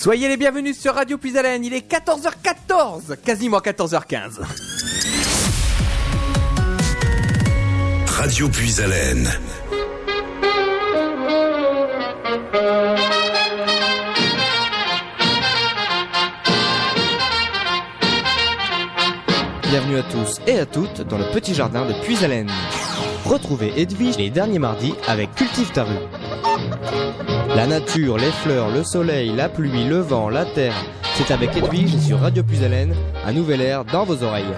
Soyez 0.00 0.28
les 0.28 0.38
bienvenus 0.38 0.80
sur 0.80 0.94
Radio 0.94 1.18
Puisalène, 1.18 1.62
il 1.62 1.74
est 1.74 1.86
14h14, 1.86 3.18
quasiment 3.22 3.58
14h15. 3.58 4.40
Radio 8.06 8.48
Puisalène. 8.48 9.28
Bienvenue 19.68 19.98
à 19.98 20.02
tous 20.04 20.40
et 20.46 20.60
à 20.60 20.64
toutes 20.64 21.02
dans 21.02 21.18
le 21.18 21.30
petit 21.34 21.52
jardin 21.54 21.84
de 21.84 21.92
Puisalène. 22.02 22.50
Retrouvez 23.26 23.78
Edwige 23.78 24.16
les 24.16 24.30
derniers 24.30 24.58
mardis 24.58 24.94
avec 25.06 25.34
Cultive 25.34 25.70
ta 25.72 25.84
rue. 25.84 27.29
La 27.60 27.66
nature, 27.66 28.16
les 28.16 28.30
fleurs, 28.30 28.70
le 28.70 28.82
soleil, 28.82 29.34
la 29.36 29.50
pluie, 29.50 29.84
le 29.84 29.98
vent, 29.98 30.30
la 30.30 30.46
terre, 30.46 30.72
c'est 31.12 31.30
avec 31.30 31.54
Edwige 31.54 31.94
sur 31.98 32.18
Radio 32.20 32.42
Puisalène, 32.42 32.94
un 33.26 33.34
nouvel 33.34 33.60
air 33.60 33.84
dans 33.84 34.04
vos 34.04 34.22
oreilles. 34.22 34.54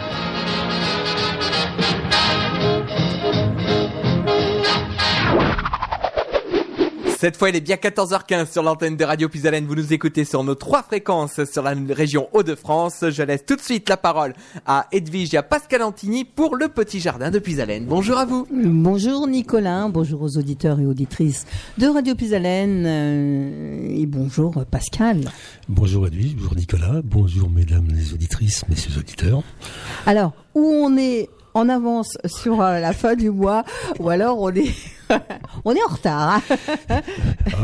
Cette 7.23 7.37
fois, 7.37 7.51
il 7.51 7.55
est 7.55 7.61
bien 7.61 7.77
14h15 7.77 8.51
sur 8.51 8.65
l'antenne 8.65 8.97
de 8.97 9.05
Radio 9.05 9.29
Puisalène. 9.29 9.65
Vous 9.65 9.77
nous 9.77 9.93
écoutez 9.93 10.25
sur 10.25 10.43
nos 10.43 10.57
trois 10.57 10.83
fréquences 10.83 11.45
sur 11.45 11.63
la 11.63 11.73
région 11.91 12.29
Hauts-de-France. 12.33 13.05
Je 13.11 13.23
laisse 13.23 13.47
tout 13.47 13.55
de 13.55 13.61
suite 13.61 13.89
la 13.89 13.97
parole 13.97 14.35
à 14.67 14.89
Edwige 14.91 15.33
et 15.33 15.37
à 15.37 15.45
Pascal 15.45 15.85
Antini 15.85 16.25
pour 16.25 16.57
le 16.57 16.67
petit 16.67 16.99
jardin 16.99 17.31
de 17.31 17.39
Puisalène. 17.39 17.87
Bonjour 17.87 18.19
à 18.19 18.25
vous. 18.25 18.49
Bonjour 18.51 19.29
Nicolas, 19.29 19.87
bonjour 19.87 20.21
aux 20.23 20.37
auditeurs 20.37 20.81
et 20.81 20.85
auditrices 20.85 21.47
de 21.79 21.87
Radio 21.87 22.17
Puisalène 22.17 22.83
euh, 22.87 23.87
et 23.89 24.07
bonjour 24.07 24.65
Pascal. 24.69 25.21
Bonjour 25.69 26.09
Edwige, 26.09 26.35
bonjour 26.35 26.57
Nicolas, 26.57 27.03
bonjour 27.05 27.49
mesdames 27.49 27.87
les 27.95 28.15
auditrices, 28.15 28.69
messieurs 28.69 28.91
les 28.95 28.99
auditeurs. 28.99 29.45
Alors, 30.07 30.33
où 30.57 30.65
on 30.65 30.97
est 30.97 31.31
en 31.55 31.69
avance 31.69 32.19
sur 32.27 32.61
euh, 32.61 32.81
la 32.81 32.93
fin 32.93 33.15
du 33.15 33.31
mois 33.31 33.65
ou 34.01 34.09
alors 34.09 34.41
on 34.41 34.51
est 34.51 34.75
on 35.65 35.75
est 35.75 35.83
en 35.83 35.93
retard. 35.93 36.41
hein. 36.51 36.57
Ah, 36.89 37.01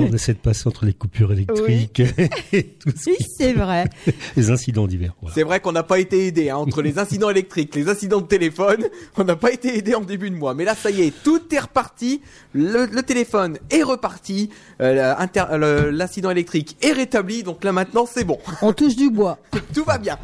on 0.00 0.12
essaie 0.12 0.34
de 0.34 0.38
passer 0.38 0.68
entre 0.68 0.84
les 0.84 0.92
coupures 0.92 1.32
électriques 1.32 2.00
et 2.52 2.64
tout 2.64 2.90
ce 2.96 3.10
Oui, 3.10 3.16
c'est 3.36 3.52
vrai. 3.52 3.88
les 4.36 4.50
incidents 4.50 4.86
divers. 4.86 5.14
voilà. 5.20 5.34
C'est 5.34 5.42
vrai 5.42 5.60
qu'on 5.60 5.72
n'a 5.72 5.82
pas 5.82 5.98
été 5.98 6.26
aidé 6.26 6.50
hein, 6.50 6.56
entre 6.56 6.82
les 6.82 6.98
incidents 6.98 7.30
électriques, 7.30 7.74
les 7.74 7.88
incidents 7.88 8.20
de 8.20 8.26
téléphone. 8.26 8.84
On 9.16 9.24
n'a 9.24 9.36
pas 9.36 9.52
été 9.52 9.76
aidé 9.78 9.94
en 9.94 10.00
début 10.02 10.30
de 10.30 10.36
mois. 10.36 10.54
Mais 10.54 10.64
là, 10.64 10.74
ça 10.74 10.90
y 10.90 11.02
est, 11.02 11.12
tout 11.22 11.42
est 11.54 11.58
reparti. 11.60 12.20
Le, 12.52 12.86
le 12.86 13.02
téléphone 13.02 13.58
est 13.70 13.82
reparti. 13.82 14.50
euh, 14.80 15.14
le- 15.56 15.90
L'incident 15.90 16.30
électrique 16.30 16.76
est 16.82 16.92
rétabli. 16.92 17.42
Donc 17.42 17.64
là, 17.64 17.72
maintenant, 17.72 18.06
c'est 18.06 18.24
bon. 18.24 18.38
On 18.62 18.72
touche 18.72 18.96
du 18.96 19.10
bois. 19.10 19.38
tout 19.74 19.84
va 19.84 19.98
bien. 19.98 20.18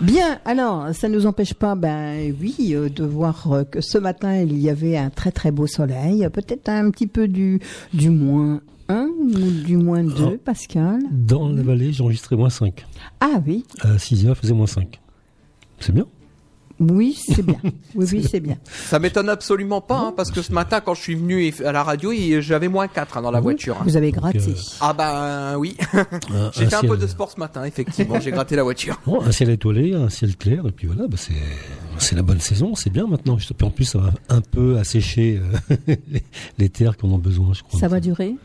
Bien, 0.00 0.40
alors, 0.44 0.94
ça 0.94 1.08
ne 1.08 1.14
nous 1.14 1.26
empêche 1.26 1.54
pas, 1.54 1.74
ben 1.74 2.34
oui, 2.40 2.72
euh, 2.74 2.88
de 2.88 3.04
voir 3.04 3.52
euh, 3.52 3.64
que 3.64 3.80
ce 3.80 3.98
matin, 3.98 4.36
il 4.36 4.58
y 4.58 4.70
avait 4.70 4.96
un 4.96 5.10
très 5.10 5.30
très 5.30 5.50
beau 5.50 5.66
soleil, 5.70 6.28
peut-être 6.32 6.68
un 6.68 6.90
petit 6.90 7.06
peu 7.06 7.28
du, 7.28 7.60
du 7.94 8.10
moins 8.10 8.60
1 8.88 9.06
ou 9.06 9.50
du 9.64 9.76
moins 9.76 10.02
2, 10.02 10.12
Oh. 10.22 10.36
Pascal. 10.44 10.98
Dans 11.12 11.48
la 11.48 11.62
vallée, 11.62 11.92
j'ai 11.92 12.02
enregistré 12.02 12.36
moins 12.36 12.50
5. 12.50 12.84
Ah 13.20 13.40
oui, 13.46 13.64
À 13.80 13.98
6 13.98 14.26
heures, 14.26 14.36
il 14.36 14.40
faisait 14.42 14.54
moins 14.54 14.66
5. 14.66 15.00
C'est 15.78 15.92
bien. 15.92 16.06
Oui, 16.80 17.16
c'est 17.16 17.42
bien. 17.44 17.58
Oui, 17.94 18.06
oui, 18.12 18.26
c'est 18.28 18.40
bien. 18.40 18.56
Ça 18.70 18.98
m'étonne 18.98 19.28
absolument 19.28 19.80
pas, 19.80 19.98
hein, 19.98 20.14
parce 20.16 20.30
que 20.30 20.42
ce 20.42 20.52
matin, 20.52 20.80
quand 20.80 20.94
je 20.94 21.00
suis 21.02 21.14
venu 21.16 21.52
à 21.64 21.72
la 21.72 21.82
radio, 21.82 22.12
j'avais 22.40 22.68
moins 22.68 22.86
4 22.88 23.20
dans 23.20 23.30
la 23.32 23.40
voiture. 23.40 23.76
hein. 23.78 23.84
Vous 23.84 23.96
avez 23.96 24.12
gratté. 24.12 24.38
euh, 24.38 24.54
Ah 24.80 24.92
ben 24.92 25.58
oui, 25.58 25.76
j'ai 25.92 25.96
un 26.36 26.50
fait 26.52 26.74
un 26.74 26.80
ciel- 26.80 26.90
peu 26.90 26.96
de 26.96 27.06
sport 27.06 27.30
ce 27.30 27.38
matin, 27.40 27.64
effectivement. 27.64 28.18
J'ai 28.20 28.30
gratté 28.30 28.56
la 28.56 28.62
voiture. 28.62 29.00
Bon, 29.06 29.20
un 29.22 29.32
ciel 29.32 29.50
étoilé, 29.50 29.94
un 29.94 30.08
ciel 30.08 30.36
clair, 30.36 30.64
et 30.66 30.72
puis 30.72 30.86
voilà, 30.86 31.06
bah 31.08 31.16
c'est 31.18 31.32
c'est 31.98 32.14
la 32.16 32.22
bonne 32.22 32.40
saison, 32.40 32.74
c'est 32.74 32.90
bien 32.90 33.06
maintenant. 33.06 33.36
Puis 33.36 33.66
en 33.66 33.70
plus, 33.70 33.84
ça 33.84 33.98
va 33.98 34.12
un 34.28 34.40
peu 34.40 34.78
assécher 34.78 35.40
euh, 35.68 35.76
les, 36.08 36.22
les 36.58 36.68
terres 36.68 36.96
qui 36.96 37.04
en 37.06 37.10
ont 37.10 37.18
besoin, 37.18 37.52
je 37.52 37.62
crois. 37.62 37.78
Ça 37.80 37.88
va 37.88 38.00
durer? 38.00 38.36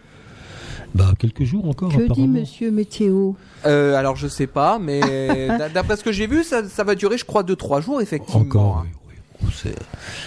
Bah 0.95 1.11
quelques 1.19 1.43
jours 1.43 1.67
encore. 1.69 1.91
Que 1.91 2.11
dit. 2.13 2.27
Monsieur 2.27 2.71
Météo 2.71 3.33
Euh, 3.65 3.95
alors 3.95 4.15
je 4.15 4.27
sais 4.27 4.47
pas, 4.47 4.79
mais 4.79 5.01
d'a- 5.59 5.69
d'après 5.69 5.97
ce 5.97 6.03
que 6.03 6.11
j'ai 6.11 6.25
vu, 6.25 6.43
ça, 6.43 6.67
ça 6.67 6.83
va 6.83 6.95
durer, 6.95 7.17
je 7.17 7.25
crois, 7.25 7.43
2-3 7.43 7.81
jours, 7.83 8.01
effectivement. 8.01 8.41
Encore, 8.41 8.77
hein. 8.77 8.85
oui, 9.09 9.15
oui. 9.43 9.71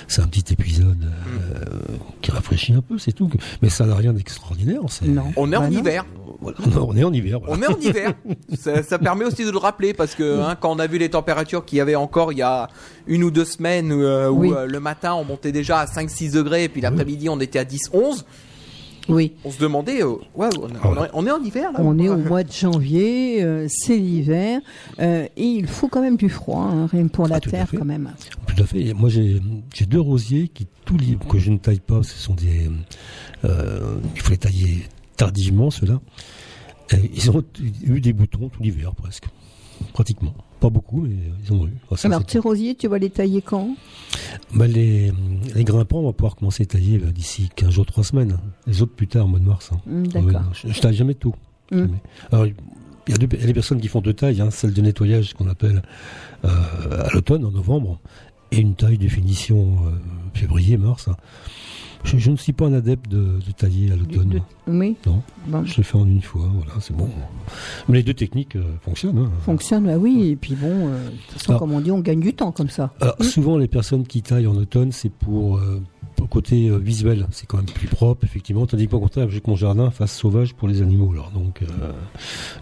C'est, 0.06 0.20
un 0.22 0.26
petit 0.26 0.52
épisode 0.52 1.04
euh, 1.04 1.64
qui 2.20 2.30
rafraîchit 2.30 2.74
un 2.74 2.82
peu, 2.82 2.98
c'est 2.98 3.12
tout. 3.12 3.30
Mais 3.62 3.70
ça 3.70 3.86
n'a 3.86 3.94
rien 3.94 4.12
d'extraordinaire. 4.12 4.80
Non. 5.04 5.32
On 5.36 5.50
est 5.52 5.56
en 5.56 5.70
non. 5.70 5.78
hiver. 5.78 6.04
Voilà, 6.40 6.58
on 6.86 6.94
est 6.96 7.02
en 7.02 7.12
hiver. 7.12 7.40
voilà. 7.40 7.56
On 7.56 7.62
est 7.62 7.66
en 7.74 7.80
hiver. 7.80 8.12
ça, 8.56 8.82
ça 8.84 8.98
permet 8.98 9.24
aussi 9.24 9.44
de 9.44 9.50
le 9.50 9.58
rappeler 9.58 9.92
parce 9.94 10.14
que 10.14 10.40
hein, 10.40 10.54
quand 10.60 10.70
on 10.70 10.78
a 10.78 10.86
vu 10.86 10.98
les 10.98 11.08
températures 11.08 11.64
qu'il 11.64 11.78
y 11.78 11.80
avait 11.80 11.96
encore 11.96 12.32
il 12.32 12.38
y 12.38 12.42
a 12.42 12.68
une 13.08 13.24
ou 13.24 13.30
deux 13.32 13.44
semaines 13.46 13.90
euh, 13.90 14.28
où 14.30 14.40
Oui. 14.42 14.52
euh, 14.54 14.66
le 14.66 14.78
matin 14.78 15.14
on 15.14 15.24
montait 15.24 15.50
déjà 15.50 15.80
à 15.80 15.86
5-6 15.86 16.32
degrés 16.32 16.62
et 16.64 16.68
puis 16.68 16.80
l'après-midi 16.80 17.28
on 17.28 17.40
était 17.40 17.58
à 17.58 17.64
10-11, 17.64 18.22
Oui. 19.08 19.32
on 19.44 19.50
se 19.50 19.58
demandait, 19.58 20.02
euh, 20.02 20.16
ouais, 20.34 20.48
on, 21.14 21.26
est 21.26 21.30
en 21.30 21.42
hiver 21.42 21.72
là 21.72 21.78
On 21.82 21.98
est 21.98 22.08
au 22.08 22.16
mois 22.16 22.44
de 22.44 22.52
janvier, 22.52 23.42
euh, 23.42 23.66
c'est 23.68 23.96
l'hiver, 23.96 24.60
euh, 25.00 25.26
et 25.36 25.44
il 25.44 25.66
faut 25.66 25.88
quand 25.88 26.02
même 26.02 26.16
du 26.16 26.28
froid, 26.28 26.62
hein, 26.62 26.86
rien 26.86 27.04
que 27.04 27.12
pour 27.12 27.26
la 27.26 27.36
Ah, 27.36 27.40
tout 27.40 27.48
à 27.48 27.52
terre 27.52 27.68
quand 27.76 27.84
même. 27.84 28.12
Tout 28.46 28.62
à 28.62 28.66
fait. 28.66 28.92
Moi, 28.94 29.08
j'ai, 29.08 29.40
j'ai 29.74 29.86
deux 29.86 30.00
rosiers 30.00 30.48
qui, 30.48 30.66
tous 30.84 30.96
les, 30.98 31.16
que 31.28 31.38
je 31.38 31.50
ne 31.50 31.58
taille 31.58 31.80
pas, 31.80 32.02
ce 32.02 32.18
sont 32.18 32.34
des. 32.34 32.70
Euh, 33.44 33.96
il 34.14 34.20
faut 34.20 34.30
les 34.30 34.38
tailler 34.38 34.88
tardivement, 35.16 35.70
ceux-là. 35.70 36.00
Ils 37.14 37.30
ont 37.30 37.42
eu 37.84 38.00
des 38.00 38.12
boutons 38.12 38.48
tout 38.48 38.62
l'hiver, 38.62 38.94
presque. 38.94 39.24
Pratiquement. 39.92 40.34
Pas 40.60 40.70
beaucoup, 40.70 41.02
mais 41.02 41.14
ils 41.44 41.52
ont 41.52 41.66
eu. 41.66 41.72
Ah, 41.90 41.96
ça, 41.96 42.08
Alors, 42.08 42.24
tes 42.24 42.38
rosiers, 42.40 42.74
tu 42.74 42.88
vas 42.88 42.98
les 42.98 43.10
tailler 43.10 43.42
quand? 43.42 43.76
Bah, 44.54 44.66
les, 44.66 45.12
les 45.54 45.64
grimpants, 45.64 46.00
on 46.00 46.06
va 46.06 46.12
pouvoir 46.12 46.34
commencer 46.36 46.64
à 46.64 46.66
tailler 46.66 46.98
bah, 46.98 47.12
d'ici 47.12 47.48
15 47.54 47.70
jours, 47.70 47.86
3 47.86 48.02
semaines. 48.04 48.36
Les 48.66 48.82
autres 48.82 48.94
plus 48.94 49.06
tard, 49.06 49.26
au 49.26 49.28
mois 49.28 49.38
de 49.38 49.44
mars. 49.44 49.70
hein. 49.72 49.80
Oui, 49.86 50.08
D'accord. 50.08 50.42
je, 50.52 50.68
je 50.72 50.80
taille 50.80 50.94
jamais 50.96 51.14
tout. 51.14 51.34
Jamais. 51.70 52.02
Alors, 52.32 52.46
il 52.46 52.54
y, 53.08 53.12
a 53.12 53.14
y 53.16 53.46
des 53.46 53.54
personnes 53.54 53.80
qui 53.80 53.88
font 53.88 54.00
deux 54.00 54.14
tailles, 54.14 54.40
hein, 54.40 54.50
celle 54.50 54.72
de 54.72 54.82
nettoyage 54.82 55.34
qu'on 55.34 55.48
appelle 55.48 55.82
euh, 56.44 56.48
à 57.04 57.10
l'automne, 57.14 57.44
en 57.44 57.50
novembre, 57.52 58.00
et 58.50 58.58
une 58.58 58.74
taille 58.74 58.98
de 58.98 59.08
finition 59.08 59.76
euh, 59.86 59.90
février, 60.34 60.76
mars. 60.76 61.06
hein. 61.08 61.16
Je, 62.04 62.16
je 62.16 62.30
ne 62.30 62.36
suis 62.36 62.52
pas 62.52 62.66
un 62.66 62.72
adepte 62.72 63.08
de, 63.10 63.38
de 63.44 63.52
tailler 63.56 63.92
à 63.92 63.96
l'automne. 63.96 64.40
Oui, 64.66 64.96
Non, 65.06 65.22
bon. 65.46 65.64
je 65.64 65.76
le 65.78 65.82
fais 65.82 65.96
en 65.98 66.06
une 66.06 66.22
fois, 66.22 66.48
voilà, 66.54 66.72
c'est 66.80 66.96
bon. 66.96 67.08
Mais 67.88 67.98
les 67.98 68.02
deux 68.04 68.14
techniques 68.14 68.56
euh, 68.56 68.62
fonctionnent. 68.82 69.18
hein. 69.18 69.30
fonctionne, 69.44 69.84
bah 69.86 69.96
oui, 69.98 70.28
et 70.30 70.36
puis 70.36 70.54
bon, 70.54 70.88
euh, 70.88 71.04
de 71.06 71.10
toute 71.16 71.32
façon, 71.32 71.50
Alors- 71.52 71.60
comme 71.60 71.72
on 71.72 71.80
dit, 71.80 71.90
on 71.90 71.98
gagne 72.00 72.20
du 72.20 72.32
temps 72.34 72.52
comme 72.52 72.68
ça. 72.70 72.92
Alors, 73.00 73.16
souvent, 73.20 73.58
les 73.58 73.68
personnes 73.68 74.06
qui 74.06 74.22
taillent 74.22 74.46
en 74.46 74.56
automne, 74.56 74.92
c'est 74.92 75.10
pour, 75.12 75.56
euh, 75.58 75.82
pour 76.16 76.28
côté 76.28 76.68
euh, 76.68 76.76
visuel. 76.78 77.26
C'est 77.32 77.46
quand 77.46 77.56
même 77.58 77.66
plus 77.66 77.88
propre, 77.88 78.24
effectivement. 78.24 78.66
Tandis 78.66 78.86
qu'au 78.88 79.00
contraire, 79.00 79.28
j'ai 79.28 79.40
que 79.40 79.50
mon 79.50 79.56
jardin 79.56 79.90
fasse 79.90 80.12
sauvage 80.16 80.54
pour 80.54 80.68
les 80.68 80.80
animaux. 80.82 81.10
Alors, 81.12 81.30
donc, 81.32 81.62
euh, 81.62 81.66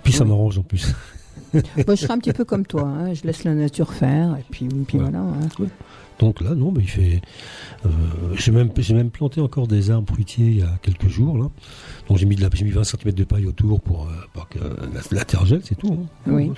puis 0.03 0.12
ça 0.12 0.24
m'arrange 0.24 0.58
en 0.58 0.62
plus. 0.62 0.92
Moi, 1.54 1.62
je 1.94 1.94
serai 1.97 2.12
un 2.14 2.18
petit 2.18 2.32
peu 2.32 2.44
comme 2.44 2.66
toi, 2.66 2.82
hein, 2.84 3.14
je 3.14 3.22
laisse 3.24 3.44
la 3.44 3.54
nature 3.54 3.92
faire, 3.92 4.36
et 4.38 4.44
puis, 4.50 4.66
puis 4.86 4.98
Ouais. 4.98 5.04
voilà. 5.04 5.20
hein. 5.20 5.66
Donc 6.19 6.41
là, 6.41 6.54
non, 6.54 6.72
mais 6.72 6.82
il 6.82 6.88
fait. 6.88 7.21
euh, 7.84 7.88
j'ai 8.37 8.50
même, 8.53 8.71
j'ai 8.78 8.94
même 8.94 9.10
planté 9.10 9.41
encore 9.41 9.66
des 9.69 9.91
arbres 9.91 10.10
fruitiers 10.12 10.47
il 10.47 10.59
y 10.59 10.62
a 10.62 10.78
quelques 10.82 11.09
jours 11.09 11.37
là. 11.37 11.50
Donc 12.09 12.16
j'ai 12.19 12.25
mis 12.27 12.37
de 12.37 12.41
la, 12.43 12.49
j'ai 12.54 12.65
mis 12.65 12.71
20 12.71 12.84
cm 12.84 13.12
de 13.12 13.25
paille 13.25 13.47
autour 13.47 13.81
pour, 13.82 14.04
euh, 14.06 14.12
pour 14.32 14.49
que 14.49 14.59
la, 14.59 15.00
la 15.12 15.25
terre 15.25 15.44
gèle, 15.44 15.60
c'est 15.62 15.75
tout. 15.77 15.93
hein. 15.93 16.06
Oui. 16.27 16.50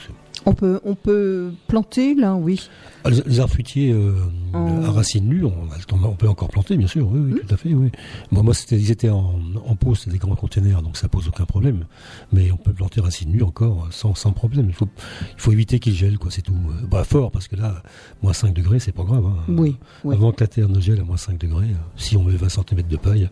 On 0.47 0.55
peut, 0.55 0.81
on 0.85 0.95
peut 0.95 1.51
planter 1.67 2.15
là, 2.15 2.35
oui. 2.35 2.69
Ah, 3.05 3.11
Les, 3.11 3.21
les 3.27 3.41
arbres 3.41 3.53
fruitiers 3.53 3.93
euh, 3.93 4.15
En- 4.55 4.83
à 4.85 4.91
racines 4.93 5.27
nues, 5.29 5.45
on, 5.45 6.13
peut 6.15 6.29
encore 6.29 6.49
planter, 6.49 6.77
bien 6.77 6.87
sûr. 6.87 7.07
Oui, 7.11 7.19
oui, 7.21 7.33
Hmm. 7.33 7.39
tout 7.47 7.55
à 7.55 7.57
fait. 7.57 7.75
Oui. 7.75 7.91
Moi, 8.31 8.43
moi, 8.43 8.55
c'était, 8.55 8.77
ils 8.77 8.91
étaient 8.91 9.11
en, 9.11 9.35
en 9.67 9.77
pot, 9.77 9.95
c'était 9.95 10.13
des 10.13 10.19
grands 10.19 10.35
containers, 10.37 10.81
donc 10.83 10.97
ça 10.97 11.09
pose 11.09 11.29
aucun 11.29 11.45
problème. 11.45 11.85
Mais 12.33 12.51
on 12.53 12.57
peut 12.57 12.73
planter 12.73 13.01
racines 13.01 13.31
nues 13.31 13.43
encore 13.43 13.85
euh, 13.85 13.91
sans, 13.91 14.15
sans 14.15 14.33
problème. 14.33 14.67
Il 14.69 14.75
faut, 14.75 14.89
il 15.35 15.41
faut 15.41 15.53
éviter 15.53 15.79
qu'ils 15.81 15.95
gèlent, 15.95 16.19
quoi, 16.19 16.31
c'est 16.31 16.43
tout. 16.43 16.53
Euh, 16.55 16.87
Bah, 16.91 17.05
fort, 17.05 17.31
parce 17.31 17.49
que 17.49 17.57
là, 17.57 17.83
moins 18.23 18.33
5 18.33 18.55
degrés, 18.55 18.79
c'est 18.81 18.93
pas 18.93 19.05
grave. 19.05 19.25
hein. 19.27 19.37
Oui, 19.49 19.77
oui. 20.05 20.15
Avant 20.15 20.33
que 20.33 20.41
la 20.43 20.47
terre 20.49 20.69
ne 20.69 20.81
gèle 20.81 21.01
à 21.01 21.05
moins 21.05 21.17
5 21.17 21.39
degrés, 21.39 21.69
si 21.97 22.17
on 22.17 22.25
met 22.25 22.37
20 22.37 22.49
cm 22.49 22.83
de 22.89 22.97
paille, 22.97 23.29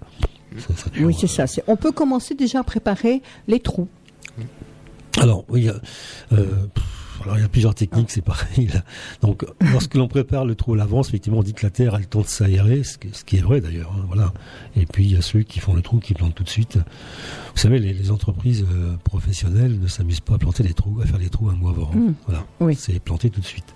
ça, 0.58 0.75
ça 0.76 0.90
dure. 0.90 1.06
Oui, 1.06 1.14
c'est 1.19 1.26
ça. 1.28 1.46
c'est- 1.46 1.64
On 1.66 1.76
peut 1.76 1.92
commencer 1.92 2.34
déjà 2.34 2.60
à 2.60 2.64
préparer 2.64 3.22
les 3.48 3.60
trous. 3.60 3.88
Alors, 5.19 5.44
oui, 5.48 5.69
euh, 5.70 6.66
pff, 6.75 6.84
alors, 7.26 7.38
il 7.38 7.43
y 7.43 7.44
a 7.44 7.49
plusieurs 7.49 7.75
techniques, 7.75 8.11
c'est 8.11 8.23
pareil. 8.25 8.69
là. 8.73 8.82
Donc, 9.20 9.44
lorsque 9.73 9.94
l'on 9.94 10.08
prépare 10.08 10.44
le 10.44 10.55
trou 10.55 10.75
à 10.75 10.76
l'avance, 10.76 11.08
effectivement, 11.08 11.38
on 11.38 11.43
dit 11.43 11.52
que 11.55 11.64
la 11.67 11.70
terre 11.70 11.94
a 11.94 11.99
le 11.99 12.06
temps 12.06 12.23
de 12.23 12.26
s'aérer, 12.26 12.82
ce, 12.84 12.99
qui- 12.99 13.11
ce 13.12 13.25
qui 13.25 13.37
est 13.37 13.40
vrai 13.40 13.61
d'ailleurs. 13.61 13.93
hein, 13.96 14.05
voilà. 14.06 14.32
Et 14.76 14.87
puis, 14.87 15.05
il 15.05 15.12
y 15.12 15.17
a 15.17 15.23
ceux 15.23 15.43
qui 15.43 15.61
font 15.61 15.75
le 15.75 15.82
trou, 15.82 15.99
qui 15.99 16.14
plantent 16.14 16.34
tout 16.34 16.44
de 16.44 16.49
suite. 16.49 16.76
Vous 17.55 17.58
savez, 17.61 17.78
les, 17.78 17.93
les 17.93 18.11
entreprises 18.11 18.64
euh, 18.73 18.96
professionnelles 19.05 19.78
ne 19.81 19.87
s'amusent 19.87 20.20
pas 20.20 20.34
à 20.34 20.38
planter 20.38 20.62
les 20.62 20.75
trous, 20.75 21.00
à 21.02 21.06
faire 21.06 21.19
les 21.19 21.28
trous 21.28 21.49
un 21.50 21.55
mois 21.55 21.70
avant. 21.70 21.90
Mm. 21.94 22.14
Voilà. 22.26 22.44
Oui. 22.61 22.75
C'est 22.75 22.99
planter 23.00 23.31
tout 23.31 23.40
de 23.40 23.46
suite. 23.46 23.75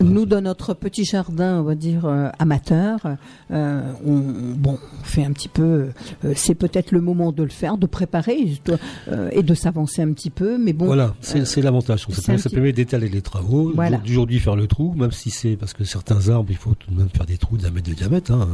Nous, 0.00 0.26
dans 0.26 0.40
notre 0.40 0.74
petit 0.74 1.04
jardin, 1.04 1.60
on 1.60 1.62
va 1.62 1.74
dire 1.74 2.04
euh, 2.04 2.28
amateur, 2.38 2.98
euh, 3.50 3.82
on, 4.04 4.12
on- 4.12 4.54
bon, 4.56 4.78
on 5.00 5.04
fait 5.04 5.24
un 5.24 5.32
petit 5.32 5.48
peu. 5.48 5.90
euh, 6.24 6.32
c'est 6.34 6.54
peut-être 6.54 6.90
le 6.92 7.00
moment 7.00 7.32
de 7.32 7.42
le 7.42 7.48
faire, 7.50 7.78
de 7.78 7.86
préparer 7.86 8.36
et 9.32 9.42
de 9.42 9.54
s'avancer 9.54 10.02
un 10.02 10.12
petit 10.12 10.30
peu. 10.30 10.58
Mais 10.58 10.72
bon, 10.72 10.86
Voilà, 10.86 11.14
c'est 11.20 11.60
l'avantage. 11.62 12.06
Ça, 12.10 12.22
permet- 12.22 12.42
petit- 12.42 12.72
d'étaler 12.72 13.08
les 13.08 13.22
travaux, 13.22 13.72
Voilà. 13.74 13.98
d'aujourd'hui 13.98 14.40
faire 14.40 14.56
le 14.56 14.66
trou, 14.66 14.94
même 14.96 15.12
si 15.12 15.30
c'est 15.30 15.56
parce 15.56 15.72
que 15.72 15.84
certains 15.84 16.28
arbres, 16.28 16.50
il 16.50 16.56
faut 16.56 16.74
tout 16.74 16.90
de 16.90 16.96
même 16.98 17.08
faire 17.08 17.26
des 17.26 17.36
trous 17.38 17.56
d'un 17.56 17.70
mètre 17.70 17.88
de 17.88 17.94
diamètre 17.94 18.32
hein, 18.32 18.48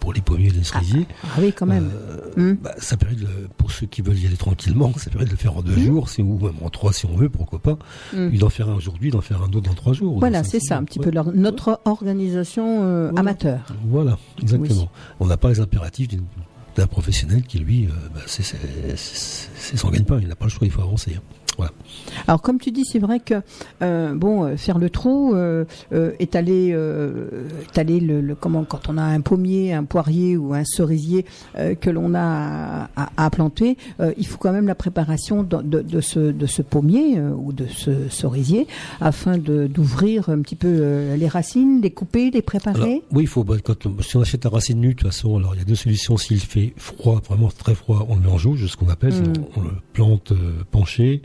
pour 0.00 0.12
les 0.12 0.20
pommiers 0.20 0.48
et 0.48 0.50
les 0.50 0.64
cerisiers. 0.64 1.06
ah 1.24 1.28
oui, 1.40 1.52
quand 1.52 1.66
même. 1.66 1.90
Hmm. 2.36 2.54
bah, 2.62 2.72
ça 2.78 2.96
permet 2.96 3.16
de, 3.16 3.26
pour 3.56 3.70
ceux 3.72 3.86
qui 3.86 4.02
veulent 4.02 4.18
y 4.18 4.26
aller 4.26 4.36
tranquillement, 4.36 4.92
ça 4.96 5.10
permet 5.10 5.26
de 5.26 5.30
le 5.30 5.36
faire 5.36 5.56
en 5.56 5.62
deux 5.62 5.76
jours, 5.76 6.08
si, 6.08 6.22
ou 6.22 6.38
même 6.38 6.54
en 6.62 6.70
trois 6.70 6.92
si 6.92 7.06
on 7.06 7.16
veut, 7.16 7.28
pourquoi 7.28 7.58
pas. 7.58 7.78
Puis 8.12 8.38
d'en 8.38 8.48
faire 8.48 8.68
un 8.68 8.74
aujourd'hui, 8.74 9.10
d'en 9.10 9.20
faire 9.20 9.42
un 9.42 9.46
autre 9.46 9.62
dans 9.62 9.74
trois 9.74 9.92
jours. 9.92 10.16
ou 10.16 10.18
Voilà, 10.20 10.44
c'est 10.44 10.60
ça, 10.60 10.76
jours. 10.78 10.83
Un 10.84 10.86
petit 10.86 10.98
Ouais. 11.00 11.06
peu 11.06 11.10
leur- 11.10 11.32
notre 11.34 11.80
organisation 11.86 12.82
euh, 12.82 13.08
Voilà. 13.10 13.20
amateur. 13.20 13.60
Voilà, 13.86 14.18
exactement. 14.40 14.82
Oui. 14.82 14.88
On 15.20 15.26
n'a 15.26 15.36
pas 15.36 15.48
les 15.48 15.60
impératifs 15.60 16.08
d'un 16.76 16.86
professionnel 16.86 17.42
qui, 17.42 17.58
lui, 17.58 17.86
euh, 17.86 17.90
bah, 18.14 18.20
c'est 18.26 19.76
son 19.76 19.88
gagne-pain. 19.90 20.18
Il 20.20 20.28
n'a 20.28 20.34
pas 20.36 20.44
le 20.46 20.50
choix, 20.50 20.66
il 20.66 20.70
faut 20.70 20.82
avancer. 20.82 21.14
hein. 21.16 21.22
Voilà. 21.56 21.72
Alors 22.26 22.42
comme 22.42 22.58
tu 22.58 22.70
dis, 22.70 22.84
c'est 22.84 22.98
vrai 22.98 23.20
que 23.20 23.34
euh, 23.82 24.14
bon, 24.14 24.44
euh, 24.44 24.56
faire 24.56 24.78
le 24.78 24.90
trou, 24.90 25.34
euh, 25.34 25.64
euh, 25.92 26.12
étaler, 26.18 26.70
euh, 26.72 27.28
étaler 27.70 28.00
le, 28.00 28.20
le- 28.20 28.34
comment 28.34 28.64
quand 28.64 28.88
on 28.88 28.98
a 28.98 29.02
un 29.02 29.20
pommier, 29.20 29.72
un 29.72 29.84
poirier 29.84 30.36
ou 30.36 30.52
un 30.54 30.64
cerisier 30.64 31.24
que 31.80 31.90
l'on 31.90 32.14
a 32.14 32.88
à, 33.16 33.30
planter, 33.30 33.76
il 34.16 34.26
faut 34.26 34.38
quand 34.38 34.52
même 34.52 34.66
la 34.66 34.74
préparation 34.74 35.42
de, 35.42 35.56
de, 35.62 35.80
de 35.82 36.00
ce 36.00 36.18
de 36.32 36.46
ce 36.46 36.62
pommier 36.62 37.20
ou 37.20 37.52
de 37.52 37.66
ce 37.66 38.08
cerisier 38.08 38.66
afin 39.00 39.38
d'ouvrir 39.38 40.28
un 40.28 40.40
petit 40.40 40.56
peu 40.56 41.14
les 41.16 41.28
racines, 41.28 41.80
les 41.80 41.90
couper, 41.90 42.30
les 42.30 42.42
préparer. 42.42 42.82
Alors, 42.82 42.98
oui, 43.12 43.22
il 43.24 43.26
faut, 43.28 43.44
bah, 43.44 43.56
quand, 43.62 43.86
on- 43.86 44.00
si 44.02 44.16
on 44.16 44.20
achète 44.22 44.44
la 44.44 44.50
racine 44.50 44.80
nue, 44.80 44.88
de 44.88 44.92
toute 44.94 45.08
façon, 45.08 45.36
alors 45.36 45.54
il 45.54 45.58
y 45.58 45.62
a 45.62 45.64
deux 45.64 45.74
solutions. 45.74 46.16
S'il 46.16 46.40
fait 46.40 46.72
froid, 46.76 47.20
vraiment 47.28 47.48
très 47.48 47.74
froid, 47.74 48.06
on 48.08 48.16
le 48.16 48.20
met 48.22 48.28
en 48.30 48.38
jauge, 48.38 48.66
ce 48.66 48.76
qu'on 48.76 48.88
appelle, 48.88 49.14
Mm. 49.14 49.32
on, 49.56 49.60
on 49.60 49.62
le 49.64 49.70
plante 49.92 50.32
penché, 50.70 51.22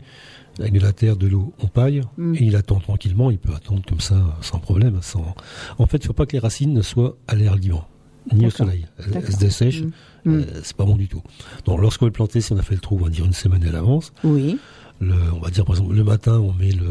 avec 0.60 0.72
de 0.74 0.80
la 0.80 0.92
terre, 0.92 1.16
de 1.16 1.26
l'eau, 1.26 1.52
on 1.62 1.66
paille, 1.66 2.02
Mm. 2.18 2.34
et 2.36 2.44
il 2.44 2.56
attend 2.56 2.78
tranquillement, 2.80 3.30
il 3.30 3.38
peut 3.38 3.54
attendre 3.54 3.82
comme 3.88 4.00
ça, 4.00 4.36
sans 4.40 4.58
problème. 4.58 4.98
Sans... 5.02 5.34
En 5.78 5.86
fait, 5.86 5.98
il 5.98 6.02
ne 6.02 6.06
faut 6.06 6.12
pas 6.12 6.26
que 6.26 6.32
les 6.32 6.38
racines 6.38 6.72
ne 6.72 6.82
soient 6.82 7.16
à 7.28 7.34
l'air 7.34 7.56
libre, 7.56 7.88
ni 8.32 8.46
au 8.46 8.50
soleil. 8.50 8.86
Elles, 9.14 9.32
se 9.32 9.38
dessèchent, 9.38 9.82
Mm. 9.82 9.90
euh, 10.28 10.40
Mm. 10.40 10.44
c'est 10.62 10.76
pas 10.76 10.84
bon 10.84 10.96
du 10.96 11.08
tout. 11.08 11.22
Donc 11.64 11.80
lorsqu'on 11.80 12.04
veut 12.06 12.10
le 12.10 12.12
planter, 12.14 12.40
si 12.40 12.52
on 12.52 12.58
a 12.58 12.62
fait 12.62 12.74
le 12.74 12.80
trou, 12.80 12.96
on 13.00 13.04
va 13.04 13.10
dire 13.10 13.24
une 13.24 13.32
semaine 13.32 13.64
à 13.64 13.70
l'avance, 13.72 14.12
Oui. 14.24 14.58
le, 15.00 15.14
on 15.34 15.40
va 15.40 15.48
dire 15.50 15.64
par 15.64 15.76
exemple 15.76 15.94
le 15.94 16.04
matin 16.04 16.38
on 16.38 16.52
met 16.52 16.72
le 16.72 16.84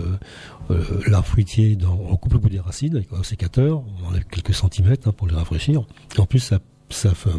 euh, 0.71 0.83
l'arbre 1.07 1.27
fruitier 1.27 1.75
dans 1.75 1.94
on 2.10 2.16
coupe 2.16 2.33
le 2.33 2.39
bout 2.39 2.50
des 2.50 2.60
racines 2.60 2.95
avec 2.95 3.10
un 3.13 3.21
sécateur 3.21 3.83
on 4.01 4.07
enlève 4.07 4.24
quelques 4.25 4.56
centimètres 4.56 5.07
hein, 5.07 5.12
pour 5.16 5.27
les 5.27 5.36
rafraîchir 5.36 5.83
et 6.18 6.19
en 6.19 6.25
plus 6.25 6.39
ça 6.39 6.57
ça, 6.90 7.14
fa- 7.14 7.30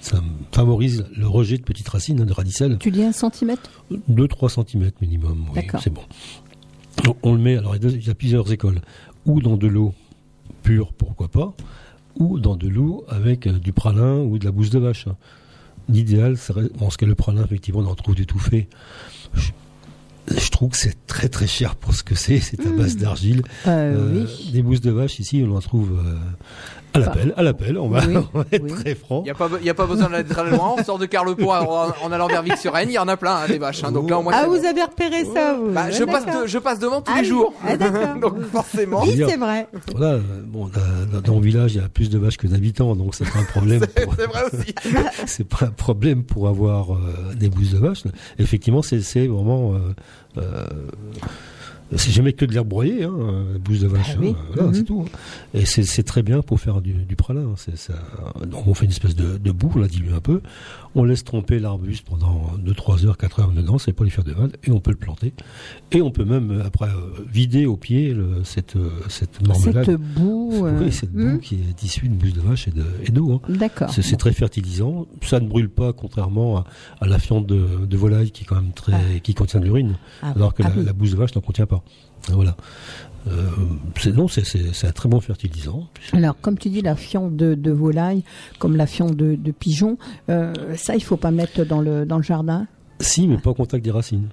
ça 0.00 0.22
favorise 0.52 1.04
le 1.16 1.26
rejet 1.26 1.58
de 1.58 1.62
petites 1.62 1.88
racines 1.88 2.20
hein, 2.20 2.24
de 2.24 2.32
radicelles 2.32 2.78
Tu 2.78 2.90
dis 2.90 3.02
un 3.02 3.12
centimètre? 3.12 3.70
2-3 4.10 4.48
centimètres 4.48 4.98
minimum 5.00 5.46
oui, 5.54 5.62
c'est 5.82 5.92
bon 5.92 6.02
Donc, 7.04 7.16
on 7.22 7.32
le 7.34 7.38
met 7.40 7.56
alors 7.56 7.74
il 7.76 8.06
y 8.06 8.10
a 8.10 8.14
plusieurs 8.14 8.50
écoles 8.52 8.80
ou 9.26 9.40
dans 9.40 9.56
de 9.56 9.66
l'eau 9.66 9.92
pure 10.62 10.92
pourquoi 10.92 11.28
pas 11.28 11.54
ou 12.16 12.38
dans 12.38 12.56
de 12.56 12.68
l'eau 12.68 13.04
avec 13.08 13.46
euh, 13.46 13.58
du 13.58 13.72
pralin 13.72 14.18
ou 14.18 14.38
de 14.38 14.44
la 14.44 14.50
bouse 14.52 14.70
de 14.70 14.78
vache 14.78 15.06
hein. 15.08 15.16
L'idéal, 15.88 16.36
serait, 16.38 16.68
bon, 16.78 16.90
ce 16.90 16.96
que 16.96 17.04
le 17.04 17.16
pralin, 17.16 17.42
effectivement, 17.44 17.80
on 17.80 17.86
en 17.86 17.96
trouve 17.96 18.14
fait. 18.38 18.68
Je, 19.34 19.50
je 20.28 20.48
trouve 20.50 20.70
que 20.70 20.76
c'est 20.76 20.96
très 21.08 21.28
très 21.28 21.48
cher 21.48 21.74
pour 21.74 21.92
ce 21.92 22.04
que 22.04 22.14
c'est. 22.14 22.38
C'est 22.38 22.64
à 22.64 22.70
base 22.70 22.96
d'argile. 22.96 23.42
euh, 23.66 23.96
Euh, 24.20 24.24
Oui. 24.24 24.50
Des 24.52 24.62
bousses 24.62 24.80
de 24.80 24.92
vache, 24.92 25.18
ici, 25.18 25.44
on 25.44 25.56
en 25.56 25.60
trouve 25.60 25.98
euh, 25.98 26.14
à 26.94 26.98
l'appel. 26.98 27.34
À 27.36 27.42
l'appel, 27.42 27.78
on 27.78 27.88
va, 27.88 28.00
Oui, 28.06 28.16
on 28.34 28.38
va 28.38 28.44
être 28.52 28.62
oui. 28.64 28.70
très 28.72 28.94
franc. 28.94 29.20
Il 29.24 29.24
n'y 29.62 29.68
a, 29.68 29.72
a 29.72 29.74
pas 29.74 29.86
besoin 29.86 30.08
d'aller 30.10 30.28
très 30.28 30.48
loin. 30.50 30.74
On 30.78 30.84
sort 30.84 30.98
de 30.98 31.06
Carlepont 31.06 31.50
en, 31.52 31.88
en 32.02 32.12
allant 32.12 32.26
vers 32.28 32.42
Vic-sur-Aisne. 32.42 32.88
Il 32.90 32.94
y 32.94 32.98
en 32.98 33.08
a 33.08 33.16
plein, 33.16 33.36
hein, 33.36 33.46
des 33.48 33.58
vaches. 33.58 33.82
hein. 33.84 33.92
donc 33.92 34.10
là, 34.10 34.18
au 34.18 34.22
moins, 34.22 34.32
Ah, 34.34 34.46
vous 34.46 34.58
bon. 34.60 34.66
avez 34.66 34.82
repéré 34.82 35.24
ça, 35.24 35.54
vous 35.54 35.70
Bah, 35.72 35.90
je, 35.90 36.04
passe 36.04 36.26
de- 36.26 36.46
je 36.46 36.58
passe 36.58 36.78
devant 36.78 37.00
tous 37.00 37.12
Ah 37.14 37.22
les 37.22 37.28
jours. 37.28 37.52
Ah, 37.66 37.76
d'accord. 37.76 38.14
donc 38.20 38.40
forcément. 38.52 39.02
Oui, 39.02 39.14
c'est 39.28 39.36
vrai. 39.36 39.66
Voilà, 39.96 40.18
bon, 40.46 40.68
dans, 41.12 41.20
dans 41.20 41.32
mon 41.34 41.40
village, 41.40 41.74
il 41.74 41.80
y 41.80 41.84
a 41.84 41.88
plus 41.88 42.10
de 42.10 42.18
vaches 42.18 42.36
que 42.36 42.46
d'habitants, 42.46 42.94
donc 42.96 43.14
c'est 43.14 43.30
pas 43.30 43.38
un 43.38 43.44
problème. 43.44 43.80
pour- 44.04 44.14
C'est 44.16 44.26
vrai 44.26 44.42
aussi. 44.52 44.74
c'est 45.26 45.48
pas 45.48 45.66
un 45.66 45.70
problème 45.70 46.24
pour 46.24 46.48
avoir 46.48 46.92
euh, 46.92 46.98
des 47.34 47.48
bousses 47.48 47.70
de 47.72 47.78
vache. 47.78 48.02
Effectivement, 48.38 48.82
c'est 48.82 49.00
c'est 49.00 49.26
vraiment. 49.26 49.74
Euh, 49.74 49.78
euh, 50.38 50.64
c'est 51.96 52.10
jamais 52.10 52.32
que 52.32 52.44
de 52.44 52.52
l'herbe 52.52 52.68
broyée, 52.68 53.04
hein, 53.04 53.44
bouse 53.64 53.80
de 53.80 53.86
vache. 53.86 54.12
Ah 54.14 54.18
oui. 54.20 54.34
hein, 54.38 54.44
voilà, 54.54 54.68
Mhm. 54.68 54.74
c'est 54.74 54.84
tout. 54.84 55.04
hein. 55.06 55.18
Et 55.54 55.64
c'est 55.66 56.02
très 56.02 56.22
bien 56.22 56.40
pour 56.42 56.60
faire 56.60 56.80
du, 56.80 56.92
du 56.92 57.16
pralin. 57.16 57.54
c'est 57.56 57.76
ça. 57.76 57.94
Donc 58.46 58.66
on 58.66 58.74
fait 58.74 58.84
une 58.86 58.90
espèce 58.90 59.14
de, 59.16 59.36
de 59.38 59.50
boue, 59.52 59.72
on 59.74 59.78
la 59.78 59.88
dilue 59.88 60.12
un 60.14 60.20
peu. 60.20 60.40
On 60.94 61.04
laisse 61.04 61.24
tromper 61.24 61.58
l'arbuste 61.58 62.04
pendant 62.06 62.50
2, 62.58 62.74
3 62.74 63.06
heures, 63.06 63.16
4 63.16 63.40
heures 63.40 63.52
dedans, 63.52 63.78
c'est 63.78 63.94
pas 63.94 64.04
lui 64.04 64.10
faire 64.10 64.24
de 64.24 64.34
mal. 64.34 64.50
Et 64.64 64.70
on 64.70 64.78
peut 64.80 64.90
le 64.90 64.98
planter. 64.98 65.32
Et 65.90 66.02
on 66.02 66.10
peut 66.10 66.24
même, 66.26 66.50
euh, 66.50 66.66
après, 66.66 66.88
euh, 66.88 67.24
vider 67.32 67.64
au 67.64 67.78
pied 67.78 68.12
le, 68.12 68.44
cette, 68.44 68.76
euh, 68.76 68.90
cette 69.08 69.40
marmelade. 69.46 69.86
Cette 69.86 69.96
boue. 70.00 70.66
euh, 70.66 70.80
Oui, 70.84 70.92
cette 70.92 71.12
boue 71.12 71.36
hmm, 71.36 71.40
qui 71.40 71.54
est 71.54 71.82
issue 71.82 72.08
de 72.08 72.14
bouse 72.14 72.34
de 72.34 72.40
vache 72.42 72.68
et 72.68 72.72
de- 72.72 73.10
d'eau. 73.10 73.32
hein. 73.32 73.40
D'accord. 73.48 73.88
C'est 73.90 74.16
très 74.18 74.32
fertilisant. 74.32 75.06
Ça 75.22 75.40
ne 75.40 75.48
brûle 75.48 75.70
pas, 75.70 75.94
contrairement 75.94 76.58
à, 76.58 76.64
à 77.00 77.06
la 77.06 77.18
fiente 77.18 77.46
de, 77.46 77.86
de 77.86 77.96
volaille 77.96 78.30
qui 78.30 78.42
est 78.42 78.46
quand 78.46 78.56
même 78.56 78.72
très, 78.72 78.92
Ah. 78.92 79.18
qui 79.22 79.32
contient 79.32 79.60
de 79.60 79.64
l'urine, 79.64 79.96
Ah, 80.22 80.32
alors 80.36 80.52
que 80.52 80.62
ah 80.62 80.68
la, 80.68 80.76
oui. 80.76 80.84
la 80.84 80.92
bouse 80.92 81.12
de 81.12 81.16
vache 81.16 81.34
n'en 81.34 81.40
contient 81.40 81.66
pas. 81.66 81.82
Voilà. 82.30 82.56
Euh, 83.28 83.48
c'est 84.00 84.12
non, 84.12 84.26
c'est- 84.26 84.84
un 84.84 84.90
très 84.92 85.08
bon 85.08 85.20
fertilisant. 85.20 85.88
Alors, 86.12 86.34
comme 86.40 86.58
tu 86.58 86.70
dis, 86.70 86.82
la 86.82 86.96
fiente 86.96 87.36
de, 87.36 87.54
de 87.54 87.70
volaille, 87.70 88.24
comme 88.58 88.74
la 88.76 88.86
fiente 88.86 89.14
de, 89.14 89.36
de 89.36 89.50
pigeon, 89.52 89.96
euh, 90.28 90.52
ça, 90.76 90.96
il 90.96 91.02
faut 91.04 91.16
pas 91.16 91.30
mettre 91.30 91.64
dans 91.64 91.80
le 91.80 92.04
dans 92.04 92.16
le 92.16 92.24
jardin? 92.24 92.66
Si, 92.98 93.28
mais 93.28 93.38
pas 93.38 93.50
au 93.50 93.54
contact 93.54 93.84
des 93.84 93.92
racines. 93.92 94.28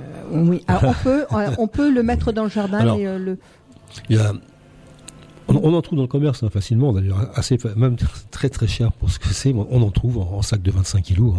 Euh, 0.00 0.02
oui. 0.32 0.62
Alors, 0.66 0.84
on 0.84 0.92
peut 1.02 1.24
on 1.58 1.68
peut 1.68 1.90
le 1.90 2.02
mettre 2.02 2.32
dans 2.32 2.44
le 2.44 2.50
jardin 2.50 2.78
Alors, 2.80 2.98
et 2.98 3.18
le. 3.18 3.38
Il 4.10 4.16
y 4.16 4.18
a, 4.18 4.32
on, 5.48 5.56
on 5.56 5.74
en 5.74 5.82
trouve 5.82 5.96
dans 5.96 6.02
le 6.02 6.08
commerce 6.08 6.42
hein, 6.42 6.50
facilement, 6.50 6.92
d'ailleurs, 6.92 7.30
assez, 7.34 7.56
même 7.76 7.96
très 8.30 8.48
très 8.50 8.66
cher 8.66 8.92
pour 8.92 9.10
ce 9.10 9.18
que 9.18 9.28
c'est. 9.28 9.54
On 9.54 9.82
en 9.82 9.90
trouve 9.90 10.18
en, 10.18 10.32
en 10.38 10.42
sac 10.42 10.60
de 10.62 10.70
25 10.70 11.02
kilos, 11.02 11.34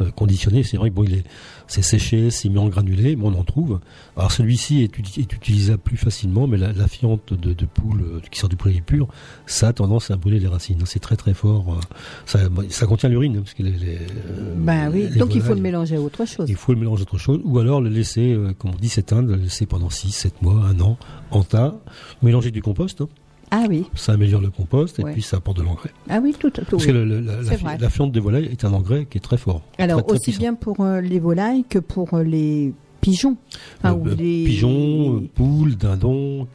hein, 0.00 0.06
conditionné. 0.16 0.62
C'est 0.64 0.76
vrai 0.76 0.90
que 0.90 0.94
bon, 0.94 1.04
il 1.04 1.14
est, 1.14 1.24
c'est 1.72 1.82
séché, 1.82 2.30
c'est 2.30 2.48
mis 2.48 2.58
en 2.58 2.68
granulé, 2.68 3.16
mais 3.16 3.24
on 3.24 3.34
en 3.38 3.44
trouve. 3.44 3.80
Alors 4.16 4.30
celui-ci 4.30 4.82
est, 4.82 4.96
uti- 4.98 5.20
est 5.20 5.32
utilisable 5.32 5.78
plus 5.82 5.96
facilement, 5.96 6.46
mais 6.46 6.56
la, 6.58 6.72
la 6.72 6.86
fiente 6.86 7.32
de, 7.32 7.52
de 7.52 7.64
poule 7.66 8.02
euh, 8.02 8.20
qui 8.30 8.38
sort 8.38 8.48
du 8.48 8.56
poulailler 8.56 8.80
pur, 8.82 9.08
ça 9.46 9.68
a 9.68 9.72
tendance 9.72 10.10
à 10.10 10.16
brûler 10.16 10.38
les 10.38 10.48
racines. 10.48 10.78
C'est 10.84 10.98
très 11.00 11.16
très 11.16 11.34
fort. 11.34 11.74
euh, 11.74 11.80
Ça, 12.26 12.40
ça 12.68 12.86
contient 12.86 13.08
l'urine, 13.08 13.36
hein, 13.38 13.40
parce 13.42 13.54
que 13.54 13.62
les, 13.62 13.70
les, 13.72 13.96
euh, 13.96 14.54
Ben 14.56 14.90
oui. 14.92 15.08
les 15.10 15.18
Donc, 15.18 15.34
il 15.34 15.40
faut 15.40 15.54
le 15.54 15.60
mélanger 15.60 15.96
à 15.96 16.00
autre 16.00 16.24
chose. 16.26 16.46
il 16.48 16.56
faut 16.56 16.72
le 16.72 16.78
mélanger 16.78 17.00
à 17.00 17.02
autre 17.02 17.18
chose, 17.18 17.40
ou 17.44 17.58
alors 17.58 17.80
le 17.80 17.88
laisser, 17.88 18.36
comme 18.58 18.72
on 18.72 18.76
dit, 18.76 18.88
s'éteindre, 18.88 19.28
le 19.30 19.36
laisser 19.36 19.66
pendant 19.66 19.90
6, 19.90 20.10
7 20.12 20.42
mois, 20.42 20.64
un 20.66 20.78
an, 20.80 20.98
en 21.30 21.42
tas, 21.42 21.74
mélanger 22.22 22.50
du 22.50 22.60
compost, 22.62 23.00
hein. 23.00 23.08
Ah 23.54 23.64
oui. 23.68 23.84
ça 23.94 24.12
améliore 24.12 24.40
le 24.40 24.48
compost 24.50 24.98
et 24.98 25.04
puis 25.04 25.20
ça 25.20 25.36
apporte 25.36 25.58
de 25.58 25.62
l'engrais. 25.62 25.90
Ah 26.08 26.20
oui, 26.22 26.34
tout. 26.38 26.48
tout 26.50 26.62
Parce 26.70 26.82
oui. 26.84 26.88
que 26.88 26.92
le- 26.92 27.04
le- 27.04 27.20
la, 27.20 27.76
la 27.76 27.90
fiente 27.90 28.10
de 28.10 28.18
volaille 28.18 28.46
est 28.46 28.64
un 28.64 28.72
engrais 28.72 29.04
qui 29.04 29.18
est 29.18 29.20
très 29.20 29.36
fort. 29.36 29.60
Alors 29.78 29.98
très, 29.98 30.06
très 30.06 30.12
aussi 30.14 30.22
puissant. 30.24 30.38
bien 30.40 30.54
pour 30.54 30.80
euh, 30.80 31.02
les 31.02 31.18
volailles 31.20 31.64
que 31.68 31.78
pour 31.78 32.14
euh, 32.14 32.22
les 32.24 32.72
pigeons. 33.02 33.36
Enfin, 33.78 33.92
Euh, 33.94 33.98
ou 33.98 34.04
les 34.06 34.44
Pigeons, 34.44 35.22
poules, 35.34 35.76
dindons, 35.76 36.46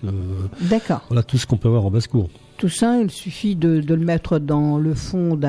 D'accord. 0.61 1.01
voilà 1.09 1.21
tout 1.21 1.37
ce 1.37 1.45
qu'on 1.45 1.57
peut 1.57 1.67
avoir 1.67 1.85
en 1.85 1.91
basse-cour. 1.91 2.29
Tout 2.57 2.69
ça, 2.69 2.99
il 2.99 3.11
suffit 3.11 3.55
de, 3.55 3.81
de 3.81 3.93
le 3.93 4.03
mettre 4.03 4.39
dans 4.39 4.77
le 4.79 4.93
fond 4.95 5.39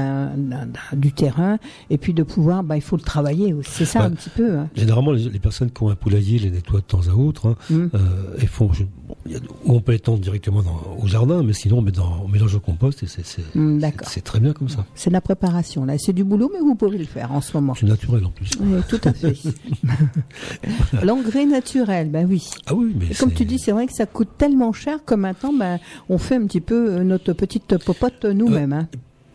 du 0.93 1.13
terrain 1.13 1.59
et 1.89 1.97
puis 1.99 2.13
de 2.13 2.23
pouvoir, 2.23 2.63
bah, 2.63 2.77
il 2.77 2.83
faut 2.83 2.97
le 2.97 3.03
travailler. 3.03 3.53
aussi. 3.55 3.71
C'est 3.73 3.85
ça 3.87 4.01
Ouais. 4.01 4.07
un 4.07 4.11
petit 4.11 4.29
peu. 4.31 4.59
hein. 4.59 4.69
Généralement, 4.75 5.13
les, 5.13 5.29
les 5.31 5.39
personnes 5.39 5.71
qui 5.71 5.83
ont 5.83 5.89
un 5.89 5.95
poulailler 5.95 6.39
les 6.39 6.51
nettoient 6.51 6.81
de 6.81 6.85
temps 6.85 7.01
à 7.11 7.15
autre 7.15 7.47
hein, 7.49 7.57
Mm. 7.71 7.87
euh, 7.95 7.99
et 8.43 8.47
font. 8.47 8.73
je- 8.73 8.85
bon, 8.85 9.15
a- 9.35 9.39
on 9.67 9.81
peut 9.81 9.95
étendre 9.95 10.19
directement 10.19 10.63
dans, 10.63 10.81
au 11.03 11.07
jardin, 11.07 11.43
mais 11.43 11.53
sinon 11.55 11.79
on, 11.79 11.83
met 11.83 11.91
dans, 11.93 12.23
on 12.25 12.29
mélange 12.29 12.55
au 12.55 12.61
compost 12.61 13.03
et 13.03 13.07
c'est 13.07 13.25
c'est- 13.25 13.43
Mm, 13.55 13.75
c'est- 13.77 13.81
d'accord. 13.81 14.09
c'est 14.09 14.21
très 14.21 14.41
bien 14.41 14.53
comme 14.53 14.69
ça. 14.69 14.85
C'est 14.95 15.09
de 15.11 15.15
la 15.15 15.21
préparation. 15.23 15.85
Là, 15.87 15.95
c'est 15.99 16.13
du 16.13 16.25
boulot, 16.25 16.51
mais 16.53 16.61
vous 16.61 16.75
pouvez 16.75 16.99
le 16.99 17.05
faire 17.05 17.33
en 17.33 17.41
ce 17.41 17.57
moment. 17.57 17.75
C'est 17.75 17.87
naturel 17.87 18.25
en 18.27 18.31
plus. 18.31 18.51
Oui, 18.61 18.81
tout 18.89 19.01
à 19.05 19.13
fait. 19.13 19.35
L'engrais 21.03 21.47
naturel, 21.47 22.11
ben 22.11 22.27
oui. 22.29 22.49
Ah 22.67 22.75
oui, 22.75 22.95
mais 22.99 23.15
comme 23.15 23.33
tu 23.33 23.45
dis, 23.45 23.59
c'est 23.59 23.73
vrai 23.73 23.87
que 23.87 23.93
ça 23.93 24.07
coûte 24.07 24.29
tellement 24.39 24.73
cher 24.73 25.05
que 25.05 25.15
maintenant, 25.15 25.53
ben, 25.53 25.79
on 26.09 26.19
fait 26.19 26.37
un 26.37 26.47
petit 26.47 26.61
peu 26.61 26.93
euh, 26.93 26.98
notre 27.05 27.33
petite 27.33 27.77
popote 27.85 28.25
nous-mêmes. 28.25 28.73
hein. 28.73 28.89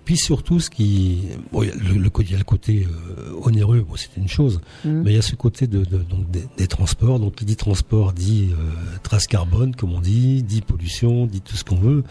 Puis 0.06 0.18
surtout, 0.18 0.60
ce 0.60 0.70
qui, 0.70 1.22
bon, 1.54 1.64
il 1.64 1.70
y 1.70 1.72
a 1.72 1.76
le, 1.76 1.98
le 1.98 2.10
côté- 2.10 2.28
il 2.28 2.32
y 2.34 2.36
a 2.36 2.38
le 2.38 2.44
côté 2.44 2.86
euh, 3.18 3.32
onéreux, 3.42 3.86
bon, 3.88 3.96
c'est 3.96 4.10
une 4.18 4.28
chose, 4.28 4.60
Mm. 4.84 4.90
mais 5.04 5.12
il 5.12 5.16
y 5.16 5.18
a 5.18 5.22
ce 5.22 5.36
côté 5.36 5.66
de, 5.66 5.86
de- 5.86 6.00
donc 6.00 6.30
des, 6.30 6.44
des 6.58 6.68
transports. 6.68 7.20
Donc, 7.22 7.36
qui 7.36 7.46
dit 7.46 7.56
transport 7.56 8.12
dit 8.12 8.50
euh, 8.52 8.98
trace 9.04 9.28
carbone, 9.28 9.74
comme 9.76 9.94
on 9.94 10.02
dit, 10.02 10.44
dit 10.44 10.60
pollution, 10.60 11.26
dit 11.26 11.40
tout 11.40 11.56
ce 11.56 11.64
qu'on 11.64 11.78
veut. 11.78 12.04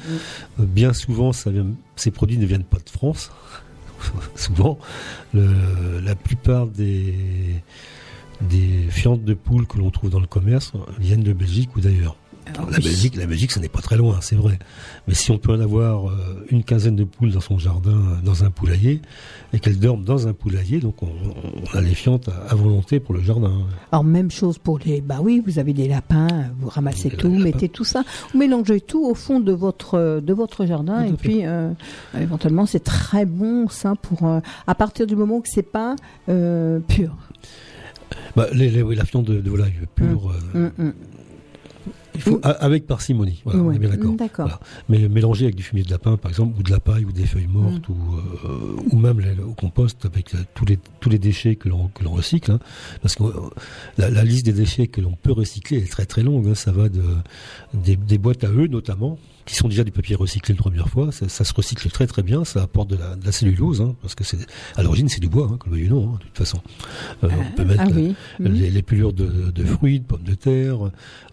Euh, 0.59 0.65
bien 0.65 0.95
souvent, 0.95 1.33
ça 1.35 1.51
vient, 1.51 1.67
ces 1.97 2.11
produits 2.11 2.39
ne 2.39 2.47
viennent 2.47 2.65
pas 2.65 2.79
de 2.79 2.89
France. 2.89 3.31
souvent, 4.37 4.79
le- 5.35 6.01
la 6.03 6.15
plupart 6.15 6.69
des 6.69 7.15
des 8.41 8.87
fientes 8.91 9.23
de 9.25 9.35
poules 9.35 9.67
que 9.67 9.79
l'on 9.79 9.91
trouve 9.91 10.11
dans 10.11 10.19
le 10.19 10.27
commerce 10.27 10.73
viennent 10.99 11.23
de 11.23 11.33
Belgique 11.35 11.77
ou 11.77 11.81
d'ailleurs. 11.81 12.17
Ah 12.49 12.63
La 12.71 12.77
oui. 12.79 12.85
Belgique, 12.85 13.17
la 13.17 13.27
Belgique, 13.27 13.53
ça 13.53 13.61
n'est 13.61 13.69
pas 13.69 13.81
très 13.81 13.97
loin, 13.97 14.19
c'est 14.21 14.35
vrai. 14.35 14.59
Mais 15.07 15.15
si 15.15 15.31
on 15.31 15.39
peut 15.39 15.53
en 15.53 15.61
avoir 15.61 16.09
euh, 16.11 16.45
une 16.51 16.65
quinzaine 16.65 16.97
de 16.97 17.05
poules 17.05 17.31
dans 17.31 17.41
son 17.41 17.57
jardin, 17.59 18.19
dans 18.25 18.45
un 18.45 18.51
poulailler, 18.51 19.01
et 19.53 19.61
qu'elles 19.61 19.79
dorment 19.79 20.05
dans 20.05 20.27
un 20.29 20.33
poulailler, 20.33 20.81
donc 20.81 21.03
on, 21.03 21.09
on 21.73 21.77
a 21.77 21.81
les 21.81 21.95
fientes 21.95 22.29
à, 22.29 22.51
à 22.53 22.55
volonté 22.55 22.99
pour 23.01 23.15
le 23.15 23.23
jardin. 23.23 23.53
Alors 23.93 24.05
même 24.05 24.31
chose 24.31 24.59
pour 24.59 24.79
les. 24.85 25.01
Bah 25.01 25.19
oui, 25.23 25.43
vous 25.47 25.59
avez 25.59 25.73
des 25.73 25.87
lapins, 25.89 26.51
vous 26.59 26.69
ramassez 26.69 27.11
tout, 27.11 27.29
lapins. 27.31 27.43
mettez 27.45 27.69
tout 27.69 27.85
ça, 27.85 28.03
vous 28.33 28.39
mélangez 28.39 28.81
tout 28.81 29.05
au 29.07 29.15
fond 29.15 29.39
de 29.41 29.53
votre 29.53 30.21
de 30.21 30.33
votre 30.35 30.67
jardin 30.67 31.05
et 31.05 31.13
puis 31.13 31.41
euh, 31.47 31.71
éventuellement 32.19 32.67
c'est 32.67 32.83
très 32.85 33.25
bon 33.25 33.69
ça 33.69 33.95
pour 34.01 34.27
euh, 34.27 34.41
à 34.67 34.75
partir 34.75 35.07
du 35.07 35.17
moment 35.17 35.41
que 35.41 35.49
c'est 35.49 35.63
pas 35.63 35.97
pur. 36.27 37.15
Bah, 38.37 38.47
les, 38.53 38.71
les- 38.71 38.83
oui, 38.83 38.95
la 38.97 39.05
fiente 39.05 39.25
de, 39.27 39.41
de 39.41 39.51
volaille 39.51 39.73
pure, 39.95 40.31
euh, 40.55 40.59
Hum, 40.59 40.71
hum. 40.79 40.93
Il 42.15 42.21
faut, 42.21 42.41
a- 42.43 42.51
avec 42.51 42.87
parcimonie, 42.87 43.41
voilà, 43.45 43.61
on 43.61 43.73
est 43.73 43.79
bien 43.79 43.89
d'accord. 43.91 44.15
Voilà. 44.47 44.61
Mais 44.89 45.09
mélanger 45.09 45.45
avec 45.47 45.55
du 45.57 45.63
fumier 45.63 45.83
de 45.83 45.91
lapin, 45.91 46.17
par 46.17 46.31
exemple, 46.31 46.59
ou 46.59 46.63
de 46.63 46.71
la 46.71 46.79
paille, 46.81 47.05
ou 47.05 47.13
des 47.13 47.25
feuilles 47.27 47.47
mortes, 47.47 47.89
Mm. 47.89 47.93
ou, 47.93 48.17
euh, 48.17 48.77
ou 48.91 48.97
même 48.99 49.21
les- 49.21 49.43
au 49.43 49.55
compost 49.55 50.05
avec 50.05 50.35
euh, 50.35 50.39
tous 50.55 50.65
les 50.65 50.79
tous 51.01 51.09
les 51.11 51.19
déchets 51.19 51.57
que 51.57 51.69
l'on 51.69 51.89
que 51.89 52.05
l'on 52.05 52.13
recycle. 52.13 52.51
hein. 52.53 52.61
parce 53.03 53.15
que 53.17 53.25
euh, 53.25 53.31
la, 53.99 54.11
la 54.11 54.25
liste 54.25 54.45
des 54.47 54.53
déchets 54.53 54.87
que 54.89 55.01
l'on 55.01 55.13
peut 55.13 55.33
recycler 55.33 55.79
est 55.79 55.91
très 55.91 56.07
très 56.07 56.23
longue. 56.23 56.49
hein. 56.49 56.55
ça 56.55 56.71
va 56.73 56.89
de 56.89 57.03
des, 57.75 57.97
des 57.97 58.19
boîtes 58.19 58.45
à 58.45 58.49
œufs 58.49 58.69
notamment, 58.71 59.19
qui 59.45 59.57
sont 59.57 59.67
déjà 59.67 59.83
du 59.83 59.91
papier 59.91 60.15
recyclé 60.15 60.53
une 60.53 60.59
première 60.59 60.89
fois. 60.89 61.11
Ça, 61.11 61.29
ça 61.29 61.43
se 61.45 61.53
recycle 61.53 61.91
très 61.91 62.07
très 62.07 62.23
bien. 62.23 62.45
Ça 62.45 62.63
apporte 62.63 62.89
de 62.91 62.97
la, 62.97 63.17
de 63.17 63.25
la 63.25 63.33
cellulose, 63.33 63.81
hein, 63.81 63.97
parce 64.01 64.15
que 64.15 64.23
c'est 64.23 64.39
à 64.77 64.83
l'origine 64.85 65.09
c'est 65.09 65.21
du 65.21 65.29
bois, 65.29 65.49
hein, 65.53 65.57
que 65.59 65.69
le 65.69 65.89
non, 65.89 66.11
hein, 66.15 66.19
de 66.21 66.25
toute 66.27 66.39
façon. 66.39 66.61
Euh, 67.25 67.29
on 67.33 67.57
peut 67.57 67.65
mettre 67.65 67.83
Ah 67.87 67.91
euh, 67.91 67.95
oui. 67.97 68.15
hum. 68.45 68.53
les, 68.53 68.71
les 68.71 68.83
pelures 68.83 69.13
de, 69.13 69.51
de 69.51 69.65
fruits, 69.65 69.99
de 70.01 70.05
pommes 70.05 70.23
de 70.23 70.35
terre. 70.35 70.77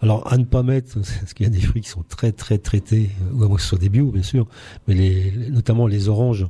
Alors 0.02 0.30
à 0.32 0.36
ne 0.38 0.44
pas 0.44 0.62
mettre, 0.64 0.94
parce 1.20 1.34
qu'il 1.34 1.44
y 1.44 1.48
a 1.48 1.52
des 1.52 1.60
fruits 1.60 1.82
qui 1.82 1.88
sont 1.88 2.02
très 2.08 2.32
très 2.32 2.58
traités, 2.58 3.10
ou 3.32 3.44
à 3.44 3.46
moins 3.46 3.56
que 3.56 3.62
ce 3.62 3.68
soit 3.68 3.78
des 3.78 3.88
bio 3.88 4.10
bien 4.10 4.22
sûr, 4.24 4.46
mais 4.88 4.94
les, 4.94 5.30
les- 5.30 5.50
notamment 5.50 5.86
les 5.86 6.08
oranges, 6.08 6.46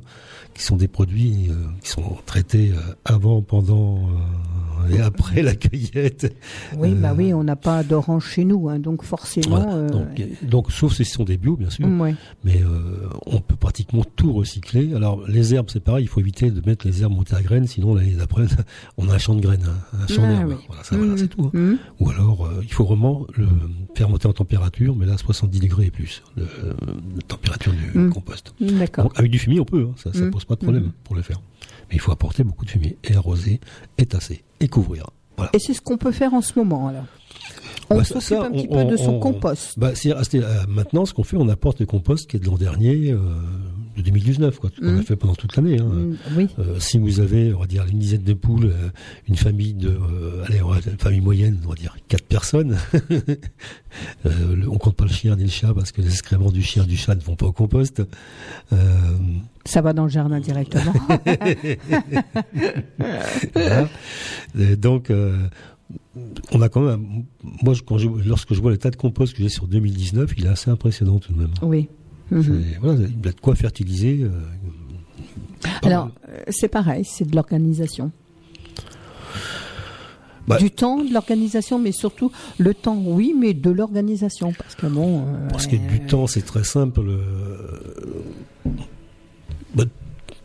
qui 0.55 0.63
sont 0.63 0.77
des 0.77 0.87
produits 0.87 1.47
euh, 1.49 1.53
qui 1.81 1.89
sont 1.89 2.17
traités 2.25 2.71
euh, 2.71 2.79
avant, 3.05 3.41
pendant 3.41 3.97
euh, 3.97 4.11
et 4.89 4.99
après 5.01 5.41
la 5.41 5.55
cueillette. 5.55 6.35
Oui, 6.77 6.93
bah 6.93 7.11
Euh, 7.11 7.15
oui, 7.17 7.33
on 7.33 7.43
n'a 7.43 7.55
pas 7.55 7.83
d'orange 7.83 8.25
chez 8.25 8.45
nous, 8.45 8.69
hein, 8.69 8.79
donc 8.79 9.03
forcément. 9.03 9.57
Voilà. 9.61 9.73
euh, 9.75 9.89
donc, 9.89 10.21
donc 10.43 10.71
sauf 10.71 10.93
si 10.93 11.05
ce 11.05 11.13
sont 11.13 11.23
des 11.23 11.37
bio 11.37 11.55
bien 11.55 11.69
sûr, 11.69 11.87
ouais. 11.87 12.15
mais 12.43 12.61
euh, 12.63 13.07
on 13.25 13.39
peut 13.39 13.55
pratiquement 13.55 14.03
tout 14.15 14.33
recycler. 14.33 14.93
Alors 14.95 15.27
les 15.27 15.53
herbes 15.53 15.69
c'est 15.71 15.79
pareil, 15.83 16.05
il 16.05 16.07
faut 16.07 16.19
éviter 16.19 16.51
de 16.51 16.61
mettre 16.67 16.87
les 16.87 17.01
herbes 17.03 17.13
montées 17.13 17.35
à 17.35 17.41
graines, 17.41 17.67
sinon 17.67 17.95
l'année 17.95 18.15
d'après 18.17 18.45
on 18.97 19.09
a 19.09 19.13
un 19.13 19.17
champ 19.17 19.35
de 19.35 19.41
graines, 19.41 19.65
hein, 19.67 19.97
un 20.03 20.07
champ 20.07 20.23
Ah 20.25 20.29
d'herbes. 20.29 20.49
oui. 20.49 20.55
Voilà, 20.67 20.83
ça, 20.83 20.95
voilà, 20.95 21.11
Hum, 21.13 21.17
c'est 21.17 21.27
tout. 21.27 21.43
hein. 21.45 21.51
hum. 21.53 21.77
Ou 21.99 22.09
alors, 22.09 22.49
il 22.63 22.71
faut 22.73 22.85
vraiment 22.85 23.25
le 23.35 23.47
faire 23.95 24.09
monter 24.09 24.27
en 24.27 24.33
température, 24.33 24.95
mais 24.95 25.05
là, 25.05 25.17
70 25.17 25.59
degrés 25.59 25.85
et 25.87 25.91
plus, 25.91 26.23
de, 26.37 26.43
de 26.43 27.21
température 27.21 27.73
du 27.73 27.99
Mm. 27.99 28.09
compost. 28.09 28.53
Donc, 28.59 29.11
avec 29.19 29.31
du 29.31 29.37
fumier, 29.39 29.59
on 29.59 29.65
peut, 29.65 29.87
hein, 29.89 29.93
ça, 29.97 30.13
ça 30.13 30.25
Mm. 30.25 30.31
pose 30.31 30.45
pas 30.45 30.55
de 30.55 30.59
problème 30.61 30.91
pour 31.03 31.15
le 31.15 31.21
faire. 31.21 31.41
Mais 31.91 31.97
il 31.97 31.99
faut 31.99 32.11
apporter 32.11 32.43
beaucoup 32.43 32.65
de 32.65 32.69
fumier, 32.71 32.97
et 33.03 33.15
arroser, 33.15 33.59
et 33.97 34.05
tasser, 34.07 34.43
et 34.61 34.67
couvrir. 34.69 35.09
Voilà. 35.37 35.51
Et 35.53 35.59
c'est 35.59 35.73
ce 35.73 35.81
qu'on 35.81 35.97
peut 35.97 36.11
faire 36.11 36.33
en 36.33 36.41
ce 36.41 36.57
moment 36.57 36.87
alors. 36.87 37.03
On 37.89 37.97
Bah, 37.97 38.03
s'occupe 38.05 38.37
un 38.37 38.51
petit 38.51 38.67
on- 38.69 38.73
peu 38.85 38.91
de 38.91 38.95
son 38.97 39.15
on- 39.15 39.19
compost. 39.19 39.77
Bah, 39.77 39.91
euh, 40.05 40.63
maintenant, 40.69 41.05
ce 41.05 41.13
qu'on 41.13 41.23
fait, 41.23 41.35
on 41.37 41.49
apporte 41.49 41.81
le 41.81 41.85
compost 41.85 42.29
qui 42.29 42.37
est 42.37 42.39
de 42.39 42.45
l'an 42.45 42.55
dernier, 42.57 43.11
euh, 43.11 43.19
de 44.01 44.05
2019, 44.07 44.59
quoi, 44.59 44.69
qu'on 44.69 44.91
Mm. 44.91 44.99
a 44.99 45.03
fait 45.03 45.15
pendant 45.15 45.35
toute 45.35 45.55
l'année. 45.55 45.79
Hein. 45.79 45.85
Mm, 45.85 46.15
Oui. 46.37 46.47
Euh, 46.59 46.79
si 46.79 46.97
vous 46.99 47.19
avez, 47.19 47.53
on 47.53 47.59
va 47.59 47.65
dire, 47.67 47.85
une 47.89 47.99
dizaine 47.99 48.23
de 48.23 48.33
poules, 48.33 48.65
euh, 48.65 48.89
une 49.27 49.35
famille 49.35 49.73
de, 49.73 49.89
euh, 49.89 50.43
allez, 50.47 50.59
une 50.59 50.97
famille 50.99 51.21
moyenne, 51.21 51.59
on 51.65 51.69
va 51.69 51.75
dire 51.75 51.95
quatre 52.07 52.25
personnes. 52.25 52.77
euh, 54.25 54.55
le- 54.55 54.69
on 54.69 54.77
compte 54.77 54.95
pas 54.95 55.05
le 55.05 55.11
chien 55.11 55.35
ni 55.35 55.43
le 55.43 55.49
chat 55.49 55.73
parce 55.73 55.91
que 55.91 56.01
les 56.01 56.09
excréments 56.09 56.51
du 56.51 56.61
chien 56.61 56.83
et 56.83 56.87
du 56.87 56.97
chat 56.97 57.15
ne 57.15 57.21
vont 57.21 57.35
pas 57.35 57.45
au 57.47 57.51
compost. 57.53 58.01
Ça 59.65 59.81
va 59.81 59.93
dans 59.93 60.03
le 60.05 60.09
jardin 60.09 60.39
directement. 60.39 60.93
voilà. 63.53 63.87
Donc, 64.77 65.11
on 66.51 66.61
a 66.61 66.69
quand 66.69 66.81
même, 66.81 67.23
moi, 67.63 67.73
je- 67.73 67.81
quand 67.83 67.97
je, 67.97 68.07
lorsque 68.25 68.53
je 68.53 68.61
vois 68.61 68.71
le 68.71 68.77
tas 68.77 68.89
de 68.91 68.95
compost 68.95 69.33
que 69.35 69.43
j'ai 69.43 69.49
sur 69.49 69.67
2019, 69.67 70.33
il 70.37 70.45
est 70.45 70.49
assez 70.49 70.69
impressionnant 70.69 71.19
tout 71.19 71.33
de 71.33 71.39
même. 71.39 71.51
oui. 71.61 71.89
Mhm. 72.31 72.63
Voilà, 72.81 72.99
il 73.01 73.27
a 73.27 73.31
de 73.31 73.39
quoi 73.39 73.55
fertiliser. 73.55 74.21
euh, 74.23 74.29
Alors, 75.83 76.09
euh, 76.29 76.39
c'est 76.49 76.69
pareil, 76.69 77.03
c'est 77.05 77.29
de 77.29 77.35
l'organisation. 77.35 78.11
Bah- 80.47 80.57
du 80.57 80.71
temps, 80.71 81.03
de 81.03 81.13
l'organisation, 81.13 81.77
mais 81.77 81.91
surtout 81.91 82.31
le 82.57 82.73
temps, 82.73 82.97
oui, 83.05 83.35
mais 83.37 83.53
de 83.53 83.69
l'organisation. 83.69 84.53
Parce 84.57 84.75
que 84.75 84.87
bon. 84.87 85.19
euh, 85.27 85.47
Pour 85.49 85.61
ce 85.61 85.67
qui 85.67 85.75
est 85.75 85.87
du 85.87 85.99
temps, 86.01 86.25
c'est 86.25 86.41
très 86.41 86.63
simple. 86.63 87.01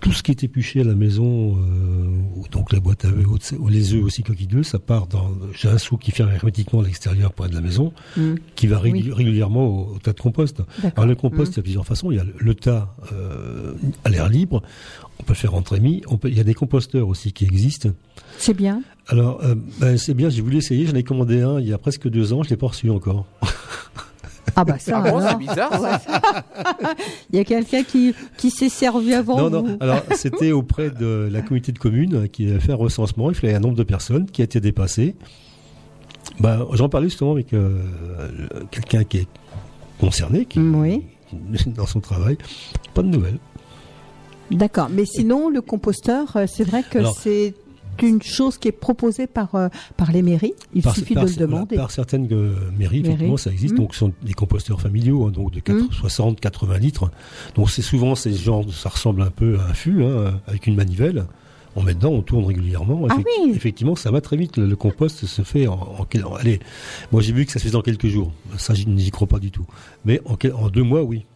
Tout 0.00 0.12
ce 0.12 0.22
qui 0.22 0.30
est 0.30 0.44
épluché 0.44 0.80
à 0.82 0.84
la 0.84 0.94
maison, 0.94 1.56
euh, 1.56 2.48
donc 2.52 2.72
la 2.72 2.80
boîte 2.80 3.04
à 3.04 3.08
œufs, 3.08 3.52
ou 3.58 3.68
les 3.68 3.94
œufs 3.94 4.04
aussi 4.04 4.22
coquilles 4.22 4.46
d'œufs, 4.46 4.66
ça 4.66 4.78
part 4.78 5.06
dans. 5.06 5.30
J'ai 5.54 5.68
un 5.68 5.78
seau 5.78 5.96
qui 5.96 6.10
ferme 6.10 6.30
hermétiquement 6.30 6.80
à 6.80 6.84
l'extérieur 6.84 7.32
près 7.32 7.48
de 7.48 7.54
la 7.54 7.60
maison, 7.62 7.92
mm, 8.16 8.34
qui 8.54 8.66
va 8.66 8.80
Oui. 8.82 9.10
régulièrement 9.10 9.66
au, 9.66 9.94
au 9.94 9.98
tas 9.98 10.12
de 10.12 10.20
compost. 10.20 10.62
Alors 10.96 11.06
le 11.06 11.14
compost, 11.14 11.52
Mm. 11.52 11.54
il 11.54 11.56
y 11.56 11.60
a 11.60 11.62
plusieurs 11.62 11.86
façons. 11.86 12.10
Il 12.12 12.16
y 12.16 12.20
a 12.20 12.24
le, 12.24 12.34
le 12.38 12.54
tas 12.54 12.94
euh, 13.12 13.72
à 14.04 14.10
l'air 14.10 14.28
libre. 14.28 14.62
On 15.18 15.22
peut 15.22 15.32
le 15.32 15.38
faire 15.38 15.54
en 15.54 15.62
trémie. 15.62 16.02
On 16.08 16.18
peut, 16.18 16.28
il 16.28 16.36
y 16.36 16.40
a 16.40 16.44
des 16.44 16.54
composteurs 16.54 17.08
aussi 17.08 17.32
qui 17.32 17.44
existent. 17.44 17.88
C'est 18.38 18.54
bien. 18.54 18.82
Alors, 19.08 19.40
euh, 19.44 19.54
ben, 19.80 19.96
c'est 19.96 20.14
bien, 20.14 20.28
j'ai 20.28 20.42
voulu 20.42 20.58
essayer. 20.58 20.86
J'en 20.86 20.94
ai 20.94 21.02
commandé 21.04 21.40
un 21.40 21.58
il 21.58 21.66
y 21.66 21.72
a 21.72 21.78
presque 21.78 22.06
deux 22.08 22.32
ans. 22.34 22.42
Je 22.42 22.50
l'ai 22.50 22.56
pas 22.58 22.66
reçu 22.68 22.90
encore. 22.90 23.26
Ah 24.54 24.64
bah 24.64 24.78
ça, 24.78 25.02
Ah 25.04 25.10
bon, 25.10 25.20
c'est 25.20 25.36
bizarre 25.38 25.72
ça. 25.80 26.00
il 27.32 27.36
y 27.36 27.38
a 27.40 27.44
quelqu'un 27.44 27.82
qui, 27.82 28.14
qui 28.36 28.50
s'est 28.50 28.68
servi 28.68 29.12
avant 29.14 29.36
non, 29.50 29.60
vous. 29.60 29.68
non. 29.68 29.76
Alors, 29.80 30.02
c'était 30.14 30.52
auprès 30.52 30.90
de 30.90 31.28
la 31.30 31.42
communauté 31.42 31.72
de 31.72 31.78
communes 31.78 32.28
qui 32.28 32.52
a 32.52 32.60
fait 32.60 32.72
un 32.72 32.76
recensement. 32.76 33.30
Il 33.30 33.34
fallait 33.34 33.54
un 33.54 33.60
nombre 33.60 33.76
de 33.76 33.82
personnes 33.82 34.26
qui 34.26 34.42
a 34.42 34.44
été 34.44 34.60
dépassé. 34.60 35.16
Ben, 36.40 36.66
j'en 36.72 36.88
parlais 36.88 37.08
justement 37.08 37.32
avec 37.32 37.52
euh, 37.52 37.78
quelqu'un 38.70 39.04
qui 39.04 39.18
est 39.18 39.28
concerné, 40.00 40.44
qui, 40.44 40.60
Oui. 40.60 41.02
dans 41.66 41.86
son 41.86 42.00
travail. 42.00 42.38
Pas 42.94 43.02
de 43.02 43.08
nouvelles. 43.08 43.38
D'accord. 44.50 44.88
Mais 44.90 45.04
sinon, 45.06 45.48
le 45.48 45.60
composteur, 45.60 46.36
euh, 46.36 46.46
c'est 46.46 46.64
vrai 46.64 46.82
que 46.88 46.98
c'est 47.20 47.54
une 48.02 48.22
chose 48.22 48.58
qui 48.58 48.68
est 48.68 48.72
proposée 48.72 49.26
par, 49.26 49.54
euh, 49.54 49.68
par 49.96 50.12
les 50.12 50.22
mairies. 50.22 50.54
Il 50.74 50.82
Par- 50.82 50.94
suffit 50.94 51.14
par- 51.14 51.24
de 51.24 51.28
le 51.30 51.34
voilà, 51.34 51.46
demander. 51.52 51.76
par 51.76 51.90
certaines 51.90 52.28
euh, 52.32 52.54
mairies, 52.78 53.00
effectivement, 53.00 53.36
ça 53.36 53.50
existe. 53.50 53.74
Mm. 53.74 53.78
Donc, 53.78 53.94
ce 53.94 54.00
sont 54.00 54.12
des 54.22 54.34
composteurs 54.34 54.80
familiaux, 54.80 55.24
hein, 55.26 55.30
donc 55.30 55.52
de 55.52 55.72
Mm. 55.72 55.88
60, 55.92 56.40
80 56.40 56.78
litres. 56.78 57.10
Donc, 57.54 57.70
c'est 57.70 57.82
souvent 57.82 58.14
ces 58.14 58.32
genres, 58.34 58.64
ça 58.72 58.88
ressemble 58.88 59.22
un 59.22 59.30
peu 59.30 59.58
à 59.60 59.70
un 59.70 59.74
fût, 59.74 60.02
hein, 60.04 60.40
avec 60.46 60.66
une 60.66 60.74
manivelle. 60.76 61.26
On 61.78 61.82
met 61.82 61.92
dedans, 61.92 62.10
on 62.12 62.22
tourne 62.22 62.44
régulièrement. 62.46 63.06
Ah 63.10 63.14
Effect- 63.14 63.26
oui. 63.44 63.52
Effectivement, 63.54 63.96
ça 63.96 64.10
va 64.10 64.22
très 64.22 64.38
vite. 64.38 64.56
Le, 64.56 64.74
compost 64.76 65.26
se 65.26 65.42
fait 65.42 65.66
en, 65.66 65.74
en 65.98 66.34
allez, 66.36 66.58
moi 67.12 67.20
j'ai 67.20 67.34
vu 67.34 67.44
que 67.44 67.52
ça 67.52 67.58
se 67.58 67.64
faisait 67.64 67.76
en 67.76 67.82
quelques 67.82 68.06
jours. 68.06 68.32
Ça, 68.56 68.72
je 68.72 68.84
n'y 68.86 69.10
crois 69.10 69.26
pas 69.28 69.38
du 69.38 69.50
tout. 69.50 69.66
Mais 70.06 70.22
en, 70.24 70.68
deux 70.70 70.82
mois, 70.82 71.02
oui. 71.02 71.26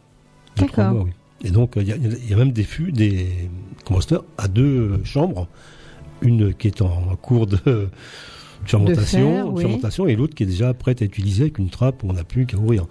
D'accord. 0.56 1.04
oui. 1.04 1.10
Et 1.44 1.50
donc, 1.50 1.72
il 1.76 1.82
y, 1.88 1.92
a- 1.92 1.96
il 1.96 2.28
y 2.30 2.32
a 2.32 2.36
même 2.38 2.52
des 2.52 2.64
fûts, 2.64 2.90
des 2.92 3.26
composteurs 3.84 4.24
à 4.38 4.48
deux 4.48 5.00
chambres. 5.04 5.46
Une 6.22 6.52
qui 6.54 6.66
est 6.68 6.82
en, 6.82 7.16
cours 7.20 7.46
de 7.46 7.88
fermentation, 8.66 10.04
oui. 10.04 10.12
et 10.12 10.16
l'autre 10.16 10.34
qui 10.34 10.42
est 10.42 10.46
déjà 10.46 10.74
prête 10.74 11.00
à 11.02 11.04
utiliser 11.04 11.44
avec 11.44 11.58
une 11.58 11.70
trappe 11.70 12.02
où 12.02 12.08
on 12.10 12.12
n'a 12.12 12.24
plus 12.24 12.46
qu'à 12.46 12.58
ouvrir. 12.58 12.86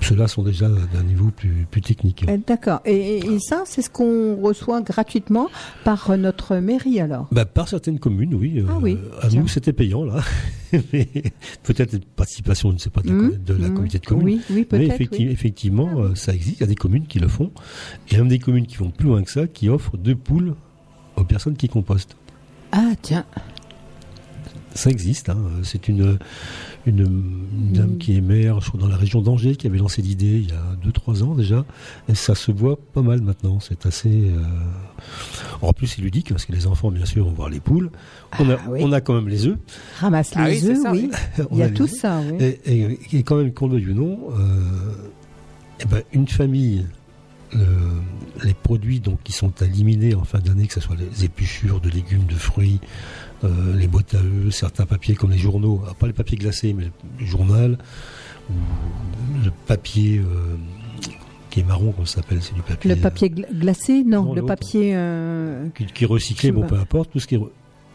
Ceux-là 0.00 0.28
sont 0.28 0.42
déjà 0.42 0.68
d'un 0.68 1.02
niveau 1.02 1.30
plus, 1.30 1.66
plus 1.70 1.80
technique. 1.80 2.24
Euh, 2.28 2.38
D'accord. 2.46 2.80
Et, 2.84 3.20
ça, 3.40 3.62
c'est 3.66 3.82
ce 3.82 3.90
qu'on 3.90 4.36
reçoit 4.40 4.80
gratuitement 4.80 5.48
par 5.84 6.10
euh, 6.10 6.16
notre 6.16 6.56
mairie 6.56 7.00
alors? 7.00 7.26
Bah, 7.32 7.44
par 7.44 7.68
certaines 7.68 7.98
communes, 7.98 8.34
oui. 8.34 8.60
euh, 8.60 8.66
Ah 8.70 8.78
oui, 8.80 8.96
À 9.20 9.28
tiens. 9.28 9.40
nous, 9.40 9.48
c'était 9.48 9.72
payant, 9.72 10.04
là. 10.04 10.20
Mais 10.92 11.08
Peut-être 11.62 11.98
participation, 12.16 12.70
je 12.70 12.74
ne 12.74 12.78
sais 12.80 12.90
pas, 12.90 13.02
de 13.02 13.08
la, 13.08 13.14
Mmh, 13.14 13.38
de 13.44 13.54
la 13.54 13.68
mmh. 13.68 13.74
communauté 13.74 13.98
de 13.98 14.06
communes. 14.06 14.24
Oui, 14.26 14.40
oui, 14.50 14.56
Mais 14.56 14.64
peut-être. 14.64 14.96
effecti- 15.00 15.26
oui. 15.26 15.32
effectivement, 15.32 15.90
euh, 15.98 16.14
ça 16.14 16.32
existe. 16.32 16.58
Il 16.58 16.60
y 16.60 16.64
a 16.64 16.68
des 16.68 16.74
communes 16.76 17.06
qui 17.06 17.18
le 17.18 17.28
font. 17.28 17.50
Et 18.10 18.16
même 18.16 18.28
des 18.28 18.38
communes 18.38 18.66
qui 18.66 18.76
vont 18.76 18.90
plus 18.90 19.08
loin 19.08 19.22
que 19.22 19.30
ça, 19.30 19.46
qui 19.46 19.68
offrent 19.68 19.96
deux 19.96 20.14
poules 20.16 20.54
aux 21.16 21.24
personnes 21.24 21.56
qui 21.56 21.68
compostent. 21.68 22.16
Ah 22.72 22.92
tiens. 23.00 23.24
Ça 24.74 24.88
existe. 24.88 25.28
hein. 25.28 25.36
C'est 25.64 25.86
une, 25.88 26.18
une, 26.86 27.00
une 27.00 27.72
dame 27.74 27.90
Mm. 27.90 27.98
qui 27.98 28.16
est 28.16 28.22
maire, 28.22 28.58
je 28.62 28.68
crois, 28.68 28.80
dans 28.80 28.88
la 28.88 28.96
région 28.96 29.20
d'Angers, 29.20 29.54
qui 29.56 29.66
avait 29.66 29.76
lancé 29.76 30.00
l'idée 30.00 30.38
il 30.38 30.48
y 30.48 30.52
a 30.52 30.88
2-3 30.88 31.22
ans 31.22 31.34
déjà. 31.34 31.66
Et 32.08 32.14
ça 32.14 32.34
se 32.34 32.50
voit 32.50 32.78
pas 32.94 33.02
mal 33.02 33.20
maintenant. 33.20 33.60
C'est 33.60 33.84
assez. 33.84 34.08
euh, 34.30 34.40
En 35.60 35.74
plus, 35.74 35.88
c'est 35.88 36.00
ludique 36.00 36.30
parce 36.30 36.46
que 36.46 36.52
les 36.52 36.66
enfants, 36.66 36.90
bien 36.90 37.04
sûr, 37.04 37.26
vont 37.26 37.32
voir 37.32 37.50
les 37.50 37.60
poules. 37.60 37.90
On 38.38 38.48
a, 38.48 38.54
Ah 38.54 38.60
oui. 38.70 38.80
on 38.82 38.92
a 38.92 39.02
quand 39.02 39.12
même 39.14 39.28
les 39.28 39.46
œufs. 39.46 39.58
Ramasse 40.00 40.32
Ah 40.34 40.48
les 40.48 40.60
c'est 40.60 40.70
œufs, 40.70 40.78
ça, 40.82 40.92
oui. 40.92 41.10
oui. 41.38 41.44
Il 41.52 41.58
y 41.58 41.62
a 41.62 41.68
tout 41.68 41.82
œufs. 41.82 41.90
ça, 41.90 42.20
oui. 42.20 42.38
Et, 42.42 42.60
et- 42.64 42.98
et 43.18 43.22
quand 43.24 43.36
même, 43.36 43.52
qu'on 43.52 43.66
le 43.66 43.74
veuille 43.74 43.90
ou 43.90 43.94
non, 43.94 44.18
euh, 44.30 44.92
eh 45.80 45.84
ben, 45.84 46.00
une 46.14 46.28
famille, 46.28 46.86
les 48.44 48.54
produits 48.54 49.00
donc, 49.00 49.18
qui 49.22 49.32
sont 49.32 49.52
éliminés 49.60 50.14
en 50.14 50.24
fin 50.24 50.38
d'année, 50.38 50.66
que 50.66 50.74
ce 50.74 50.80
soit 50.80 50.96
les 50.96 51.24
épluchures 51.24 51.80
de 51.80 51.90
légumes, 51.90 52.24
de 52.26 52.34
fruits, 52.34 52.80
euh, 53.44 53.76
les 53.76 53.86
boîtes 53.86 54.14
à 54.14 54.18
œufs, 54.18 54.54
certains 54.54 54.86
papiers 54.86 55.14
comme 55.14 55.30
les 55.30 55.38
journaux, 55.38 55.82
ah, 55.88 55.92
pas 55.98 56.06
les 56.06 56.12
papiers 56.12 56.38
glacés, 56.38 56.72
mais 56.72 56.90
le 57.20 57.26
journal, 57.26 57.78
ou 58.50 58.54
le 59.44 59.50
papier 59.66 60.18
euh, 60.18 60.56
qui 61.50 61.60
est 61.60 61.64
marron, 61.64 61.92
qu'on 61.92 62.06
s'appelle, 62.06 62.38
c'est 62.42 62.54
du 62.54 62.62
papier. 62.62 62.94
Le 62.94 63.00
papier 63.00 63.28
gla- 63.28 63.52
glacé 63.52 64.02
Non, 64.04 64.22
Non, 64.24 64.34
le 64.34 64.44
papier. 64.46 64.92
euh, 64.94 65.68
qui, 65.74 65.86
qui 65.86 66.04
est 66.04 66.06
recyclé, 66.06 66.50
bon, 66.52 66.66
peu 66.66 66.76
importe, 66.76 67.10
tout 67.12 67.20
ce 67.20 67.26
qui 67.26 67.34
est. 67.34 67.40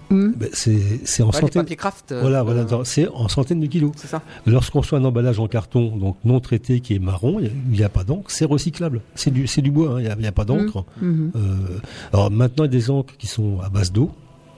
hmm. 0.09 0.33
ben, 0.37 0.49
c'est 0.53 0.77
c'est 1.05 1.23
en 1.23 1.27
Ouais, 1.27 1.39
centaines. 1.39 1.65
craft. 1.65 2.11
euh, 2.11 2.21
Voilà, 2.21 2.39
euh, 2.39 2.43
voilà, 2.43 2.63
dans- 2.63 2.83
c'est 2.83 3.07
en 3.09 3.27
centaines 3.27 3.59
de 3.59 3.65
kilos. 3.67 3.91
Ça. 3.97 4.21
Lorsqu'on 4.45 4.81
reçoit 4.81 4.99
un 4.99 5.05
emballage 5.05 5.39
en 5.39 5.47
carton, 5.47 5.95
donc 5.97 6.17
non 6.25 6.39
traité, 6.39 6.79
qui 6.79 6.95
est 6.95 6.99
marron, 6.99 7.39
il 7.39 7.51
n'y 7.71 7.83
a, 7.83 7.89
pas 7.89 8.03
d'encre, 8.03 8.29
c'est 8.31 8.45
recyclable. 8.45 9.01
C'est 9.15 9.31
du, 9.31 9.47
c'est 9.47 9.61
du 9.61 9.71
bois, 9.71 9.93
hein, 9.95 9.99
il 9.99 10.03
n'y 10.03 10.09
a, 10.09 10.15
il 10.17 10.23
y 10.23 10.27
a 10.27 10.31
pas 10.31 10.45
d'encre. 10.45 10.85
Mhm. 11.01 11.31
Euh, 11.35 11.39
alors 12.13 12.31
maintenant, 12.31 12.63
il 12.65 12.67
y 12.73 12.75
a 12.75 12.79
des 12.79 12.89
encres 12.91 13.15
qui 13.17 13.27
sont 13.27 13.59
à 13.61 13.69
base 13.69 13.91
d'eau, 13.91 14.11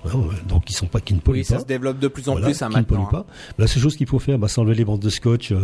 hein, 0.05 0.09
donc 0.47 0.65
qui 0.65 0.73
sont 0.73 0.85
pas, 0.87 0.99
qui 1.01 1.13
ne 1.13 1.19
polluent 1.19 1.39
Oui, 1.39 1.45
ça 1.45 1.55
pas. 1.55 1.61
se 1.61 1.65
développe 1.65 1.99
de 1.99 2.07
plus 2.07 2.27
en 2.29 2.33
Voilà, 2.33 2.47
plus 2.47 2.61
hein, 2.61 2.69
qui 2.69 2.77
ne 2.77 2.81
polluent 2.83 2.99
maintenant. 3.01 3.19
hein. 3.19 3.25
pas. 3.27 3.33
La 3.57 3.67
seule 3.67 3.81
chose 3.83 3.95
qu'il 3.95 4.07
faut 4.07 4.19
faire, 4.19 4.37
bah, 4.39 4.47
c'est 4.47 4.59
enlever 4.61 4.75
les 4.75 4.85
bandes 4.85 5.01
de 5.01 5.09
scotch 5.09 5.51
euh, 5.51 5.59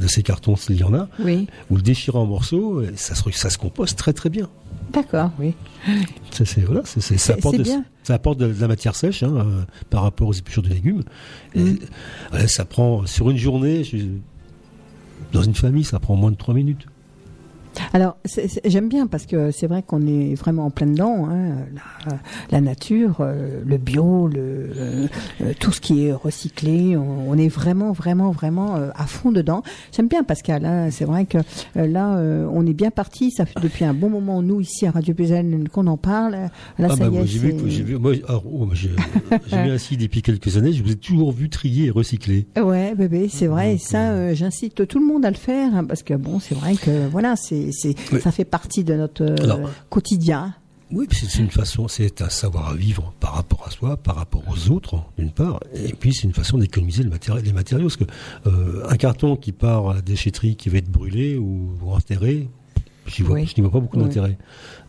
de 0.00 0.06
ces 0.06 0.22
cartons, 0.22 0.56
s'il 0.56 0.76
y 0.76 0.84
en 0.84 0.94
a, 0.94 1.08
Oui, 1.20 1.46
ou 1.70 1.76
le 1.76 1.82
déchirer 1.82 2.18
en 2.18 2.26
morceaux, 2.26 2.82
et 2.82 2.92
ça 2.96 3.14
se, 3.14 3.30
ça 3.32 3.50
se 3.50 3.58
compose 3.58 3.94
très 3.96 4.12
très 4.12 4.30
bien. 4.30 4.48
D'accord, 4.92 5.30
oui. 5.38 5.54
C'est, 6.30 6.60
voilà, 6.64 6.82
c'est, 6.84 7.00
ça, 7.18 7.34
apporte 7.34 7.56
de, 7.56 7.64
ça 8.02 8.14
apporte 8.14 8.38
de, 8.38 8.52
de 8.52 8.60
la 8.60 8.68
matière 8.68 8.94
sèche 8.94 9.22
hein, 9.22 9.32
euh, 9.36 9.62
par 9.90 10.02
rapport 10.02 10.28
aux 10.28 10.32
épluchures 10.32 10.62
de 10.62 10.68
légumes. 10.68 11.02
Et, 11.54 11.60
Mm. 11.60 11.78
voilà, 12.30 12.48
ça 12.48 12.64
prend, 12.64 13.04
sur 13.06 13.30
une 13.30 13.36
journée, 13.36 13.84
je- 13.84 13.96
dans 15.32 15.42
une 15.42 15.54
famille, 15.54 15.84
ça 15.84 15.98
prend 15.98 16.14
moins 16.16 16.30
de 16.30 16.36
3 16.36 16.54
minutes. 16.54 16.86
Alors, 17.92 18.16
j'aime 18.64 18.88
bien 18.88 19.06
parce 19.06 19.26
que 19.26 19.50
c'est 19.50 19.66
vrai 19.66 19.82
qu'on 19.82 20.06
est 20.06 20.34
vraiment 20.34 20.66
en 20.66 20.70
plein 20.70 20.86
dedans. 20.86 21.28
hein, 21.30 21.56
la, 22.06 22.18
la 22.50 22.60
nature, 22.60 23.16
euh, 23.20 23.60
le 23.64 23.76
bio, 23.78 24.28
le, 24.28 24.70
euh, 24.76 25.06
euh, 25.40 25.52
tout 25.58 25.72
ce 25.72 25.80
qui 25.80 26.06
est 26.06 26.12
recyclé, 26.12 26.96
on, 26.96 27.30
on 27.30 27.36
est 27.38 27.48
vraiment, 27.48 27.92
vraiment, 27.92 28.30
vraiment 28.30 28.76
euh, 28.76 28.90
à 28.94 29.06
fond 29.06 29.32
dedans. 29.32 29.62
J'aime 29.94 30.08
bien 30.08 30.22
Pascal. 30.22 30.64
hein, 30.64 30.88
c'est 30.90 31.04
vrai 31.04 31.26
que 31.26 31.38
là, 31.74 32.16
on 32.52 32.66
est 32.66 32.72
bien 32.72 32.90
parti. 32.90 33.30
Ça 33.30 33.46
fait 33.46 33.60
depuis 33.60 33.84
un 33.84 33.94
bon 33.94 34.10
moment, 34.10 34.42
nous 34.42 34.60
ici 34.60 34.86
à 34.86 34.90
Radio 34.90 35.14
Paysanne, 35.14 35.68
qu'on 35.68 35.86
en 35.86 35.96
parle. 35.96 36.32
Là, 36.32 36.50
ah 36.80 36.88
ça 36.88 36.96
bah, 36.96 37.08
y 37.12 37.16
est, 37.18 37.26
j'ai 37.26 37.38
vu, 37.38 37.52
vu, 37.52 37.98
moi, 37.98 38.12
alors, 38.28 38.44
oh, 38.46 38.68
j'ai, 38.72 38.90
mis 39.62 39.70
ainsi 39.70 39.96
depuis 39.96 40.22
quelques 40.22 40.56
années, 40.56 40.72
je 40.72 40.82
vous 40.82 40.92
ai 40.92 40.96
toujours 40.96 41.32
vu 41.32 41.48
trier 41.48 41.86
et 41.86 41.90
recycler. 41.90 42.46
Ouais, 42.56 42.94
bébé, 42.94 43.28
c'est 43.30 43.46
vrai. 43.46 43.74
Et 43.74 43.78
ça, 43.78 44.34
j'incite 44.34 44.86
tout 44.86 44.98
le 44.98 45.06
monde 45.06 45.24
à 45.24 45.30
le 45.30 45.36
faire 45.36 45.74
hein, 45.74 45.84
parce 45.84 46.02
que 46.02 46.14
bon, 46.14 46.40
c'est 46.40 46.54
vrai 46.54 46.74
que 46.74 47.06
voilà, 47.08 47.36
c'est, 47.36 47.61
c'est, 47.70 47.94
ça 48.20 48.32
fait 48.32 48.44
partie 48.44 48.82
de 48.82 48.94
notre 48.94 49.22
euh, 49.22 49.36
Alors- 49.44 49.70
quotidien. 49.90 50.54
Oui, 50.94 51.06
c'est 51.10 51.38
une 51.38 51.48
façon, 51.50 51.88
c'est 51.88 52.20
un 52.20 52.28
savoir-vivre 52.28 53.14
par 53.18 53.32
rapport 53.34 53.64
à 53.66 53.70
soi, 53.70 53.96
par 53.96 54.14
rapport 54.16 54.42
aux 54.50 54.70
autres, 54.70 55.02
d'une 55.16 55.30
part, 55.30 55.58
et 55.74 55.94
puis 55.94 56.12
c'est 56.12 56.24
une 56.24 56.34
façon 56.34 56.58
d'économiser 56.58 57.02
le 57.02 57.08
matéri- 57.08 57.40
les 57.42 57.54
matériaux, 57.54 57.86
parce 57.86 57.96
que 57.96 58.04
euh, 58.46 58.84
un 58.86 58.96
carton 58.96 59.36
qui 59.36 59.52
part 59.52 59.88
à 59.88 59.94
la 59.94 60.02
déchetterie, 60.02 60.54
qui 60.54 60.68
va 60.68 60.76
être 60.78 60.90
brûlé 60.90 61.38
ou, 61.38 61.70
enterré, 61.86 62.50
j'y 63.06 63.22
vois, 63.22 63.36
Oui. 63.36 63.46
je 63.46 63.54
n'y 63.58 63.62
vois 63.62 63.72
pas 63.72 63.80
beaucoup 63.80 63.96
Oui. 63.96 64.02
d'intérêt. 64.04 64.36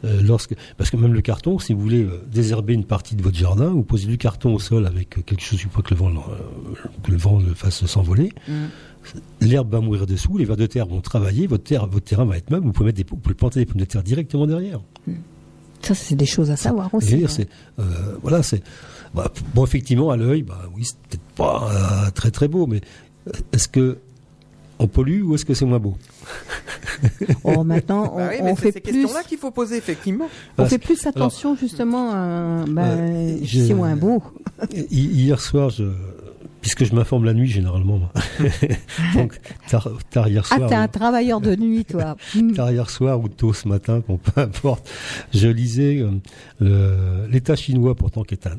Euh, 0.03 0.21
lorsque, 0.21 0.55
parce 0.75 0.89
que 0.89 0.97
même 0.97 1.13
le 1.13 1.21
carton, 1.21 1.57
si 1.57 1.73
vous 1.73 1.79
voulez 1.79 2.03
euh, 2.03 2.21
désherber 2.29 2.73
une 2.73 2.83
partie 2.83 3.15
de 3.15 3.23
votre 3.23 3.37
jardin, 3.37 3.69
vous 3.69 3.83
posez 3.83 4.07
du 4.07 4.17
carton 4.17 4.53
au 4.53 4.59
sol 4.59 4.85
avec 4.85 5.23
quelque 5.25 5.41
chose 5.41 5.63
pour 5.71 5.83
que 5.83 5.93
le 5.93 5.99
vent, 6.01 6.09
euh, 6.09 6.75
que 7.01 7.11
le 7.11 7.17
vent 7.17 7.39
le 7.39 7.53
fasse 7.53 7.85
s'envoler. 7.85 8.33
L'herbe 9.41 9.71
va 9.71 9.79
mourir 9.81 10.05
dessous, 10.05 10.37
les 10.37 10.45
vers 10.45 10.57
de 10.57 10.65
terre 10.65 10.85
vont 10.87 11.01
travailler, 11.01 11.47
votre, 11.47 11.63
terre, 11.63 11.87
votre 11.87 12.05
terrain 12.05 12.25
va 12.25 12.37
être 12.37 12.49
meuble, 12.49 12.65
vous 12.67 12.71
pouvez, 12.71 12.87
mettre 12.87 12.97
des, 12.97 13.05
vous 13.09 13.17
pouvez 13.17 13.35
planter 13.35 13.59
des 13.59 13.65
pommes 13.65 13.79
de 13.81 13.85
terre 13.85 14.03
directement 14.03 14.47
derrière. 14.47 14.79
Ça, 15.81 15.93
c'est 15.95 16.15
des 16.15 16.25
choses 16.25 16.49
à 16.51 16.55
savoir 16.55 16.93
aussi. 16.93 17.15
dire, 17.17 17.27
hein. 17.29 17.33
c'est 17.35 17.49
euh, 17.79 17.83
voilà, 18.21 18.41
c'est 18.41 18.63
bah, 19.13 19.31
bon 19.53 19.65
effectivement 19.65 20.09
à 20.11 20.17
l'œil, 20.17 20.43
bah 20.43 20.61
oui, 20.75 20.85
c'est 20.85 20.97
peut-être 21.09 21.35
pas 21.35 21.69
euh, 22.07 22.11
très 22.11 22.31
très 22.31 22.47
beau, 22.47 22.65
mais 22.67 22.79
euh, 23.27 23.31
est-ce 23.51 23.67
que 23.67 23.97
on 24.79 24.87
pollue 24.87 25.21
ou 25.23 25.35
est-ce 25.35 25.45
que 25.45 25.53
c'est 25.53 25.65
moins 25.65 25.79
beau? 25.79 25.97
Oh, 27.43 27.63
maintenant, 27.65 28.13
on, 28.13 28.17
Bah 28.17 28.29
oui, 28.31 28.37
on 28.41 28.55
fait 28.55 28.71
ces 28.71 28.79
plus. 28.79 28.93
questions-là 28.93 29.23
qu'il 29.23 29.37
faut 29.37 29.51
poser, 29.51 29.75
effectivement. 29.77 30.25
On 30.25 30.55
Parce 30.57 30.69
fait 30.69 30.77
plus 30.77 31.05
attention 31.05 31.55
justement 31.55 32.11
à 32.11 32.63
ben, 32.67 32.81
Euh, 32.81 33.37
je- 33.43 33.59
c'est 33.65 33.73
moins 33.73 33.95
beau. 33.97 34.23
Hi- 34.73 34.85
Hier 34.89 35.39
soir, 35.41 35.69
je, 35.69 35.83
puisque 36.63 36.85
je 36.85 36.95
m'informe 36.95 37.25
la 37.25 37.33
nuit 37.35 37.49
généralement, 37.49 37.99
moi. 37.99 38.11
donc 39.15 39.37
tard, 39.69 39.89
tard 40.09 40.27
hier 40.29 40.43
Ah, 40.49 40.55
soir, 40.57 40.69
t'es 40.69 40.75
un 40.75 40.85
ou- 40.85 40.87
travailleur 40.87 41.39
de 41.41 41.55
nuit, 41.55 41.83
toi. 41.85 42.15
Tard 42.55 42.71
hier 42.71 42.89
soir 42.89 43.19
ou 43.21 43.27
tôt 43.29 43.53
ce 43.53 43.67
matin, 43.67 44.01
bon, 44.07 44.17
peu 44.17 44.41
importe, 44.41 44.89
je 45.33 45.47
lisais 45.49 45.99
euh, 45.99 46.09
le- 46.59 47.27
l'État 47.29 47.55
chinois, 47.55 47.93
pourtant 47.95 48.23
qui 48.23 48.33
est 48.33 48.47
un, 48.47 48.57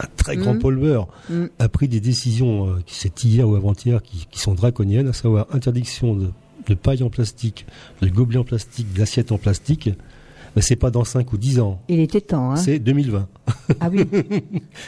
un 0.00 0.06
très 0.16 0.36
grand 0.36 0.54
Mm. 0.54 0.58
pollueur, 0.58 1.08
Mm. 1.30 1.44
a 1.60 1.68
pris 1.68 1.88
des 1.88 2.00
décisions, 2.00 2.66
euh, 2.68 2.80
qui 2.84 2.96
c'est 2.96 3.24
hier 3.24 3.48
ou 3.48 3.54
avant-hier, 3.54 4.02
qui, 4.02 4.26
qui 4.30 4.40
sont 4.40 4.54
draconiennes, 4.54 5.08
à 5.08 5.12
savoir 5.12 5.46
interdiction 5.52 6.14
de, 6.16 6.30
de 6.66 6.74
paille 6.74 7.02
en 7.04 7.10
plastique, 7.10 7.64
de 8.02 8.08
gobelets 8.08 8.38
en 8.40 8.44
plastique, 8.44 8.92
d'assiettes 8.92 9.30
en 9.32 9.38
plastique. 9.38 9.88
Mais 10.56 10.62
c'est 10.62 10.74
pas 10.76 10.90
dans 10.90 11.04
5 11.04 11.30
ou 11.34 11.36
10 11.36 11.60
ans, 11.60 11.82
Il 11.88 12.00
était 12.00 12.22
temps, 12.22 12.52
hein. 12.52 12.56
c'est 12.56 12.78
2020. 12.78 13.28
Ah 13.78 13.88
oui. 13.92 14.00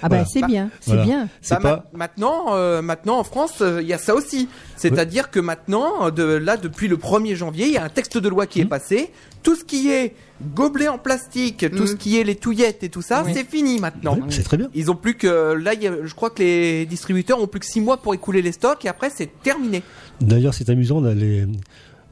Ah 0.03 0.09
ben 0.09 0.09
Voilà. 0.09 0.25
c'est 0.25 0.43
bien, 0.47 0.71
c'est 0.81 0.93
Voilà. 0.93 1.05
bien. 1.05 1.29
Bah, 1.51 1.57
pas. 1.61 1.85
ma- 1.93 1.99
maintenant, 1.99 2.55
euh, 2.55 2.81
maintenant 2.81 3.19
en 3.19 3.25
France, 3.25 3.59
euh, 3.61 3.83
il 3.83 3.87
y 3.89 3.93
a 3.93 3.99
ça 3.99 4.15
aussi. 4.15 4.49
C'est-à-dire 4.77 5.31
que 5.31 5.41
maintenant, 5.41 6.11
de 6.11 6.23
là 6.25 6.57
depuis 6.57 6.89
le 6.89 6.97
1er 6.97 7.35
janvier, 7.37 7.67
il 7.67 7.73
y 7.75 7.77
a 7.77 7.85
un 7.85 7.89
texte 7.91 8.17
de 8.17 8.29
loi 8.31 8.47
qui 8.47 8.61
est 8.61 8.65
Mmh. 8.65 8.69
passé. 8.69 9.11
Tout 9.43 9.55
ce 9.57 9.65
qui 9.65 9.91
est 9.91 10.15
gobelet 10.55 10.89
en 10.89 10.99
plastique, 10.99 11.67
tout 11.77 11.83
Mm. 11.85 11.87
ce 11.87 11.95
qui 11.97 12.19
est 12.19 12.25
les 12.25 12.35
touillettes 12.37 12.83
et 12.83 12.89
tout 12.89 13.03
ça, 13.03 13.23
Oui. 13.27 13.33
c'est 13.35 13.45
fini 13.49 13.79
maintenant. 13.79 14.17
C'est 14.31 14.43
très 14.43 14.57
bien. 14.57 14.69
Ils 14.75 14.91
ont 14.91 14.97
plus 14.97 15.15
que 15.15 15.53
là, 15.53 15.75
il 15.75 15.83
y 15.83 15.87
a- 15.87 16.05
je 16.05 16.15
crois 16.15 16.31
que 16.31 16.43
les 16.43 16.87
distributeurs 16.87 17.41
ont 17.43 17.47
plus 17.47 17.61
que 17.61 17.67
6 17.67 17.81
mois 17.81 17.99
pour 17.99 18.15
écouler 18.15 18.41
les 18.43 18.53
stocks 18.53 18.85
et 18.85 18.89
après 18.89 19.11
c'est 19.15 19.31
terminé. 19.43 19.83
D'ailleurs, 20.21 20.55
c'est 20.55 20.71
amusant 20.71 21.01
d'aller 21.03 21.47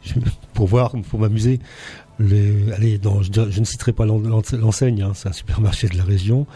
pour 0.55 0.67
voir, 0.67 0.93
pour 1.11 1.19
m'amuser. 1.21 1.59
Les, 2.19 2.73
allez, 2.73 2.97
dans, 2.99 3.23
je, 3.23 3.31
ne 3.61 3.65
citerai 3.65 3.93
pas 3.93 4.07
l'en- 4.07 4.19
l'en- 4.19 4.41
l'enseigne, 4.59 5.03
hein, 5.03 5.13
c'est 5.15 5.29
un 5.29 5.33
supermarché 5.33 5.87
de 5.89 5.97
la 5.99 6.03
région. 6.05 6.47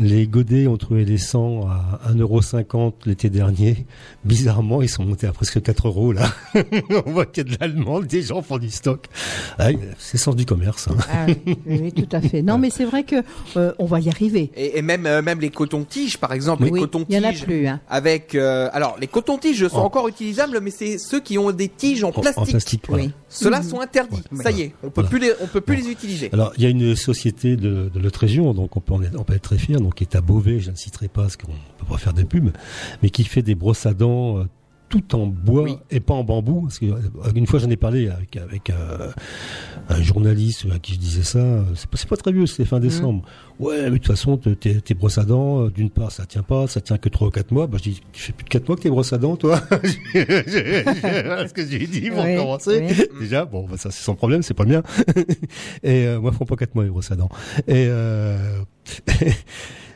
Les 0.00 0.26
godets 0.26 0.66
ont 0.66 0.76
trouvé 0.76 1.04
les 1.04 1.16
100 1.16 1.68
à 1.68 2.00
1,50€ 2.12 2.92
l'été 3.06 3.30
dernier. 3.30 3.86
Bizarrement, 4.24 4.82
ils 4.82 4.88
sont 4.88 5.04
montés 5.04 5.26
à 5.28 5.32
presque 5.32 5.62
4 5.62 5.86
euros 5.88 6.12
là. 6.12 6.32
On 7.06 7.12
voit 7.12 7.24
qu'il 7.24 7.46
y 7.48 7.52
a 7.52 7.56
de 7.56 7.60
l'allemand, 7.60 8.00
des 8.00 8.22
gens 8.22 8.42
font 8.42 8.58
du 8.58 8.68
stock. 8.70 9.06
Ah, 9.58 9.68
c'est 9.98 10.18
sens 10.18 10.34
du 10.34 10.44
commerce. 10.44 10.88
hein. 10.88 10.96
Ah 11.10 11.26
oui, 11.66 11.92
tout 11.92 12.08
à 12.10 12.20
fait. 12.20 12.42
Non, 12.42 12.58
mais 12.58 12.70
c'est 12.70 12.84
vrai 12.84 13.04
que 13.04 13.16
euh, 13.56 13.72
on 13.78 13.86
va 13.86 14.00
y 14.00 14.08
arriver. 14.08 14.50
Et, 14.56 14.78
et 14.78 14.82
même 14.82 15.06
euh, 15.06 15.22
même 15.22 15.40
les 15.40 15.50
cotons-tiges, 15.50 16.18
par 16.18 16.32
exemple, 16.32 16.64
les 16.64 16.70
cotons-tiges. 16.72 17.06
il 17.16 17.22
y 17.22 17.26
en 17.26 17.28
a 17.28 17.32
plus. 17.32 17.66
Hein. 17.68 17.80
Avec 17.88 18.34
euh, 18.34 18.68
alors 18.72 18.96
les 19.00 19.06
cotons-tiges 19.06 19.68
sont 19.68 19.76
En- 19.78 19.84
encore 19.84 20.08
utilisables, 20.08 20.58
mais 20.60 20.70
c'est 20.72 20.98
ceux 20.98 21.20
qui 21.20 21.38
ont 21.38 21.52
des 21.52 21.68
tiges 21.68 22.02
en 22.04 22.08
En, 22.08 22.12
plastique. 22.20 22.38
en 22.42 22.44
plastique. 22.46 22.82
voilà. 22.88 23.04
Oui. 23.04 23.12
Ceux-là 23.28 23.60
Mhm. 23.60 23.68
sont 23.68 23.80
interdits. 23.80 24.22
Ouais. 24.32 24.42
Ça 24.42 24.50
y 24.50 24.62
est, 24.62 24.74
on 24.82 24.90
peut 25.02 25.02
Voilà. 25.02 25.08
plus 25.10 25.18
les 25.20 25.32
on 25.40 25.46
peut 25.46 25.60
plus 25.60 25.76
les 25.76 25.88
utiliser. 25.90 26.30
Alors, 26.32 26.52
il 26.56 26.62
y 26.64 26.66
a 26.66 26.70
une 26.70 26.96
société 26.96 27.56
de, 27.56 27.90
de 27.92 28.00
notre 28.00 28.20
région, 28.20 28.52
donc 28.54 28.76
on 28.76 28.80
peut, 28.80 28.92
en 28.94 29.02
être, 29.02 29.18
on 29.18 29.24
peut 29.24 29.34
être 29.34 29.42
très 29.42 29.58
fier, 29.58 29.80
donc 29.80 29.94
qui 29.96 30.04
est 30.04 30.16
à 30.16 30.20
Beauvais, 30.20 30.58
je 30.60 30.70
ne 30.70 30.76
citerai 30.76 31.08
pas 31.08 31.22
parce 31.22 31.36
qu'on 31.36 31.52
ne 31.52 31.56
peut 31.78 31.86
pas 31.88 31.98
faire 31.98 32.12
de 32.14 32.22
pub, 32.24 32.50
mais 33.02 33.10
qui 33.10 33.24
fait 33.24 33.42
des 33.42 33.54
brosses 33.54 33.86
à 33.86 33.94
dents 33.94 34.38
euh, 34.38 34.44
tout 34.88 35.14
en 35.16 35.26
bois 35.26 35.62
Oui. 35.62 35.76
et 35.90 36.00
pas 36.00 36.14
en 36.14 36.22
bambou. 36.24 36.62
Parce 36.62 36.78
que, 36.78 36.86
euh, 36.86 36.98
une 37.34 37.46
fois, 37.46 37.58
j'en 37.58 37.70
ai 37.70 37.76
parlé 37.76 38.08
avec, 38.08 38.36
avec 38.36 38.70
euh, 38.70 39.10
un 39.88 40.02
journaliste 40.02 40.66
à 40.72 40.78
qui 40.78 40.94
je 40.94 40.98
disais 40.98 41.22
ça. 41.24 41.38
euh, 41.38 41.62
C'est 41.74 41.88
pas, 41.90 41.96
c'est 41.96 42.08
pas 42.08 42.16
très 42.16 42.32
vieux, 42.32 42.46
c'était 42.46 42.64
fin 42.64 42.78
décembre. 42.80 43.22
Ouais, 43.58 43.84
mais 43.84 43.90
de 43.90 43.96
toute 43.96 44.06
façon, 44.08 44.36
te- 44.36 44.50
tes, 44.50 44.80
tes 44.82 44.94
brosses 44.94 45.18
à 45.18 45.24
dents, 45.24 45.62
euh, 45.64 45.70
d'une 45.70 45.90
part, 45.90 46.12
ça 46.12 46.26
tient 46.26 46.42
pas, 46.42 46.66
ça 46.66 46.80
tient 46.80 46.98
que 46.98 47.08
3 47.08 47.28
ou 47.28 47.30
4 47.30 47.50
mois. 47.52 47.66
Bah, 47.66 47.78
je 47.78 47.84
dis, 47.90 48.00
tu 48.12 48.22
fais 48.22 48.32
plus 48.32 48.44
de 48.44 48.48
4 48.50 48.68
mois 48.68 48.76
que 48.76 48.82
tes 48.82 48.90
brosses 48.90 49.12
à 49.12 49.18
dents, 49.18 49.36
toi 49.36 49.60
Voilà 49.70 51.48
ce 51.48 51.54
que 51.54 51.66
j'ai 51.66 51.86
dit 51.86 52.10
pour 52.10 52.24
Oui, 52.24 52.36
commencer. 52.36 52.84
oui. 52.88 53.04
Déjà, 53.20 53.44
bon, 53.44 53.66
bah, 53.68 53.76
ça 53.78 53.90
c'est 53.90 54.02
son 54.04 54.14
problème, 54.14 54.42
c'est 54.42 54.54
pas 54.54 54.64
le 54.64 54.70
mien. 54.70 54.82
et 55.82 56.06
euh, 56.06 56.20
moi, 56.20 56.30
ils 56.32 56.36
font 56.36 56.44
pas 56.44 56.56
4 56.56 56.74
mois 56.74 56.84
les 56.84 56.90
brosses 56.90 57.10
à 57.10 57.16
dents. 57.16 57.30
Et 57.66 57.86
euh, 57.88 58.58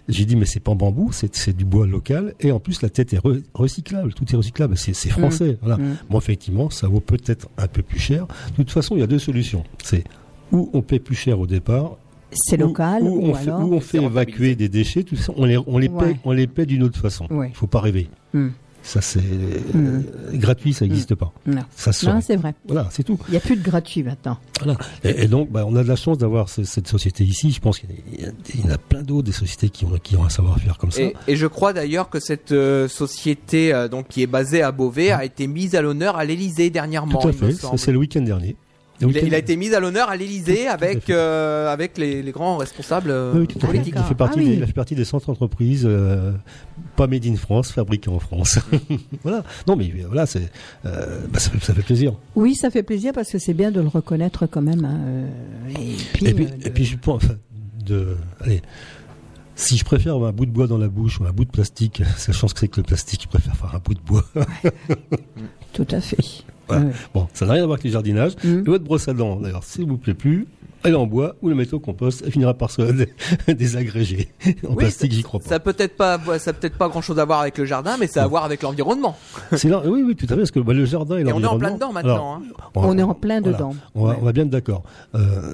j'ai 0.09 0.25
dit, 0.25 0.37
mais 0.37 0.47
c'est 0.47 0.61
pas 0.61 0.73
en 0.73 0.77
bambou, 0.77 1.11
c'est 1.13 1.35
c'est 1.37 1.57
du 1.57 1.65
bois 1.65 1.87
local. 1.87 2.35
Et 2.41 2.51
en 2.53 2.61
plus, 2.61 2.83
la 2.83 2.89
tête 2.91 3.13
est 3.13 3.19
re- 3.19 3.43
recyclable, 3.55 4.13
tout 4.15 4.25
est 4.33 4.37
recyclable, 4.37 4.77
c'est 4.77 4.95
c'est 4.95 5.11
français. 5.11 5.59
Voilà. 5.63 5.77
Mm. 5.77 5.97
Bon, 6.11 6.19
effectivement, 6.19 6.71
ça 6.71 6.89
vaut 6.89 7.01
peut-être 7.01 7.49
un 7.59 7.67
peu 7.69 7.83
plus 7.83 7.99
cher. 8.01 8.27
De 8.51 8.57
toute 8.57 8.71
façon, 8.71 8.97
il 8.97 9.01
y 9.01 9.03
a 9.03 9.07
deux 9.07 9.19
solutions. 9.19 9.65
C'est 9.83 10.05
ou 10.53 10.69
on 10.73 10.83
paie 10.83 10.99
plus 10.99 11.15
cher 11.15 11.39
au 11.39 11.47
départ, 11.47 11.97
C'est 12.33 12.57
local 12.57 13.03
ou, 13.05 13.27
ou, 13.27 13.31
on 13.31 13.81
fait, 13.81 13.99
on 14.01 14.07
évacuer 14.07 14.55
des 14.57 14.69
déchets. 14.69 15.03
Tout 15.05 15.17
ça, 15.17 15.33
on 15.37 15.45
les, 15.45 15.59
on 15.59 15.79
les 15.79 15.89
Ouais. 15.89 16.15
paie, 16.15 16.21
on 16.25 16.33
les 16.33 16.47
paie 16.47 16.67
d'une 16.67 16.83
autre 16.83 16.99
façon. 16.99 17.27
Ouais. 17.31 17.49
Il 17.51 17.57
faut 17.57 17.67
pas 17.69 17.81
rêver. 17.81 18.09
Hmm. 18.35 18.49
Ça, 18.83 19.01
c'est 19.03 19.21
Mm. 19.21 19.75
euh, 19.77 20.01
gratuit, 20.35 20.73
ça 20.73 20.85
n'existe 20.87 21.15
pas. 21.15 21.33
Non, 21.47 21.63
Ça 21.77 21.93
c'est 21.93 22.37
vrai. 22.37 22.55
Voilà, 22.67 22.89
c'est 22.91 23.03
tout. 23.05 23.19
Il 23.29 23.33
n'y 23.33 23.37
a 23.37 23.41
plus 23.41 23.57
de 23.57 23.63
gratuit 23.63 24.03
maintenant. 24.03 24.39
Voilà. 24.63 24.79
Et, 25.05 25.25
et 25.25 25.29
donc, 25.29 25.51
bah, 25.51 25.65
on 25.67 25.77
a 25.77 25.83
de 25.83 25.89
la 25.89 25.97
chance 25.97 26.17
d'avoir 26.19 26.49
ce- 26.49 26.65
cette 26.65 26.89
société 26.89 27.23
ici. 27.25 27.51
Je 27.51 27.61
pense 27.61 27.79
qu'il 27.79 27.91
y, 27.91 28.67
en 28.67 28.71
a 28.71 28.79
plein 28.79 29.03
d'autres 29.03 29.27
des 29.27 29.33
sociétés 29.33 29.69
qui 29.69 29.85
ont, 29.85 29.93
qui 30.03 30.17
ont 30.17 30.25
un 30.25 30.29
savoir-faire 30.31 30.79
comme 30.79 30.91
ça. 30.91 31.03
Et, 31.03 31.15
et 31.29 31.37
je 31.37 31.47
crois 31.47 31.73
d'ailleurs 31.73 32.09
que 32.09 32.21
cette 32.21 32.53
euh, 32.53 32.89
société 32.89 33.73
euh, 33.73 33.89
donc 33.89 34.09
qui 34.09 34.23
est 34.23 34.27
basée 34.27 34.63
à 34.63 34.73
Beauvais 34.73 35.11
a 35.11 35.25
été 35.25 35.47
mise 35.47 35.75
à 35.75 35.83
l'honneur 35.83 36.17
à 36.17 36.25
l'Élysée 36.25 36.71
dernièrement. 36.71 37.21
Tout 37.21 37.29
à 37.29 37.33
fait. 37.33 37.53
C'est 37.77 37.93
le 37.93 37.99
week-end 37.99 38.23
dernier. 38.23 38.57
Il 39.09 39.17
a, 39.17 39.21
il 39.21 39.27
a 39.29 39.31
t'as- 39.31 39.39
été 39.39 39.57
mis 39.57 39.73
à 39.75 39.81
l'honneur 39.81 40.09
à 40.11 40.17
l'Elysée 40.17 40.67
avec 40.69 41.09
euh, 41.11 41.69
avec 41.73 41.97
les, 41.99 42.23
les 42.23 42.33
grands 42.33 42.57
responsables 42.59 43.11
euh, 43.11 43.33
Oui, 43.35 43.47
tout 43.47 43.59
à 43.59 43.61
fait. 43.63 43.67
politiques. 43.69 43.95
Il 43.97 44.03
fait 44.05 44.15
partie, 44.15 44.39
Ah 44.41 44.43
oui. 44.43 44.49
des, 44.51 44.57
il 44.57 44.67
fait 44.67 44.73
partie 44.73 44.95
des 44.95 45.05
centres 45.05 45.31
entreprises 45.31 45.85
euh, 45.89 46.33
pas 46.97 47.07
made 47.07 47.25
in 47.27 47.37
France, 47.37 47.73
fabriqués 47.73 48.11
en 48.11 48.19
France. 48.19 48.59
voilà. 49.23 49.43
Non, 49.67 49.77
mais 49.77 49.91
voilà, 50.07 50.27
c'est, 50.27 50.51
euh, 50.87 51.21
bah, 51.33 51.39
ça, 51.39 51.51
fait, 51.51 51.65
ça 51.65 51.73
fait 51.75 51.83
plaisir. 51.83 52.15
Oui, 52.35 52.55
ça 52.55 52.71
fait 52.71 52.83
plaisir 52.83 53.13
parce 53.15 53.31
que 53.31 53.39
c'est 53.39 53.55
bien 53.55 53.71
de 53.71 53.81
le 53.81 53.89
reconnaître 53.89 54.47
quand 54.47 54.63
même. 54.63 54.85
hein, 54.85 55.01
et 55.71 55.75
puis, 56.13 56.27
et, 56.27 56.35
puis, 56.35 56.45
euh, 56.45 56.49
de- 56.57 56.67
et 56.67 56.71
puis, 56.71 56.85
je 56.85 56.97
pense, 56.97 57.25
enfin, 57.25 57.35
de, 57.85 58.17
allez, 58.41 58.61
si 59.57 59.77
je 59.77 59.85
préfère 59.85 60.15
avoir 60.15 60.31
un 60.31 60.33
bout 60.33 60.47
de 60.47 60.51
bois 60.51 60.67
dans 60.67 60.79
la 60.79 60.89
bouche 60.89 61.21
ou 61.21 61.25
un 61.25 61.33
bout 61.33 61.45
de 61.45 61.51
plastique, 61.51 62.03
sachant 62.17 62.49
ce 62.49 62.55
que 62.55 62.61
c'est 62.61 62.69
que 62.69 62.81
le 62.81 62.85
plastique, 62.85 63.23
je 63.23 63.29
préfère 63.29 63.57
faire 63.57 63.75
un 63.75 63.79
bout 63.79 63.95
de 63.95 64.01
bois. 64.01 64.25
tout 65.73 65.87
à 65.91 66.01
fait. 66.01 66.17
Voilà. 66.71 66.87
Ouais. 66.87 66.93
bon, 67.15 67.29
ça 67.35 67.47
n'a 67.47 67.53
rien 67.55 67.63
à 67.63 67.67
voir 67.67 67.75
avec 67.77 67.85
les 67.85 67.91
jardinages. 67.91 68.33
Mm. 68.45 68.59
Et 68.61 68.63
votre 68.63 68.85
brosse 68.85 69.09
à 69.09 69.13
dents, 69.15 69.37
d'ailleurs, 69.37 69.65
s'il 69.65 69.87
vous 69.87 69.99
plaît 69.99 70.15
plus, 70.15 70.47
elle 70.83 70.93
est 70.93 70.97
en 70.97 71.07
bois 71.07 71.37
ou 71.43 71.51
le 71.51 71.55
métaux 71.55 71.77
au 71.77 71.81
compost, 71.81 72.23
elle 72.25 72.33
finira 72.33 72.55
par 72.55 72.71
se 72.71 72.81
dé- 72.81 73.09
désagréger. 73.55 74.29
En 74.67 74.71
Oui, 74.71 74.77
plastique, 74.77 75.13
j'y 75.13 75.23
crois 75.23 75.39
pas. 75.41 75.47
Ça 75.49 75.61
peut 75.61 75.75
être 75.79 75.95
pas, 75.97 76.19
ça 76.39 76.55
peut-être 76.55 76.79
pas 76.79 76.89
grand 76.89 77.03
chose 77.03 77.19
à 77.19 77.25
voir 77.27 77.41
avec 77.41 77.59
le 77.59 77.67
jardin, 77.67 77.97
mais 78.01 78.07
ça 78.07 78.23
a 78.23 78.25
à 78.25 78.29
voir 78.29 78.45
avec 78.47 78.63
l'environnement. 78.63 79.15
C'est 79.53 79.69
là, 79.69 79.83
oui, 79.85 80.03
oui, 80.07 80.17
tout 80.17 80.25
à 80.25 80.29
fait, 80.29 80.37
parce 80.37 80.51
que 80.51 80.61
bah, 80.61 80.73
le 80.73 80.87
jardin 80.87 81.19
et 81.19 81.21
Et 81.21 81.25
on 81.35 81.43
est 81.43 81.45
en 81.45 81.59
plein 81.59 81.69
l'environnement- 81.71 81.75
dedans 81.75 81.93
maintenant. 81.93 82.15
Alors, 82.15 82.27
hein. 82.35 82.43
On 82.77 82.97
est 82.99 83.03
en 83.03 83.13
plein 83.15 83.41
voilà. 83.43 83.59
dedans. 83.59 83.75
On 83.95 84.05
va, 84.07 84.11
Ouais. 84.13 84.17
on 84.21 84.25
va 84.25 84.33
bien 84.33 84.45
être 84.45 84.51
d'accord. 84.51 84.83
Euh, 85.15 85.53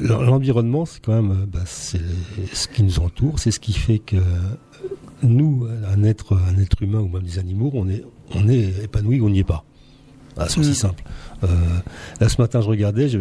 L'environnement, 0.00 0.84
c'est 0.86 1.00
quand 1.04 1.14
même, 1.20 1.30
euh, 1.32 1.46
bah, 1.46 1.60
c'est 1.64 2.00
ce 2.52 2.68
qui 2.68 2.82
nous 2.84 3.00
entoure, 3.00 3.38
c'est 3.40 3.50
ce 3.50 3.58
qui 3.60 3.72
fait 3.72 3.98
que 3.98 4.16
nous, 5.22 5.66
un 5.92 6.04
être, 6.04 6.34
un 6.34 6.60
être 6.60 6.80
humain 6.82 7.00
ou 7.00 7.08
même 7.08 7.22
des 7.22 7.38
animaux, 7.40 7.70
on 7.74 7.88
est, 7.88 8.04
on 8.34 8.48
est 8.48 8.84
épanoui 8.84 9.20
ou 9.20 9.26
on 9.26 9.30
n'y 9.30 9.40
est 9.40 9.44
pas. 9.44 9.64
Ah, 10.38 10.46
c'est 10.48 10.60
aussi 10.60 10.70
Mm. 10.70 10.74
simple. 10.74 11.02
Euh, 11.44 11.46
là, 12.20 12.28
ce 12.28 12.40
matin, 12.40 12.60
je 12.60 12.68
regardais, 12.68 13.08
j'ai 13.08 13.18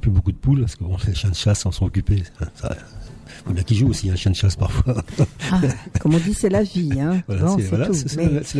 plus 0.00 0.10
beaucoup 0.10 0.32
de 0.32 0.36
poules 0.36 0.60
parce 0.60 0.76
que 0.76 0.84
bon, 0.84 0.96
les 1.06 1.14
chiens 1.14 1.30
de 1.30 1.34
chasse 1.34 1.64
en 1.66 1.72
sont 1.72 1.86
occupés. 1.86 2.22
Ça, 2.54 2.74
faut 3.44 3.52
bien 3.52 3.62
qu'ils 3.62 3.76
jouent 3.78 3.88
aussi, 3.88 4.10
un 4.10 4.16
chien 4.16 4.30
de 4.30 4.36
chasse 4.36 4.56
parfois. 4.56 5.02
Ah, 5.50 5.60
comme 6.00 6.14
on 6.14 6.18
dit, 6.18 6.34
c'est 6.34 6.48
la 6.50 6.62
vie. 6.62 6.90
Hein. 7.00 7.22
Voilà, 7.28 7.54
c'est 7.56 7.62
voilà, 7.68 7.84
la, 7.88 7.90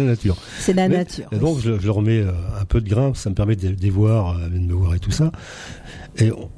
nature. 0.04 0.36
c'est 0.58 0.72
la 0.74 0.88
Mais- 0.88 0.96
nature. 0.98 1.28
Donc, 1.32 1.60
je, 1.60 1.78
je 1.78 1.86
leur 1.86 2.00
mets 2.02 2.22
un 2.60 2.64
peu 2.64 2.80
de 2.80 2.88
grain, 2.88 3.12
ça 3.14 3.28
me 3.30 3.34
permet 3.34 3.56
de, 3.56 3.68
de 3.68 3.80
les 3.82 3.90
voir, 3.90 4.36
euh, 4.38 4.48
de 4.48 4.58
me 4.58 4.72
voir 4.74 4.94
et 4.94 4.98
tout 5.00 5.10
ça. 5.10 5.30
Et 6.16 6.30
on- 6.32 6.50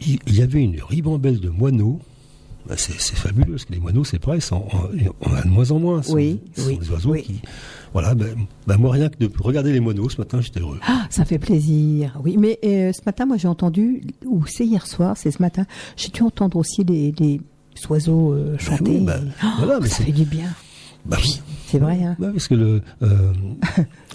il 0.00 0.34
y 0.36 0.42
avait 0.42 0.62
une 0.62 0.80
ribambelle 0.82 1.40
de 1.40 1.48
moineaux. 1.48 2.00
Bah, 2.68 2.74
c'est 2.76 2.92
fabuleux, 2.98 3.52
parce 3.52 3.64
que 3.64 3.72
les 3.72 3.78
moineaux, 3.78 4.04
c'est 4.04 4.18
pareil, 4.18 4.40
en- 4.50 4.66
on 5.20 5.34
a 5.34 5.42
de 5.42 5.48
moins 5.48 5.70
en 5.70 5.78
moins. 5.78 6.02
Ce 6.02 6.08
sont- 6.08 6.14
Oui, 6.16 6.40
sont 6.56 6.66
oui, 6.66 6.78
des 6.78 6.90
oiseaux 6.90 7.10
oui. 7.12 7.22
qui. 7.22 7.40
Voilà, 7.96 8.14
ben, 8.14 8.36
ben, 8.66 8.76
moi, 8.76 8.92
rien 8.92 9.08
que 9.08 9.16
de 9.16 9.30
regarder 9.40 9.72
les 9.72 9.80
moineaux, 9.80 10.10
ce 10.10 10.18
matin, 10.18 10.42
j'étais 10.42 10.60
heureux. 10.60 10.78
Ah, 10.86 11.06
ça 11.08 11.24
fait 11.24 11.38
plaisir. 11.38 12.20
Oui, 12.22 12.36
mais 12.38 12.58
euh, 12.62 12.92
ce 12.92 13.00
matin, 13.06 13.24
moi, 13.24 13.38
j'ai 13.38 13.48
entendu, 13.48 14.02
ou 14.26 14.44
c'est 14.44 14.66
hier 14.66 14.86
soir, 14.86 15.16
c'est 15.16 15.30
ce 15.30 15.40
matin, 15.40 15.64
j'ai 15.96 16.08
dû 16.10 16.22
entendre 16.22 16.58
aussi 16.58 16.84
les, 16.84 17.14
les 17.18 17.40
oiseaux 17.88 18.34
euh, 18.34 18.58
chanter. 18.58 18.98
oui, 18.98 19.00
bah, 19.00 19.16
Oh, 19.42 19.46
voilà, 19.60 19.80
mais 19.80 19.88
ça 19.88 20.04
fait 20.04 20.12
du 20.12 20.24
bien. 20.26 20.50
Bah 21.06 21.16
oui. 21.22 21.40
C'est 21.68 21.78
vrai, 21.78 22.02
hein. 22.04 22.16
Ouais, 22.18 22.32
parce 22.32 22.48
que 22.48 22.54
le, 22.54 22.82
euh, 23.02 23.32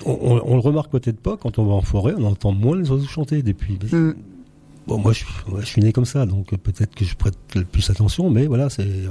on, 0.05 0.41
on- 0.45 0.53
le 0.53 0.59
remarque 0.61 0.91
peut-être 0.91 1.19
pas 1.19 1.35
quand 1.37 1.57
on 1.57 1.65
va 1.65 1.73
en 1.73 1.81
forêt, 1.81 2.13
on 2.15 2.25
entend 2.25 2.51
moins 2.51 2.77
les 2.77 2.91
oiseaux 2.91 3.07
chanter 3.07 3.41
depuis. 3.41 3.79
Mm. 3.91 4.11
Bon, 4.85 4.99
moi, 4.99 5.11
je, 5.13 5.19
suis- 5.19 5.27
ouais, 5.51 5.61
je 5.61 5.65
suis 5.65 5.81
né 5.81 5.91
comme 5.91 6.05
ça, 6.05 6.27
donc 6.27 6.55
peut-être 6.55 6.93
que 6.93 7.03
je 7.03 7.15
prête 7.15 7.35
plus 7.71 7.89
attention, 7.89 8.29
mais 8.29 8.45
voilà, 8.45 8.69
c'est. 8.69 8.83
euh, 8.83 9.09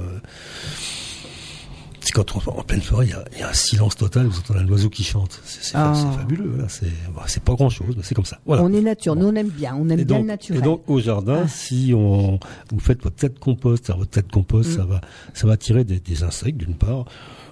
c'est 2.01 2.11
quand 2.11 2.35
on 2.35 2.51
en 2.51 2.63
pleine 2.63 2.81
forêt, 2.81 3.05
il 3.05 3.09
y 3.11 3.13
a- 3.13 3.23
il 3.33 3.39
y, 3.39 3.43
a 3.43 3.49
un 3.49 3.53
silence 3.53 3.95
total, 3.95 4.25
vous 4.27 4.39
entendez 4.39 4.59
un 4.59 4.67
oiseau 4.67 4.89
qui 4.89 5.03
chante. 5.03 5.39
C'est 5.45 5.71
Ah. 5.75 5.93
fabuleux, 6.17 6.49
voilà, 6.49 6.67
c'est 6.67 6.91
bah, 7.15 7.23
pas 7.45 7.53
grand-chose, 7.53 7.93
mais 7.95 8.03
c'est 8.03 8.15
comme 8.15 8.25
ça. 8.25 8.39
Voilà. 8.45 8.63
On 8.63 8.73
est 8.73 8.81
nature. 8.81 9.15
Nous, 9.15 9.27
on 9.27 9.35
aime 9.35 9.49
bien. 9.49 9.75
On 9.75 9.87
aime 9.89 9.99
Et 9.99 10.05
bien 10.05 10.17
donc, 10.17 10.21
le 10.23 10.27
naturel. 10.27 10.59
et 10.59 10.63
donc, 10.63 10.81
au 10.87 10.99
jardin, 10.99 11.41
Ah. 11.45 11.47
si 11.47 11.93
on, 11.95 12.39
vous 12.71 12.79
faites 12.79 13.01
votre 13.03 13.15
tête 13.15 13.39
compost, 13.39 13.89
alors 13.89 13.99
votre 13.99 14.11
tête 14.11 14.31
compost, 14.31 14.71
Mm. 14.71 14.75
ça 14.75 14.83
va, 14.85 15.01
ça 15.33 15.47
va 15.47 15.53
attirer 15.53 15.83
des, 15.83 15.99
des 15.99 16.23
insectes 16.23 16.57
d'une 16.57 16.75
part. 16.75 17.05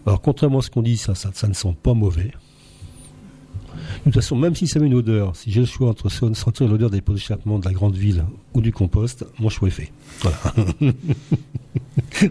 Alors, 0.05 0.21
contrairement 0.21 0.59
à 0.59 0.61
ce 0.61 0.69
qu'on 0.69 0.81
dit, 0.81 0.97
ça, 0.97 1.13
ça, 1.15 1.29
ça 1.33 1.47
ne 1.47 1.53
sent 1.53 1.75
pas 1.83 1.93
mauvais. 1.93 2.31
De 3.99 4.11
toute 4.11 4.13
façon, 4.21 4.35
même 4.35 4.55
si 4.55 4.65
ça 4.67 4.79
met 4.79 4.87
une 4.87 4.93
odeur, 4.93 5.35
si 5.35 5.51
j'ai 5.51 5.59
le 5.59 5.65
choix 5.65 5.89
entre 5.89 6.09
se- 6.09 6.33
sentir 6.33 6.67
l'odeur 6.67 6.89
des 6.89 7.01
pots 7.01 7.13
d'échappement 7.13 7.59
de 7.59 7.65
la 7.65 7.73
grande 7.73 7.95
ville 7.95 8.23
ou 8.53 8.61
du 8.61 8.71
compost, 8.71 9.25
mon 9.39 9.49
choix 9.49 9.67
est 9.67 9.71
fait. 9.71 9.91
Voilà. 10.21 10.37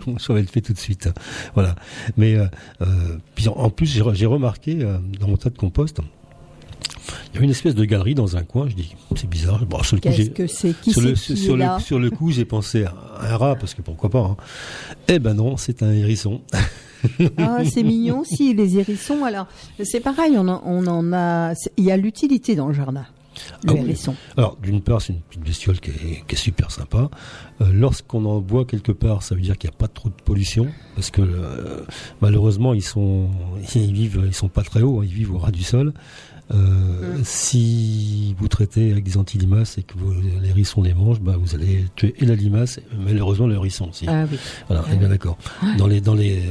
mon 0.07 0.19
choix 0.19 0.35
va 0.37 0.41
être 0.41 0.51
fait 0.51 0.61
tout 0.63 0.73
de 0.73 0.79
suite. 0.79 1.09
Voilà. 1.55 1.77
Mais 2.17 2.35
euh, 2.37 2.47
euh, 2.83 2.87
puis 3.35 3.49
en, 3.49 3.71
plus, 3.71 3.87
j'ai 3.87 4.01
re- 4.03 4.15
j'ai 4.15 4.27
remarqué 4.27 4.79
euh, 4.81 4.99
dans 5.21 5.29
mon 5.29 5.37
tas 5.37 5.51
de 5.51 5.59
compost, 5.59 5.99
il 7.31 7.35
y 7.35 7.37
avait 7.37 7.45
une 7.45 7.51
espèce 7.53 7.75
de 7.75 7.85
galerie 7.85 8.15
dans 8.15 8.37
un 8.37 8.43
coin. 8.43 8.69
Je 8.69 8.75
dis, 8.75 8.95
c'est 9.17 9.29
bizarre. 9.29 9.65
Bon, 9.67 9.83
sur 9.83 9.97
le 9.97 10.01
coup, 10.01 10.09
Qu'est-ce 10.09 10.23
j'ai- 10.23 10.31
que 10.31 10.47
c'est? 10.47 10.75
Qui 10.81 10.93
sur 10.93 11.01
le, 11.03 11.15
sur, 11.17 11.35
est 11.37 11.49
le, 11.49 11.57
là? 11.57 11.81
sur 11.81 11.99
le 11.99 12.11
coup, 12.11 12.31
j'ai 12.31 12.45
pensé 12.45 12.85
à 12.85 12.95
un 13.21 13.37
rat, 13.37 13.57
parce 13.57 13.75
que 13.75 13.83
pourquoi 13.83 14.11
pas. 14.11 14.21
Hein. 14.21 14.37
Eh 15.09 15.19
ben 15.19 15.35
non, 15.35 15.57
c'est 15.57 15.83
un 15.83 15.93
hérisson. 15.93 16.41
Ah, 17.39 17.65
c'est 17.65 17.83
mignon 17.83 18.21
aussi, 18.21 18.55
les 18.55 18.79
hérissons. 18.79 19.25
Alors, 19.25 19.47
c'est 19.85 20.01
pareil, 20.01 20.37
on 20.37 20.49
en, 20.49 20.63
on 20.65 20.87
en 20.87 21.13
a. 21.13 21.55
Il 21.77 21.85
y 21.85 21.91
a 21.91 21.97
l'utilité 21.97 22.55
dans 22.55 22.69
le 22.69 22.75
jardin, 22.75 23.07
le 23.65 23.71
Ah 23.71 23.73
oui. 23.75 23.81
hérisson. 23.81 24.15
Alors, 24.37 24.57
d'une 24.63 24.81
part, 24.81 25.01
c'est 25.03 25.13
une 25.13 25.21
petite 25.21 25.43
bestiole 25.45 25.81
qui 25.81 25.91
est, 25.91 26.25
qui 26.27 26.35
est 26.35 26.39
super 26.39 26.71
sympa. 26.71 27.11
Euh, 27.61 27.71
Lorsqu'on 27.73 28.25
en 28.25 28.41
boit 28.41 28.65
quelque 28.65 28.93
part, 28.93 29.23
ça 29.23 29.35
veut 29.35 29.41
dire 29.41 29.57
qu'il 29.59 29.69
n'y 29.71 29.75
a 29.75 29.79
pas 29.79 29.89
trop 29.89 30.09
de 30.09 30.15
pollution, 30.25 30.69
parce 30.95 31.11
que 31.11 31.23
euh, 31.23 31.81
malheureusement, 32.21 32.75
ils 32.75 32.83
sont, 32.83 33.29
ils 33.75 33.93
vivent, 33.93 34.23
ils 34.27 34.35
sont 34.35 34.49
pas 34.49 34.63
très 34.63 34.83
hauts, 34.83 35.01
hein, 35.01 35.05
ils 35.05 35.13
vivent 35.15 35.35
au 35.35 35.39
ras 35.39 35.51
du 35.51 35.63
sol. 35.63 35.93
Euh, 36.51 37.19
Si 37.25 38.35
vous 38.39 38.49
traitez 38.49 38.91
avec 38.93 39.05
des 39.05 39.17
anti-limaces 39.19 39.77
et 39.79 39.83
que 39.83 39.95
vous, 39.99 40.13
les 40.41 40.49
hérissons 40.49 40.83
les 40.83 40.95
mangent, 40.95 41.21
bah, 41.21 41.37
vous 41.39 41.55
allez 41.55 41.85
tuer 41.97 42.15
et 42.19 42.25
la 42.25 42.35
limace, 42.35 42.79
et 42.79 42.83
malheureusement 42.99 43.47
le 43.47 43.55
hérisson 43.57 43.89
aussi. 43.91 44.07
Ah 44.09 44.25
oui. 44.31 44.39
Voilà, 44.69 44.85
on 44.89 44.93
est 44.93 44.97
bien 44.97 45.09
d'accord. 45.09 45.37
Dans 45.77 45.87
les 45.87 46.01
dans 46.01 46.15
les 46.15 46.43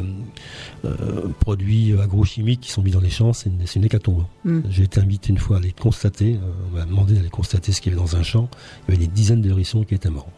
euh, 0.85 1.27
produits 1.39 1.93
agrochimiques 1.99 2.61
qui 2.61 2.71
sont 2.71 2.81
mis 2.83 2.91
dans 2.91 2.99
les 3.01 3.09
champs, 3.09 3.33
c'est 3.33 3.49
une, 3.49 3.63
une 3.75 3.85
hécatombe. 3.85 4.23
Mm. 4.45 4.59
J'ai 4.69 4.83
été 4.83 4.99
invité 4.99 5.29
une 5.29 5.39
fois 5.39 5.57
à 5.57 5.59
les 5.59 5.71
constater. 5.71 6.35
euh, 6.35 6.51
on 6.71 6.77
m'a 6.77 6.85
demandé 6.85 7.13
d'aller 7.15 7.29
constater 7.29 7.71
ce 7.71 7.81
qu'il 7.81 7.91
y 7.93 7.95
avait 7.95 8.03
dans 8.03 8.15
un 8.15 8.23
champ. 8.23 8.49
Il 8.87 8.93
y 8.93 8.97
avait 8.97 9.05
des 9.07 9.11
dizaines 9.11 9.41
de 9.41 9.49
hérissons 9.49 9.83
qui 9.83 9.95
étaient 9.95 10.09
morts. 10.09 10.29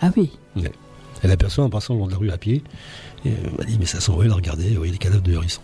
Ah 0.00 0.10
oui. 0.16 0.30
Elle 1.24 1.32
aperçoit 1.32 1.64
en 1.64 1.70
passant 1.70 1.94
le 1.94 2.00
long 2.00 2.06
de 2.06 2.12
la 2.12 2.18
rue 2.18 2.30
à 2.30 2.38
pied. 2.38 2.62
Et 3.24 3.30
elle 3.44 3.52
m'a 3.58 3.64
dit, 3.64 3.76
mais 3.80 3.86
ça 3.86 3.98
elle 4.22 4.32
regardait, 4.32 4.68
vous 4.70 4.76
voyez 4.76 4.92
les 4.92 4.98
cadavres 4.98 5.22
de 5.22 5.32
hérissons. 5.32 5.60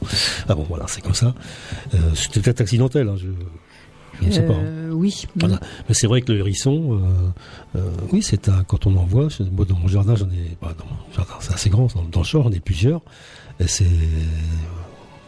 Ah 0.48 0.54
bon, 0.54 0.64
voilà, 0.68 0.86
c'est 0.88 1.00
comme 1.02 1.14
ça. 1.14 1.34
Euh, 1.94 1.98
C'était 2.14 2.40
peut-être 2.40 2.60
accidentel, 2.60 3.08
hein, 3.08 3.16
je, 3.16 3.28
je 4.20 4.26
ne 4.26 4.32
sais 4.32 4.42
pas. 4.42 4.54
hein. 4.54 4.58
Euh, 4.62 4.90
oui. 4.92 5.24
Voilà. 5.36 5.60
Mais 5.88 5.94
c'est 5.94 6.06
vrai 6.06 6.20
que 6.22 6.32
le 6.32 6.38
hérisson, 6.40 7.00
euh, 7.74 7.78
euh, 7.78 7.90
oui, 8.12 8.22
c'est 8.22 8.48
un. 8.48 8.64
Quand 8.64 8.86
on 8.86 8.96
en 8.96 9.04
voit, 9.04 9.28
je- 9.28 9.42
moi, 9.44 9.64
dans 9.64 9.76
mon 9.78 9.88
jardin, 9.88 10.14
j'en 10.16 10.26
ai. 10.26 10.56
bah, 10.60 10.74
dans 10.78 10.84
mon 10.86 10.96
jardin, 11.14 11.34
c'est 11.40 11.52
assez 11.54 11.70
grand. 11.70 11.86
Dans, 11.94 12.02
dans 12.04 12.20
le 12.20 12.26
champ, 12.26 12.42
j'en 12.42 12.50
ai 12.52 12.60
plusieurs. 12.60 13.02
Et 13.60 13.66
c'est. 13.68 13.84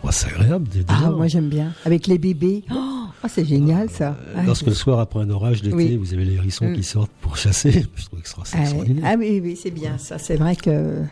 ouais, 0.04 0.10
c'est 0.12 0.26
agréable. 0.28 0.68
Ah, 0.88 1.10
moi 1.10 1.26
j'aime 1.28 1.48
bien. 1.48 1.72
Avec 1.84 2.06
les 2.06 2.18
bébés. 2.18 2.64
Oh, 2.72 2.74
ah, 3.22 3.28
c'est 3.28 3.44
génial 3.44 3.90
ça. 3.90 4.10
Euh, 4.28 4.34
Ah, 4.38 4.42
Lorsque 4.46 4.66
le 4.66 4.74
soir, 4.74 4.98
après 5.00 5.20
un 5.20 5.30
orage 5.30 5.62
d'été, 5.62 5.74
Oui. 5.74 5.96
vous 5.96 6.12
avez 6.14 6.24
les 6.24 6.34
hérissons 6.34 6.66
Mm. 6.68 6.74
qui 6.74 6.82
sortent 6.84 7.10
pour 7.20 7.36
chasser, 7.36 7.72
je 7.96 8.04
trouve 8.06 8.20
que 8.20 8.28
c'est 8.28 8.56
Ah, 8.56 8.60
extraordinaire. 8.62 9.04
ah 9.06 9.14
oui, 9.18 9.40
oui, 9.42 9.58
c'est 9.60 9.70
bien 9.70 9.98
ça. 9.98 10.18
C'est 10.18 10.36
vrai 10.36 10.54
que 10.56 11.02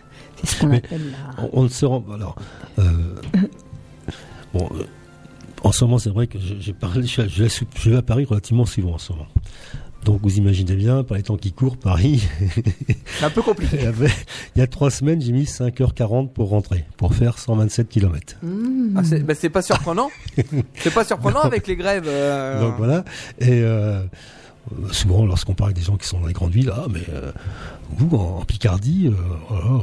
ce 0.44 0.60
qu'on 0.60 0.66
Mais- 0.68 0.78
appelle 0.78 1.12
la. 1.12 1.44
On, 1.44 1.50
on 1.60 1.62
ne 1.64 1.68
se 1.68 1.84
rend. 1.86 2.04
Alors. 2.12 2.36
euh, 2.78 2.82
bon. 4.54 4.68
euh, 4.74 4.84
en 5.62 5.72
ce 5.72 5.84
moment, 5.84 5.98
c'est 5.98 6.10
vrai 6.10 6.26
que 6.26 6.38
je- 6.38 6.54
j'ai 6.60 6.72
parlé, 6.74 7.06
je, 7.06 7.22
vais- 7.22 7.48
je 7.76 7.90
vais 7.90 7.96
à 7.96 8.02
Paris 8.02 8.24
relativement 8.24 8.66
souvent 8.66 8.94
en 8.94 8.98
ce 8.98 9.12
moment. 9.12 9.26
Donc 10.04 10.20
vous 10.22 10.36
imaginez 10.36 10.74
bien, 10.76 11.02
par 11.02 11.16
les 11.16 11.22
temps 11.22 11.38
qui 11.38 11.52
courent, 11.52 11.78
Paris, 11.78 12.22
C'est 13.18 13.24
un 13.24 13.30
peu 13.30 13.40
compliqué. 13.40 13.78
Il 13.78 13.84
y 13.84 13.86
avait- 13.86 14.10
il 14.54 14.58
y 14.58 14.62
a 14.62 14.66
trois 14.66 14.90
semaines, 14.90 15.22
j'ai 15.22 15.32
mis 15.32 15.44
5h40 15.46 16.28
pour 16.30 16.50
rentrer, 16.50 16.84
pour 16.98 17.14
faire 17.14 17.38
127 17.38 17.88
km. 17.88 18.36
Mmh. 18.42 18.94
Ah, 18.98 19.02
c'est 19.02 19.20
bah, 19.20 19.32
pas 19.50 19.62
surprenant. 19.62 20.10
c'est 20.76 20.92
pas 20.92 21.04
surprenant 21.06 21.40
avec 21.42 21.66
les 21.66 21.76
grèves. 21.76 22.04
euh, 22.06 22.60
Donc 22.60 22.74
voilà. 22.76 23.04
Et 23.38 23.48
euh, 23.62 24.02
souvent, 24.92 25.24
lorsqu'on 25.26 25.54
parle 25.54 25.70
avec 25.70 25.76
des 25.78 25.84
gens 25.84 25.96
qui 25.96 26.06
sont 26.06 26.20
dans 26.20 26.26
les 26.26 26.32
grandes 26.32 26.52
villes, 26.52 26.72
ah, 26.74 26.86
mais 26.90 27.02
euh, 27.10 27.32
vous, 27.96 28.16
en, 28.16 28.38
en 28.40 28.44
Picardie, 28.44 29.08
euh, 29.08 29.78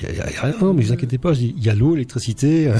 il 0.00 0.04
y 0.16 0.20
a, 0.20 0.30
il 0.30 0.34
y 0.34 0.36
a 0.38 0.42
rien. 0.42 0.54
Non, 0.60 0.72
mais 0.72 0.82
ne 0.82 0.86
vous 0.86 0.92
inquiétez 0.92 1.18
pas, 1.18 1.32
il 1.32 1.62
y 1.62 1.68
a 1.68 1.74
l'eau, 1.74 1.94
l'électricité, 1.94 2.72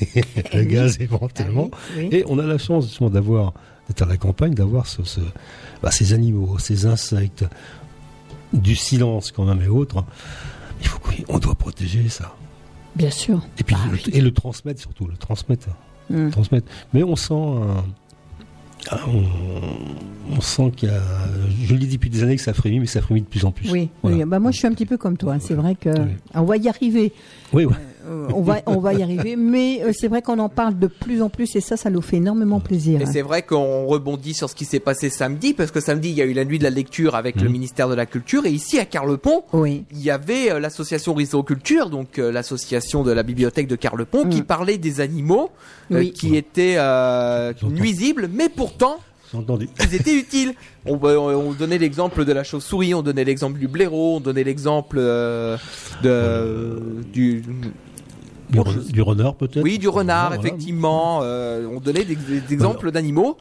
le 0.54 0.64
gaz 0.64 0.98
éventuellement. 1.00 1.70
Ah 1.72 1.76
oui, 1.96 2.08
oui. 2.10 2.16
Et 2.18 2.24
on 2.28 2.38
a 2.38 2.44
la 2.46 2.58
chance 2.58 2.84
justement 2.86 3.10
d'avoir, 3.10 3.52
d'être 3.88 4.02
à 4.02 4.06
la 4.06 4.16
campagne, 4.16 4.54
d'avoir 4.54 4.86
ce, 4.86 5.02
ce- 5.04 5.20
bah, 5.82 5.90
ces 5.90 6.12
animaux, 6.12 6.58
ces 6.58 6.86
insectes, 6.86 7.44
du 8.52 8.76
silence 8.76 9.30
quand 9.32 9.44
même 9.44 9.60
et 9.62 9.68
autres. 9.68 10.04
Il 10.80 10.86
faut 10.86 10.98
qu'on 11.00 11.38
doit 11.38 11.54
protéger 11.54 12.08
ça. 12.08 12.34
Bien 12.96 13.10
sûr. 13.10 13.40
Et 13.58 13.64
puis 13.64 13.76
Ah 13.78 13.86
le, 13.90 13.94
oui. 13.94 14.02
et 14.12 14.20
le 14.20 14.32
transmettre 14.32 14.80
surtout, 14.80 15.06
le 15.06 15.16
transmettre, 15.16 15.68
Mmh. 16.10 16.30
transmettre. 16.30 16.66
Mais 16.94 17.02
on 17.02 17.16
sent 17.16 17.34
un- 17.34 17.84
ah, 18.90 19.00
on, 19.08 20.36
on 20.36 20.40
sent 20.40 20.72
qu'il 20.76 20.88
y 20.88 20.92
a, 20.92 21.00
je 21.64 21.72
le 21.74 21.78
dis 21.80 21.88
depuis 21.88 22.10
des 22.10 22.22
années 22.22 22.36
que 22.36 22.42
ça 22.42 22.52
frémit, 22.54 22.80
mais 22.80 22.86
ça 22.86 23.00
frémit 23.02 23.22
de 23.22 23.26
plus 23.26 23.44
en 23.44 23.50
plus. 23.50 23.70
Oui, 23.70 23.88
Voilà. 24.02 24.16
oui. 24.18 24.24
Bah, 24.24 24.38
moi 24.38 24.50
je 24.50 24.58
suis 24.58 24.66
un 24.66 24.72
petit 24.72 24.86
peu 24.86 24.96
comme 24.96 25.16
toi. 25.16 25.34
hein. 25.34 25.38
C'est 25.40 25.54
vrai 25.54 25.74
que 25.74 25.90
Oui. 25.90 26.10
on 26.34 26.42
va 26.44 26.56
y 26.56 26.68
arriver. 26.68 27.12
Oui, 27.52 27.64
ouais. 27.64 27.74
Euh, 28.08 28.28
on 28.34 28.40
va 28.40 28.60
on 28.66 28.78
va 28.78 28.94
y 28.94 29.02
arriver. 29.02 29.36
Mais 29.36 29.82
euh, 29.82 29.92
c'est 29.92 30.08
vrai 30.08 30.22
qu'on 30.22 30.38
en 30.38 30.48
parle 30.48 30.78
de 30.78 30.86
plus 30.86 31.20
en 31.22 31.28
plus 31.28 31.54
et 31.56 31.60
ça, 31.60 31.76
ça 31.76 31.90
nous 31.90 32.00
fait 32.02 32.16
énormément 32.16 32.60
plaisir. 32.60 33.00
Et 33.00 33.04
hein. 33.04 33.10
c'est 33.12 33.22
vrai 33.22 33.42
qu'on 33.42 33.86
rebondit 33.86 34.34
sur 34.34 34.48
ce 34.48 34.54
qui 34.54 34.64
s'est 34.64 34.80
passé 34.80 35.10
samedi, 35.10 35.52
parce 35.54 35.70
que 35.70 35.80
samedi, 35.80 36.08
il 36.10 36.14
y 36.16 36.22
a 36.22 36.24
eu 36.24 36.32
la 36.32 36.44
nuit 36.44 36.58
de 36.58 36.64
la 36.64 36.70
lecture 36.70 37.14
avec 37.14 37.36
le 37.36 37.46
Mhm. 37.46 37.52
ministère 37.52 37.88
de 37.88 37.94
la 37.94 38.06
Culture, 38.06 38.46
et 38.46 38.50
ici 38.50 38.78
à 38.78 38.84
Carlepont, 38.84 39.42
Oui. 39.52 39.84
il 39.92 40.02
y 40.02 40.10
avait 40.10 40.50
euh, 40.52 40.58
l'association 40.60 41.14
Culture, 41.44 41.90
donc 41.90 42.18
euh, 42.18 42.32
l'association 42.32 43.02
de 43.02 43.12
la 43.12 43.22
bibliothèque 43.22 43.66
de 43.68 43.76
Carlepont, 43.76 44.28
qui 44.28 44.40
Mm. 44.40 44.44
parlait 44.44 44.78
des 44.78 45.00
animaux 45.00 45.50
euh, 45.92 45.98
Oui. 45.98 46.12
qui 46.12 46.36
étaient 46.36 46.76
euh, 46.78 47.52
nuisibles, 47.62 48.28
mais 48.32 48.48
pourtant 48.48 48.98
ils 49.34 49.94
étaient 49.94 50.14
utiles. 50.14 50.54
On, 50.86 50.94
on- 51.02 51.48
on 51.48 51.52
donnait 51.52 51.76
l'exemple 51.76 52.24
de 52.24 52.32
la 52.32 52.44
chauve-souris, 52.44 52.94
on 52.94 53.02
donnait 53.02 53.24
l'exemple 53.24 53.58
du 53.58 53.68
blaireau, 53.68 54.16
on 54.16 54.20
donnait 54.20 54.42
l'exemple 54.44 54.96
euh, 54.98 55.58
de 56.02 56.80
du 57.12 57.42
Du, 58.50 58.58
re- 58.58 59.00
renard 59.02 59.34
peut-être 59.34 59.62
oui 59.62 59.78
du 59.78 59.88
renard 59.88 60.28
Voilà. 60.28 60.42
effectivement. 60.42 61.20
Euh, 61.22 61.66
on 61.70 61.80
donnait 61.80 62.04
des, 62.04 62.16
des 62.16 62.52
exemples 62.52 62.90
d'animaux 62.90 63.36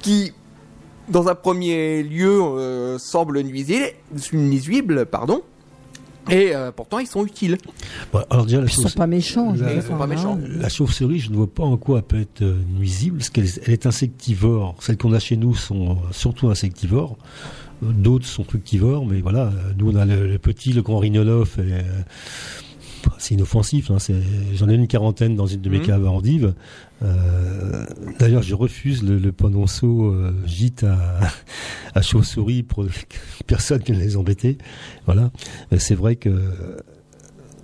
qui 0.00 0.32
dans 1.08 1.28
un 1.28 1.34
premier 1.34 2.02
lieu 2.02 2.40
euh, 2.42 2.98
semblent 2.98 3.40
nuisibles, 3.40 3.92
nuisibles 4.32 5.06
pardon. 5.06 5.42
Et 6.30 6.54
euh, 6.56 6.72
pourtant 6.72 6.98
ils 7.00 7.06
sont 7.06 7.24
utiles. 7.26 7.58
Bon, 8.12 8.20
alors 8.30 8.46
déjà, 8.46 8.58
la 8.60 8.64
Ils 8.66 8.70
sont 8.70 8.88
pas 8.88 9.06
méchants. 9.06 9.52
la- 9.58 9.82
sont 9.82 9.96
pas 9.98 10.04
hein. 10.04 10.06
méchants. 10.06 10.38
La 10.58 10.70
chauve-souris, 10.70 11.18
je 11.20 11.30
ne 11.30 11.36
vois 11.36 11.46
pas 11.46 11.64
en 11.64 11.76
quoi 11.76 11.98
elle 11.98 12.04
peut 12.04 12.20
être 12.20 12.42
nuisible, 12.78 13.18
parce 13.18 13.28
qu'elle 13.28 13.46
elle 13.66 13.72
est 13.74 13.84
insectivore. 13.84 14.74
Celles 14.80 14.96
qu'on 14.96 15.12
a 15.12 15.18
chez 15.18 15.36
nous 15.36 15.54
sont 15.54 15.98
surtout 16.12 16.48
insectivores. 16.48 17.16
D'autres 17.82 18.24
sont 18.24 18.44
fructivores, 18.44 19.04
mais 19.04 19.20
voilà, 19.20 19.52
nous 19.76 19.90
on 19.90 19.96
a 19.96 20.06
le, 20.06 20.26
le 20.26 20.38
petit, 20.38 20.72
le 20.72 20.80
grand 20.80 20.98
rhinolophe, 20.98 21.58
et, 21.58 21.72
euh, 21.72 21.82
c'est 23.18 23.34
inoffensif. 23.34 23.90
hein, 23.90 23.96
J'en 24.54 24.68
ai 24.68 24.74
une 24.74 24.86
quarantaine 24.88 25.36
dans 25.36 25.46
une 25.46 25.60
de 25.60 25.68
mes 25.70 25.78
Mhm. 25.78 25.86
caves 25.86 26.06
à 26.06 26.10
endives. 26.10 26.54
Euh, 27.02 27.84
D'ailleurs, 28.18 28.42
je 28.42 28.54
refuse 28.54 29.02
le, 29.02 29.18
le 29.18 29.32
panonceau 29.32 30.06
euh, 30.12 30.32
gîte 30.46 30.84
à, 30.84 31.20
à 31.94 32.02
chauve-souris 32.02 32.62
pour 32.62 32.84
que 32.86 32.90
personne 33.46 33.82
ne 33.88 33.94
les 33.94 34.16
embêter. 34.16 34.58
Voilà, 35.06 35.30
c'est 35.78 35.94
vrai 35.94 36.16
que 36.16 36.30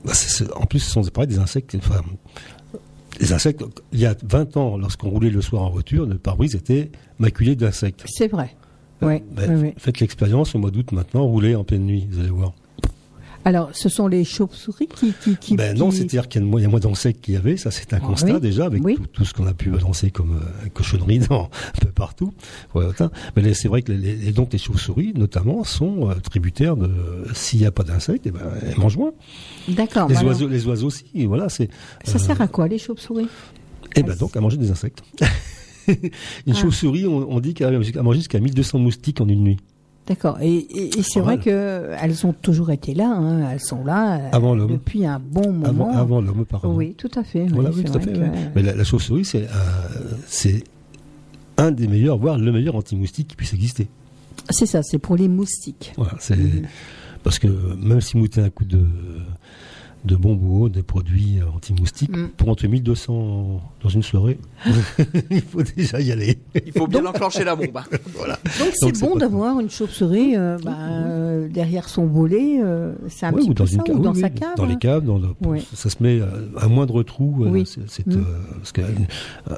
bah, 0.05 0.13
en 0.57 0.67
plus, 0.67 0.81
ce 0.81 0.91
sont 0.91 1.03
pareil, 1.05 1.29
des 1.29 1.39
insectes. 1.39 1.75
Enfin, 1.79 2.01
les 3.21 3.33
insectes, 3.33 3.63
il 3.93 4.01
y 4.01 4.07
a 4.07 4.15
20 4.25 4.57
ans, 4.57 4.77
lorsqu'on 4.79 5.11
roulait 5.11 5.31
le 5.31 5.41
soir 5.43 5.63
en 5.63 5.71
voiture, 5.71 6.07
le 6.07 6.17
pare-brise 6.19 6.55
était 6.55 6.91
maculé 7.19 7.55
d'insectes. 7.57 8.05
C'est 8.07 8.29
vrai. 8.29 8.57
Ouais, 9.03 9.23
ouais, 9.39 9.49
ouais. 9.49 9.75
Faites 9.79 10.01
l'expérience 10.01 10.55
au 10.55 10.59
mois 10.59 10.71
d'août 10.71 10.93
maintenant, 10.93 11.25
roulez 11.27 11.55
en 11.55 11.65
pleine 11.65 11.85
nuit, 11.85 12.07
vous 12.11 12.19
allez 12.21 12.29
voir. 12.29 12.53
Alors, 13.45 13.71
ce 13.73 13.89
sont 13.89 14.07
les 14.07 14.23
chauves-souris 14.25 14.89
qui, 14.89 15.15
qui, 15.23 15.37
qui, 15.37 15.57
ben 15.57 15.75
non, 15.77 15.89
qui- 15.89 15.97
c'est-à-dire 15.97 16.29
qu'il 16.29 16.43
y 16.43 16.45
a 16.45 16.47
moins, 16.47 16.63
a 16.63 16.81
d'insectes 16.81 17.23
qu'il 17.23 17.35
y 17.35 17.37
avait, 17.39 17.57
ça 17.57 17.71
c'est 17.71 17.95
un 17.95 17.97
Ah 17.97 18.07
constat 18.07 18.35
oui, 18.35 18.41
déjà, 18.41 18.67
avec 18.67 18.85
oui. 18.85 18.97
tout, 18.97 19.07
tout 19.07 19.25
ce 19.25 19.33
qu'on 19.33 19.47
a 19.47 19.55
pu 19.55 19.71
balancer 19.71 20.11
comme 20.11 20.33
euh, 20.37 20.69
cochonnerie 20.75 21.19
dans, 21.31 21.45
un 21.45 21.81
peu 21.81 21.89
partout. 21.91 22.35
Ouais, 22.75 22.85
autant. 22.85 23.11
Mais 23.37 23.55
c'est 23.55 23.69
vrai 23.69 23.81
que 23.81 23.93
les, 23.93 24.15
les- 24.17 24.33
donc 24.33 24.53
les 24.53 24.59
chauves-souris, 24.59 25.15
notamment, 25.17 25.65
sont 25.65 26.11
euh, 26.11 26.15
tributaires 26.17 26.77
de 26.77 26.91
s'il 27.33 27.61
n'y 27.61 27.67
a 27.67 27.71
pas 27.73 27.83
d'insectes, 27.83 28.27
eh 28.27 28.31
ben, 28.31 28.41
elles 28.63 28.79
mangent 28.79 28.99
moins. 28.99 29.13
D'accord. 29.69 30.09
Les 30.09 30.15
bah 30.15 30.21
alors, 30.21 30.33
oiseaux, 30.33 30.49
les 30.49 30.67
oiseaux 30.67 30.87
aussi, 30.89 31.05
voilà, 31.27 31.49
c'est. 31.49 31.71
Ça 32.05 32.17
euh, 32.17 32.19
sert 32.19 32.41
à 32.43 32.47
quoi 32.49 32.69
les 32.69 32.79
chauves-souris? 32.79 33.29
Eh 33.97 34.03
ben 34.03 34.15
donc 34.17 34.37
à 34.37 34.41
manger 34.41 34.59
des 34.59 34.71
insectes. 34.71 35.03
une 35.89 35.97
Ah. 36.51 36.55
chauve-souris, 36.55 37.07
on, 37.07 37.31
on 37.33 37.41
dit 37.41 37.55
qu'elle 37.55 37.75
à 37.75 38.03
manger 38.03 38.19
jusqu'à 38.19 38.39
1200 38.39 38.79
moustiques 38.79 39.21
en 39.21 39.29
une 39.29 39.43
nuit. 39.43 39.57
D'accord. 40.11 40.39
Et, 40.43 40.57
et- 40.57 40.99
et 40.99 41.03
c'est 41.05 41.21
vrai 41.21 41.39
que 41.39 41.91
elles 42.03 42.27
ont 42.27 42.33
toujours 42.33 42.71
été 42.73 42.95
là. 42.95 43.09
hein. 43.17 43.49
Elles 43.53 43.61
sont 43.61 43.85
là 43.85 44.17
euh, 44.19 44.29
Avant 44.33 44.57
l'homme. 44.57 44.73
depuis 44.73 45.07
un 45.07 45.21
bon 45.21 45.53
moment. 45.53 45.89
Avant, 45.89 45.97
avant 45.97 46.21
l'homme, 46.21 46.41
apparemment. 46.41 46.75
Oui, 46.75 46.95
tout 46.99 47.11
à 47.15 47.23
fait. 47.23 47.47
Voilà, 47.47 47.71
oui, 47.71 47.85
tout 47.85 47.97
à 47.97 48.01
fait. 48.01 48.13
que-. 48.13 48.19
Mais 48.57 48.63
la, 48.63 48.75
la 48.75 48.83
chauve-souris, 48.85 49.25
c'est 49.25 49.45
euh, 49.45 49.47
c'est 50.27 50.65
un 51.59 51.71
des 51.71 51.87
meilleurs, 51.87 52.19
voire 52.19 52.39
le 52.39 52.51
meilleur 52.51 52.75
anti-moustique 52.75 53.29
qui 53.29 53.37
puisse 53.37 53.55
exister. 53.55 53.87
C'est 54.51 54.67
ça. 54.67 54.83
C'est 54.83 54.99
pour 54.99 55.15
les 55.17 55.29
moustiques. 55.29 55.93
Voilà, 55.97 56.15
c'est 56.19 56.37
Mhm. 56.37 56.63
parce 57.23 57.39
que 57.39 57.47
même 57.81 58.01
si 58.01 58.15
vous 58.17 58.23
mettez 58.25 58.41
un 58.41 58.51
coup 58.51 58.65
de 58.65 58.81
de 60.05 60.17
bonbons, 60.17 60.69
des 60.69 60.83
produits 60.83 61.39
euh, 61.41 61.45
anti-moustiques, 61.55 62.11
Mm. 62.17 62.29
pour 62.37 62.49
en 62.49 62.55
tuer 62.55 62.69
1200 62.69 63.61
dans 63.83 63.89
une 63.89 64.03
soirée, 64.03 64.39
il 65.31 65.43
faut 65.43 65.63
déjà 65.63 66.01
y 66.01 66.11
aller. 66.13 66.39
Il 66.67 66.73
faut 66.73 66.87
bien 66.87 67.05
enclencher 67.05 67.45
la 67.45 67.55
bombe. 67.57 67.77
hein. 67.77 67.85
voilà. 68.17 68.39
Donc 68.59 68.71
c'est 68.73 68.99
bon 69.01 69.17
d'avoir 69.17 69.61
une 69.61 69.71
chauve-souris 69.71 70.37
euh, 70.37 70.59
bah, 70.65 70.77
euh, 70.79 71.49
derrière 71.49 71.89
son 71.89 72.07
volet. 72.07 72.61
euh, 72.63 72.93
c'est 73.09 73.27
un 73.27 73.33
Ouais, 73.33 73.41
petit 73.41 73.51
ou 73.51 73.55
dans 73.55 73.65
peu 73.65 73.71
une 73.73 73.87
ça, 73.87 73.93
ou 73.95 73.99
dans 74.01 74.13
oui, 74.15 74.21
sa 74.21 74.27
oui, 74.29 74.33
cave. 74.35 74.57
dans 74.57 74.67
les 74.67 74.75
hein. 74.75 74.79
caves, 74.81 75.05
dans 75.05 75.19
le- 75.19 75.29
Oui. 75.47 75.67
ça 75.75 75.91
se 75.91 76.03
met 76.03 76.21
à 76.57 76.69
moindre 76.69 77.03
trou. 77.03 77.45
euh, 77.45 77.51
Oui. 77.51 77.65
c'est- 77.67 78.07
Mm. 78.07 78.13
euh, 78.13 78.23
parce 78.57 78.73
qu'un 78.73 78.85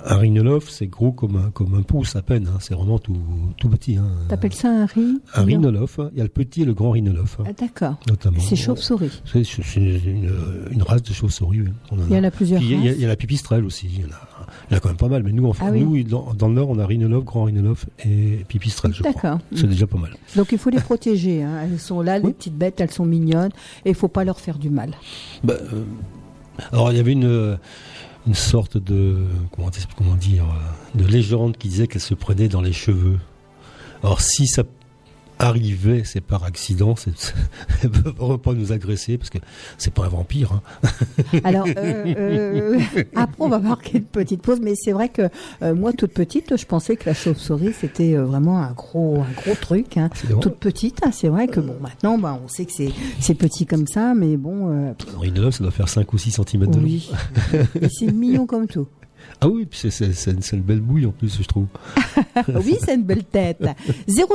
un 0.06 0.16
rhinolophe, 0.16 0.68
c'est 0.70 0.86
gros 0.88 1.12
comme 1.12 1.36
un, 1.36 1.50
comme 1.50 1.74
un 1.74 1.82
pouce 1.82 2.16
à 2.16 2.22
peine. 2.22 2.48
hein, 2.52 2.58
c'est 2.60 2.74
vraiment 2.74 2.98
tout, 2.98 3.16
tout 3.58 3.68
petit. 3.68 3.96
Hein. 3.96 4.08
T'appelles 4.28 4.54
ça 4.54 4.68
un 4.68 4.86
riz 4.86 5.20
Un 5.34 5.42
rhinolophe, 5.44 6.00
il 6.12 6.18
y 6.18 6.20
a 6.20 6.24
le 6.24 6.28
petit 6.30 6.62
et 6.62 6.64
le 6.64 6.74
grand 6.74 6.90
rhinolophe, 6.90 7.38
Ah, 7.46 7.50
D'accord. 7.58 7.94
notamment. 8.08 8.40
C'est 8.40 8.56
chauve-souris. 8.56 9.22
C'est 9.24 9.44
c'est 9.44 9.80
une, 9.80 10.31
une- 10.32 10.74
une 10.74 10.82
race 10.82 11.02
de 11.02 11.12
oui. 11.46 11.64
En 11.90 11.96
Il 12.08 12.14
y 12.14 12.18
en 12.18 12.24
a. 12.24 12.30
plusieurs. 12.30 12.60
Il 12.62 12.84
y 12.84 12.88
a- 12.88 12.92
y, 12.92 13.00
la 13.02 13.16
pipistrelle 13.16 13.64
aussi. 13.64 13.86
Il 13.92 14.00
y, 14.00 14.04
en 14.04 14.08
a, 14.08 14.20
il 14.68 14.72
y 14.72 14.74
en 14.74 14.76
a 14.78 14.80
quand 14.80 14.88
même 14.88 14.96
pas 14.96 15.08
mal. 15.08 15.22
Mais 15.22 15.32
nous, 15.32 15.46
en, 15.46 15.52
Ah 15.60 15.70
oui. 15.70 15.80
nous 15.82 16.02
dans, 16.04 16.34
dans 16.34 16.48
le 16.48 16.54
Nord, 16.54 16.68
on 16.70 16.78
a 16.78 16.86
rhinolophe, 16.86 17.24
grand 17.24 17.44
rhinolophe 17.44 17.86
et 18.04 18.44
pipistrelle. 18.48 18.92
D'accord. 19.02 19.38
C'est 19.54 19.66
déjà 19.68 19.86
pas 19.86 19.98
mal. 19.98 20.14
Donc 20.36 20.48
il 20.52 20.58
faut 20.58 20.70
les 20.70 20.80
protéger. 20.80 21.42
hein. 21.42 21.62
Elles 21.64 21.78
sont 21.78 22.00
là, 22.00 22.18
les 22.18 22.24
Oui. 22.26 22.32
petites 22.32 22.56
bêtes, 22.56 22.80
elles 22.80 22.90
sont 22.90 23.04
mignonnes 23.06 23.52
et 23.84 23.90
il 23.90 23.94
faut 23.94 24.08
pas 24.08 24.24
leur 24.24 24.40
faire 24.40 24.58
du 24.58 24.70
mal. 24.70 24.92
Bah, 25.44 25.54
euh, 25.72 25.84
alors 26.72 26.90
il 26.92 26.96
y 26.96 27.00
avait 27.00 27.12
une, 27.12 27.24
euh, 27.24 27.56
une 28.26 28.34
sorte 28.34 28.76
de 28.78 29.16
comment, 29.52 29.70
comment 29.96 30.14
dire 30.16 30.44
euh, 30.44 30.98
de 31.02 31.06
légende 31.06 31.56
qui 31.56 31.68
disait 31.68 31.86
qu'elle 31.86 32.00
se 32.02 32.14
prenait 32.14 32.48
dans 32.48 32.60
les 32.62 32.72
cheveux. 32.72 33.18
Alors 34.02 34.20
si 34.20 34.46
ça 34.46 34.62
arrivait, 35.42 36.02
c'est 36.04 36.20
par 36.20 36.44
accident, 36.44 36.94
c'est, 36.96 37.12
elle 37.82 37.90
peut 37.90 38.10
vraiment 38.10 38.38
pas 38.38 38.52
nous 38.52 38.72
agresser 38.72 39.18
parce 39.18 39.30
que 39.30 39.38
c'est 39.78 39.92
pas 39.92 40.04
un 40.04 40.08
vampire. 40.08 40.52
hein. 40.52 40.88
Alors 41.44 41.66
euh, 41.76 42.14
euh, 42.16 42.80
après 43.14 43.36
on 43.44 43.48
va 43.48 43.58
marquer 43.58 43.98
une 43.98 44.04
petite 44.04 44.42
pause, 44.42 44.60
mais 44.62 44.74
c'est 44.74 44.92
vrai 44.92 45.08
que 45.08 45.22
euh, 45.62 45.74
moi 45.74 45.92
toute 45.92 46.12
petite, 46.12 46.56
je 46.56 46.66
pensais 46.66 46.96
que 46.96 47.08
la 47.08 47.14
chauve-souris 47.14 47.72
c'était 47.72 48.14
vraiment 48.14 48.58
un 48.58 48.72
gros 48.72 49.20
un 49.20 49.32
gros 49.42 49.54
truc. 49.54 49.96
Hein. 49.96 50.10
Toute 50.40 50.56
petite, 50.56 50.98
hein. 51.04 51.10
c'est 51.12 51.28
vrai 51.28 51.48
que 51.48 51.60
bon 51.60 51.76
maintenant 51.80 52.18
bah, 52.18 52.38
on 52.42 52.48
sait 52.48 52.64
que 52.64 52.72
c'est 53.20 53.34
petit 53.34 53.66
comme 53.66 53.86
ça, 53.86 54.14
mais 54.14 54.36
bon 54.36 54.94
rhinolophe, 55.18 55.56
ça 55.56 55.64
doit 55.64 55.72
faire 55.72 55.88
5 55.88 56.12
ou 56.12 56.18
6 56.18 56.40
cm 56.46 56.66
de 56.66 56.76
long. 56.76 56.82
oui, 56.82 57.10
et 57.80 57.88
c'est 57.88 58.12
mignon 58.12 58.46
comme 58.46 58.66
tout. 58.66 58.86
Ah 59.44 59.48
oui, 59.48 59.66
puis 59.66 59.90
c'est, 59.90 60.52
une 60.52 60.60
belle 60.62 60.80
bouille 60.80 61.04
en 61.04 61.10
plus, 61.10 61.38
je 61.42 61.46
trouve. 61.48 61.66
Oui, 62.64 62.76
c'est 62.84 62.94
une 62.94 63.02
belle 63.02 63.24
tête. 63.24 63.58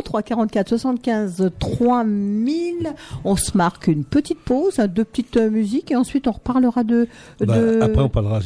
03 0.04 0.22
44 0.22 0.67
75 0.70 1.50
3000. 1.60 2.93
On 3.24 3.36
se 3.38 3.56
marque 3.58 3.88
une 3.88 4.04
petite 4.04 4.39
pause, 4.39 4.80
hein, 4.80 4.88
deux 4.88 5.06
petites 5.06 5.38
euh, 5.38 5.50
musiques 5.50 5.91
et 5.91 5.96
ensuite 5.96 6.28
on 6.28 6.32
reparlera 6.34 6.84
de. 6.84 7.08
Bah. 7.39 7.56
Après, 7.82 8.02
on 8.02 8.10
parlera. 8.10 8.39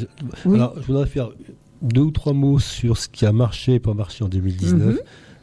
Oui. 0.46 0.56
Alors, 0.58 0.74
je 0.80 0.86
voudrais 0.86 1.08
faire 1.08 1.30
deux 1.82 2.02
ou 2.02 2.12
trois 2.12 2.34
mots 2.34 2.60
sur 2.60 2.98
ce 2.98 3.08
qui 3.10 3.26
a 3.26 3.32
marché 3.32 3.76
et 3.76 3.80
pas 3.80 3.94
marché 3.96 4.24
en 4.24 4.28
2019. 4.28 4.80
Mhm. 4.86 4.98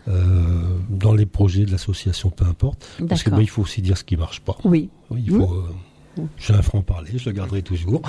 euh, 0.09 0.63
dans 0.91 1.13
les 1.15 1.27
projets 1.27 1.65
de 1.65 1.73
l'association, 1.73 2.31
peu 2.31 2.45
importe. 2.45 2.87
Parce 3.09 3.23
que 3.25 3.31
bah, 3.31 3.39
il 3.41 3.49
faut 3.51 3.63
aussi 3.63 3.83
dire 3.83 3.99
ce 3.99 4.05
qui 4.05 4.17
marche 4.17 4.41
pas. 4.41 4.57
Oui. 4.65 4.89
Oui, 5.11 5.25
il 5.27 5.33
faut. 5.33 5.53
euh, 5.53 5.65
j'ai 6.39 6.55
un 6.55 6.63
franc 6.63 6.83
parler, 6.83 7.13
je 7.17 7.29
le 7.29 7.35
garderai 7.35 7.63
toujours. 7.63 8.03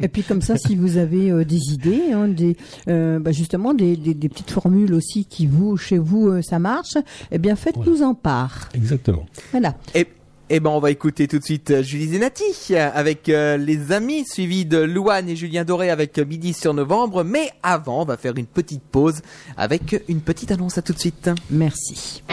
Et 0.00 0.08
puis 0.08 0.22
comme 0.22 0.42
ça, 0.42 0.56
si 0.56 0.76
vous 0.76 0.96
avez 0.96 1.30
euh, 1.30 1.44
des 1.44 1.72
idées, 1.72 2.12
hein, 2.12 2.28
des, 2.28 2.56
euh, 2.88 3.18
bah, 3.18 3.32
justement 3.32 3.74
des, 3.74 3.96
des, 3.96 4.14
des 4.14 4.28
petites 4.28 4.50
formules 4.50 4.94
aussi 4.94 5.24
qui 5.24 5.46
vous, 5.46 5.76
chez 5.76 5.98
vous, 5.98 6.28
euh, 6.28 6.42
ça 6.42 6.58
marche, 6.58 6.96
eh 7.30 7.38
bien 7.38 7.56
faites-nous 7.56 8.02
en 8.02 8.14
part. 8.14 8.68
Exactement. 8.74 9.26
Voilà. 9.52 9.74
Et, 9.94 10.06
eh 10.52 10.58
ben, 10.58 10.70
on 10.70 10.80
va 10.80 10.90
écouter 10.90 11.28
tout 11.28 11.38
de 11.38 11.44
suite 11.44 11.82
Julie 11.82 12.08
Zenati 12.08 12.74
avec 12.74 13.28
euh, 13.28 13.56
les 13.56 13.92
amis, 13.92 14.24
suivi 14.26 14.64
de 14.64 14.78
Louane 14.78 15.28
et 15.28 15.36
Julien 15.36 15.64
Doré 15.64 15.90
avec 15.90 16.18
Midi 16.18 16.54
sur 16.54 16.74
novembre. 16.74 17.22
Mais 17.22 17.50
avant, 17.62 18.02
on 18.02 18.04
va 18.04 18.16
faire 18.16 18.36
une 18.36 18.46
petite 18.46 18.82
pause 18.82 19.20
avec 19.56 20.02
une 20.08 20.20
petite 20.20 20.50
annonce. 20.50 20.76
À 20.76 20.82
tout 20.82 20.92
de 20.92 20.98
suite. 20.98 21.30
Merci. 21.50 22.24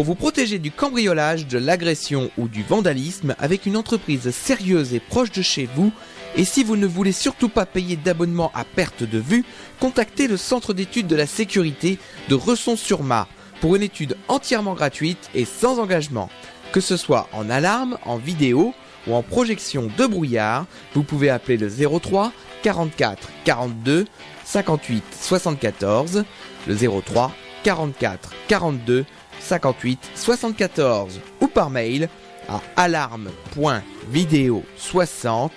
Pour 0.00 0.06
vous 0.06 0.14
protéger 0.14 0.58
du 0.58 0.70
cambriolage, 0.70 1.46
de 1.46 1.58
l'agression 1.58 2.30
ou 2.38 2.48
du 2.48 2.62
vandalisme 2.62 3.36
avec 3.38 3.66
une 3.66 3.76
entreprise 3.76 4.30
sérieuse 4.30 4.94
et 4.94 4.98
proche 4.98 5.30
de 5.30 5.42
chez 5.42 5.68
vous, 5.76 5.92
et 6.36 6.46
si 6.46 6.64
vous 6.64 6.78
ne 6.78 6.86
voulez 6.86 7.12
surtout 7.12 7.50
pas 7.50 7.66
payer 7.66 7.96
d'abonnement 7.96 8.50
à 8.54 8.64
perte 8.64 9.02
de 9.02 9.18
vue, 9.18 9.44
contactez 9.78 10.26
le 10.26 10.38
Centre 10.38 10.72
d'études 10.72 11.06
de 11.06 11.16
la 11.16 11.26
sécurité 11.26 11.98
de 12.30 12.34
Resson-sur-Mar 12.34 13.28
pour 13.60 13.76
une 13.76 13.82
étude 13.82 14.16
entièrement 14.28 14.72
gratuite 14.72 15.28
et 15.34 15.44
sans 15.44 15.78
engagement. 15.78 16.30
Que 16.72 16.80
ce 16.80 16.96
soit 16.96 17.28
en 17.34 17.50
alarme, 17.50 17.98
en 18.06 18.16
vidéo 18.16 18.72
ou 19.06 19.14
en 19.14 19.22
projection 19.22 19.90
de 19.98 20.06
brouillard, 20.06 20.64
vous 20.94 21.02
pouvez 21.02 21.28
appeler 21.28 21.58
le 21.58 21.68
03 21.68 22.32
44 22.62 23.28
42 23.44 24.06
58 24.46 25.04
74, 25.20 26.24
le 26.66 27.02
03 27.02 27.34
44 27.64 28.32
42 28.48 29.04
58 29.40 29.98
74 30.14 31.20
ou 31.40 31.48
par 31.48 31.70
mail 31.70 32.08
à 32.48 32.60
alarme.vidéo60 32.76 35.50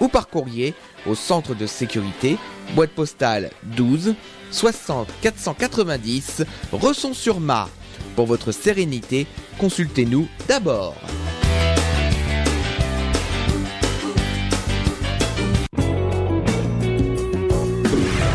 ou 0.00 0.08
par 0.08 0.28
courrier 0.28 0.74
au 1.06 1.14
centre 1.14 1.54
de 1.54 1.66
sécurité, 1.66 2.36
boîte 2.74 2.90
postale 2.90 3.50
12 3.76 4.14
60 4.50 5.08
490, 5.20 6.44
Resson-sur-Mar. 6.72 7.68
Pour 8.16 8.26
votre 8.26 8.52
sérénité, 8.52 9.26
consultez-nous 9.58 10.28
d'abord. 10.46 10.94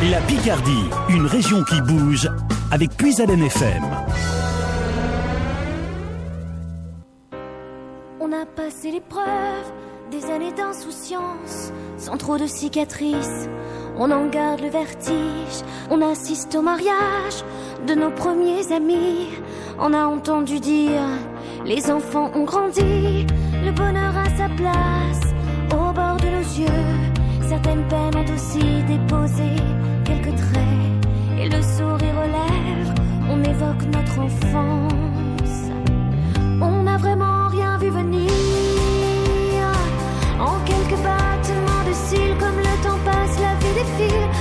La 0.10 0.22
Picardie, 0.22 0.90
une 1.10 1.28
région 1.28 1.64
qui 1.64 1.80
bouge 1.82 2.28
avec 2.72 2.90
Puisalène 2.98 3.44
FM. 3.44 3.84
On 8.20 8.32
a 8.32 8.44
passé 8.46 8.90
l'épreuve 8.92 9.72
des 10.10 10.26
années 10.32 10.54
d'insouciance, 10.54 11.72
sans 11.98 12.18
trop 12.18 12.40
de 12.40 12.48
cicatrices. 12.48 13.48
On 13.98 14.10
en 14.10 14.26
garde 14.28 14.62
le 14.62 14.70
vertige, 14.70 15.62
on 15.92 16.02
assiste 16.02 16.56
au 16.56 16.64
mariage 16.64 17.44
de 17.86 17.94
nos 17.94 18.10
premiers 18.10 18.72
amis. 18.72 19.28
On 19.78 19.94
a 19.94 20.06
entendu 20.06 20.60
dire, 20.60 21.06
les 21.66 21.92
enfants 21.92 22.32
ont 22.34 22.46
grandi, 22.46 23.28
le 23.64 23.72
bonheur 23.72 24.18
a 24.18 24.26
sa 24.36 24.50
place 24.50 25.34
au 25.72 25.94
bord 25.94 26.18
de 26.18 26.30
nos 26.30 26.66
yeux. 26.66 27.48
Certaines 27.48 27.88
peines 27.88 28.16
ont 28.16 28.34
aussi 28.34 28.84
déposé 28.88 29.56
évoque 33.50 33.84
notre 33.94 34.20
enfance. 34.20 35.58
On 36.62 36.84
n'a 36.84 36.98
vraiment 36.98 37.48
rien 37.48 37.78
vu 37.78 37.90
venir. 37.90 38.32
En 40.40 40.60
quelques 40.66 41.00
battements 41.04 41.84
de 41.88 41.94
cils, 41.94 42.36
comme 42.40 42.58
le 42.58 42.76
temps 42.84 43.00
passe, 43.06 43.36
la 43.40 43.54
vie 43.62 43.74
défile. 43.80 44.39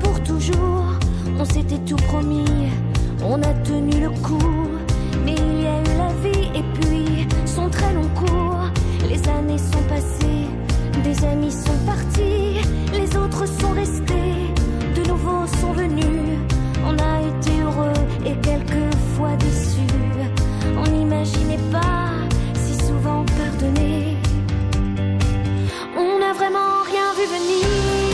Pour 0.00 0.22
toujours. 0.22 0.84
On 1.38 1.44
s'était 1.44 1.78
tout 1.78 1.96
promis, 1.96 2.70
on 3.22 3.40
a 3.42 3.54
tenu 3.64 4.00
le 4.00 4.10
coup. 4.10 4.68
Mais 5.24 5.34
il 5.34 5.62
y 5.62 5.66
a 5.66 5.80
eu 5.80 5.98
la 5.98 6.12
vie 6.22 6.48
et 6.54 6.64
puis 6.74 7.26
son 7.44 7.68
très 7.68 7.92
long 7.92 8.08
cours. 8.14 8.60
Les 9.08 9.28
années 9.28 9.58
sont 9.58 9.82
passées, 9.88 10.46
des 11.04 11.24
amis 11.24 11.52
sont 11.52 11.78
partis, 11.84 12.60
les 12.92 13.16
autres 13.16 13.46
sont 13.46 13.72
restés, 13.72 14.52
de 14.94 15.08
nouveaux 15.08 15.46
sont 15.60 15.72
venus. 15.72 16.38
On 16.84 16.96
a 16.98 17.20
été 17.20 17.60
heureux 17.60 18.00
et 18.24 18.36
quelquefois 18.40 19.36
déçus. 19.38 19.80
On 20.78 20.90
n'imaginait 20.90 21.64
pas 21.72 22.10
si 22.54 22.86
souvent 22.86 23.24
pardonner. 23.38 24.16
On 25.96 26.18
n'a 26.18 26.32
vraiment 26.32 26.82
rien 26.84 27.12
vu 27.16 27.26
venir. 27.26 28.05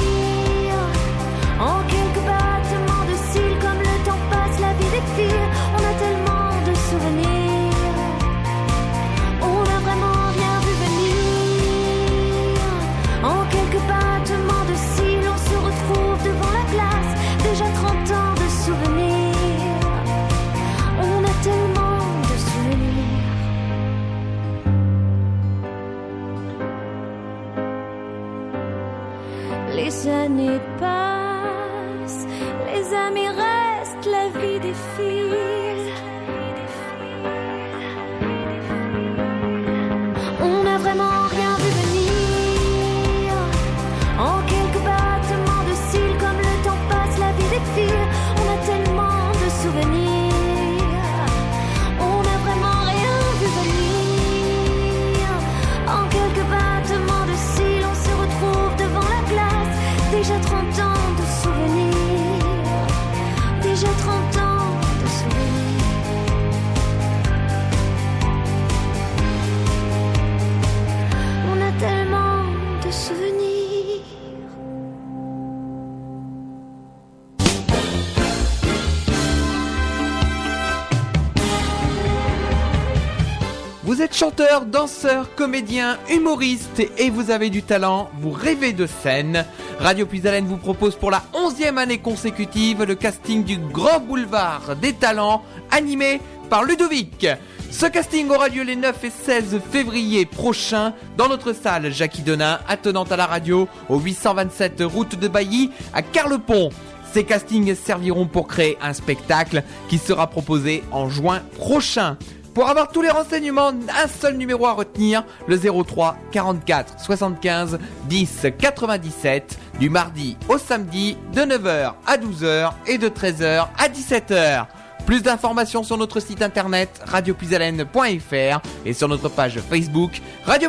Vous 84.02 84.06
êtes 84.06 84.16
chanteur, 84.16 84.66
danseur, 84.66 85.32
comédien, 85.36 85.96
humoriste 86.10 86.82
et 86.98 87.08
vous 87.08 87.30
avez 87.30 87.50
du 87.50 87.62
talent, 87.62 88.10
vous 88.18 88.32
rêvez 88.32 88.72
de 88.72 88.88
scène. 88.88 89.44
Radio 89.78 90.06
Puisalène 90.06 90.46
vous 90.46 90.56
propose 90.56 90.96
pour 90.96 91.12
la 91.12 91.22
onzième 91.32 91.78
année 91.78 91.98
consécutive 91.98 92.82
le 92.82 92.96
casting 92.96 93.44
du 93.44 93.58
Grand 93.58 94.00
Boulevard 94.00 94.74
des 94.74 94.92
Talents 94.92 95.44
animé 95.70 96.20
par 96.50 96.64
Ludovic. 96.64 97.28
Ce 97.70 97.86
casting 97.86 98.28
aura 98.30 98.48
lieu 98.48 98.64
les 98.64 98.74
9 98.74 99.04
et 99.04 99.10
16 99.10 99.60
février 99.70 100.26
prochains 100.26 100.94
dans 101.16 101.28
notre 101.28 101.52
salle 101.52 101.92
Jackie 101.92 102.22
Denain, 102.22 102.58
attenante 102.66 103.12
à 103.12 103.16
la 103.16 103.26
radio, 103.26 103.68
au 103.88 104.00
827 104.00 104.82
route 104.84 105.16
de 105.16 105.28
Bailly 105.28 105.70
à 105.94 106.02
Carlepont. 106.02 106.70
Ces 107.12 107.22
castings 107.22 107.76
serviront 107.76 108.26
pour 108.26 108.48
créer 108.48 108.78
un 108.82 108.94
spectacle 108.94 109.62
qui 109.88 109.98
sera 109.98 110.26
proposé 110.26 110.82
en 110.90 111.08
juin 111.08 111.42
prochain. 111.56 112.16
Pour 112.54 112.68
avoir 112.68 112.88
tous 112.88 113.00
les 113.00 113.08
renseignements, 113.08 113.68
un 113.68 114.08
seul 114.08 114.36
numéro 114.36 114.66
à 114.66 114.72
retenir, 114.72 115.24
le 115.46 115.58
03 115.58 116.16
44 116.32 117.00
75 117.00 117.78
10 118.08 118.46
97, 118.58 119.58
du 119.80 119.88
mardi 119.88 120.36
au 120.50 120.58
samedi, 120.58 121.16
de 121.32 121.40
9h 121.40 121.94
à 122.06 122.16
12h 122.18 122.72
et 122.86 122.98
de 122.98 123.08
13h 123.08 123.68
à 123.78 123.88
17h. 123.88 124.66
Plus 125.06 125.22
d'informations 125.22 125.82
sur 125.82 125.96
notre 125.96 126.20
site 126.20 126.42
internet 126.42 127.00
radiopuisalène.fr 127.06 128.60
et 128.84 128.92
sur 128.92 129.08
notre 129.08 129.30
page 129.30 129.58
Facebook 129.58 130.20
Radio. 130.44 130.68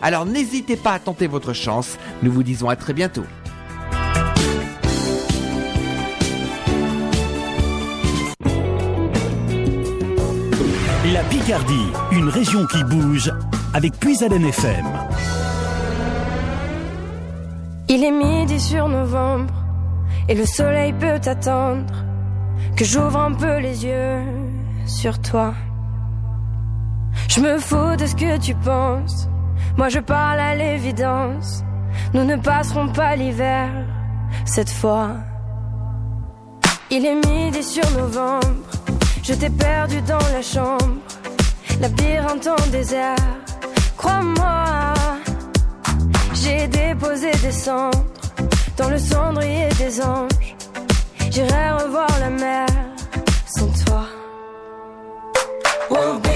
Alors 0.00 0.26
n'hésitez 0.26 0.76
pas 0.76 0.92
à 0.92 0.98
tenter 1.00 1.26
votre 1.26 1.52
chance. 1.52 1.98
Nous 2.22 2.32
vous 2.32 2.44
disons 2.44 2.68
à 2.68 2.76
très 2.76 2.92
bientôt. 2.92 3.24
La 11.14 11.22
Picardie, 11.22 11.92
une 12.10 12.28
région 12.28 12.66
qui 12.66 12.82
bouge 12.82 13.32
avec 13.72 13.92
Puisalène 14.00 14.46
FM. 14.46 14.84
Il 17.88 18.02
est 18.02 18.10
midi 18.10 18.58
sur 18.58 18.88
novembre 18.88 19.54
et 20.28 20.34
le 20.34 20.44
soleil 20.44 20.92
peut 20.92 21.20
attendre 21.24 21.94
que 22.76 22.84
j'ouvre 22.84 23.16
un 23.16 23.32
peu 23.32 23.58
les 23.60 23.84
yeux 23.84 24.22
sur 24.86 25.22
toi. 25.22 25.54
Je 27.28 27.38
me 27.38 27.58
fous 27.60 27.94
de 27.96 28.06
ce 28.06 28.16
que 28.16 28.36
tu 28.38 28.56
penses, 28.56 29.28
moi 29.76 29.90
je 29.90 30.00
parle 30.00 30.40
à 30.40 30.56
l'évidence. 30.56 31.62
Nous 32.12 32.24
ne 32.24 32.34
passerons 32.34 32.88
pas 32.88 33.14
l'hiver 33.14 33.70
cette 34.44 34.70
fois. 34.70 35.10
Il 36.90 37.06
est 37.06 37.24
midi 37.24 37.62
sur 37.62 37.88
novembre, 37.92 38.73
je 39.24 39.32
t'ai 39.32 39.48
perdu 39.50 40.00
dans 40.02 40.26
la 40.32 40.42
chambre, 40.42 40.98
labyrinthe 41.80 42.46
en 42.46 42.66
désert. 42.70 43.16
Crois-moi, 43.96 44.94
j'ai 46.34 46.66
déposé 46.68 47.30
des 47.42 47.52
cendres 47.52 48.04
dans 48.76 48.90
le 48.90 48.98
cendrier 48.98 49.68
des 49.78 50.00
anges. 50.02 50.56
J'irai 51.30 51.70
revoir 51.82 52.08
la 52.20 52.30
mer 52.30 52.66
sans 53.46 53.68
toi. 53.84 54.04
We'll 55.90 56.33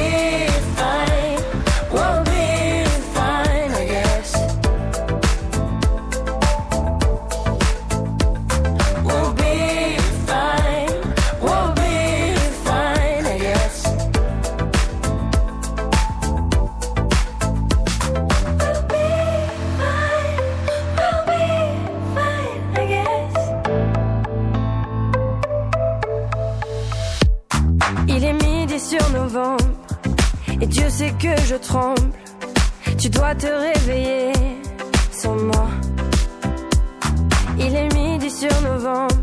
Dieu 30.68 30.88
sait 30.88 31.12
que 31.18 31.34
je 31.46 31.56
tremble. 31.56 32.10
Tu 32.98 33.08
dois 33.08 33.34
te 33.34 33.46
réveiller 33.46 34.32
sans 35.12 35.36
moi. 35.36 35.68
Il 37.58 37.74
est 37.74 37.92
midi 37.94 38.30
sur 38.30 38.60
novembre, 38.62 39.16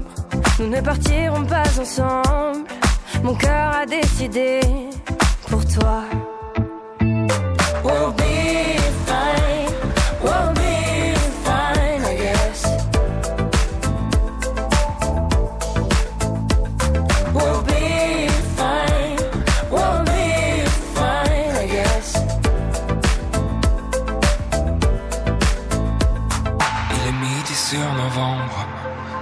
nous 0.60 0.68
ne 0.68 0.82
partirons 0.82 1.46
pas 1.46 1.64
ensemble. 1.80 2.68
Mon 3.24 3.34
cœur 3.36 3.72
a 3.82 3.86
décidé 3.86 4.60
pour 5.50 5.66
toi. 5.66 6.04
We'll 7.86 8.12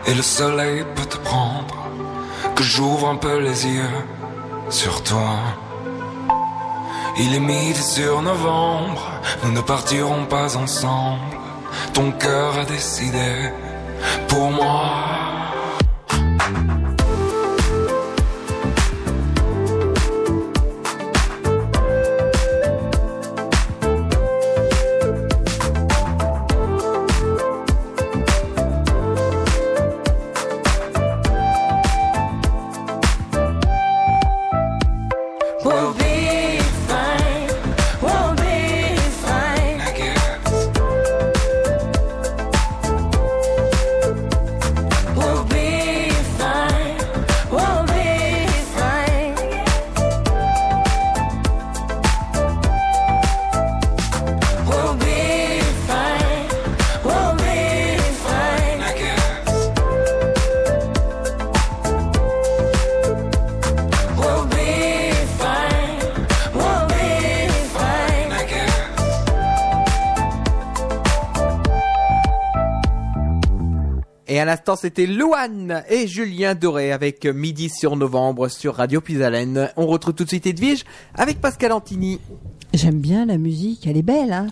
et 0.08 0.14
le 0.14 0.22
soleil 0.22 0.86
peut 0.96 1.06
te 1.06 1.18
prendre. 1.18 1.76
Que 2.56 2.64
j'ouvre 2.64 3.10
un 3.10 3.16
peu 3.16 3.38
les 3.40 3.66
yeux 3.68 3.98
sur 4.70 5.04
toi. 5.04 5.38
Il 7.18 7.36
est 7.36 7.40
midi 7.40 7.82
sur 7.82 8.22
novembre, 8.22 9.12
nous 9.44 9.52
ne 9.52 9.62
partirons 9.62 10.26
pas 10.26 10.58
ensemble. 10.58 11.38
Ton 11.94 12.12
cœur 12.12 12.58
a 12.58 12.66
décidé 12.66 13.52
pour 14.28 14.50
moi. 14.50 15.43
L'instant, 74.66 74.82
c'était 74.82 75.08
Louane 75.08 75.84
et 75.90 76.08
Julien 76.08 76.56
Doré 76.56 76.94
avec 76.94 77.26
Midi 77.26 77.68
sur 77.68 77.98
Novembre 77.98 78.48
sur 78.48 78.76
Radio 78.76 79.02
Puisalène. 79.02 79.70
On 79.76 79.88
retrouve 79.88 80.14
tout 80.14 80.24
de 80.24 80.30
suite 80.30 80.48
Edwige 80.48 80.86
avec 81.16 81.42
Pascal 81.42 81.74
Antini. 81.74 82.20
J'aime 82.74 83.00
bien 83.00 83.26
la 83.28 83.38
musique, 83.38 83.86
elle 83.86 83.98
est 83.98 84.02
belle. 84.02 84.32
Hein 84.34 84.48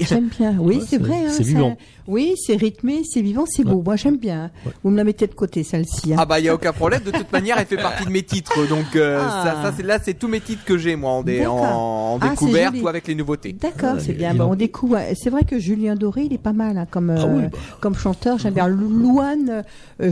J'aime 0.00 0.28
bien. 0.36 0.56
Oui, 0.58 0.76
Ouais, 0.76 0.80
c'est 0.80 0.96
c'est- 0.96 0.98
vrai. 0.98 1.14
hein, 1.26 1.28
c'est 1.30 1.44
ça- 1.44 1.48
vivant. 1.48 1.76
Oui, 2.08 2.34
c'est 2.44 2.56
rythmé, 2.56 3.02
c'est 3.08 3.20
vivant, 3.20 3.44
c'est 3.46 3.62
beau. 3.62 3.82
Moi, 3.84 3.94
j'aime 3.94 4.16
bien. 4.16 4.50
Vous 4.82 4.90
me 4.90 4.96
la 4.96 5.04
mettez 5.04 5.28
de 5.28 5.34
côté, 5.34 5.62
celle-ci. 5.62 6.12
hein. 6.12 6.16
Ah 6.18 6.24
bah 6.26 6.40
il 6.40 6.46
y 6.46 6.48
a 6.48 6.54
aucun 6.54 6.72
problème. 6.72 7.02
De 7.04 7.12
toute 7.12 7.30
manière, 7.30 7.56
elle 7.60 7.66
fait 7.66 7.76
partie 7.76 8.04
de 8.04 8.10
mes 8.10 8.24
titres. 8.24 8.66
Donc 8.68 8.96
euh, 8.96 9.20
Ah. 9.22 9.44
ça, 9.62 9.62
ça 9.70 9.74
c'est 9.76 9.84
là, 9.84 9.98
c'est 10.02 10.14
tous 10.14 10.26
mes 10.26 10.40
titres 10.40 10.64
que 10.64 10.76
j'ai 10.76 10.96
moi 10.96 11.12
en, 11.12 11.22
dé- 11.22 11.38
D'accord. 11.40 11.62
en, 11.62 12.14
en 12.14 12.18
Ah, 12.20 12.30
découverte 12.30 12.74
ou 12.82 12.88
avec 12.88 13.06
les 13.06 13.14
nouveautés. 13.14 13.52
D'accord, 13.52 14.00
c'est 14.00 14.14
bien. 14.14 14.34
Bah, 14.34 14.48
on 14.50 14.56
découvre. 14.56 14.98
C'est 15.14 15.30
vrai 15.30 15.44
que 15.44 15.60
Julien 15.60 15.94
Doré, 15.94 16.22
il 16.22 16.32
est 16.32 16.38
pas 16.38 16.52
mal 16.52 16.76
hein, 16.78 16.86
comme 16.90 17.10
Ah 17.10 17.20
euh, 17.22 17.36
oui, 17.36 17.42
bah. 17.52 17.58
comme 17.78 17.94
chanteur. 17.94 18.38
J'aime 18.38 18.54
bien. 18.54 18.66
Louane, 18.66 19.48
euh, 19.50 19.62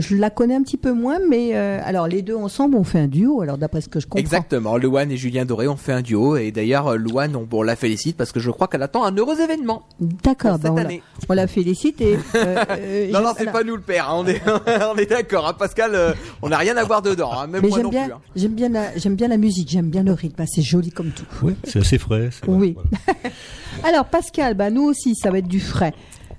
je 0.01 0.15
la 0.15 0.29
connais 0.29 0.55
un 0.55 0.61
petit 0.63 0.77
peu 0.77 0.91
moins, 0.93 1.19
mais 1.29 1.51
euh, 1.55 1.79
alors 1.83 2.07
les 2.07 2.21
deux 2.21 2.35
ensemble, 2.35 2.75
on 2.75 2.83
fait 2.83 2.99
un 2.99 3.07
duo. 3.07 3.41
Alors 3.41 3.57
d'après 3.57 3.81
ce 3.81 3.89
que 3.89 3.99
je 3.99 4.05
comprends. 4.05 4.19
Exactement. 4.19 4.77
Louane 4.77 5.11
et 5.11 5.17
Julien 5.17 5.45
Doré 5.45 5.67
ont 5.67 5.75
fait 5.77 5.93
un 5.93 6.01
duo 6.01 6.37
et 6.37 6.51
d'ailleurs 6.51 6.97
Louane, 6.97 7.35
on, 7.35 7.47
on 7.51 7.61
la 7.63 7.75
félicite 7.75 8.17
parce 8.17 8.31
que 8.31 8.39
je 8.39 8.51
crois 8.51 8.67
qu'elle 8.67 8.83
attend 8.83 9.03
un 9.05 9.15
heureux 9.15 9.39
événement. 9.41 9.83
D'accord. 9.99 10.53
Bah, 10.53 10.59
cette 10.63 10.71
on, 10.71 10.75
la, 10.75 10.81
année. 10.81 11.03
on 11.29 11.33
la 11.33 11.47
félicite 11.47 12.01
et. 12.01 12.17
euh, 12.35 12.63
euh, 12.71 13.11
Non 13.11 13.21
non, 13.21 13.31
c'est 13.37 13.51
pas 13.51 13.63
nous 13.63 13.75
le 13.75 13.81
père. 13.81 14.09
hein, 14.09 14.15
On 14.17 14.27
est 14.27 14.41
on 14.93 14.95
est 14.97 15.09
d'accord. 15.09 15.47
hein, 15.47 15.53
Pascal, 15.57 15.91
euh, 15.95 16.13
on 16.41 16.49
n'a 16.49 16.57
rien 16.57 16.75
à 16.77 16.83
voir 16.83 17.01
dedans. 17.01 17.31
hein, 17.33 17.47
Même 17.47 17.61
Mais 17.61 17.69
moi 17.69 17.77
j'aime 17.77 17.83
non 17.85 17.89
bien, 17.89 18.03
plus. 18.05 18.13
hein. 18.13 18.19
j'aime 18.35 18.53
bien 18.53 18.69
la, 18.69 18.97
j'aime 18.97 19.15
bien 19.15 19.27
la 19.27 19.37
musique, 19.37 19.69
j'aime 19.69 19.89
bien 19.89 20.03
le 20.03 20.13
rythme. 20.13 20.43
C'est 20.47 20.61
joli 20.61 20.91
comme 20.91 21.11
tout. 21.11 21.25
Oui, 21.43 21.55
c'est 21.63 21.79
assez 21.79 21.97
frais. 21.97 22.29
c'est- 22.31 22.47
Oui. 22.49 22.75
voilà. 22.75 23.19
Alors 23.83 24.05
Pascal, 24.05 24.55
bah 24.55 24.69
nous 24.69 24.83
aussi, 24.83 25.15
ça 25.15 25.31
va 25.31 25.37
être 25.37 25.47
du 25.47 25.59
frais. 25.59 25.93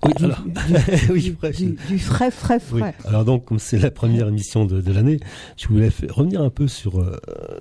Oui, 0.05 0.13
Du- 0.17 0.25
alors, 0.25 0.43
oui, 1.11 1.23
du, 1.23 1.33
frais, 1.35 1.51
du, 1.53 1.77
du 1.89 1.99
frais, 1.99 2.31
frais, 2.31 2.59
Oui. 2.73 2.81
frais. 2.81 2.95
Alors 3.07 3.25
donc, 3.25 3.45
comme 3.45 3.59
c'est 3.59 3.79
la 3.79 3.91
première 3.91 4.29
émission 4.29 4.65
de, 4.65 4.81
de 4.81 4.93
l'année, 4.93 5.21
je 5.57 5.69
voulais 5.69 5.91
revenir 6.09 6.41
un 6.41 6.51
peu 6.51 6.69
sur 6.69 7.01
euh, 7.01 7.17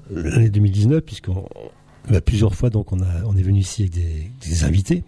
l'année 0.10 0.50
2019, 0.50 1.02
puisqu'on 1.02 1.48
bah, 2.10 2.22
plusieurs 2.22 2.56
fois 2.56 2.70
donc 2.70 2.92
on 2.94 3.02
a 3.02 3.24
on 3.26 3.36
est 3.36 3.42
venu 3.44 3.60
ici 3.60 3.84
avec 3.84 3.94
des, 3.94 4.32
des 4.48 4.64
invités, 4.64 5.04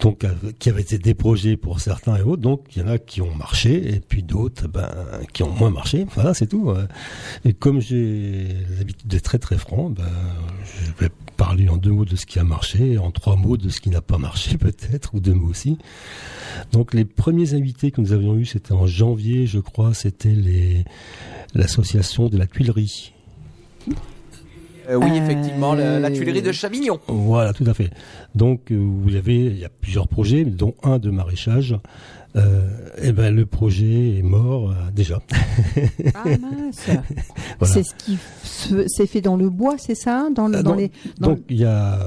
donc 0.00 0.24
euh, 0.24 0.32
qui 0.58 0.68
avaient 0.68 0.82
été 0.82 0.98
des 0.98 1.14
projets 1.14 1.56
pour 1.56 1.80
certains 1.80 2.16
et 2.16 2.22
autres. 2.22 2.42
Donc 2.42 2.64
il 2.74 2.82
y 2.82 2.84
en 2.84 2.88
a 2.88 2.98
qui 2.98 3.20
ont 3.20 3.34
marché 3.34 3.94
et 3.94 4.00
puis 4.00 4.22
d'autres 4.22 4.68
ben 4.68 4.88
qui 5.32 5.42
ont 5.42 5.50
moins 5.50 5.70
marché. 5.70 6.06
Voilà, 6.14 6.34
c'est 6.34 6.46
tout. 6.46 6.72
Et 7.44 7.52
comme 7.52 7.80
j'ai 7.80 8.48
l'habitude 8.78 9.06
d'être 9.06 9.24
très 9.24 9.38
très 9.38 9.58
franc, 9.58 9.90
ben 9.90 10.04
je 10.64 11.04
vais 11.04 11.10
parler 11.36 11.68
en 11.68 11.76
deux 11.76 11.90
mots 11.90 12.04
de 12.04 12.16
ce 12.16 12.26
qui 12.26 12.38
a 12.38 12.44
marché, 12.44 12.98
en 12.98 13.10
trois 13.10 13.36
mots 13.36 13.56
de 13.56 13.68
ce 13.68 13.80
qui 13.80 13.90
n'a 13.90 14.00
pas 14.00 14.18
marché 14.18 14.58
peut-être 14.58 15.14
ou 15.14 15.20
deux 15.20 15.34
mots 15.34 15.48
aussi. 15.48 15.78
Donc 16.72 16.94
les 16.94 17.04
premiers 17.04 17.54
invités 17.54 17.90
que 17.90 18.00
nous 18.00 18.12
avions 18.12 18.36
eus, 18.36 18.46
c'était 18.46 18.72
en 18.72 18.86
janvier, 18.86 19.46
je 19.46 19.58
crois, 19.58 19.94
c'était 19.94 20.34
les 20.34 20.84
l'association 21.54 22.28
de 22.28 22.38
la 22.38 22.46
Tuilerie. 22.46 23.12
Euh, 24.90 24.96
oui, 24.96 25.10
Euh, 25.12 25.14
effectivement, 25.24 25.74
la, 25.74 25.98
la 26.00 26.10
Tuilerie 26.10 26.42
de 26.42 26.52
Chavignon. 26.52 26.98
Voilà, 27.08 27.52
tout 27.52 27.64
à 27.66 27.74
fait. 27.74 27.90
Donc 28.34 28.70
euh, 28.72 28.76
vous 28.76 29.14
avez, 29.16 29.36
il 29.36 29.58
y 29.58 29.64
a 29.64 29.68
plusieurs 29.68 30.08
projets, 30.08 30.44
dont 30.44 30.74
un 30.82 30.98
de 30.98 31.10
maraîchage. 31.10 31.76
Euh, 32.34 32.62
et 33.02 33.12
ben 33.12 33.34
le 33.34 33.44
projet 33.44 34.16
est 34.18 34.22
mort 34.22 34.70
euh, 34.70 34.74
déjà. 34.94 35.20
Ah 36.14 36.24
mince. 36.40 36.86
Voilà. 37.58 37.74
C'est 37.74 37.82
ce 37.82 37.94
qui 37.94 38.16
se- 38.42 38.84
c'est 38.88 39.06
fait 39.06 39.20
dans 39.20 39.36
le 39.36 39.50
bois, 39.50 39.74
c'est 39.76 39.94
ça 39.94 40.28
Dans, 40.34 40.48
le, 40.48 40.56
Euh, 40.56 40.62
dans 40.62 40.70
non, 40.70 40.76
les. 40.78 40.90
dans 41.20 41.28
Donc 41.28 41.40
il 41.50 41.58
y 41.58 41.66
a, 41.66 41.98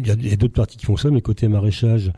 il 0.00 0.06
y 0.06 0.10
a, 0.10 0.14
il 0.14 0.28
y 0.28 0.32
a 0.34 0.36
d'autres 0.36 0.52
parties 0.52 0.76
qui 0.76 0.84
fonctionnent, 0.84 1.14
mais 1.14 1.22
côté 1.22 1.48
maraîchage, 1.48 2.12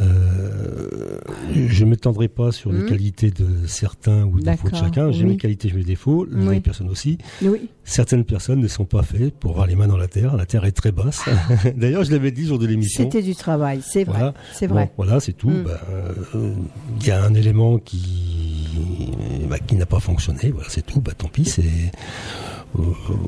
euh, 0.00 1.18
je 1.54 1.84
m'étendrai 1.84 2.28
pas 2.28 2.50
sur 2.52 2.72
les 2.72 2.80
Mhm. 2.80 2.88
qualités 2.88 3.30
de 3.30 3.46
certains 3.66 4.24
ou 4.24 4.40
défauts 4.40 4.70
de 4.70 4.76
chacun. 4.76 5.10
J'ai 5.10 5.24
oui. 5.24 5.30
mes 5.30 5.36
qualités, 5.36 5.68
j'ai 5.68 5.76
mes 5.76 5.84
défauts. 5.84 6.26
Les 6.30 6.46
Oui. 6.48 6.60
personnes 6.60 6.88
aussi. 6.88 7.18
Oui. 7.42 7.68
Certaines 7.84 8.24
personnes 8.24 8.60
ne 8.60 8.68
sont 8.68 8.84
pas 8.84 9.02
faites 9.02 9.34
pour 9.34 9.50
avoir 9.52 9.66
les 9.66 9.74
mains 9.74 9.88
dans 9.88 9.96
la 9.96 10.08
terre. 10.08 10.36
La 10.36 10.46
terre 10.46 10.64
est 10.64 10.72
très 10.72 10.92
basse. 10.92 11.22
D'ailleurs, 11.76 12.04
je 12.04 12.10
l'avais 12.12 12.30
dit 12.30 12.42
le 12.42 12.48
jour 12.48 12.58
de 12.58 12.66
l'émission. 12.66 13.04
C'était 13.04 13.22
du 13.22 13.34
travail, 13.34 13.80
c'est 13.82 14.04
vrai. 14.04 14.18
Voilà. 14.18 14.34
C'est 14.54 14.68
Bon, 14.68 14.88
voilà, 14.96 15.20
c'est 15.20 15.32
tout. 15.34 15.50
Mm. 15.50 15.62
Ben, 15.64 15.78
euh, 16.34 16.54
Il 17.00 17.06
y 17.06 17.10
a 17.10 17.22
un 17.24 17.34
élément 17.34 17.78
qui, 17.78 18.68
bah, 19.50 19.58
qui 19.58 19.74
n'a 19.76 19.86
pas 19.86 20.00
fonctionné. 20.00 20.50
Voilà, 20.52 20.68
c'est 20.70 20.86
tout. 20.86 21.00
Bah, 21.00 21.12
tant 21.16 21.28
pis. 21.28 21.44
C'est, 21.44 21.62
euh, 22.78 22.82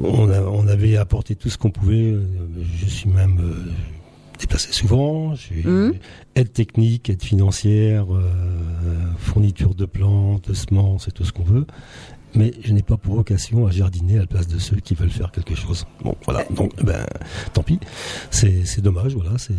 on, 0.04 0.30
a- 0.30 0.40
on 0.42 0.66
avait 0.68 0.96
apporté 0.96 1.34
tout 1.34 1.50
ce 1.50 1.58
qu'on 1.58 1.70
pouvait. 1.70 2.14
Je 2.80 2.86
suis 2.86 3.10
même 3.10 3.38
déplacé 4.44 4.72
souvent. 4.72 5.34
J'ai 5.34 5.62
Mhm. 5.64 5.94
aide 6.36 6.52
technique, 6.52 7.08
aide 7.10 7.22
financière, 7.22 8.14
euh, 8.14 8.20
fourniture 9.18 9.74
de 9.74 9.86
plantes, 9.86 10.48
de 10.48 10.54
semences 10.54 11.08
et 11.08 11.12
tout 11.12 11.24
ce 11.24 11.32
qu'on 11.32 11.44
veut. 11.44 11.66
Mais 12.36 12.52
je 12.62 12.72
n'ai 12.72 12.82
pas 12.82 12.96
pour 12.96 13.14
vocation 13.14 13.66
à 13.66 13.70
jardiner 13.70 14.16
à 14.16 14.20
la 14.22 14.26
place 14.26 14.48
de 14.48 14.58
ceux 14.58 14.76
qui 14.76 14.94
veulent 14.94 15.10
faire 15.10 15.30
quelque 15.30 15.54
chose. 15.54 15.86
Bon, 16.02 16.14
voilà. 16.24 16.44
Donc, 16.50 16.72
ben, 16.82 17.06
tant 17.52 17.62
pis. 17.62 17.78
C'est 18.30 18.64
c'est 18.64 18.80
dommage. 18.80 19.14
Voilà. 19.14 19.30
C'est 19.38 19.54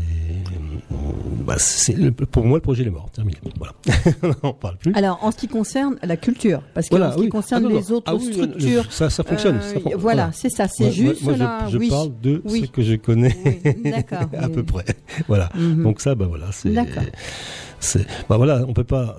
c'est 1.58 1.94
le- 1.96 2.12
pour 2.12 2.46
moi 2.46 2.58
le 2.58 2.62
projet 2.62 2.84
est 2.86 2.90
mort. 2.90 3.10
Terminé. 3.12 3.38
Voilà. 3.58 3.74
On 4.44 4.48
n'en 4.48 4.54
parle 4.54 4.78
plus. 4.78 4.94
Alors, 4.94 5.20
en 5.24 5.32
ce 5.32 5.38
qui 5.38 5.48
concerne 5.48 5.96
la 6.04 6.18
culture, 6.18 6.62
parce 6.74 6.90
que 6.90 6.96
Voilà, 6.96 7.10
en 7.10 7.12
ce 7.14 7.18
qui 7.18 7.24
oui. 7.24 7.30
concerne 7.30 7.64
Ah, 7.66 7.68
non, 7.70 7.74
non. 7.76 7.80
les 7.80 7.92
autres 7.92 8.04
Ah 8.08 8.16
oui, 8.16 8.34
structures, 8.34 8.92
ça, 8.92 9.10
ça 9.10 9.24
fonctionne. 9.24 9.58
euh, 9.58 9.74
ça 9.74 9.80
voilà, 9.98 10.32
c'est 10.34 10.50
ça, 10.50 10.68
c'est 10.68 10.92
juste 10.92 11.22
moi, 11.24 11.34
je- 11.34 11.40
là. 11.40 11.68
Je, 11.70 11.78
oui. 11.78 11.90
parle 11.90 12.12
de 12.22 12.42
ce 12.48 12.66
que 12.66 12.82
je 12.82 12.96
connais 12.96 13.36
à 14.38 14.50
peu 14.50 14.64
près. 14.64 14.86
Voilà. 15.28 15.50
Mhm. 15.56 15.84
Donc 15.84 16.02
ça, 16.02 16.16
bah 16.16 16.26
voilà, 16.28 16.48
c'est. 16.52 16.70
D'accord. 16.74 17.04
C'est. 17.80 18.06
Bah 18.30 18.38
voilà, 18.38 18.66
on 18.68 18.74
peut 18.74 18.84
pas. 18.84 19.18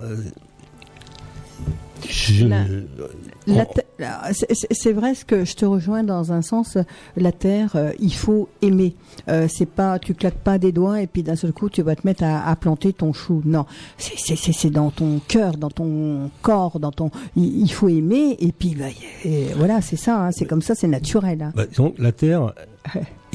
C'est- 4.32 4.66
c'est 4.70 4.92
vrai 4.92 5.14
ce 5.14 5.24
que 5.24 5.44
je 5.44 5.54
te 5.54 5.64
rejoins 5.64 6.02
dans 6.04 6.32
un 6.32 6.42
sens. 6.42 6.76
La 7.16 7.32
terre, 7.32 7.72
euh, 7.76 7.92
il 8.00 8.12
faut 8.12 8.48
aimer. 8.62 8.94
Euh, 9.28 9.46
c'est 9.48 9.66
pas, 9.66 9.98
tu 9.98 10.14
claques 10.14 10.34
pas 10.34 10.58
des 10.58 10.72
doigts 10.72 11.00
et 11.00 11.06
puis 11.06 11.22
d'un 11.22 11.36
seul 11.36 11.52
coup 11.52 11.68
tu 11.70 11.82
vas 11.82 11.94
te 11.96 12.06
mettre 12.06 12.24
à, 12.24 12.46
à 12.48 12.56
planter 12.56 12.92
ton 12.92 13.12
chou. 13.12 13.42
Non, 13.44 13.64
c'est- 13.98 14.14
c'est 14.18 14.36
c'est- 14.36 14.52
c'est 14.52 14.70
dans 14.70 14.90
ton 14.90 15.20
cœur, 15.26 15.56
dans 15.56 15.70
ton 15.70 16.30
corps, 16.42 16.78
dans 16.80 16.92
ton. 16.92 17.10
Il, 17.36 17.60
il 17.62 17.68
faut 17.72 17.88
aimer 17.88 18.36
et 18.40 18.52
puis 18.52 18.74
bah, 18.74 18.86
et 19.24 19.46
voilà, 19.56 19.80
c'est 19.80 19.96
ça. 19.96 20.26
hein, 20.26 20.32
c'est 20.32 20.44
comme 20.46 20.62
ça, 20.62 20.74
c'est 20.74 20.88
naturel. 20.88 21.42
hein. 21.42 21.52
Bah, 21.54 21.66
disons, 21.66 21.94
la 21.98 22.12
terre, 22.12 22.52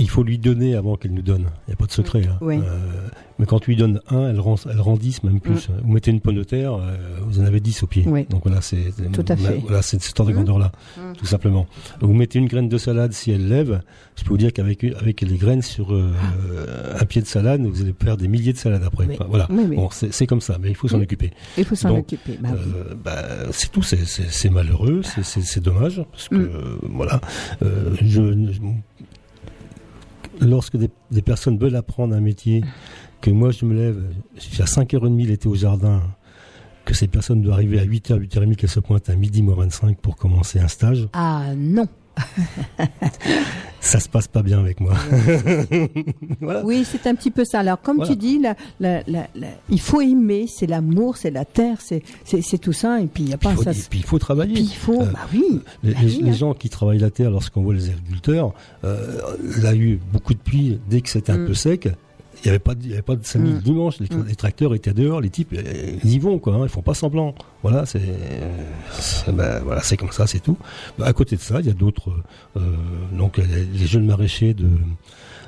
il 0.01 0.09
faut 0.09 0.23
lui 0.23 0.37
donner 0.37 0.75
avant 0.75 0.95
qu'elle 0.97 1.13
nous 1.13 1.21
donne. 1.21 1.45
Il 1.67 1.71
n'y 1.71 1.73
a 1.73 1.77
pas 1.77 1.85
de 1.85 1.91
secret. 1.91 2.21
hein. 2.27 2.37
Oui. 2.41 2.57
Euh, 2.57 2.77
mais 3.39 3.47
quand 3.47 3.59
tu 3.59 3.71
lui 3.71 3.77
donnes 3.77 4.01
un, 4.09 4.29
elle 4.29 4.39
rend, 4.39 4.55
elle 4.69 4.79
rend 4.81 4.95
10, 4.97 5.23
même 5.23 5.39
plus. 5.39 5.69
Vous 5.83 5.91
mettez 5.91 6.11
une 6.11 6.21
pomme 6.21 6.35
de 6.35 6.43
terre, 6.43 6.75
euh, 6.75 6.95
vous 7.25 7.39
en 7.39 7.45
avez 7.45 7.59
10 7.59 7.81
au 7.81 7.87
pied. 7.87 8.03
Oui. 8.05 8.27
Donc 8.29 8.43
voilà, 8.45 8.61
c'est 8.61 8.93
Tout 9.11 9.25
à 9.27 9.35
fait. 9.35 9.59
Voilà, 9.63 9.81
c'est 9.81 9.99
cette 10.01 10.19
ordre 10.19 10.31
de 10.31 10.35
grandeur-là, 10.35 10.71
tout 11.17 11.25
simplement. 11.25 11.65
Vous 12.01 12.13
mettez 12.13 12.37
une 12.39 12.47
graine 12.47 12.69
de 12.69 12.77
salade, 12.77 13.13
si 13.13 13.31
elle 13.31 13.47
lève, 13.47 13.81
je 14.15 14.23
peux 14.23 14.29
vous 14.29 14.37
dire 14.37 14.53
qu'avec 14.53 14.83
avec 14.83 15.21
les 15.21 15.37
graines 15.37 15.63
sur 15.63 15.91
euh, 15.93 16.11
un 16.99 17.05
pied 17.05 17.21
de 17.21 17.27
salade, 17.27 17.61
vous 17.61 17.81
allez 17.81 17.95
faire 17.99 18.17
des 18.17 18.27
milliers 18.27 18.53
de 18.53 18.57
salades 18.59 18.83
après. 18.83 19.05
Oui. 19.07 19.15
Enfin, 19.15 19.25
voilà. 19.27 19.47
Oui, 19.49 19.65
oui. 19.69 19.75
Bon, 19.75 19.89
c'est 19.91 20.27
comme 20.27 20.41
ça, 20.41 20.57
mais 20.61 20.69
il 20.69 20.75
faut 20.75 20.87
s'en 20.87 21.01
occuper. 21.01 21.31
Il 21.57 21.65
faut 21.65 21.75
s'en 21.75 21.95
occuper. 21.97 22.37
Bah. 22.41 22.49
Euh, 22.53 22.93
bah, 23.03 23.23
c'est 23.51 23.71
tout, 23.71 23.81
c'est- 23.81 24.49
malheureux, 24.51 25.01
c'est- 25.03 25.59
dommage, 25.61 26.03
parce 26.11 26.27
que 26.29 26.35
Mm. 26.35 26.49
euh, 26.53 26.77
voilà, 26.93 27.21
euh, 27.63 27.95
je, 28.01 28.21
je- 28.51 28.59
lorsque 30.41 30.77
des, 30.77 31.21
personnes 31.21 31.57
veulent 31.57 31.75
apprendre 31.75 32.15
un 32.15 32.19
métier, 32.19 32.63
que 33.21 33.29
moi 33.29 33.51
je 33.51 33.65
me 33.65 33.73
lève, 33.73 34.03
je 34.35 34.41
suis 34.41 34.61
à 34.61 34.65
5h30 34.65 35.25
l'été 35.25 35.47
au 35.47 35.55
jardin, 35.55 36.01
que 36.85 36.93
ces 36.93 37.07
personnes 37.07 37.41
doivent 37.41 37.55
arriver 37.55 37.79
à 37.79 37.85
8h, 37.85 38.19
8h30, 38.19 38.55
qu'elles 38.55 38.69
se 38.69 38.79
pointent 38.79 39.09
à 39.09 39.15
midi 39.15 39.43
moins 39.43 39.55
25 39.55 39.97
pour 39.99 40.15
commencer 40.15 40.59
un 40.59 40.67
stage, 40.67 41.07
Ah 41.13 41.53
non. 41.55 41.87
ça 43.79 43.99
se 43.99 44.07
passe 44.09 44.27
pas 44.27 44.43
bien 44.43 44.59
avec 44.59 44.79
moi. 44.79 44.93
voilà. 46.41 46.63
Oui, 46.63 46.85
c'est 46.89 47.07
un 47.07 47.15
petit 47.15 47.31
peu 47.31 47.45
ça. 47.45 47.59
Alors, 47.59 47.81
comme 47.81 47.97
Voilà. 47.97 48.11
tu 48.11 48.17
dis, 48.17 48.39
la, 48.39 48.55
la, 48.79 49.01
la, 49.07 49.27
la- 49.35 49.47
il 49.69 49.79
faut 49.79 50.01
aimer, 50.01 50.45
c'est 50.47 50.67
l'amour, 50.67 51.17
c'est 51.17 51.31
la 51.31 51.45
terre, 51.45 51.77
c'est 51.81 52.01
tout 52.59 52.73
ça. 52.73 52.99
Et 53.01 53.07
puis 53.07 53.23
il 53.23 53.29
y 53.29 53.33
a 53.33 53.37
pas 53.37 53.51
faut, 53.55 53.63
ça. 53.63 53.71
et 53.71 53.75
puis 53.89 53.99
il 53.99 54.05
faut 54.05 54.19
travailler. 54.19 54.53
Puis 54.53 54.63
il 54.63 54.75
faut, 54.75 55.01
Euh, 55.01 55.05
bah 55.05 55.19
oui. 55.33 55.61
Les, 55.83 55.93
Bah 55.93 55.99
les- 56.01 56.07
oui, 56.07 56.19
les 56.23 56.29
hein. 56.29 56.33
gens 56.33 56.53
qui 56.53 56.69
travaillent 56.69 56.99
la 56.99 57.09
terre, 57.11 57.31
lorsqu'on 57.31 57.61
voit 57.63 57.73
les 57.73 57.89
agriculteurs, 57.89 58.53
euh, 58.83 59.19
il 59.57 59.65
a 59.65 59.73
eu 59.75 59.99
beaucoup 60.13 60.33
de 60.33 60.39
pluie 60.39 60.79
dès 60.89 61.01
que 61.01 61.09
c'était 61.09 61.31
un 61.31 61.37
Mm. 61.39 61.47
peu 61.47 61.53
sec. 61.53 61.89
Il 62.43 62.47
n'y 62.47 62.49
avait 62.49 62.59
pas, 62.59 62.73
de- 62.75 62.83
il 62.83 62.89
y 62.89 62.93
avait 62.93 63.01
pas 63.03 63.15
de 63.15 63.23
samedi, 63.25 63.53
Mm. 63.53 63.59
dimanche. 63.59 63.99
Les, 63.99 64.07
Mm. 64.15 64.25
les 64.27 64.35
tracteurs 64.35 64.73
étaient 64.73 64.93
dehors, 64.93 65.21
les 65.21 65.29
types, 65.29 65.53
euh, 65.53 65.97
ils 66.03 66.13
y 66.13 66.19
vont 66.19 66.39
quoi. 66.39 66.55
Hein, 66.55 66.63
ils 66.63 66.69
font 66.69 66.81
pas 66.81 66.93
semblant. 66.95 67.35
Voilà, 67.61 67.85
c'est, 67.85 68.01
ben, 69.31 69.59
voilà, 69.63 69.81
c'est 69.83 69.97
comme 69.97 70.11
ça, 70.11 70.25
c'est 70.27 70.39
tout. 70.39 70.57
Ben, 70.97 71.05
à 71.05 71.13
côté 71.13 71.35
de 71.35 71.41
ça, 71.41 71.59
il 71.59 71.67
y 71.67 71.69
a 71.69 71.73
d'autres, 71.73 72.11
euh, 72.57 72.61
donc 73.17 73.37
les, 73.37 73.45
les 73.65 73.85
jeunes 73.87 74.05
maraîchers 74.05 74.53
de 74.53 74.67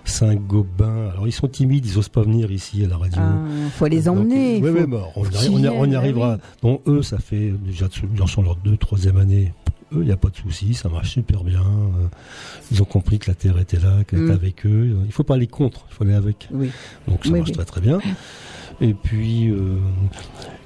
Saint-Gobain. 0.05 1.09
Alors 1.13 1.27
ils 1.27 1.31
sont 1.31 1.47
timides, 1.47 1.85
ils 1.85 1.97
osent 1.97 2.09
pas 2.09 2.21
venir 2.23 2.51
ici 2.51 2.83
à 2.83 2.87
la 2.87 2.97
radio. 2.97 3.19
Ah, 3.21 3.35
faut 3.71 3.87
les 3.87 4.07
emmener. 4.09 4.59
Donc, 4.59 4.67
euh, 4.69 4.71
faut- 4.71 4.75
ouais, 4.75 4.81
ouais, 4.81 4.87
bah, 4.87 5.07
on, 5.15 5.23
y 5.23 5.27
on 5.27 5.57
y- 5.57 5.61
viennent, 5.61 5.73
on 5.77 5.89
y 5.91 5.95
arrivera. 5.95 6.37
Donc 6.61 6.81
eux, 6.87 7.01
ça 7.01 7.17
fait 7.19 7.53
déjà, 7.65 7.87
ils 8.13 8.21
en 8.21 8.27
sont 8.27 8.41
leur 8.43 8.55
deux, 8.57 8.77
troisième 8.77 9.17
année. 9.17 9.53
Eux, 9.95 9.99
il 10.01 10.05
n'y 10.05 10.11
a 10.11 10.17
pas 10.17 10.29
de 10.29 10.35
souci, 10.35 10.73
ça 10.73 10.89
marche 10.89 11.11
super 11.11 11.43
bien. 11.43 11.61
Euh, 11.61 12.07
Ils 12.71 12.81
ont 12.81 12.85
compris 12.85 13.19
que 13.19 13.29
la 13.29 13.35
terre 13.35 13.57
était 13.59 13.79
là, 13.79 14.03
qu'elle 14.03 14.19
Mm. 14.19 14.25
était 14.25 14.33
avec 14.33 14.65
eux. 14.65 14.97
Il 15.05 15.11
faut 15.11 15.23
pas 15.23 15.35
aller 15.35 15.47
contre, 15.47 15.85
il 15.89 15.93
faut 15.93 16.03
aller 16.03 16.13
avec. 16.13 16.47
Oui. 16.51 16.69
Donc 17.07 17.19
ça 17.25 17.31
Oui, 17.31 17.39
marche 17.39 17.49
oui. 17.49 17.55
très 17.55 17.65
très 17.65 17.81
bien. 17.81 17.99
Et 18.81 18.93
puis 18.95 19.49
euh, 19.51 19.77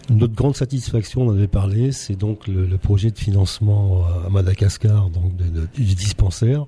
notre 0.09 0.34
grande 0.34 0.55
satisfaction, 0.55 1.23
on 1.23 1.30
en 1.30 1.34
avait 1.34 1.47
parlé, 1.49 1.91
c'est 1.91 2.15
donc 2.15 2.47
le, 2.47 2.65
le 2.65 2.78
projet 2.78 3.11
de 3.11 3.17
financement 3.19 4.05
à 4.25 4.30
Madagascar, 4.30 5.09
donc 5.09 5.36
de- 5.36 5.43
de- 5.49 5.67
du 5.75 5.93
dispensaire. 5.95 6.65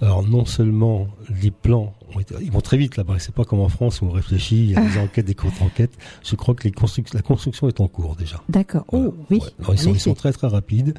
Alors 0.00 0.26
non 0.26 0.44
seulement 0.44 1.06
les 1.42 1.50
plans, 1.50 1.94
ont 2.14 2.20
été- 2.20 2.34
ils 2.42 2.50
vont 2.50 2.60
très 2.60 2.76
vite 2.76 2.96
là-bas. 2.96 3.18
C'est 3.18 3.34
pas 3.34 3.44
comme 3.44 3.60
en 3.60 3.68
France 3.68 4.00
où 4.02 4.06
on 4.06 4.10
réfléchit, 4.10 4.56
il 4.64 4.70
y 4.72 4.76
a 4.76 4.80
des 4.84 4.98
enquêtes, 4.98 5.26
des 5.26 5.34
contre-enquêtes. 5.34 5.96
Je 6.24 6.34
crois 6.36 6.54
que 6.54 6.64
les 6.64 6.70
construc- 6.72 7.14
la 7.14 7.22
construction 7.22 7.68
est 7.68 7.80
en 7.80 7.88
cours 7.88 8.16
déjà. 8.16 8.42
D'accord. 8.48 8.84
Voilà. 8.90 9.08
Oh 9.08 9.14
oui. 9.30 9.38
Ouais. 9.40 9.74
Ils, 9.74 9.78
sont, 9.78 9.92
ils 9.94 10.00
sont 10.00 10.14
très 10.14 10.32
très 10.32 10.48
rapides. 10.48 10.94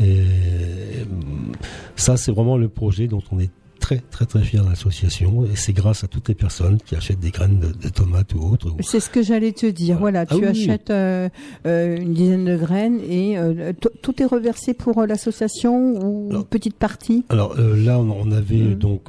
Et 0.00 0.20
euh, 0.20 1.04
ça, 1.96 2.16
c'est 2.16 2.32
vraiment 2.32 2.56
le 2.56 2.68
projet 2.68 3.06
dont 3.06 3.22
on 3.30 3.38
est 3.40 3.50
très 3.80 3.98
très 3.98 4.26
très 4.26 4.42
fier 4.42 4.64
de 4.64 4.68
l'association. 4.70 5.44
Et 5.44 5.56
c'est 5.56 5.72
grâce 5.72 6.04
à 6.04 6.08
toutes 6.08 6.28
les 6.28 6.34
personnes 6.34 6.78
qui 6.84 6.94
achètent 6.96 7.20
des 7.20 7.30
graines 7.30 7.58
de, 7.60 7.68
de 7.68 7.88
tomates 7.88 8.34
ou 8.34 8.40
autres. 8.52 8.74
C'est 8.80 9.00
ce 9.00 9.10
que 9.10 9.22
j'allais 9.22 9.52
te 9.52 9.66
dire. 9.66 9.98
Voilà, 9.98 10.20
Ah 10.28 10.34
tu 10.34 10.36
oui. 10.42 10.46
achètes 10.46 10.90
euh, 10.90 11.28
euh, 11.66 11.96
une 11.96 12.14
dizaine 12.14 12.44
de 12.44 12.56
graines 12.56 13.00
et 13.08 13.38
euh, 13.38 13.72
tout 14.02 14.22
est 14.22 14.26
reversé 14.26 14.74
pour 14.74 15.04
l'association 15.06 15.94
ou 16.04 16.28
Alors- 16.30 16.42
une 16.42 16.46
petite 16.48 16.76
partie? 16.76 17.24
Alors 17.28 17.54
là, 17.58 17.98
on, 17.98 18.30
avait 18.32 18.56
Mm. 18.58 18.74
donc 18.74 19.08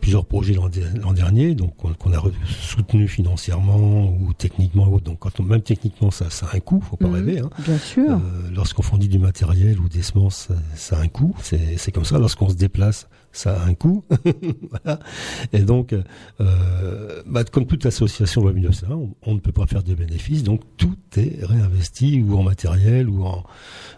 plusieurs 0.00 0.24
projets 0.24 0.54
l'an 0.54 0.68
de- 0.68 1.00
l'an 1.00 1.12
dernier, 1.12 1.54
donc 1.54 1.76
qu'on 1.76 2.12
a 2.12 2.22
soutenu 2.60 3.06
financièrement 3.06 4.04
ou 4.20 4.32
techniquement. 4.32 4.88
ou 4.88 4.94
autre. 4.96 5.04
Donc 5.04 5.18
quand 5.20 5.38
on, 5.38 5.42
même 5.44 5.60
techniquement, 5.62 6.10
ça, 6.10 6.28
ça 6.30 6.46
a 6.46 6.56
un 6.56 6.60
coût, 6.60 6.80
faut 6.80 6.96
pas 6.96 7.06
Mhm. 7.08 7.14
rêver. 7.14 7.38
Hein. 7.40 7.50
Bien 7.60 7.78
sûr. 7.78 8.10
Euh, 8.10 8.18
Lorsqu'on 8.54 8.82
fournit 8.82 9.08
du 9.08 9.18
matériel 9.18 9.78
ou 9.78 9.88
des 9.88 10.02
semences, 10.02 10.48
ça, 10.48 10.54
ça 10.74 10.96
a 10.98 11.02
un 11.02 11.08
coût. 11.08 11.34
C'est 11.42 11.76
c'est 11.76 11.92
comme 11.92 12.04
ça. 12.04 12.18
Lorsqu'on 12.18 12.48
se 12.48 12.54
déplace, 12.56 13.08
ça 13.32 13.60
a 13.60 13.64
un 13.64 13.74
coût. 13.74 14.04
voilà. 14.70 14.98
Et 15.52 15.60
donc, 15.60 15.94
euh, 16.40 17.22
bah, 17.26 17.44
comme 17.44 17.66
toute 17.66 17.86
association 17.86 18.42
loi 18.42 18.52
1901, 18.52 18.94
on, 18.94 19.14
on 19.22 19.34
ne 19.34 19.40
peut 19.40 19.52
pas 19.52 19.66
faire 19.66 19.82
de 19.82 19.94
bénéfices. 19.94 20.42
Donc 20.42 20.62
tout 20.76 20.96
est 21.16 21.44
réinvesti 21.44 22.22
ou 22.22 22.36
en 22.36 22.42
matériel 22.42 23.08
ou 23.08 23.24
en 23.24 23.44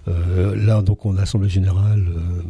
euh, 0.08 0.54
là. 0.56 0.82
Donc 0.82 1.06
on 1.06 1.16
a 1.16 1.20
l'assemblée 1.20 1.48
générale. 1.48 2.06
euh, 2.08 2.42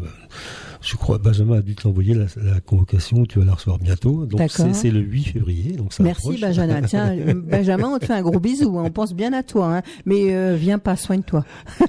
je 0.82 0.96
crois 0.96 1.18
Benjamin 1.18 1.58
a 1.58 1.62
dû 1.62 1.74
te 1.74 1.86
l'envoyer 1.86 2.14
la, 2.14 2.26
la 2.42 2.60
convocation. 2.60 3.24
Tu 3.24 3.38
vas 3.38 3.44
la 3.44 3.54
recevoir 3.54 3.78
bientôt. 3.78 4.26
Donc 4.26 4.40
c'est 4.72 4.90
le 4.90 5.00
8 5.00 5.22
février. 5.24 5.72
Donc 5.72 5.92
ça 5.92 6.02
Merci 6.02 6.26
approche. 6.26 6.40
Benjamin. 6.40 6.82
Tiens, 6.82 7.14
Benjamin, 7.34 7.88
on 7.94 7.98
te 7.98 8.06
fait 8.06 8.14
un 8.14 8.22
gros 8.22 8.40
bisou. 8.40 8.78
hein. 8.78 8.84
On 8.86 8.90
pense 8.90 9.14
bien 9.14 9.32
à 9.32 9.42
toi, 9.42 9.76
hein. 9.78 9.82
mais 10.06 10.34
euh, 10.34 10.56
viens 10.58 10.78
pas, 10.78 10.96
soigne-toi. 10.96 11.44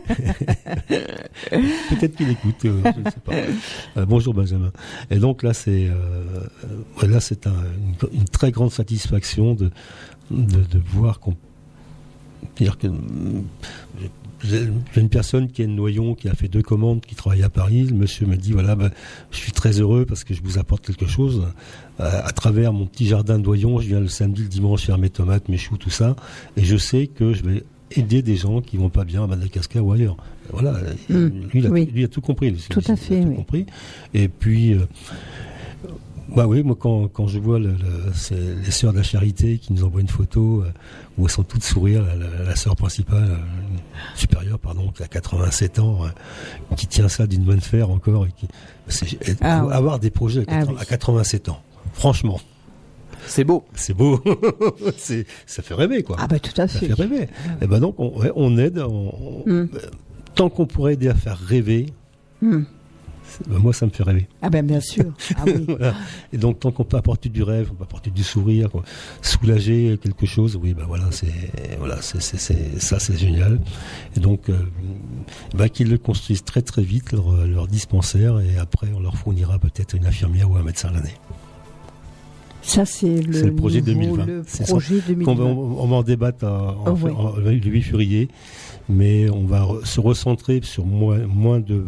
Peut-être 1.49 2.15
qu'il 2.15 2.29
écoute, 2.29 2.65
euh, 2.65 2.81
je 2.83 2.99
ne 3.01 3.05
sais 3.09 3.19
pas. 3.23 3.33
Euh, 3.97 4.05
bonjour 4.05 4.33
Benjamin. 4.33 4.71
Et 5.09 5.17
donc 5.17 5.43
là, 5.43 5.53
c'est 5.53 5.89
là, 7.01 7.19
c'est 7.19 7.47
un- 7.47 7.51
une, 8.11 8.19
une 8.19 8.25
très 8.25 8.51
grande 8.51 8.71
satisfaction 8.71 9.53
de 9.53 9.71
de, 10.31 10.61
de 10.63 10.79
voir 10.93 11.19
qu'on 11.19 11.35
dire 12.57 12.77
que 12.77 12.87
j'ai 14.43 14.61
une 14.97 15.09
personne 15.09 15.49
qui 15.49 15.61
est 15.61 15.67
de 15.67 15.71
Noyon 15.71 16.15
qui 16.15 16.27
a 16.29 16.33
fait 16.35 16.47
deux 16.47 16.61
commandes, 16.61 17.01
qui 17.01 17.15
travaille 17.15 17.43
à 17.43 17.49
Paris. 17.49 17.83
Le 17.89 17.95
monsieur 17.95 18.25
me 18.25 18.35
dit 18.35 18.51
voilà, 18.51 18.75
ben, 18.75 18.91
je 19.31 19.37
suis 19.37 19.51
très 19.51 19.79
heureux 19.79 20.05
parce 20.05 20.23
que 20.23 20.33
je 20.33 20.41
vous 20.43 20.57
apporte 20.59 20.85
quelque 20.85 21.07
chose 21.07 21.47
Euh, 21.99 22.21
à 22.25 22.31
travers 22.31 22.73
mon 22.73 22.87
petit 22.87 23.05
jardin 23.05 23.37
de 23.37 23.43
Noyon. 23.43 23.79
Je 23.79 23.87
viens 23.87 23.99
le 23.99 24.07
samedi, 24.07 24.41
le 24.41 24.47
dimanche 24.47 24.81
faire 24.83 24.97
mes 24.97 25.11
tomates, 25.11 25.47
mes 25.47 25.57
choux, 25.59 25.77
tout 25.77 25.91
ça, 25.91 26.15
et 26.57 26.63
je 26.63 26.75
sais 26.75 27.05
que 27.05 27.33
je 27.33 27.43
vais 27.43 27.63
aider 27.95 28.23
des 28.23 28.35
gens 28.35 28.61
qui 28.61 28.77
vont 28.77 28.89
pas 28.89 29.03
bien 29.05 29.23
à 29.23 29.27
Madagascar 29.27 29.85
ou 29.85 29.91
ailleurs. 29.91 30.17
Voilà, 30.51 30.73
Mm. 31.09 31.15
lui, 31.27 31.59
il 31.59 31.67
a, 31.67 31.69
Oui. 31.69 31.87
lui 31.93 32.03
a 32.03 32.07
tout 32.07 32.19
compris. 32.21 32.51
Tout 32.67 32.81
à 32.87 32.95
fait, 32.95 33.21
tout 33.21 33.27
oui. 33.27 33.35
compris. 33.35 33.65
Et 34.15 34.27
puis, 34.27 34.73
euh, 34.73 34.79
bah 36.35 36.47
oui, 36.47 36.63
moi 36.63 36.75
quand, 36.79 37.07
quand 37.09 37.27
je 37.27 37.37
vois 37.39 37.59
le, 37.59 37.67
le- 37.73 38.11
c'est 38.13 38.35
les 38.35 38.71
sœurs 38.71 38.91
de 38.91 38.97
la 38.97 39.03
charité 39.03 39.57
qui 39.59 39.71
nous 39.73 39.83
envoient 39.83 40.01
une 40.01 40.07
photo 40.07 40.63
euh, 40.63 40.71
où 41.17 41.25
elles 41.25 41.31
sont 41.31 41.43
toutes 41.43 41.63
sourires, 41.63 42.03
la, 42.03 42.15
la, 42.15 42.43
la 42.43 42.55
sœur 42.55 42.75
principale, 42.75 43.29
euh, 43.29 43.37
supérieure, 44.15 44.57
pardon, 44.59 44.91
qui 44.95 45.03
a 45.03 45.07
87 45.07 45.79
ans, 45.79 46.05
euh, 46.05 46.75
qui 46.75 46.87
tient 46.87 47.07
ça 47.07 47.27
d'une 47.27 47.43
bonne 47.43 47.61
fer 47.61 47.89
encore, 47.89 48.25
et 48.25 48.31
qui, 48.35 48.47
c'est- 48.87 49.13
et- 49.29 49.35
Ah 49.41 49.65
ouais. 49.65 49.73
avoir 49.73 49.99
des 49.99 50.09
projets 50.09 50.41
à, 50.41 50.43
Ah 50.47 50.59
80 50.61 50.71
oui. 50.73 50.77
à 50.81 50.85
87 50.85 51.49
ans, 51.49 51.61
franchement, 51.93 52.39
C'est 53.27 53.43
beau. 53.43 53.63
c'est 53.75 53.93
beau, 53.93 54.19
c'est, 54.97 55.25
ça 55.45 55.61
fait 55.61 55.75
rêver 55.75 56.01
quoi. 56.03 56.15
Ah 56.19 56.27
bah 56.27 56.39
tout 56.39 56.59
à 56.59 56.67
Ça 56.67 56.79
fait. 56.79 56.87
fait 56.87 56.93
rêver. 56.93 57.27
Et 57.61 57.67
ben 57.67 57.79
donc 57.79 57.95
on, 57.99 58.57
aide, 58.57 58.79
on- 58.79 59.43
Mm. 59.45 59.51
euh, 59.51 59.67
tant 60.35 60.49
qu'on 60.49 60.65
pourrait 60.65 60.93
aider 60.93 61.09
à 61.09 61.15
faire 61.15 61.37
rêver, 61.37 61.93
Mm. 62.41 62.63
Ben, 63.47 63.57
moi, 63.59 63.73
ça 63.73 63.85
me 63.85 63.91
fait 63.91 64.03
rêver. 64.03 64.27
Ah 64.41 64.49
ben 64.49 64.65
bien 64.65 64.79
sûr. 64.79 65.05
Ah 65.37 65.43
oui. 65.45 65.65
Voilà. 65.67 65.93
Et 66.31 66.37
donc, 66.37 66.59
tant 66.59 66.71
qu'on 66.71 66.83
peut 66.83 66.97
apporter 66.97 67.29
du 67.29 67.43
rêve, 67.43 67.69
on 67.71 67.75
peut 67.75 67.83
apporter 67.83 68.09
du 68.11 68.23
sourire, 68.23 68.69
quoi, 68.69 68.83
soulager 69.21 69.97
quelque 70.01 70.25
chose, 70.25 70.57
oui, 70.61 70.73
ben 70.73 70.85
voilà, 70.87 71.05
c'est 71.11 71.27
voilà, 71.79 72.01
c'est 72.01 72.21
ça, 72.21 72.99
c'est 72.99 73.17
génial. 73.17 73.59
Et 74.15 74.19
donc, 74.19 74.49
euh, 74.49 74.57
ben, 75.55 75.69
qu'ils 75.69 75.89
le 75.89 75.97
construisent 75.97 76.43
très 76.43 76.61
très 76.61 76.83
vite 76.83 77.11
leur, 77.11 77.45
leur 77.47 77.67
dispensaire, 77.67 78.39
et 78.39 78.57
après, 78.57 78.87
on 78.95 78.99
leur 78.99 79.15
fournira 79.17 79.59
peut-être 79.59 79.95
une 79.95 80.05
infirmière 80.05 80.49
ou 80.51 80.55
un 80.57 80.63
médecin 80.63 80.91
l'année. 80.91 81.15
Ça 82.65 82.85
c'est 82.85 83.19
le, 83.21 83.53
projet 83.53 83.79
nouveau- 83.81 84.15
2020. 84.15 84.25
Le 84.25 84.43
C'est 84.47 84.65
ça. 84.65 84.71
projet 84.71 84.95
Qu'on 85.01 85.07
2020. 85.07 85.35
va, 85.35 85.43
on, 85.43 85.87
va 85.87 85.95
en 85.97 86.03
débattre 86.03 86.45
en- 86.45 86.69
en- 86.69 86.83
Oh, 86.87 86.91
ouais. 87.05 87.11
en- 87.11 87.35
le 87.35 87.51
8 87.51 87.81
février, 87.81 88.29
mais 88.87 89.29
on 89.29 89.43
va 89.45 89.67
se 89.83 89.99
recentrer 89.99 90.61
sur 90.63 90.85
moins, 90.85 91.19
moins 91.27 91.59
de. 91.59 91.87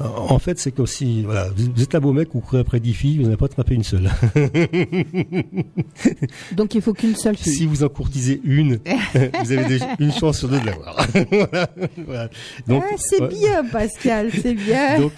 En 0.00 0.38
fait, 0.38 0.58
c'est 0.58 0.72
qu'aussi, 0.72 1.22
voilà, 1.22 1.48
vous 1.56 1.82
êtes 1.82 1.94
un 1.94 2.00
beau 2.00 2.12
mec, 2.12 2.28
vous 2.32 2.40
courez 2.40 2.60
après 2.60 2.80
10 2.80 2.94
filles, 2.94 3.16
vous 3.18 3.24
n'avez 3.24 3.36
pas 3.36 3.46
attrapé 3.46 3.74
une 3.74 3.84
seule. 3.84 4.10
Donc 6.52 6.74
il 6.74 6.82
faut 6.82 6.92
qu'une 6.92 7.16
seule 7.16 7.36
fille. 7.36 7.52
si 7.54 7.66
vous 7.66 7.82
en 7.82 7.88
courtisez 7.88 8.40
une, 8.44 8.78
vous 9.42 9.52
avez 9.52 9.64
déjà 9.64 9.86
une 9.98 10.12
chance 10.12 10.38
sur 10.38 10.48
deux 10.48 10.60
de 10.60 10.66
l'avoir. 10.66 11.06
voilà, 11.30 11.68
voilà. 12.04 12.28
Donc, 12.66 12.84
Ah, 12.86 12.94
c'est 12.98 13.22
ouais. 13.22 13.28
bien 13.28 13.64
Pascal, 13.64 14.30
c'est 14.32 14.54
bien. 14.54 15.10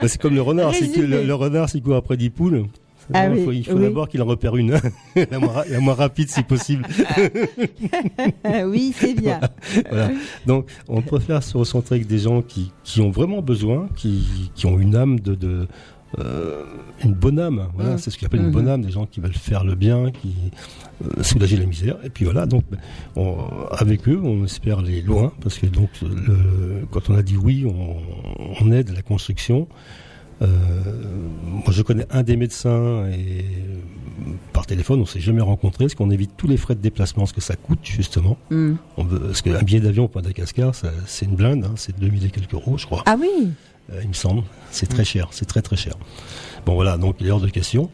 Bah, 0.00 0.08
c'est 0.08 0.20
comme 0.20 0.34
le 0.34 0.42
renard, 0.42 0.74
c'est 0.74 0.88
que 0.88 1.00
le, 1.00 1.34
renard, 1.34 1.68
s'il 1.68 1.82
court 1.82 1.96
après 1.96 2.16
10 2.16 2.30
poules. 2.30 2.64
Ah 3.14 3.26
il 3.28 3.32
oui, 3.38 3.44
faut, 3.44 3.52
il 3.52 3.64
faut 3.64 3.74
oui. 3.76 3.82
d'abord 3.82 4.08
qu'il 4.08 4.20
en 4.22 4.26
repère 4.26 4.56
une, 4.56 4.72
la, 5.30 5.38
moins, 5.38 5.52
ra- 5.52 5.64
la 5.68 5.80
moins 5.80 5.94
rapide 5.94 6.28
si 6.30 6.42
possible. 6.42 6.84
Oui, 8.66 8.94
c'est 8.96 9.14
bien. 9.14 9.40
voilà. 9.88 10.10
Donc, 10.46 10.66
on 10.88 11.02
préfère 11.02 11.42
se 11.42 11.56
recentrer 11.56 11.96
avec 11.96 12.06
des 12.06 12.18
gens 12.18 12.42
qui, 12.42 12.72
qui 12.84 13.00
ont 13.00 13.10
vraiment 13.10 13.42
besoin, 13.42 13.88
qui, 13.96 14.50
qui 14.54 14.66
ont 14.66 14.78
une 14.78 14.96
âme 14.96 15.20
de, 15.20 15.34
de 15.34 15.66
euh, 16.18 16.64
une 17.04 17.14
bonne 17.14 17.38
âme. 17.38 17.68
Voilà, 17.74 17.94
Mm. 17.94 17.98
c'est 17.98 18.10
ce 18.10 18.18
qu'on 18.18 18.26
appelle 18.26 18.40
une 18.40 18.46
Mhm. 18.46 18.52
bonne 18.52 18.68
âme, 18.68 18.82
des 18.82 18.90
gens 18.90 19.06
qui 19.06 19.20
veulent 19.20 19.32
faire 19.32 19.64
le 19.64 19.74
bien, 19.74 20.10
qui 20.10 20.34
euh, 21.04 21.22
soulager 21.22 21.56
la 21.56 21.64
misère. 21.66 21.96
Et 22.04 22.10
puis 22.10 22.24
voilà. 22.26 22.46
Donc, 22.46 22.64
on- 23.16 23.36
avec 23.70 24.06
eux, 24.08 24.20
on 24.22 24.44
espère 24.44 24.80
aller 24.80 25.00
loin, 25.02 25.32
parce 25.40 25.58
que 25.58 25.66
donc, 25.66 25.88
le, 26.02 26.86
quand 26.90 27.08
on 27.08 27.14
a 27.16 27.22
dit 27.22 27.36
oui, 27.36 27.64
on, 27.66 27.96
on 28.60 28.72
aide 28.72 28.90
à 28.90 28.94
la 28.94 29.02
construction. 29.02 29.66
Euh, 30.42 30.48
moi, 31.44 31.64
je 31.70 31.82
connais 31.82 32.06
un 32.10 32.22
des 32.22 32.36
médecins 32.36 33.06
et 33.06 33.44
euh, 33.44 34.32
par 34.52 34.66
téléphone, 34.66 35.00
on 35.00 35.06
s'est 35.06 35.20
jamais 35.20 35.40
rencontré, 35.40 35.84
parce 35.84 35.94
qu'on 35.94 36.10
évite 36.10 36.32
tous 36.36 36.48
les 36.48 36.56
frais 36.56 36.74
de 36.74 36.80
déplacement, 36.80 37.26
ce 37.26 37.32
que 37.32 37.40
ça 37.40 37.54
coûte 37.56 37.78
justement. 37.84 38.36
Hmm. 38.50 38.74
On 38.96 39.04
veut, 39.04 39.18
parce 39.20 39.42
qu'un 39.42 39.62
billet 39.62 39.80
d'avion 39.80 40.08
pour 40.08 40.20
Madagascar, 40.22 40.72
c'est 41.06 41.26
une 41.26 41.36
blinde, 41.36 41.64
hein, 41.64 41.72
c'est 41.76 41.98
2000 41.98 42.26
et 42.26 42.30
quelques 42.30 42.52
euros, 42.54 42.76
je 42.78 42.86
crois, 42.86 43.02
Ah 43.06 43.16
oui. 43.20 43.50
euh, 43.92 44.00
il 44.02 44.08
me 44.08 44.14
semble. 44.14 44.42
C'est 44.70 44.86
très 44.88 45.04
cher, 45.04 45.28
c'est 45.30 45.46
très 45.46 45.62
très 45.62 45.76
cher. 45.76 45.94
Bon 46.66 46.74
voilà, 46.74 46.96
donc 46.98 47.16
il 47.20 47.26
est 47.26 47.30
hors 47.30 47.40
de 47.40 47.48
question. 47.48 47.90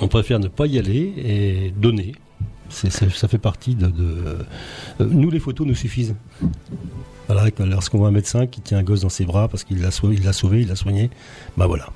On 0.00 0.08
préfère 0.08 0.38
ne 0.40 0.48
pas 0.48 0.66
y 0.66 0.78
aller 0.78 1.12
et 1.18 1.74
donner. 1.76 2.12
Ça 2.68 3.26
fait 3.26 3.38
partie 3.38 3.74
de... 3.74 3.86
de- 3.88 4.38
euh, 5.00 5.06
nous, 5.10 5.28
les 5.30 5.40
photos 5.40 5.66
nous 5.66 5.74
suffisent. 5.74 6.14
Voilà, 7.32 7.48
lorsqu'on 7.66 7.98
voit 7.98 8.08
un 8.08 8.12
médecin 8.12 8.46
qui 8.46 8.60
tient 8.60 8.78
un 8.78 8.82
gosse 8.82 9.02
dans 9.02 9.08
ses 9.08 9.24
bras 9.24 9.48
parce 9.48 9.64
qu'il 9.64 9.80
l'a 9.80 9.90
sauvé, 9.90 10.16
il 10.16 10.24
l'a 10.24 10.32
sauvé, 10.32 10.62
il 10.62 10.68
l'a 10.68 10.76
soigné, 10.76 11.10
bah 11.56 11.66
voilà. 11.66 11.86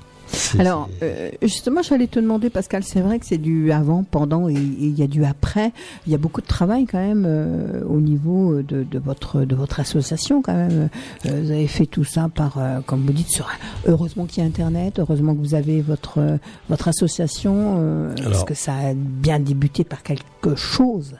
Alors, 0.57 0.89
euh, 1.03 1.29
justement, 1.43 1.81
j'allais 1.83 2.07
te 2.07 2.19
demander, 2.19 2.49
Pascal, 2.49 2.83
c'est 2.83 2.99
vrai 2.99 3.19
que 3.19 3.25
c'est 3.27 3.37
du 3.37 3.71
avant, 3.71 4.03
pendant 4.03 4.49
et 4.49 4.53
il 4.53 4.97
y 4.97 5.03
a 5.03 5.07
du 5.07 5.23
après. 5.23 5.71
Il 6.07 6.11
y 6.11 6.15
a 6.15 6.17
beaucoup 6.17 6.41
de 6.41 6.47
travail 6.47 6.85
quand 6.87 6.97
même 6.99 7.25
euh, 7.27 7.83
au 7.87 7.99
niveau 8.01 8.61
de, 8.63 8.83
de 8.83 8.99
votre 8.99 9.41
de 9.45 9.55
votre 9.55 9.79
association 9.79 10.41
quand 10.41 10.55
même. 10.55 10.89
Euh, 11.27 11.41
vous 11.43 11.51
avez 11.51 11.67
fait 11.67 11.85
tout 11.85 12.03
ça 12.05 12.27
par, 12.33 12.57
euh, 12.57 12.79
comme 12.85 13.05
vous 13.05 13.13
dites, 13.13 13.29
sur. 13.29 13.47
Heureusement 13.85 14.25
qu'il 14.25 14.41
y 14.41 14.45
a 14.45 14.49
Internet. 14.49 14.97
Heureusement 14.99 15.35
que 15.35 15.39
vous 15.39 15.53
avez 15.53 15.81
votre 15.81 16.39
votre 16.69 16.87
association. 16.87 17.75
euh, 17.77 18.13
parce 18.15 18.25
Alors- 18.27 18.45
que 18.45 18.55
ça 18.55 18.73
a 18.73 18.93
bien 18.95 19.39
débuté 19.39 19.83
par 19.83 20.01
quelque 20.01 20.55
chose. 20.55 21.13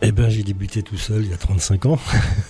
Eh 0.00 0.12
ben, 0.12 0.28
j'ai 0.28 0.42
débuté 0.42 0.82
tout 0.82 0.96
seul 0.96 1.24
il 1.24 1.30
y 1.30 1.34
a 1.34 1.36
35 1.36 1.86
ans. 1.86 1.98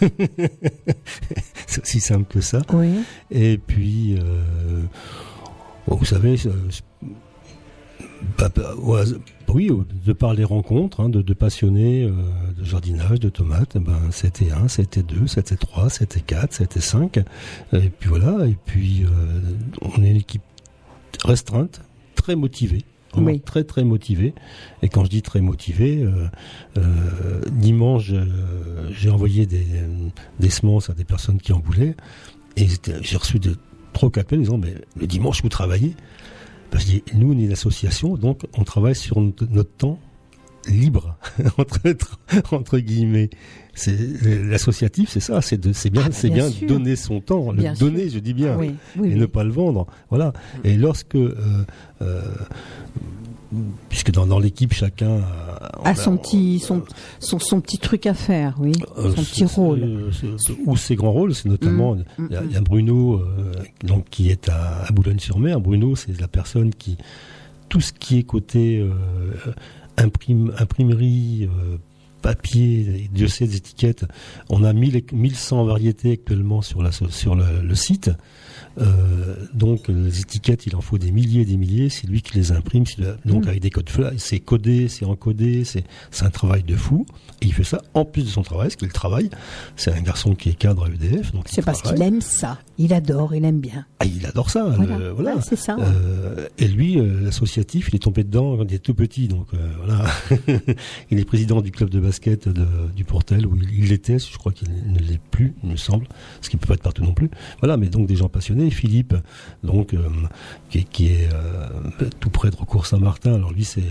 c'est 1.67 1.83
aussi 1.83 2.01
simple 2.01 2.25
que 2.33 2.41
ça. 2.41 2.61
Oui. 2.73 2.91
Et 3.31 3.59
puis, 3.59 4.19
euh, 4.19 4.83
vous 5.87 6.05
savez, 6.05 6.37
bah, 8.37 8.49
bah, 8.55 8.75
oui, 9.49 9.71
de 10.05 10.13
par 10.13 10.35
les 10.35 10.45
rencontres 10.45 11.01
hein, 11.01 11.09
de, 11.09 11.23
de 11.23 11.35
passionnés 11.35 12.05
euh, 12.05 12.13
de 12.57 12.65
jardinage, 12.65 13.21
de 13.21 13.29
tomates, 13.29 13.77
eh 13.77 13.81
ben, 13.81 13.99
c'était 14.11 14.53
un, 14.53 14.69
c'était 14.69 15.03
deux, 15.03 15.27
c'était 15.27 15.57
trois, 15.57 15.89
c'était 15.89 16.21
quatre, 16.21 16.53
c'était 16.53 16.81
cinq. 16.81 17.19
Et 17.73 17.91
puis 17.91 18.09
voilà, 18.09 18.47
et 18.47 18.57
puis 18.67 19.05
euh, 19.05 19.09
on 19.83 20.03
est 20.03 20.11
une 20.11 20.17
équipe 20.17 20.43
restreinte, 21.25 21.81
très 22.15 22.37
motivée. 22.37 22.85
Vraiment 23.13 23.29
Oui. 23.29 23.41
très 23.41 23.65
très 23.65 23.85
motivée. 23.85 24.35
Et 24.83 24.89
quand 24.89 25.05
je 25.05 25.11
dis 25.11 25.23
très 25.23 25.41
motivée, 25.41 26.03
euh, 26.03 26.27
euh, 26.77 27.41
dimanche, 27.51 28.11
euh, 28.13 28.89
j'ai 28.93 29.11
envoyé 29.11 29.47
des, 29.47 29.67
des 30.41 30.51
semences 30.51 30.91
à 30.91 30.95
des 30.95 31.05
personnes 31.05 31.39
qui 31.41 31.53
en 31.53 31.61
voulaient. 31.61 31.95
Et 32.57 32.67
j'ai 33.01 33.17
reçu 33.17 33.39
de 33.39 33.57
trop 33.93 34.11
appels 34.17 34.41
disant 34.41 34.59
mais 34.59 34.75
le 34.97 35.07
dimanche 35.07 35.43
vous 35.43 35.49
travaillez? 35.49 35.95
Parce 36.71 36.85
que 36.85 36.91
je 36.91 36.97
dis, 36.97 37.03
nous 37.15 37.33
on 37.33 37.39
est 37.39 37.45
une 37.45 37.53
association 37.53 38.17
donc 38.17 38.47
on 38.57 38.65
travaille 38.65 38.95
sur 38.95 39.21
notre 39.21 39.71
temps 39.79 39.99
libre 40.69 41.17
entre 41.59 41.79
entre 42.53 42.79
guillemets. 42.79 43.31
C'est 43.75 43.97
l'associatif, 44.45 45.09
c'est 45.11 45.21
ça, 45.21 45.41
c'est 45.41 45.57
de- 45.61 45.73
c'est 45.73 45.89
bien, 45.91 46.03
Ah, 46.07 46.09
c'est 46.11 46.31
bien 46.31 46.51
donner 46.67 46.97
son 46.97 47.21
temps, 47.21 47.53
Bien 47.53 47.71
le 47.71 47.77
sûr. 47.77 47.87
donner, 47.87 48.09
je 48.11 48.19
dis 48.19 48.35
bien, 48.35 48.57
Oui, 48.57 48.73
oui, 48.99 49.11
et 49.11 49.15
oui. 49.15 49.21
ne 49.21 49.27
pas 49.27 49.45
le 49.45 49.51
vendre. 49.53 49.87
Voilà. 50.11 50.33
Et 50.65 50.77
lorsque 50.77 51.15
euh, 51.15 51.33
euh, 52.03 52.23
puisque 53.89 54.11
dans, 54.11 54.27
dans 54.27 54.39
l'équipe 54.39 54.73
chacun 54.75 55.19
a, 55.21 55.71
Ah, 55.85 55.95
son 55.95 56.17
petit 56.19 56.59
son, 56.59 56.83
son 57.19 57.39
son 57.39 57.61
petit 57.61 57.79
truc 57.79 58.07
à 58.07 58.15
faire, 58.15 58.57
oui. 58.59 58.73
euh, 58.99 59.15
son 59.15 59.23
petit 59.23 59.45
rôle. 59.45 60.11
Ou 60.67 60.77
ses 60.77 60.97
grands 60.97 61.13
rôles, 61.13 61.35
c'est 61.35 61.49
notamment, 61.49 61.95
Mm, 61.95 62.03
il 62.31 62.33
y, 62.35 62.37
a- 62.37 62.43
il 62.45 62.53
y 62.53 62.57
a 62.57 62.61
Bruno, 62.61 63.15
euh, 63.21 63.53
donc, 63.85 64.07
qui 64.11 64.29
est 64.31 64.49
à, 64.49 64.85
à 64.87 64.93
Boulogne-sur-Mer. 64.93 65.61
Bruno, 65.61 65.95
c'est 65.97 66.21
la 66.21 66.29
personne 66.29 66.75
qui, 66.75 66.99
tout 67.69 67.81
ce 67.81 67.93
qui 67.93 68.19
est 68.19 68.23
côté 68.25 68.81
euh, 68.81 68.91
imprime, 69.99 70.53
imprimerie, 70.59 71.49
euh, 71.51 71.77
papier, 72.23 73.09
Dieu 73.13 73.29
sait 73.29 73.47
des 73.47 73.57
étiquettes, 73.57 74.05
on 74.49 74.65
a 74.65 74.73
1000 74.73 74.97
et- 74.97 75.05
1100 75.13 75.65
variétés 75.65 76.13
actuellement 76.13 76.63
sur, 76.63 76.83
la, 76.83 76.91
sur 76.93 77.35
le 77.37 77.75
site. 77.75 78.11
Euh, 78.81 79.35
donc 79.55 79.89
les 79.89 80.21
étiquettes, 80.21 80.67
il 80.67 80.77
en 80.77 80.81
faut 80.81 80.99
des 80.99 81.11
milliers 81.11 81.43
et 81.43 81.45
des 81.45 81.57
milliers. 81.57 81.89
C'est 81.89 82.07
lui 82.07 82.23
qui 82.23 82.35
les 82.37 82.53
imprime. 82.53 82.85
Donc 83.25 83.45
Mm. 83.45 83.49
avec 83.49 83.61
des 83.61 83.71
codes 83.71 83.89
fly, 83.91 84.19
c'est 84.19 84.39
codé, 84.41 84.89
c'est 84.89 85.05
encodé, 85.05 85.65
c'est 85.65 85.85
un 86.21 86.31
travail 86.31 86.63
de 86.63 86.77
fou. 86.77 87.07
Et 87.43 87.47
il 87.47 87.53
fait 87.53 87.65
ça 87.65 87.83
en 87.95 88.05
plus 88.05 88.25
de 88.25 88.29
son 88.29 88.43
travail, 88.43 88.71
ce 88.71 88.77
qu'il 88.77 88.89
travaille. 88.89 89.31
C'est 89.77 89.93
un 89.93 90.01
garçon 90.01 90.35
qui 90.35 90.49
est 90.51 90.55
cadre 90.55 90.85
à 90.85 90.89
EDF, 90.89 91.33
donc 91.33 91.45
il 91.51 91.55
C'est 91.55 91.63
parce 91.63 91.83
qu'il 91.83 92.01
aime 92.03 92.21
ça. 92.21 92.59
Il 92.79 92.93
adore, 92.93 93.35
il 93.35 93.45
aime 93.45 93.61
bien. 93.61 93.87
Ah, 94.01 94.05
il 94.05 94.25
adore 94.27 94.51
ça. 94.51 94.65
Voilà, 94.65 94.99
le- 94.99 95.11
voilà. 95.11 95.35
Ouais, 95.37 95.43
c'est 95.47 95.57
ça. 95.57 95.77
Euh, 95.81 96.47
et 96.59 96.69
lui, 96.69 96.99
euh, 96.99 97.21
l'associatif, 97.23 97.89
il 97.89 97.97
est 97.97 98.01
tombé 98.01 98.23
dedans 98.25 98.57
quand 98.57 98.63
il 98.65 98.75
était 98.75 98.79
tout 98.79 98.95
petit. 98.95 99.27
Donc 99.29 99.49
voilà, 99.79 100.05
il 101.11 101.19
est 101.19 101.25
président 101.25 101.61
du 101.61 101.71
club 101.71 101.91
de 101.91 102.01
basket 102.01 102.49
de- 102.49 102.67
du 102.95 103.05
Portel 103.05 103.47
où 103.47 103.57
il, 103.57 103.85
il 103.85 103.89
l'était. 103.89 104.19
Je 104.19 104.37
crois 104.39 104.53
qu'il 104.53 104.69
ne 104.71 104.99
l'est 104.99 105.21
plus, 105.31 105.55
il 105.65 105.71
me 105.71 105.77
semble, 105.77 106.07
ce 106.41 106.49
qui 106.51 106.57
peut 106.57 106.67
pas 106.67 106.75
être 106.75 106.83
partout 106.83 107.03
non 107.03 107.15
plus. 107.15 107.31
Voilà, 107.61 107.77
mais 107.77 107.89
donc 107.89 108.07
des 108.07 108.17
gens 108.17 108.29
passionnés. 108.29 108.48
Philippe, 108.71 109.15
donc 109.63 109.95
euh, 109.95 109.99
qui, 110.71 110.85
qui 110.85 111.09
est 111.09 111.29
euh, 111.33 111.69
tout 112.21 112.31
près 112.31 112.51
de 112.51 112.57
Recours 112.57 112.87
Saint-Martin. 112.87 113.35
Alors 113.35 113.53
lui, 113.53 113.65
c'est 113.65 113.83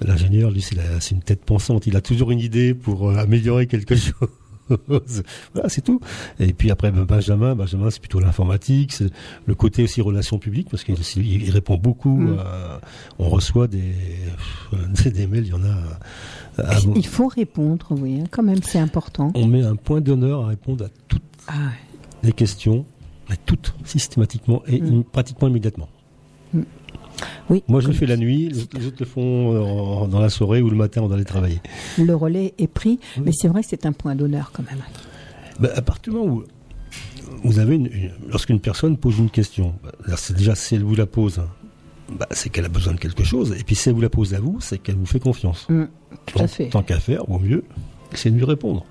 l'ingénieur. 0.00 0.50
Lui, 0.50 0.62
c'est 0.62 1.10
une 1.14 1.22
tête 1.22 1.44
pensante. 1.44 1.86
Il 1.86 1.96
a 1.96 2.00
toujours 2.00 2.30
une 2.30 2.40
idée 2.40 2.74
pour 2.74 3.10
euh, 3.10 3.16
améliorer 3.16 3.66
quelque 3.66 3.94
chose. 3.96 4.12
voilà, 5.52 5.68
c'est 5.68 5.82
tout. 5.82 6.00
Et 6.40 6.52
puis 6.52 6.70
après, 6.70 6.90
ben, 6.92 7.04
Benjamin, 7.04 7.54
Benjamin, 7.54 7.90
c'est 7.90 8.00
plutôt 8.00 8.20
l'informatique, 8.20 8.92
c'est 8.92 9.10
le 9.44 9.54
côté 9.54 9.82
aussi 9.82 10.00
relations 10.00 10.38
publiques, 10.38 10.68
parce 10.70 10.84
qu'il 10.84 10.96
il 11.26 11.50
répond 11.50 11.76
beaucoup. 11.76 12.16
Mm. 12.16 12.38
à- 12.38 12.80
on 13.18 13.28
reçoit 13.28 13.66
des, 13.68 13.92
des 15.12 15.26
mails, 15.26 15.46
il 15.46 15.50
y 15.50 15.52
en 15.54 15.64
a. 15.64 16.62
à- 16.62 16.78
Il 16.96 17.06
faut 17.06 17.26
répondre, 17.28 17.86
oui, 17.90 18.20
hein, 18.20 18.24
quand 18.30 18.42
même, 18.42 18.62
c'est 18.62 18.78
important. 18.78 19.32
on 19.34 19.46
met 19.46 19.62
un 19.62 19.76
point 19.76 20.00
d'honneur 20.00 20.44
à 20.44 20.48
répondre 20.48 20.84
à 20.86 20.88
toutes 21.08 21.22
Ah, 21.48 21.52
ouais. 21.54 21.98
les 22.22 22.32
questions, 22.32 22.86
toutes, 23.36 23.74
systématiquement 23.84 24.62
et 24.66 24.80
Mm. 24.80 25.04
pratiquement 25.04 25.48
immédiatement. 25.48 25.88
oui. 27.50 27.62
Moi, 27.68 27.80
je 27.80 27.88
le 27.88 27.92
fais 27.94 28.06
la 28.06 28.16
nuit, 28.16 28.48
les 28.48 28.86
autres- 28.86 28.96
le 29.00 29.06
font 29.06 30.02
euh, 30.04 30.06
dans 30.06 30.20
la 30.20 30.28
soirée 30.30 30.60
ou 30.62 30.70
le 30.70 30.76
matin, 30.76 31.02
on 31.02 31.06
doit 31.06 31.16
aller 31.16 31.24
travailler. 31.24 31.60
Le 31.98 32.14
relais 32.14 32.54
est 32.58 32.66
pris, 32.66 32.98
Oui. 33.16 33.22
mais 33.26 33.32
c'est 33.32 33.48
vrai 33.48 33.62
que 33.62 33.68
c'est 33.68 33.86
un 33.86 33.92
point 33.92 34.14
d'honneur 34.14 34.50
quand 34.52 34.64
même. 34.64 34.80
Ben, 35.60 35.70
à 35.74 35.82
partir 35.82 36.12
du 36.12 36.18
moment 36.18 36.34
où 36.36 36.44
vous 37.44 37.58
avez 37.58 37.76
une, 37.76 37.86
une- 37.86 38.10
lorsqu'une 38.28 38.60
personne 38.60 38.96
pose 38.96 39.18
une 39.18 39.30
question, 39.30 39.74
alors 40.06 40.18
c'est 40.18 40.36
déjà 40.36 40.54
si 40.54 40.74
elle 40.74 40.82
vous 40.84 40.94
la 40.94 41.06
pose, 41.06 41.40
ben, 42.18 42.26
c'est 42.32 42.50
qu'elle 42.50 42.64
a 42.64 42.68
besoin 42.70 42.94
de 42.94 42.98
quelque 42.98 43.24
chose, 43.24 43.54
et 43.58 43.62
puis 43.62 43.74
si 43.74 43.88
elle 43.88 43.94
vous 43.94 44.00
la 44.00 44.10
pose 44.10 44.34
à 44.34 44.40
vous, 44.40 44.58
c'est 44.60 44.78
qu'elle 44.78 44.96
vous 44.96 45.06
fait 45.06 45.20
confiance. 45.20 45.66
Mm, 45.68 45.84
tout 46.26 46.38
à 46.38 46.46
fait. 46.48 46.68
Tant 46.68 46.82
qu'à 46.82 46.98
faire, 47.00 47.28
au 47.30 47.38
mieux, 47.38 47.64
c'est 48.14 48.30
de 48.30 48.36
lui 48.36 48.44
répondre. 48.44 48.84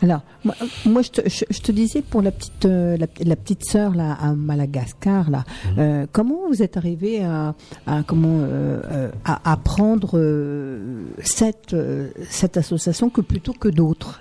Alors, 0.00 0.20
moi, 0.44 0.54
moi, 0.86 1.02
je, 1.02 1.08
te, 1.10 1.28
je, 1.28 1.44
je 1.50 1.58
te 1.60 1.72
disais 1.72 2.02
pour 2.02 2.22
la 2.22 2.30
petite, 2.30 2.64
euh, 2.66 2.96
la, 2.96 3.06
la 3.24 3.36
petite 3.36 3.64
sœur 3.64 3.94
là 3.94 4.16
à 4.20 4.32
Madagascar 4.34 5.28
là, 5.30 5.44
Mhm. 5.66 5.74
euh, 5.78 6.06
comment 6.12 6.38
vous 6.48 6.62
êtes 6.62 6.76
arrivé 6.76 7.24
à, 7.24 7.54
à 7.86 8.02
comment 8.04 8.38
euh, 8.40 8.80
euh, 8.90 9.10
à, 9.24 9.50
à 9.52 9.56
prendre 9.56 10.12
euh, 10.18 11.02
cette 11.22 11.74
euh, 11.74 12.10
cette 12.30 12.56
association 12.56 13.10
que 13.10 13.20
plutôt 13.20 13.52
que 13.52 13.68
d'autres, 13.68 14.20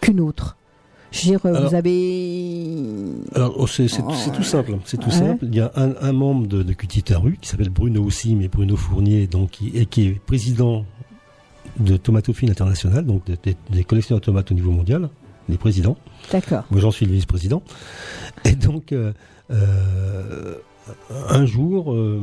qu'une 0.00 0.20
autre? 0.20 0.56
Je 1.10 1.20
veux 1.30 1.38
dire, 1.38 1.46
Alors- 1.46 1.68
vous 1.68 1.74
avez. 1.76 3.04
Alors, 3.34 3.54
oh, 3.56 3.66
c'est 3.68 3.86
c'est- 3.88 4.02
c'est 4.14 4.32
tout 4.32 4.42
simple. 4.42 4.76
C'est 4.84 4.96
tout 4.96 5.10
Ouais. 5.10 5.14
simple. 5.14 5.44
Il 5.46 5.54
y 5.54 5.60
a 5.60 5.70
un, 5.76 5.92
un 6.00 6.12
membre 6.12 6.48
de, 6.48 6.62
de 6.64 6.72
Cutitaru 6.72 7.38
qui 7.40 7.48
s'appelle 7.48 7.70
Bruno 7.70 8.02
aussi, 8.02 8.34
mais 8.34 8.48
Bruno 8.48 8.74
Fournier, 8.76 9.26
donc, 9.28 9.50
qui, 9.52 9.68
et 9.74 9.86
qui 9.86 10.08
est 10.08 10.20
président 10.20 10.84
de 11.78 11.96
Tomatophile 11.96 12.50
International, 12.50 13.04
donc 13.04 13.24
des, 13.26 13.36
des- 13.42 13.56
des 13.70 13.84
collectionneurs 13.84 14.20
de 14.20 14.24
tomates 14.26 14.50
au 14.50 14.54
niveau 14.54 14.70
mondial, 14.70 15.08
les 15.48 15.56
présidents. 15.58 15.96
D'accord. 16.32 16.64
Moi, 16.70 16.80
j'en 16.80 16.90
suis 16.90 17.06
le 17.06 17.12
vice-président. 17.12 17.62
Et 18.44 18.52
donc, 18.52 18.92
euh, 18.92 19.12
euh, 19.50 20.54
un 21.28 21.46
jour, 21.46 21.92
euh, 21.92 22.20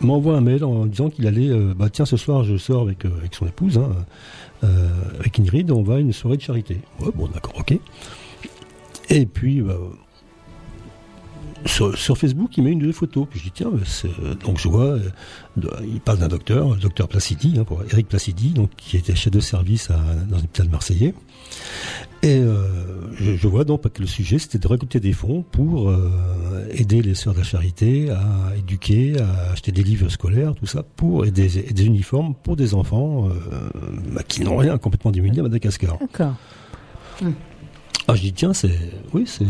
m'envoie 0.00 0.36
un 0.36 0.40
mail 0.42 0.64
en 0.64 0.86
disant 0.86 1.08
qu'il 1.08 1.26
allait, 1.26 1.48
euh, 1.48 1.72
bah 1.76 1.88
tiens, 1.90 2.04
ce 2.04 2.16
soir, 2.16 2.44
je 2.44 2.56
sors 2.56 2.82
avec, 2.82 3.04
euh, 3.04 3.10
avec 3.18 3.34
son 3.34 3.46
épouse, 3.46 3.78
hein, 3.78 3.90
euh, 4.64 4.88
avec 5.20 5.38
Ingrid, 5.40 5.70
on 5.70 5.82
va 5.82 5.94
à 5.96 5.98
une 6.00 6.12
soirée 6.12 6.36
de 6.36 6.42
charité. 6.42 6.78
Ouais, 7.00 7.08
bon, 7.14 7.28
d'accord, 7.28 7.54
ok. 7.58 7.78
Et 9.08 9.24
puis, 9.26 9.62
bah, 9.62 9.78
sur, 11.66 11.96
sur 11.96 12.16
Facebook, 12.18 12.56
il 12.56 12.64
met 12.64 12.72
une 12.72 12.78
de 12.80 12.92
photos. 12.92 13.26
Puis 13.30 13.38
je 13.40 13.44
dis, 13.44 13.50
tiens, 13.52 13.70
c'est- 13.84 14.08
donc 14.44 14.58
je 14.58 14.68
vois, 14.68 14.84
euh, 14.98 15.00
il 15.82 16.00
parle 16.00 16.18
d'un 16.18 16.28
docteur, 16.28 16.70
le 16.74 16.80
docteur 16.80 17.08
Placidi, 17.08 17.56
hein, 17.58 17.64
pour 17.64 17.82
Eric 17.90 18.08
Placidi, 18.08 18.50
donc, 18.50 18.70
qui 18.76 18.96
était 18.96 19.14
chef 19.14 19.32
de 19.32 19.40
service 19.40 19.90
à, 19.90 19.98
dans 20.28 20.36
un 20.36 20.40
hôpital 20.40 20.68
marseillais. 20.68 21.14
Et 22.22 22.38
euh, 22.38 22.66
je, 23.18 23.36
je 23.36 23.46
vois 23.48 23.64
donc 23.64 23.88
que 23.92 24.00
le 24.00 24.06
sujet, 24.08 24.38
c'était 24.38 24.58
de 24.58 24.66
récolter 24.66 24.98
des 25.00 25.12
fonds 25.12 25.42
pour 25.52 25.90
euh, 25.90 26.66
aider 26.72 27.02
les 27.02 27.14
sœurs 27.14 27.34
de 27.34 27.38
la 27.38 27.44
charité 27.44 28.10
à 28.10 28.56
éduquer, 28.58 29.20
à 29.20 29.52
acheter 29.52 29.70
des 29.70 29.82
livres 29.84 30.08
scolaires, 30.08 30.54
tout 30.54 30.66
ça, 30.66 30.82
pour 30.82 31.24
et 31.26 31.30
des, 31.30 31.58
et 31.58 31.72
des 31.72 31.84
uniformes 31.86 32.34
pour 32.42 32.56
des 32.56 32.74
enfants 32.74 33.28
euh, 33.28 33.30
bah, 34.12 34.22
qui 34.26 34.40
n'ont 34.42 34.56
rien, 34.56 34.76
complètement 34.78 35.10
démunis 35.12 35.38
à 35.40 35.42
Madagascar. 35.44 35.98
D'accord. 36.00 36.34
Ah, 38.08 38.14
je 38.14 38.20
dis 38.22 38.32
tiens, 38.32 38.52
c'est, 38.52 38.70
oui, 39.12 39.24
c'est, 39.26 39.44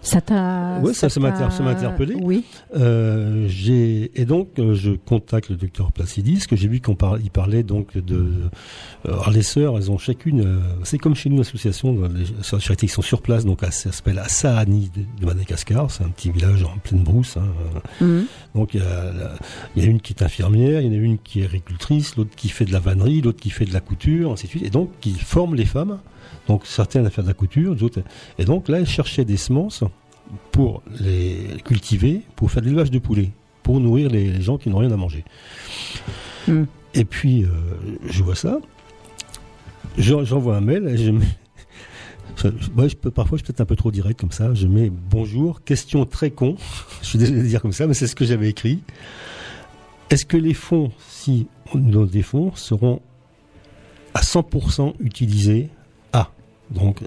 Ça 0.00 0.20
t'a. 0.22 0.78
Ouais, 0.82 0.94
ça- 0.94 1.10
ça 1.10 1.20
m'a 1.20 1.28
interpellé. 1.28 2.14
Oui. 2.20 2.44
Euh, 2.74 3.46
j'ai 3.48 4.10
et 4.18 4.24
donc 4.24 4.58
euh, 4.58 4.74
je 4.74 4.92
contacte 4.92 5.50
le 5.50 5.56
docteur 5.56 5.92
Placidis, 5.92 6.46
que 6.48 6.56
j'ai 6.56 6.68
vu 6.68 6.80
qu'on 6.80 6.94
par- 6.94 7.18
il 7.18 7.30
parlait 7.30 7.62
donc 7.62 7.96
de 7.98 8.16
euh, 8.16 8.48
alors 9.12 9.30
les 9.30 9.42
sœurs, 9.42 9.76
elles 9.76 9.90
ont 9.90 9.98
chacune, 9.98 10.40
euh, 10.40 10.60
c'est 10.84 10.96
comme 10.96 11.14
chez 11.14 11.28
nous 11.28 11.36
l'association, 11.38 11.92
les 12.14 12.24
sœurs 12.42 12.60
de 12.60 12.64
charité 12.64 12.86
qui 12.86 12.92
sont 12.94 13.02
sur 13.02 13.20
place, 13.20 13.44
donc 13.44 13.60
ça 13.60 13.92
s'appelle 13.92 14.18
Assaani 14.18 14.90
de, 14.96 15.02
de 15.20 15.26
Madagascar, 15.26 15.90
c'est 15.90 16.02
un 16.04 16.08
petit 16.08 16.30
village 16.30 16.62
en 16.64 16.78
pleine 16.78 17.02
brousse. 17.02 17.36
hein. 17.36 17.44
Mhm. 18.00 18.24
Donc 18.54 18.72
il 18.74 18.80
y, 18.80 18.82
a, 18.84 19.12
il 19.76 19.82
y 19.84 19.86
a 19.86 19.90
une 19.90 20.00
qui 20.00 20.14
est 20.14 20.22
infirmière, 20.22 20.80
il 20.80 20.86
y 20.86 20.90
en 20.90 20.98
a 20.98 21.02
une 21.02 21.18
qui 21.18 21.40
est 21.42 21.44
agricultrice, 21.44 22.16
l'autre 22.16 22.34
qui 22.36 22.48
fait 22.48 22.64
de 22.64 22.72
la 22.72 22.80
vannerie, 22.80 23.20
l'autre 23.20 23.40
qui 23.40 23.50
fait 23.50 23.66
de 23.66 23.72
la 23.74 23.80
couture, 23.80 24.32
ainsi 24.32 24.46
de 24.46 24.50
suite, 24.50 24.62
et 24.64 24.70
donc 24.70 24.90
qui 25.00 25.12
forment 25.12 25.54
les 25.56 25.66
femmes. 25.66 25.98
Donc 26.48 26.66
certaines 26.66 27.06
à 27.06 27.10
faire 27.10 27.24
de 27.24 27.28
la 27.28 27.34
couture, 27.34 27.74
d'autres. 27.76 28.00
Et 28.38 28.44
donc 28.44 28.68
là, 28.68 28.78
elles 28.78 28.86
cherchaient 28.88 29.24
des 29.24 29.36
semences 29.36 29.84
pour 30.50 30.82
les 31.00 31.58
cultiver, 31.64 32.22
pour 32.36 32.50
faire 32.50 32.62
de 32.62 32.66
l'élevage 32.68 32.90
de 32.90 32.98
poulets, 32.98 33.30
pour 33.62 33.80
nourrir 33.80 34.08
les, 34.10 34.30
les 34.30 34.40
gens 34.42 34.58
qui 34.58 34.68
n'ont 34.70 34.78
rien 34.78 34.90
à 34.90 34.96
manger. 34.96 35.24
Hmm. 36.48 36.64
Et 36.94 37.04
puis, 37.04 37.44
euh, 37.44 37.48
je 38.06 38.22
vois 38.22 38.34
ça, 38.34 38.58
j'en- 39.98 40.24
j'envoie 40.24 40.56
un 40.56 40.60
mail, 40.60 40.88
et 40.88 40.96
je 40.96 41.10
mets... 41.10 41.26
je- 42.36 42.48
ouais, 42.80 42.88
je 42.88 42.96
peux, 42.96 43.10
parfois, 43.10 43.38
je 43.38 43.44
peux 43.44 43.50
être 43.52 43.60
un 43.60 43.66
peu 43.66 43.76
trop 43.76 43.90
direct 43.90 44.18
comme 44.20 44.32
ça. 44.32 44.52
Je 44.54 44.66
mets 44.66 44.90
bonjour, 44.90 45.62
question 45.64 46.04
très 46.06 46.30
con. 46.30 46.56
je 47.02 47.06
suis 47.08 47.18
désolé 47.18 47.42
de 47.42 47.46
dire 47.46 47.60
comme 47.62 47.72
ça, 47.72 47.86
mais 47.86 47.94
c'est 47.94 48.06
ce 48.06 48.14
que 48.16 48.24
j'avais 48.24 48.48
écrit. 48.48 48.82
Est-ce 50.10 50.26
que 50.26 50.36
les 50.36 50.54
fonds, 50.54 50.92
si 51.08 51.46
on 51.74 51.78
nous 51.78 51.90
donne 51.90 52.08
des 52.08 52.22
fonds, 52.22 52.52
seront 52.54 53.00
à 54.14 54.20
100% 54.20 54.94
utilisés 55.00 55.70
donc 56.72 56.98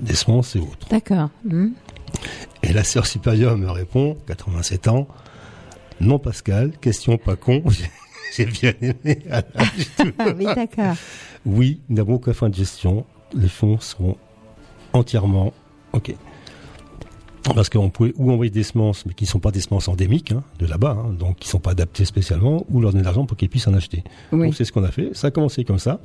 des 0.00 0.14
semences 0.14 0.54
et 0.56 0.60
autres 0.60 0.88
D'accord. 0.90 1.30
Mhm. 1.44 1.72
et 2.62 2.72
la 2.72 2.84
sœur 2.84 3.06
supérieure 3.06 3.56
me 3.56 3.70
répond, 3.70 4.16
87 4.26 4.88
ans, 4.88 5.08
non 6.00 6.18
Pascal, 6.18 6.72
question 6.80 7.18
pas 7.18 7.36
con, 7.36 7.62
j'ai- 8.36 8.46
bien 8.46 8.72
aimé. 8.82 9.18
Ah. 9.30 9.42
Ah 10.18 10.26
oui, 10.36 10.44
d'accord. 10.54 10.94
oui, 11.46 11.80
nous 11.88 11.96
n'avons 11.96 12.14
aucun 12.14 12.32
fin 12.32 12.48
de 12.48 12.54
gestion, 12.54 13.04
les 13.34 13.48
fonds 13.48 13.78
seront 13.80 14.16
entièrement 14.92 15.52
ok. 15.92 16.14
Parce 17.54 17.68
qu'on 17.68 17.90
pouvait 17.90 18.14
ou 18.16 18.32
envoyer 18.32 18.50
des 18.50 18.62
semences, 18.62 19.04
mais 19.04 19.12
qui 19.12 19.24
ne 19.24 19.28
sont 19.28 19.38
pas 19.38 19.50
des 19.50 19.60
semences 19.60 19.86
endémiques 19.88 20.32
hein, 20.32 20.42
de 20.58 20.64
là-bas, 20.66 20.96
hein, 20.98 21.12
donc 21.12 21.36
qui 21.36 21.48
ne 21.48 21.50
sont 21.50 21.58
pas 21.60 21.72
adaptées 21.72 22.06
spécialement, 22.06 22.64
ou 22.70 22.80
leur 22.80 22.90
donner 22.92 23.02
de 23.02 23.04
l'argent 23.04 23.26
pour 23.26 23.36
qu'ils 23.36 23.50
puissent 23.50 23.66
en 23.68 23.74
acheter. 23.74 24.02
Oui. 24.32 24.46
Donc 24.46 24.54
c'est 24.54 24.64
ce 24.64 24.72
qu'on 24.72 24.82
a 24.82 24.90
fait. 24.90 25.10
Ça 25.14 25.26
a 25.26 25.30
commencé 25.30 25.62
comme 25.62 25.78
ça. 25.78 26.00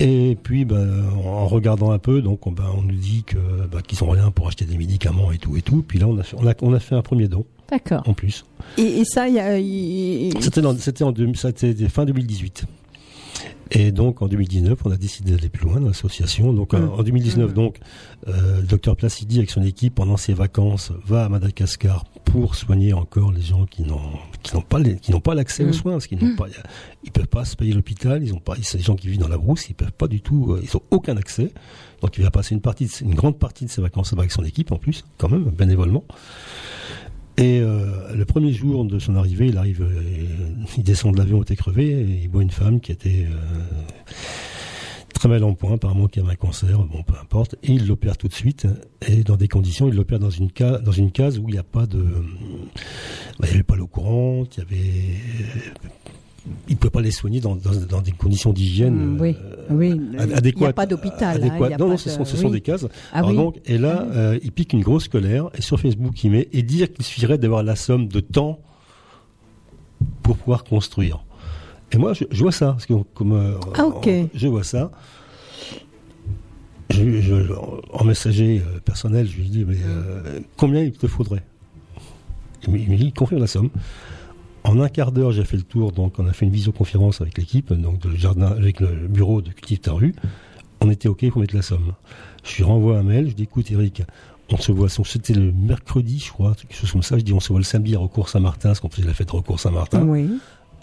Et 0.00 0.36
puis, 0.42 0.64
ben, 0.64 1.04
en 1.24 1.46
regardant 1.46 1.90
un 1.92 1.98
peu, 1.98 2.22
donc, 2.22 2.46
on, 2.46 2.52
ben, 2.52 2.64
on 2.76 2.82
nous 2.82 2.94
dit 2.96 3.22
que 3.24 3.36
ben, 3.70 3.80
qu'ils 3.82 4.02
ont 4.02 4.10
rien 4.10 4.30
pour 4.30 4.48
acheter 4.48 4.64
des 4.64 4.76
médicaments 4.76 5.30
et 5.32 5.38
tout 5.38 5.56
et 5.56 5.62
tout. 5.62 5.84
Puis 5.86 5.98
là, 5.98 6.08
on 6.08 6.18
a 6.18 6.22
fait, 6.22 6.36
on 6.40 6.46
a, 6.46 6.54
on 6.62 6.72
a 6.72 6.80
fait 6.80 6.94
un 6.94 7.02
premier 7.02 7.28
don 7.28 7.44
D'accord. 7.70 8.02
en 8.06 8.14
plus. 8.14 8.44
Et, 8.78 8.82
et 9.00 9.04
ça, 9.04 9.28
il 9.28 9.34
y 9.34 9.38
a. 9.38 9.56
C'était 10.40 10.60
c'était 10.78 11.88
fin 11.88 12.04
2018. 12.04 12.64
Et 13.74 13.90
donc 13.92 14.20
en 14.20 14.28
2019, 14.28 14.78
on 14.84 14.90
a 14.90 14.96
décidé 14.98 15.32
d'aller 15.32 15.48
plus 15.48 15.64
loin 15.66 15.80
dans 15.80 15.86
l'association. 15.88 16.52
Donc 16.52 16.74
en- 16.74 16.80
Mm. 16.80 16.90
en 16.98 17.02
2019, 17.02 17.54
donc 17.54 17.78
euh, 18.28 18.60
le 18.60 18.66
docteur 18.66 18.96
Placidi 18.96 19.38
avec 19.38 19.50
son 19.50 19.62
équipe 19.62 19.94
pendant 19.94 20.18
ses 20.18 20.34
vacances 20.34 20.92
va 21.06 21.24
à 21.24 21.28
Madagascar 21.30 22.04
pour 22.24 22.54
soigner 22.54 22.92
encore 22.92 23.32
les 23.32 23.42
gens 23.42 23.66
qui 23.66 23.82
n'ont 23.82 24.00
qui 24.42 24.54
n'ont 24.54 24.62
pas 24.62 24.78
les- 24.78 24.96
qui 24.96 25.10
n'ont 25.12 25.20
pas 25.20 25.34
l'accès 25.34 25.64
aux 25.64 25.68
Mm. 25.68 25.72
soins 25.72 25.92
parce 25.92 26.06
qu'ils 26.06 26.18
n'ont 26.18 26.34
pas 26.36 26.46
ils 27.04 27.12
peuvent 27.12 27.26
pas 27.28 27.44
se 27.44 27.54
payer 27.56 27.72
l'hôpital, 27.74 28.22
ils 28.24 28.32
ont 28.34 28.40
pas 28.40 28.54
gens 28.78 28.96
qui 28.96 29.08
vivent 29.08 29.20
dans 29.20 29.28
la 29.28 29.38
brousse, 29.38 29.68
ils 29.68 29.74
peuvent 29.74 29.92
pas 29.92 30.08
du 30.08 30.20
tout 30.20 30.52
euh, 30.52 30.60
ils 30.62 30.76
ont 30.76 30.82
aucun 30.90 31.16
accès. 31.16 31.50
Donc 32.00 32.16
il 32.18 32.24
va 32.24 32.30
passer 32.30 32.54
une 32.54 32.60
partie 32.60 32.86
de 32.86 32.90
une 33.04 33.14
grande 33.14 33.38
partie 33.38 33.64
de 33.66 33.70
ses 33.70 33.82
vacances 33.82 34.12
avec 34.12 34.32
son 34.32 34.44
équipe 34.44 34.72
en 34.72 34.76
plus 34.78 35.04
quand 35.18 35.28
même 35.28 35.44
bénévolement. 35.44 36.04
Et 37.38 37.60
euh, 37.60 38.14
le 38.14 38.24
premier 38.26 38.52
jour 38.52 38.84
de 38.84 38.98
son 38.98 39.16
arrivée, 39.16 39.46
il 39.46 39.56
arrive, 39.56 39.80
euh, 39.82 40.02
il 40.76 40.82
descend 40.82 41.14
de 41.14 41.18
l'avion, 41.18 41.38
il 41.38 41.42
était 41.42 41.56
crevé, 41.56 41.88
et 41.90 42.20
il 42.24 42.28
voit 42.28 42.42
une 42.42 42.50
femme 42.50 42.78
qui 42.78 42.92
était 42.92 43.26
euh, 43.26 43.36
très 45.12 45.28
mal 45.28 45.42
en 45.44 45.54
point, 45.54 45.74
apparemment 45.74 46.06
qui 46.08 46.20
avait 46.20 46.32
un 46.32 46.36
cancer, 46.36 46.78
bon 46.78 47.02
peu 47.02 47.14
importe, 47.20 47.56
et 47.62 47.72
il 47.72 47.86
l'opère 47.86 48.16
tout 48.16 48.28
de 48.28 48.32
suite, 48.34 48.66
et 49.06 49.22
dans 49.24 49.36
des 49.36 49.48
conditions, 49.48 49.88
il 49.88 49.94
l'opère 49.94 50.18
dans 50.18 50.30
une 50.30 50.50
case, 50.50 50.82
dans 50.82 50.92
une 50.92 51.10
case 51.12 51.38
où 51.38 51.48
il 51.48 51.52
n'y 51.52 51.58
a 51.58 51.62
pas 51.62 51.86
de, 51.86 52.02
bah, 53.38 53.46
il 53.46 53.48
n'y 53.48 53.54
avait 53.54 53.62
pas 53.62 53.76
l'eau 53.76 53.86
courante, 53.86 54.56
il 54.56 54.60
y 54.60 54.62
avait, 54.62 54.90
il 56.68 56.76
pouvait 56.76 56.90
pas 56.90 57.00
les 57.00 57.10
soigner 57.12 57.40
dans, 57.40 57.54
dans, 57.54 57.70
dans 57.88 58.00
des 58.00 58.10
conditions 58.12 58.52
d'hygiène 58.52 58.94
Mm, 59.16 59.20
oui, 59.20 59.36
euh, 59.40 59.66
oui. 59.70 59.90
ad- 59.92 59.98
Il 60.00 60.26
n'y 60.26 60.32
a 60.32 60.36
adéquates. 60.38 60.74
pas 60.74 60.86
d'hôpital. 60.86 61.36
hein, 61.42 61.46
adéquates. 61.46 61.70
y 61.70 61.74
a 61.74 61.78
non, 61.78 61.84
pas 61.86 61.90
non, 61.92 61.96
ce 61.96 62.10
sont, 62.10 62.24
ce 62.24 62.36
sont 62.36 62.46
oui. 62.46 62.52
des 62.52 62.60
cases. 62.60 62.86
Ah 63.12 63.18
Alors 63.18 63.30
oui. 63.30 63.36
donc, 63.36 63.60
et 63.66 63.78
là, 63.78 64.02
euh, 64.10 64.38
il 64.42 64.50
pique 64.50 64.72
une 64.72 64.82
grosse 64.82 65.06
colère, 65.08 65.50
et 65.56 65.62
sur 65.62 65.78
Facebook, 65.78 66.22
il 66.24 66.30
met, 66.32 66.48
et 66.52 66.62
dire 66.62 66.92
qu'il 66.92 67.04
suffirait 67.04 67.38
d'avoir 67.38 67.62
la 67.62 67.76
somme 67.76 68.08
de 68.08 68.20
temps 68.20 68.58
pour 70.22 70.36
pouvoir 70.36 70.64
construire. 70.64 71.24
Et 71.92 71.98
moi, 71.98 72.12
je, 72.14 72.24
je 72.30 72.42
vois 72.42 72.52
ça, 72.52 72.72
parce 72.72 72.86
que 72.86 72.94
comme 73.14 73.32
euh, 73.32 73.54
Ah, 73.76 73.84
ok. 73.86 74.08
je 74.34 74.48
vois 74.48 74.64
ça. 74.64 74.90
Je, 76.90 77.20
je- 77.20 77.52
en 77.92 78.04
messager 78.04 78.60
euh, 78.66 78.78
personnel, 78.80 79.26
je 79.26 79.36
lui 79.36 79.48
dis, 79.48 79.64
mais 79.66 79.76
euh, 79.84 80.40
combien 80.56 80.82
il 80.82 80.92
te 80.92 81.06
faudrait? 81.06 81.42
Il 82.66 82.72
me, 82.90 82.96
dit, 82.96 83.12
confirme 83.12 83.40
la 83.40 83.46
somme. 83.46 83.70
En 84.64 84.78
un 84.80 84.88
quart 84.88 85.10
d'heure, 85.10 85.32
j'ai 85.32 85.44
fait 85.44 85.56
le 85.56 85.62
tour, 85.64 85.90
donc 85.92 86.18
on 86.18 86.26
a 86.26 86.32
fait 86.32 86.44
une 86.46 86.52
visioconférence 86.52 87.20
avec 87.20 87.36
l'équipe, 87.38 87.72
donc 87.72 87.98
de 88.00 88.08
le 88.10 88.16
jardin, 88.16 88.46
avec 88.52 88.80
le 88.80 88.86
bureau 89.08 89.42
de 89.42 89.50
Cultive. 89.50 89.80
On 90.80 90.90
était 90.90 91.08
OK 91.08 91.28
pour 91.30 91.40
mettre 91.40 91.54
la 91.56 91.62
somme. 91.62 91.94
Je 92.44 92.56
lui 92.58 92.64
renvoie 92.64 92.98
un 92.98 93.02
mail, 93.02 93.28
je 93.30 93.34
dis 93.34 93.44
écoute 93.44 93.70
Eric, 93.70 94.02
on 94.50 94.56
se 94.58 94.70
voit, 94.70 94.88
c'était 94.88 95.32
le 95.34 95.50
mercredi, 95.50 96.18
je 96.24 96.30
crois, 96.30 96.54
quelque 96.54 96.74
chose 96.74 96.92
comme 96.92 97.02
ça. 97.02 97.16
Je 97.18 97.22
dis 97.24 97.32
on 97.32 97.40
se 97.40 97.48
voit 97.48 97.58
le 97.58 97.64
samedi 97.64 97.96
à 97.96 97.98
Recours 97.98 98.28
Saint-Martin, 98.28 98.68
parce 98.68 98.80
qu'on 98.80 98.88
faisait 98.90 99.06
la 99.06 99.14
fête 99.14 99.30
Recours 99.30 99.58
Saint-Martin. 99.58 100.02
Oui. 100.06 100.28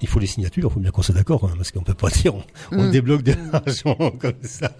Il 0.02 0.08
faut 0.08 0.20
les 0.20 0.28
signatures, 0.28 0.70
il 0.70 0.74
faut 0.74 0.80
bien 0.80 0.92
qu'on 0.92 1.02
soit 1.02 1.16
d'accord, 1.16 1.44
hein, 1.46 1.54
parce 1.58 1.72
qu'on 1.72 1.82
peut 1.84 1.94
pas 1.94 2.10
dire 2.22 2.36
on, 2.36 2.44
on 2.72 2.88
Mm. 2.88 2.92
débloque 2.92 3.24
de 3.24 3.34
l'argent 3.52 4.12
comme 4.20 4.34
ça, 4.44 4.72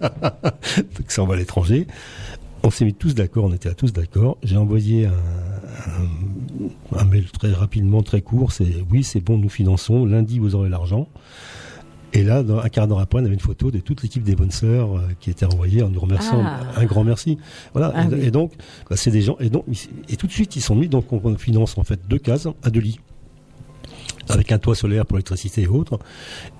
donc 0.78 1.08
ça 1.08 1.22
on 1.22 1.26
va 1.26 1.34
à 1.34 1.36
l'étranger. 1.38 1.86
On 2.62 2.70
s'est 2.70 2.84
mis 2.84 2.92
tous 2.94 3.14
d'accord, 3.14 3.44
on 3.46 3.52
était 3.54 3.70
à 3.70 3.74
tous 3.74 3.92
d'accord. 3.92 4.36
J'ai 4.42 4.58
envoyé 4.58 5.06
un, 5.06 5.12
un, 5.12 6.98
un 6.98 7.04
mail 7.04 7.30
très 7.30 7.52
rapidement, 7.52 8.02
très 8.02 8.20
court. 8.20 8.52
C'est 8.52 8.84
oui, 8.90 9.02
c'est 9.02 9.20
bon, 9.20 9.38
nous 9.38 9.48
finançons. 9.48 10.04
Lundi, 10.04 10.38
vous 10.38 10.54
aurez 10.54 10.68
l'argent. 10.68 11.08
Et 12.12 12.22
là, 12.22 12.42
dans, 12.42 12.58
un 12.58 12.68
quart 12.68 12.86
d'heure 12.88 12.98
après, 12.98 13.20
on 13.20 13.24
avait 13.24 13.32
une 13.32 13.40
photo 13.40 13.70
de 13.70 13.78
toute 13.78 14.02
l'équipe 14.02 14.22
des 14.24 14.34
bonnes 14.34 14.50
sœurs 14.50 14.96
euh, 14.96 15.00
qui 15.20 15.30
était 15.30 15.46
envoyée 15.46 15.82
en 15.82 15.88
nous 15.88 16.00
remerciant. 16.00 16.42
Ah. 16.44 16.60
Un 16.76 16.84
grand 16.84 17.04
merci. 17.04 17.38
Voilà. 17.72 17.92
Ah 17.94 18.04
et, 18.04 18.14
oui. 18.14 18.20
et 18.26 18.30
donc, 18.30 18.52
bah, 18.90 18.96
c'est 18.96 19.10
des 19.10 19.22
gens. 19.22 19.36
Et 19.40 19.48
donc, 19.48 19.64
et 20.08 20.16
tout 20.16 20.26
de 20.26 20.32
suite, 20.32 20.54
ils 20.56 20.60
sont 20.60 20.74
mis. 20.74 20.88
Donc, 20.88 21.12
on 21.12 21.36
finance 21.36 21.78
en 21.78 21.84
fait 21.84 22.00
deux 22.08 22.18
cases 22.18 22.48
à 22.62 22.68
deux 22.70 22.80
lits 22.80 23.00
avec 24.32 24.52
un 24.52 24.58
toit 24.58 24.74
solaire 24.74 25.06
pour 25.06 25.16
l'électricité 25.16 25.62
et 25.62 25.66
autres. 25.68 25.98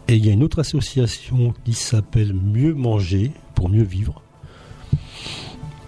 Et 0.08 0.16
il 0.16 0.24
y 0.24 0.28
a 0.28 0.32
une 0.32 0.42
autre 0.42 0.58
association 0.60 1.54
qui 1.64 1.72
s'appelle 1.72 2.32
Mieux 2.34 2.74
manger 2.74 3.32
pour 3.54 3.68
mieux 3.68 3.82
vivre, 3.84 4.22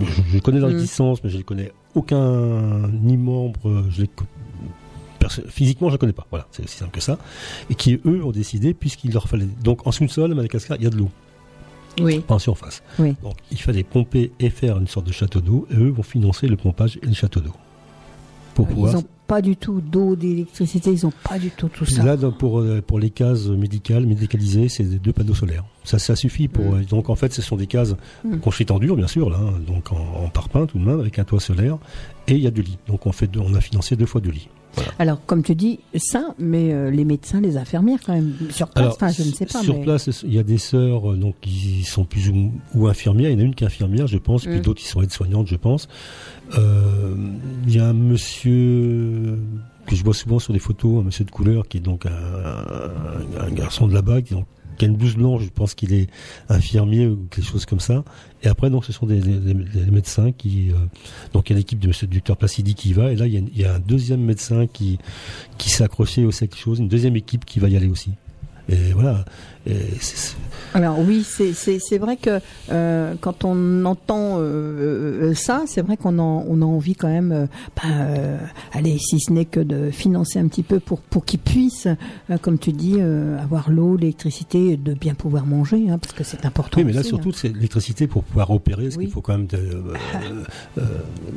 je, 0.01 0.23
je 0.33 0.39
connais 0.39 0.59
leur 0.61 0.71
Mm. 0.71 0.73
existence, 0.75 1.23
mais 1.25 1.31
je 1.31 1.39
ne 1.39 1.43
connais 1.43 1.73
aucun 1.95 2.89
ni 2.89 3.17
membre. 3.17 3.85
Je 3.91 4.03
les 4.03 4.11
physiquement, 5.49 5.89
je 5.89 5.95
ne 5.95 5.99
connais 5.99 6.13
pas. 6.13 6.27
Voilà, 6.31 6.47
c'est 6.51 6.65
aussi 6.65 6.77
simple 6.77 6.91
que 6.91 7.01
ça. 7.01 7.17
Et 7.71 7.75
qui 7.77 8.01
eux 8.05 8.25
ont 8.25 8.33
décidé, 8.33 8.75
puisqu'il 8.75 9.13
leur 9.13 9.29
fallait 9.29 9.47
donc 9.63 9.87
en 9.87 9.93
sous-sol 9.93 10.33
à 10.33 10.35
Madagascar, 10.35 10.77
il 10.79 10.85
y 10.85 10.87
a 10.87 10.91
de 10.91 10.97
l'eau, 10.97 11.11
Oui. 12.01 12.19
pas 12.21 12.35
en 12.35 12.39
surface. 12.41 12.83
Oui. 12.99 13.15
Donc 13.23 13.37
il 13.53 13.59
fallait 13.61 13.85
pomper 13.85 14.33
et 14.41 14.51
faire 14.51 14.79
une 14.79 14.89
sorte 14.89 15.07
de 15.07 15.13
château 15.13 15.41
d'eau. 15.41 15.67
Et 15.71 15.77
eux 15.77 15.91
vont 15.91 16.03
financer 16.03 16.49
le 16.49 16.57
pompage 16.57 16.99
et 17.03 17.07
le 17.07 17.15
château 17.15 17.41
d'eau 17.41 17.55
pour 18.55 18.67
pouvoir 18.67 18.93
Ils 18.93 18.97
n'ont 18.97 19.05
pas 19.33 19.41
du 19.43 19.57
tout 19.57 19.81
d'eau, 19.81 20.15
d'électricité, 20.15 20.93
ils 20.93 21.05
n'ont 21.07 21.13
pas 21.29 21.39
du 21.39 21.51
tout 21.51 21.69
tout 21.69 21.87
ça. 21.87 22.03
Là, 22.03 22.17
pour, 22.39 22.61
euh, 22.61 22.83
pour 22.87 22.99
les 22.99 23.09
cases 23.11 23.47
médicales, 23.47 24.05
médicalisées, 24.07 24.69
c'est 24.69 24.85
deux 24.85 25.13
panneaux 25.15 25.35
solaires. 25.35 25.65
Ça, 25.85 25.99
ça 25.99 26.17
suffit 26.17 26.49
pour. 26.49 26.65
Mm. 26.73 26.75
euh, 26.81 26.85
Donc, 26.91 27.09
en 27.09 27.15
fait, 27.15 27.33
ce 27.33 27.41
sont 27.41 27.57
des 27.57 27.67
cases 27.67 27.95
Mm. 28.25 28.37
construites 28.41 28.71
en 28.71 28.79
dur, 28.79 28.95
bien 28.95 29.07
sûr, 29.07 29.31
là, 29.31 29.39
hein, 29.41 29.55
donc 29.67 29.91
en, 29.93 30.25
en 30.25 30.29
parpaing 30.29 30.67
tout 30.67 30.79
de 30.79 30.85
même, 30.85 31.01
avec 31.01 31.19
un 31.19 31.25
toit 31.25 31.41
solaire, 31.41 31.79
et 32.29 32.35
il 32.35 32.41
y 32.43 32.47
a 32.47 32.51
deux 32.51 32.63
lits. 32.63 32.79
Donc, 32.89 33.07
on, 33.07 33.13
fait 33.13 33.27
deux- 33.27 33.41
on 33.41 33.55
a 33.55 33.61
financé 33.63 33.97
deux 33.97 34.07
fois 34.07 34.21
deux 34.21 34.31
Alors, 34.99 35.19
comme 35.27 35.43
tu 35.43 35.55
dis, 35.55 35.81
ça, 35.97 36.35
mais 36.39 36.73
euh, 36.73 36.91
les 36.91 37.05
médecins, 37.05 37.41
les 37.41 37.57
infirmières, 37.57 37.99
quand 38.05 38.15
même, 38.15 38.33
sur 38.51 38.69
place, 38.69 38.97
Alors, 39.01 39.13
je 39.15 39.23
ne 39.23 39.33
sais 39.33 39.45
pas. 39.47 39.63
Sur 39.63 39.75
mais... 39.77 39.83
place, 39.83 40.23
il 40.25 40.33
y 40.33 40.39
a 40.39 40.43
des 40.43 40.57
sœurs 40.59 41.13
euh, 41.13 41.17
donc, 41.17 41.35
qui 41.43 41.83
sont 41.85 42.05
plus 42.05 42.29
ou, 42.31 42.53
ou 42.75 42.87
infirmières. 42.89 43.31
Il 43.31 43.35
y 43.35 43.37
en 43.37 43.41
a 43.41 43.43
une 43.47 43.55
qui 43.55 43.65
est 43.65 43.67
infirmière, 43.67 44.07
je 44.07 44.19
pense, 44.19 44.45
puis 44.47 44.59
Mm. 44.59 44.63
d'autres 44.63 44.81
qui 44.81 44.89
sont 44.89 45.03
aides-soignantes, 45.03 45.47
je 45.49 45.57
pense. 45.57 45.89
Euh, 46.59 47.15
il 47.67 47.75
y 47.75 47.79
a 47.79 47.87
un 47.87 47.93
monsieur 47.93 49.39
que 49.87 49.97
je 49.97 50.05
vois 50.05 50.15
souvent 50.15 50.39
sur 50.39 50.53
des 50.53 50.59
photos, 50.59 51.01
un 51.01 51.05
monsieur 51.05 51.25
de 51.25 51.31
couleur, 51.31 51.67
qui 51.69 51.79
est 51.79 51.81
donc 51.81 52.07
un, 52.07 52.11
un- 52.11 53.47
un 53.47 53.51
garçon 53.51 53.87
de 53.89 53.95
là-bas, 53.95 54.23
qui, 54.23 54.35
donc, 54.35 54.47
qui 54.77 54.85
a 54.85 54.89
une 54.89 54.97
blouse 54.97 55.17
blanche, 55.17 55.43
je 55.45 55.51
pense 55.51 55.75
qu'il 55.75 55.93
est 55.93 56.09
infirmier 56.49 57.07
ou 57.07 57.27
quelque 57.31 57.45
chose 57.45 57.67
comme 57.67 57.81
ça. 57.81 58.05
Et 58.43 58.49
après, 58.49 58.71
donc, 58.71 58.85
ce 58.85 58.93
sont 58.93 59.07
des, 59.07 59.21
médecins 59.91 60.33
qui... 60.33 60.71
euh, 60.71 60.75
donc, 61.33 61.51
il 61.51 61.53
y 61.53 61.57
a 61.57 61.59
l'équipe 61.59 61.79
de 61.79 61.89
monsieur 61.89 62.07
docteur 62.07 62.37
Placidi 62.37 62.75
qui 62.75 62.91
y 62.91 62.93
va, 62.93 63.13
et 63.13 63.17
là, 63.17 63.27
il 63.27 63.59
y 63.59 63.65
a, 63.65 63.75
un 63.75 63.81
deuxième 63.81 64.21
médecin 64.21 64.67
qui, 64.67 64.99
qui 65.59 65.71
s'est 65.71 65.85
accroché 65.85 66.25
aussi 66.25 66.45
à 66.45 66.47
chose, 66.57 66.79
une 66.79 66.89
deuxième 66.89 67.17
équipe 67.17 67.45
qui 67.45 67.61
va 67.61 67.69
y 67.69 67.77
aller 67.77 67.89
aussi. 67.89 68.13
Et 68.69 68.93
voilà. 68.93 69.25
Alors 70.75 70.99
oui, 70.99 71.23
c'est 71.25 71.99
vrai 71.99 72.17
que 72.17 72.41
euh, 72.71 73.15
quand 73.21 73.45
on 73.45 73.85
entend 73.85 74.39
euh, 74.39 74.41
euh, 75.31 75.35
ça, 75.35 75.63
c'est 75.67 75.83
vrai 75.83 75.97
qu'on 75.97 76.19
en- 76.19 76.45
on 76.49 76.63
a 76.63 76.65
envie 76.65 76.95
quand 76.95 77.09
même, 77.09 77.31
euh, 77.33 77.47
ben, 77.83 77.91
euh, 77.91 78.39
allez, 78.73 78.97
si 78.99 79.21
ce 79.21 79.33
n'est 79.33 79.45
que 79.45 79.61
de 79.61 79.91
financer 79.91 80.39
un 80.39 80.49
petit 80.49 80.63
peu 80.63 80.81
pour 80.81 81.01
pour 81.01 81.25
qu'ils 81.27 81.39
puissent, 81.41 81.89
comme 82.41 82.59
tu 82.59 82.73
dis, 82.73 83.01
avoir 83.01 83.71
l'eau, 83.71 83.97
l'électricité, 83.97 84.77
de 84.77 84.95
bien 84.95 85.15
pouvoir 85.15 85.45
manger, 85.47 85.91
hein, 85.91 85.99
parce 85.99 86.15
que 86.15 86.25
c'est 86.25 86.45
important. 86.47 86.79
Oui, 86.81 86.85
mais 86.85 86.93
là 86.93 87.01
aussi, 87.01 87.11
surtout 87.11 87.29
hein. 87.31 87.37
c'est 87.37 87.55
l'électricité 87.55 88.07
pour 88.07 88.25
pouvoir 88.25 88.51
opérer, 88.51 88.85
parce 88.85 88.97
Oui. 88.97 89.05
qu'il 89.05 89.13
faut 89.13 89.21
quand 89.21 89.37
même 89.37 89.47
de- 89.47 89.83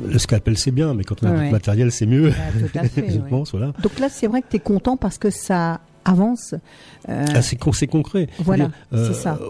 le 0.08 0.18
scalpel 0.18 0.56
c'est 0.56 0.70
bien, 0.70 0.94
mais 0.94 1.04
quand 1.04 1.22
on 1.22 1.26
a 1.26 1.32
Ouais. 1.32 1.46
de 1.46 1.52
matériel 1.52 1.92
c'est 1.92 2.06
mieux. 2.06 2.32
Ah, 2.36 2.50
tout 2.58 2.78
à 2.78 2.84
fait, 2.84 3.10
je 3.10 3.16
ouais. 3.18 3.28
pense, 3.28 3.50
voilà. 3.52 3.72
Donc 3.82 3.98
là, 3.98 4.08
c'est 4.08 4.26
vrai 4.26 4.40
que 4.42 4.46
tu 4.50 4.56
es 4.56 4.60
content 4.60 4.96
parce 4.96 5.18
que 5.18 5.30
ça 5.30 5.80
avance. 6.08 6.54
euh, 7.08 7.26
Ah, 7.34 7.42
c'est 7.42 7.56
con- 7.56 7.72
c'est 7.72 7.86
concret. 7.86 8.28
Voilà, 8.40 8.70
c'est 8.92 9.14
ça. 9.14 9.38
euh, 9.40 9.46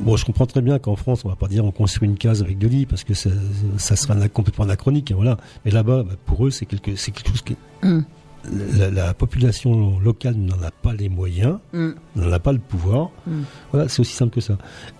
Bon, 0.00 0.16
je 0.16 0.24
comprends 0.24 0.46
très 0.46 0.62
bien 0.62 0.78
qu'en 0.80 0.96
France, 0.96 1.24
on 1.24 1.28
va 1.28 1.36
pas 1.36 1.46
dire 1.48 1.64
on 1.64 1.70
construit 1.70 2.08
une 2.08 2.16
case 2.16 2.42
avec 2.42 2.58
deux 2.58 2.66
lits 2.66 2.86
parce 2.86 3.04
que 3.04 3.14
ça, 3.14 3.30
ça 3.76 3.94
serait 3.94 4.14
ana- 4.14 4.28
complètement 4.28 4.64
anachronique, 4.64 5.12
hein, 5.12 5.16
voilà. 5.16 5.36
Mais 5.64 5.70
là-bas, 5.70 6.02
bah, 6.02 6.14
pour 6.26 6.44
eux, 6.46 6.50
c'est 6.50 6.66
quelque, 6.66 6.96
c'est 6.96 7.12
quelque 7.12 7.28
chose 7.28 7.42
qui, 7.42 7.56
Hum. 7.84 8.02
la, 8.76 8.90
la 8.90 9.14
population 9.14 10.00
locale 10.00 10.34
n'en 10.34 10.60
a 10.62 10.70
pas 10.72 10.92
les 10.94 11.08
moyens, 11.08 11.58
hum, 11.74 11.94
n'en 12.16 12.32
a 12.32 12.40
pas 12.40 12.52
le 12.52 12.58
pouvoir. 12.58 13.10
hum. 13.28 13.44
Voilà, 13.70 13.86
c'est 13.88 14.00
aussi 14.00 14.14
simple 14.14 14.34
que 14.34 14.40
ça. 14.40 14.56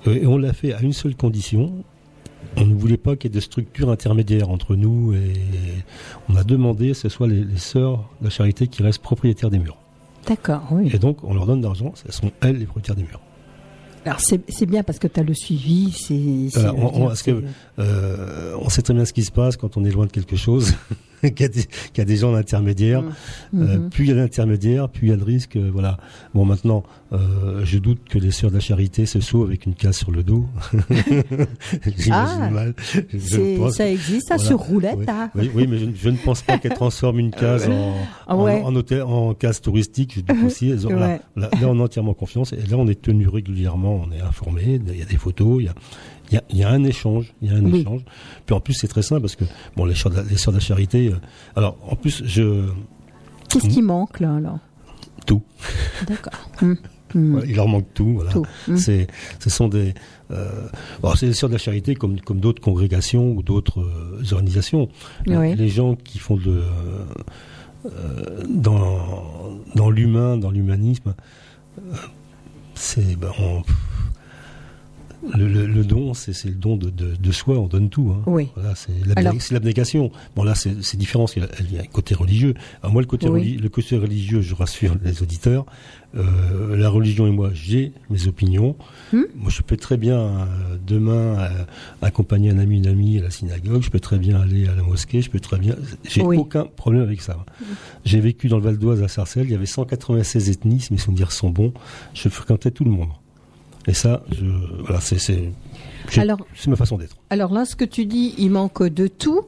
Euh, 0.07 0.15
Et 0.15 0.27
on 0.27 0.37
l'a 0.39 0.53
fait 0.53 0.73
à 0.73 0.81
une 0.83 0.93
seule 0.93 1.17
condition. 1.17 1.73
On 2.57 2.67
ne 2.67 2.75
voulait 2.75 2.97
pas 2.99 3.17
qu'il 3.17 3.31
y 3.31 3.33
ait 3.33 3.37
de 3.37 3.41
structure 3.41 3.89
intermédiaire 3.91 4.51
entre 4.51 4.77
nous 4.77 5.15
et 5.15 5.33
on 6.29 6.37
a 6.37 6.45
demandé 6.45 6.89
que 6.89 6.95
ce 6.95 7.09
soit 7.09 7.27
les, 7.27 7.43
les 7.45 7.57
sœurs 7.59 8.09
de 8.21 8.25
la 8.27 8.31
charité 8.31 8.69
qui 8.69 8.83
restent 8.83 9.03
propriétaires 9.03 9.49
des 9.51 9.59
murs. 9.59 9.79
D'accord, 10.27 10.63
oui. 10.71 10.91
Et 10.95 10.99
donc, 10.99 11.19
on 11.25 11.35
leur 11.35 11.47
donne 11.47 11.61
de 11.61 11.67
l'argent, 11.67 11.93
ce 11.95 12.11
sont 12.13 12.31
elles 12.41 12.59
les 12.59 12.65
propriétaires 12.65 12.95
des 12.97 13.03
murs. 13.03 13.21
Alors 14.05 14.19
c'est 14.21 14.41
c'est 14.51 14.67
bien 14.67 14.83
parce 14.83 14.99
que 14.99 15.07
tu 15.07 15.21
as 15.21 15.23
le 15.23 15.33
suivi. 15.35 15.93
C'est. 15.93 16.13
on- 16.71 17.07
Euh, 17.79 18.57
on 18.61 18.69
sait 18.69 18.83
très 18.83 18.95
bien 18.95 19.05
ce 19.05 19.13
qui 19.13 19.23
se 19.23 19.31
passe 19.31 19.57
quand 19.57 19.77
on 19.77 19.85
est 19.85 19.91
loin 19.93 20.07
de 20.07 20.11
quelque 20.13 20.35
chose, 20.37 20.75
qu'il 21.31 21.41
y, 21.41 22.01
a 22.01 22.05
des- 22.05 22.17
gens 22.17 22.35
intermédiaires. 22.35 23.03
Euh, 23.55 23.79
Mhm. 23.79 23.91
plus 23.91 24.05
il 24.05 24.09
y 24.11 24.13
a 24.13 24.17
d'intermédiaires, 24.17 24.89
plus 24.89 25.09
il 25.09 25.11
y 25.11 25.13
a 25.13 25.17
de 25.17 25.25
risques. 25.25 25.57
euh, 25.57 25.71
voilà. 25.73 25.97
Bon, 26.35 26.45
maintenant, 26.45 26.83
euh, 27.13 27.63
je 27.65 27.79
doute 27.79 28.01
que 28.09 28.19
les 28.19 28.31
sœurs 28.31 28.51
de 28.51 28.57
la 28.57 28.61
charité 28.61 29.07
se 29.07 29.21
sauvent 29.21 29.47
avec 29.47 29.67
une 29.67 29.75
case 29.75 29.97
sur 29.97 30.11
le 30.11 30.23
dos. 30.23 30.47
J'imagine 31.99 32.13
Ah, 32.43 32.51
mal. 32.51 32.75
Je 33.13 33.19
C'est- 33.19 33.57
pense 33.57 33.75
ça 33.77 33.89
existe, 33.91 34.29
ça 34.29 34.37
voilà. 34.37 34.49
sur 34.49 34.59
roulette. 34.59 34.97
Oui, 34.99 35.05
hein. 35.09 35.31
oui, 35.35 35.51
oui, 35.55 35.67
mais 35.69 35.79
je, 35.79 35.87
je 35.95 36.09
ne 36.09 36.17
pense 36.17 36.43
pas 36.43 36.59
qu'elle 36.59 36.75
transforme 36.75 37.19
une 37.19 37.31
case 37.31 37.69
en, 37.69 37.95
Ah 38.27 38.37
en- 38.37 38.47
en, 38.47 38.75
hôtel, 38.77 39.03
en 39.03 39.35
case 39.35 39.61
touristique. 39.61 40.15
Je 40.17 40.21
doute 40.23 40.45
aussi. 40.47 40.71
Elles 40.71 40.87
ont- 40.87 40.91
Ouais. 40.91 40.99
là, 41.01 41.21
là, 41.37 41.51
là, 41.61 41.69
on 41.69 41.79
a 41.81 41.83
entièrement 41.85 42.15
confiance. 42.15 42.53
Et 42.53 42.57
là, 42.69 42.77
on 42.77 42.87
est 42.89 43.01
tenu 43.01 43.29
régulièrement. 43.29 44.03
On 44.07 44.13
est 44.13 44.21
informé. 44.21 44.81
Il 44.87 44.99
y 44.99 45.03
a 45.03 45.07
des 45.07 45.17
photos. 45.17 45.61
Il 45.61 45.67
y 45.67 45.69
a, 45.69 45.75
il 46.33 46.37
y 46.37 46.39
a, 46.39 46.43
il 46.51 46.57
y 46.59 46.65
a 46.65 46.71
un 46.71 46.83
échange. 46.85 47.33
Il 47.43 47.51
y 47.51 47.55
a 47.55 47.59
un 47.59 47.65
Oui. 47.65 47.81
échange. 47.81 48.01
Puis 48.47 48.55
en 48.55 48.61
plus, 48.61 48.73
c'est 48.75 48.89
très 48.89 49.03
simple 49.03 49.21
parce 49.21 49.37
que 49.37 49.45
bon, 49.77 49.85
les 49.85 49.95
sœurs 49.95 50.11
de 50.13 50.17
la, 50.17 50.23
les 50.23 50.37
sœurs 50.39 50.53
de 50.53 50.59
la 50.59 50.65
charité. 50.65 51.09
euh, 51.09 51.17
alors, 51.57 51.77
en 51.89 51.95
plus, 51.97 52.23
je 52.27 52.65
Qu'est-ce 53.51 53.69
qui 53.69 53.83
manque 53.83 54.19
là 54.21 54.35
alors 54.37 54.59
tout. 55.27 55.43
D'accord. 56.09 56.33
Hum, 56.63 56.77
Voilà, 57.15 57.47
il 57.47 57.55
leur 57.55 57.69
manque 57.69 57.93
tout. 57.93 58.15
Voilà. 58.15 58.33
Tout. 58.33 58.47
C'est, 58.77 59.07
ce 59.39 59.51
sont 59.51 59.69
des, 59.69 59.93
euh, 60.31 60.67
bon, 61.03 61.15
c'est 61.15 61.27
les 61.27 61.35
sœurs 61.35 61.51
de 61.51 61.55
la 61.55 61.59
charité 61.59 61.95
comme, 61.95 62.19
comme 62.23 62.41
d'autres 62.41 62.63
congrégations 62.63 63.31
ou 63.33 63.43
d'autres 63.43 63.81
euh, 63.83 64.23
organisations. 64.33 64.89
Oui. 65.27 65.55
Les 65.55 65.69
gens 65.69 65.95
qui 65.95 66.19
font 66.19 66.37
de, 66.39 66.63
euh, 67.85 68.43
dans, 68.49 69.61
dans 69.75 69.91
l'humain, 69.91 70.39
dans 70.39 70.51
l'humanisme, 70.51 71.15
c'est, 72.75 73.17
ben, 73.19 73.31
on- 73.39 73.63
le, 75.37 75.47
le- 75.49 75.67
le 75.67 75.85
don, 75.85 76.15
c'est, 76.15 76.33
le 76.45 76.55
don 76.55 76.77
de, 76.77 76.91
de, 76.91 77.15
de 77.17 77.33
soi, 77.33 77.59
on 77.59 77.67
donne 77.69 77.89
tout. 77.91 78.13
Hein. 78.17 78.23
Oui. 78.27 78.49
Voilà, 78.55 78.75
c'est, 78.75 78.93
l'abnégation. 79.53 80.11
Bon 80.37 80.43
là, 80.45 80.55
c'est, 80.55 80.97
différent, 80.97 81.27
qu'il 81.27 81.43
y 81.43 81.47
a- 81.47 81.49
il 81.61 81.75
y 81.75 81.79
a 81.79 81.83
un 81.83 81.87
côté 81.87 82.15
religieux. 82.15 82.55
Alors 82.83 82.93
moi, 82.93 83.03
le 83.03 83.07
côté, 83.09 83.29
Oui. 83.29 83.41
reli- 83.57 83.61
le 83.61 83.69
côté 83.69 83.97
religieux, 83.97 84.41
je 84.41 84.55
rassure 84.55 84.97
les 85.05 85.23
auditeurs, 85.23 85.65
euh, 86.17 86.77
la 86.77 86.89
religion 86.89 87.27
et 87.27 87.31
moi, 87.31 87.51
j'ai 87.55 87.93
mes 88.11 88.27
opinions. 88.27 88.77
Hmm. 89.13 89.23
Moi, 89.37 89.51
je 89.51 89.63
peux 89.63 89.77
très 89.77 89.97
bien 89.97 90.19
euh, 90.19 90.45
demain 90.87 91.39
euh, 91.39 91.49
accompagner 92.03 92.51
un 92.51 92.59
ami, 92.59 92.79
une 92.79 92.87
amie 92.87 93.19
à 93.19 93.23
la 93.23 93.31
synagogue. 93.31 93.83
Je 93.83 93.91
peux 93.91 94.01
très 94.01 94.19
bien 94.19 94.41
aller 94.41 94.67
à 94.69 94.75
la 94.75 94.83
mosquée. 94.83 95.23
Je 95.23 95.31
peux 95.31 95.41
très 95.41 95.59
bien. 95.59 95.77
J'ai 96.05 96.23
Oui. 96.23 96.37
aucun 96.37 96.65
problème 96.65 97.03
avec 97.03 97.23
ça. 97.23 97.45
J'ai 98.05 98.21
vécu 98.21 98.49
dans 98.49 98.57
le 98.59 98.63
Val 98.65 98.77
d'Oise 98.79 99.03
à 99.03 99.09
Sarcelles. 99.09 99.47
Il 99.47 99.53
y 99.53 99.55
avait 99.55 99.67
196 99.67 100.51
ethnies, 100.51 100.87
mes 100.91 100.99
souvenirs 100.99 101.33
sont 101.33 101.51
bons. 101.51 101.73
Je 102.15 102.29
fréquentais 102.29 102.71
tout 102.71 102.85
le 102.85 102.91
monde. 102.91 103.09
Et 103.87 103.95
ça, 103.95 104.23
je, 104.31 104.45
voilà, 104.85 105.01
c'est, 105.01 105.51
ma 106.69 106.77
façon 106.77 106.97
d'être. 106.99 107.17
Alors 107.31 107.53
là, 107.53 107.65
ce 107.65 107.75
que 107.77 107.85
tu 107.85 108.07
dis, 108.07 108.35
il 108.39 108.51
manque 108.51 108.83
de 108.83 109.07
tout. 109.07 109.43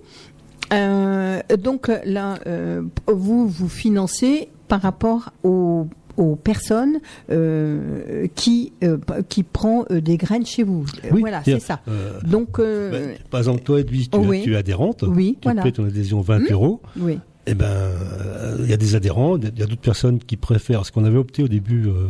Euh, 0.73 1.41
donc 1.59 1.91
là, 2.05 2.39
euh, 2.47 2.83
vous 3.07 3.47
vous 3.49 3.69
financez 3.69 4.49
par 4.69 4.81
rapport 4.83 5.31
aux 5.43 5.87
aux 6.17 6.37
personnes 6.37 7.01
euh, 7.33 8.29
qui 8.37 8.73
qui 9.29 9.43
prend 9.43 9.85
des 9.91 10.17
graines 10.17 10.47
chez 10.47 10.63
vous. 10.63 10.87
Oui, 11.11 11.21
voilà, 11.21 11.43
c'est 11.45 11.59
ça. 11.61 11.81
Donc 12.25 12.61
Ben, 12.61 13.17
par 13.31 13.41
exemple, 13.41 13.63
toi, 13.63 13.81
Edwige, 13.81 14.11
tu, 14.11 14.19
oui. 14.19 14.43
tu 14.43 14.55
es 14.55 14.57
adhérente. 14.57 15.03
Oui, 15.07 15.37
tu 15.41 15.49
voilà. 15.53 15.71
ton 15.71 15.85
adhésion 15.85 16.21
20 16.21 16.39
Hmm. 16.39 16.53
euros. 16.53 16.81
oui. 16.99 17.19
Eh 17.47 17.53
ben, 17.55 17.67
euh, 17.67 18.57
il 18.61 18.71
y 18.71 18.73
a 18.73 18.79
des 18.79 18.95
adhérents, 18.95 19.37
il 19.37 19.45
y 19.45 19.63
a 19.63 19.67
d'autres 19.67 19.77
personnes 19.77 20.19
qui 20.19 20.37
préfèrent. 20.39 20.87
Ce 20.87 20.93
qu'on 20.93 21.05
avait 21.05 21.19
opté 21.19 21.43
au 21.43 21.49
début 21.49 21.87
euh, 21.89 22.07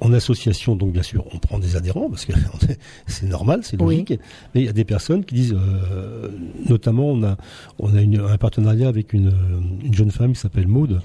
en 0.00 0.12
association, 0.12 0.76
donc 0.76 0.92
bien 0.92 1.02
sûr, 1.02 1.24
on 1.34 1.38
prend 1.38 1.58
des 1.58 1.74
adhérents 1.74 2.08
parce 2.08 2.24
que 2.24 2.32
c'est 3.08 3.26
normal, 3.26 3.60
c'est 3.64 3.80
Oui. 3.82 3.96
logique. 4.04 4.20
Mais 4.54 4.60
il 4.62 4.66
y 4.66 4.68
a 4.68 4.72
des 4.72 4.84
personnes 4.84 5.24
qui 5.24 5.34
disent, 5.34 5.56
euh, 5.58 6.28
notamment, 6.68 7.10
on 7.10 7.24
a 7.24 7.36
on 7.80 7.92
a 7.96 8.00
une- 8.00 8.20
un 8.20 8.38
partenariat 8.38 8.86
avec 8.88 9.12
une, 9.14 9.32
une 9.84 9.94
jeune 9.94 10.12
femme 10.12 10.32
qui 10.34 10.38
s'appelle 10.40 10.68
Maude, 10.68 11.00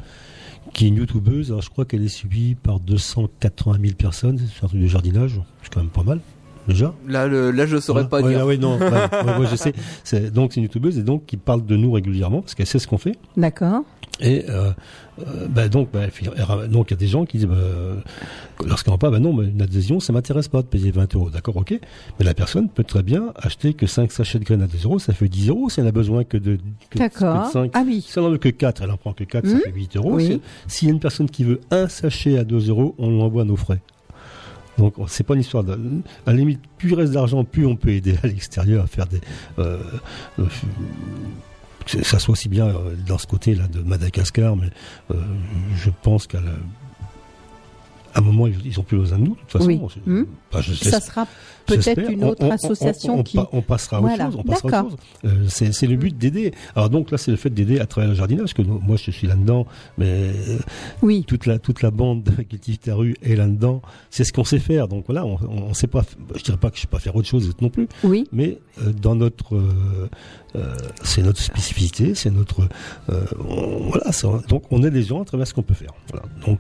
qui 0.74 0.86
est 0.86 0.88
une 0.90 0.98
youtubeuse. 0.98 1.50
Alors, 1.50 1.64
je 1.64 1.70
crois 1.72 1.86
qu'elle 1.86 2.04
est 2.04 2.08
suivie 2.10 2.54
par 2.54 2.80
280 2.80 3.80
000 3.82 3.94
personnes. 3.96 4.40
C'est 4.56 4.64
un 4.66 4.68
truc 4.68 4.82
de 4.82 4.88
jardinage, 4.88 5.42
c'est 5.64 5.74
quand 5.74 5.80
même 5.82 5.90
pas 5.90 6.04
mal 6.04 6.20
déjà. 6.68 6.94
Là, 7.08 7.28
le, 7.28 7.52
là, 7.52 7.66
je 7.66 7.78
saurais 7.78 8.04
Ouais, 8.04 8.08
pas 8.10 8.22
ouais, 8.22 8.30
dire. 8.32 8.40
ah 8.42 8.46
ouais, 8.46 8.58
non, 8.58 8.78
ouais, 8.78 8.90
ouais, 8.90 9.38
ouais, 9.40 9.48
je 9.50 9.56
sais. 9.56 9.74
C'est- 10.04 10.32
Donc 10.32 10.54
c'est 10.54 10.58
une 10.58 10.64
youtubeuse 10.64 10.98
et 10.98 11.04
donc 11.04 11.26
qui 11.26 11.38
parle 11.38 11.66
de 11.66 11.76
nous 11.76 11.92
régulièrement 11.92 12.42
parce 12.42 12.56
qu'elle 12.56 12.66
sait 12.68 12.80
ce 12.80 12.88
qu'on 12.88 12.98
fait. 12.98 13.16
D'accord. 13.38 13.84
Et 14.20 14.46
euh, 14.48 14.72
euh, 15.20 15.48
bah, 15.50 15.68
donc, 15.70 15.90
bah, 15.92 16.02
donc 16.70 16.92
il 16.92 16.94
y 16.94 16.94
a 16.94 16.98
des 16.98 17.08
gens 17.08 17.26
qui 17.26 17.38
disent, 17.40 17.48
bah, 17.48 17.56
euh, 17.58 17.96
lorsqu'on 18.66 18.96
pas, 19.00 19.10
bah 19.10 19.18
non, 19.20 19.34
mais 19.34 19.48
une 19.48 19.62
adhésion, 19.62 20.00
ça 20.00 20.14
m'intéresse 20.14 20.48
pas 20.48 20.62
de 20.62 20.68
payer 20.68 20.92
20 20.92 21.16
euros, 21.16 21.32
d'accord, 21.32 21.58
ok. 21.58 21.72
Mais 22.20 22.26
la 22.26 22.36
personne 22.36 22.70
peut 22.70 22.84
très 22.84 23.02
bien 23.02 23.34
acheter 23.36 23.74
que 23.74 23.88
5 23.88 24.12
sachets 24.12 24.38
de 24.38 24.44
graines 24.46 24.62
à 24.62 24.68
2 24.68 24.78
euros, 24.86 25.00
ça 25.00 25.14
fait 25.14 25.28
10 25.28 25.50
euros. 25.50 25.68
Si 25.70 25.80
elle 25.80 25.88
a 25.88 25.92
besoin 25.92 26.24
que 26.26 26.38
de, 26.38 26.58
que, 26.58 26.62
que 26.92 27.00
D'accord. 27.00 27.48
de 27.48 27.52
5, 27.52 27.72
Ah 27.74 27.84
oui. 27.86 28.06
si 28.08 28.20
elle 28.20 28.26
en 28.26 28.30
veut 28.30 28.38
que 28.38 28.50
4, 28.50 28.84
elle 28.84 28.92
en 28.92 28.98
prend 28.98 29.14
que 29.14 29.24
4, 29.24 29.48
ça 29.48 29.56
Hmm. 29.56 29.60
fait 29.62 29.72
8 29.74 29.98
euros. 29.98 30.12
Oui. 30.14 30.26
Si- 30.68 30.78
S'il 30.78 30.88
y 30.90 30.92
a 30.92 30.94
une 30.94 31.00
personne 31.00 31.28
qui 31.30 31.44
veut 31.44 31.60
un 31.72 31.88
sachet 31.88 32.38
à 32.38 32.44
2 32.44 32.70
euros, 32.70 32.94
on 33.00 33.10
lui 33.10 33.22
envoie 33.22 33.46
nos 33.46 33.56
frais. 33.56 33.82
Donc 34.78 34.98
on- 35.00 35.08
c'est 35.08 35.24
pas 35.24 35.36
une 35.36 35.42
histoire 35.42 35.64
de. 35.64 35.74
À 36.26 36.32
la 36.32 36.38
limite, 36.38 36.60
plus 36.78 36.92
il 36.92 36.96
reste 36.96 37.14
d'argent, 37.14 37.44
plus 37.44 37.66
on 37.66 37.76
peut 37.76 37.90
aider 37.92 38.16
à 38.24 38.28
l'extérieur 38.28 38.84
à 38.84 38.88
faire 38.88 39.06
des. 39.08 39.22
euh, 39.60 39.78
euh, 40.40 40.46
ça 42.04 42.18
soit 42.20 42.32
aussi 42.32 42.50
bien 42.50 42.68
euh, 42.68 42.96
dans 43.08 43.18
ce 43.18 43.28
côté-là 43.28 43.68
de 43.68 43.82
Madagascar, 43.82 44.56
mais 44.56 44.70
euh, 45.12 45.16
je 45.76 45.90
pense 46.02 46.28
qu'à 46.28 46.40
la- 46.42 46.52
à 48.14 48.20
un 48.20 48.22
moment, 48.22 48.48
ils 48.48 48.56
ils 48.66 48.80
ont 48.80 48.84
plus 48.84 48.98
besoin 48.98 49.18
de 49.20 49.24
nous, 49.24 49.34
de 49.36 49.40
toute 49.40 49.52
façon. 49.52 49.66
Oui. 49.66 49.80
Hmm. 50.06 50.24
bah, 50.52 50.62
je- 50.62 50.74
Ça 50.74 51.00
sera 51.00 51.26
peut-être 51.66 52.10
une 52.12 52.24
On- 52.24 52.30
autre 52.30 52.44
on- 52.46 52.50
on- 52.50 52.52
association 52.52 53.16
on- 53.16 53.20
on 53.20 53.24
qui. 53.24 53.38
pa- 53.38 53.50
on 53.54 53.62
passera 53.62 53.98
à 53.98 54.00
autre 54.02 54.10
Voilà. 54.10 54.26
chose. 54.26 54.36
On 54.38 54.44
passera 54.44 54.78
à 54.78 54.84
autre 54.84 54.98
D'accord. 54.98 55.00
Chose. 55.24 55.32
Euh, 55.64 55.72
c'est 55.72 55.88
le 55.88 55.96
but 55.96 56.18
d'aider. 56.18 56.52
Alors 56.76 56.90
donc 56.90 57.10
là, 57.12 57.18
c'est 57.18 57.32
le 57.32 57.38
fait 57.38 57.50
d'aider 57.50 57.80
à 57.80 57.86
travers 57.86 58.10
le 58.10 58.16
jardinage, 58.16 58.54
que 58.54 58.62
nous- 58.62 58.80
moi 58.80 58.98
je 58.98 59.12
suis 59.12 59.28
là-dedans, 59.28 59.66
mais 59.98 60.06
euh, 60.10 60.58
Oui. 61.02 61.24
toute 61.28 61.46
la 61.46 61.58
toute 61.60 61.82
la 61.82 61.92
bande 61.92 62.24
de 62.24 62.32
Cultive 62.44 62.78
ta 62.80 62.96
rue 62.96 63.16
est 63.24 63.36
là-dedans. 63.36 63.82
C'est 64.10 64.24
ce 64.26 64.34
qu'on 64.34 64.44
sait 64.44 64.60
faire. 64.60 64.88
Donc 64.88 65.06
voilà, 65.08 65.26
on, 65.26 65.38
on, 65.50 65.64
on 65.70 65.74
sait 65.74 65.88
pas. 65.88 66.04
Je 66.36 66.44
dirais 66.44 66.58
pas 66.58 66.70
que 66.70 66.76
je 66.76 66.82
sais 66.82 66.88
pas 66.88 67.00
faire 67.00 67.16
autre 67.16 67.28
chose 67.28 67.52
non 67.62 67.70
plus, 67.70 67.88
Oui. 68.04 68.28
mais 68.32 68.60
euh, 68.82 68.92
dans 68.92 69.16
notre, 69.16 69.56
euh, 69.56 70.76
c'est 71.04 71.24
notre 71.24 71.42
spécificité, 71.42 72.14
c'est 72.16 72.30
notre, 72.32 72.68
on- 73.10 73.90
voilà. 73.90 74.12
donc 74.50 74.64
on 74.72 74.84
aide 74.84 74.94
les 74.94 75.04
gens 75.04 75.22
à 75.22 75.26
travers 75.26 75.48
ce 75.48 75.54
qu'on 75.54 75.64
peut 75.64 75.74
faire. 75.74 75.94
Voilà. 76.12 76.26
Donc 76.46 76.60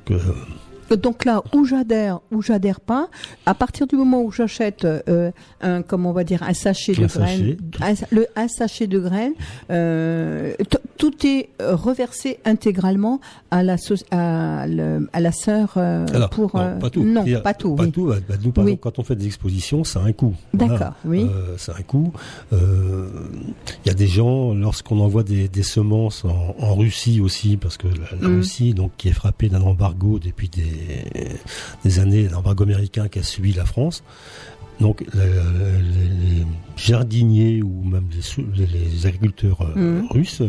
Donc 0.91 1.25
là, 1.25 1.41
où 1.53 1.65
j'adhère, 1.65 2.19
où 2.31 2.41
j'adhère 2.41 2.79
pas, 2.79 3.09
à 3.45 3.53
partir 3.53 3.87
du 3.87 3.95
moment 3.95 4.21
où 4.23 4.31
j'achète 4.31 4.85
euh, 4.85 5.31
un, 5.61 5.81
comment 5.81 6.09
on 6.11 6.13
va 6.13 6.23
dire, 6.23 6.43
un 6.43 6.53
sachet 6.53 6.93
de 6.93 7.03
Un 7.03 7.07
graines, 7.07 7.57
un, 7.81 7.93
le, 8.11 8.27
un 8.35 8.47
sachet 8.47 8.87
de 8.87 8.99
graines, 8.99 9.33
euh, 9.71 10.53
tout 10.97 11.13
est 11.25 11.49
euh, 11.61 11.75
reversé 11.75 12.39
intégralement 12.45 13.19
à 13.51 13.63
la 13.63 13.77
so- 13.77 13.95
à, 14.11 14.65
le- 14.67 15.09
à 15.13 15.19
la 15.19 15.31
sœur 15.31 15.73
euh, 15.77 16.05
Alors, 16.13 16.29
pour 16.29 16.55
non, 16.57 16.79
pas 16.79 16.89
tout. 16.89 17.03
non, 17.03 17.23
pas 17.43 17.53
tout. 17.53 17.75
Pas 17.75 17.83
oui. 17.83 17.91
tout. 17.91 18.07
Bah, 18.07 18.15
bah, 18.27 18.35
nous, 18.43 18.51
par 18.51 18.63
Oui. 18.65 18.71
exemple, 18.71 18.83
quand 18.83 18.99
on 18.99 19.03
fait 19.03 19.15
des 19.15 19.25
expositions, 19.25 19.83
ça 19.83 19.99
a 20.01 20.03
un 20.03 20.13
coût. 20.13 20.35
D'accord, 20.53 20.93
oui. 21.05 21.27
Ça 21.57 21.73
a 21.73 21.79
un 21.79 21.83
coût. 21.83 22.11
Il 22.51 23.87
y 23.87 23.89
a 23.89 23.93
des 23.93 24.07
gens, 24.07 24.53
lorsqu'on 24.53 24.99
envoie 24.99 25.23
des, 25.23 25.47
des 25.47 25.63
semences 25.63 26.25
en, 26.25 26.55
en 26.59 26.75
Russie 26.75 27.21
aussi, 27.21 27.57
parce 27.57 27.77
que 27.77 27.87
la, 27.87 28.17
la 28.21 28.27
Mm. 28.29 28.35
Russie, 28.37 28.73
donc, 28.73 28.91
qui 28.97 29.09
est 29.09 29.13
frappée 29.13 29.49
d'un 29.49 29.61
embargo 29.61 30.17
depuis 30.19 30.47
des, 30.49 30.63
des 31.83 31.99
années, 31.99 32.27
l'embargo 32.29 32.63
américain 32.63 33.07
qui 33.07 33.19
a 33.19 33.23
suivi 33.23 33.53
la 33.53 33.65
France. 33.65 34.03
Donc, 34.79 35.03
les, 35.13 35.21
les 36.39 36.45
jardiniers 36.75 37.61
ou 37.61 37.83
même 37.83 38.05
les, 38.55 39.05
agriculteurs 39.05 39.61
euh, 39.61 40.01
Mm. 40.01 40.07
russes 40.09 40.41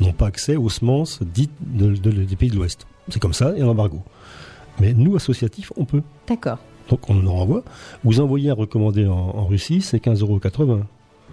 n'ont 0.00 0.12
pas 0.12 0.26
accès 0.26 0.56
aux 0.56 0.68
semences 0.68 1.20
dites 1.22 1.50
de- 1.60 1.94
de- 1.96 2.10
des 2.24 2.36
pays 2.36 2.50
de 2.50 2.56
l'Ouest. 2.56 2.86
C'est 3.08 3.20
comme 3.20 3.32
ça, 3.32 3.52
il 3.54 3.58
y 3.60 3.62
a 3.62 3.64
un 3.64 3.68
embargo. 3.68 4.02
Mais 4.80 4.92
nous, 4.92 5.14
associatifs, 5.16 5.72
on 5.76 5.84
peut. 5.84 6.02
D'accord. 6.28 6.58
Donc 6.90 7.08
on 7.08 7.26
en 7.26 7.32
renvoie. 7.34 7.64
Vous 8.02 8.20
envoyez 8.20 8.50
un 8.50 8.54
recommandé 8.54 9.06
en, 9.06 9.12
en 9.14 9.46
Russie, 9.46 9.80
c'est 9.80 9.98
15,80 10.04 10.20
euros. 10.22 10.80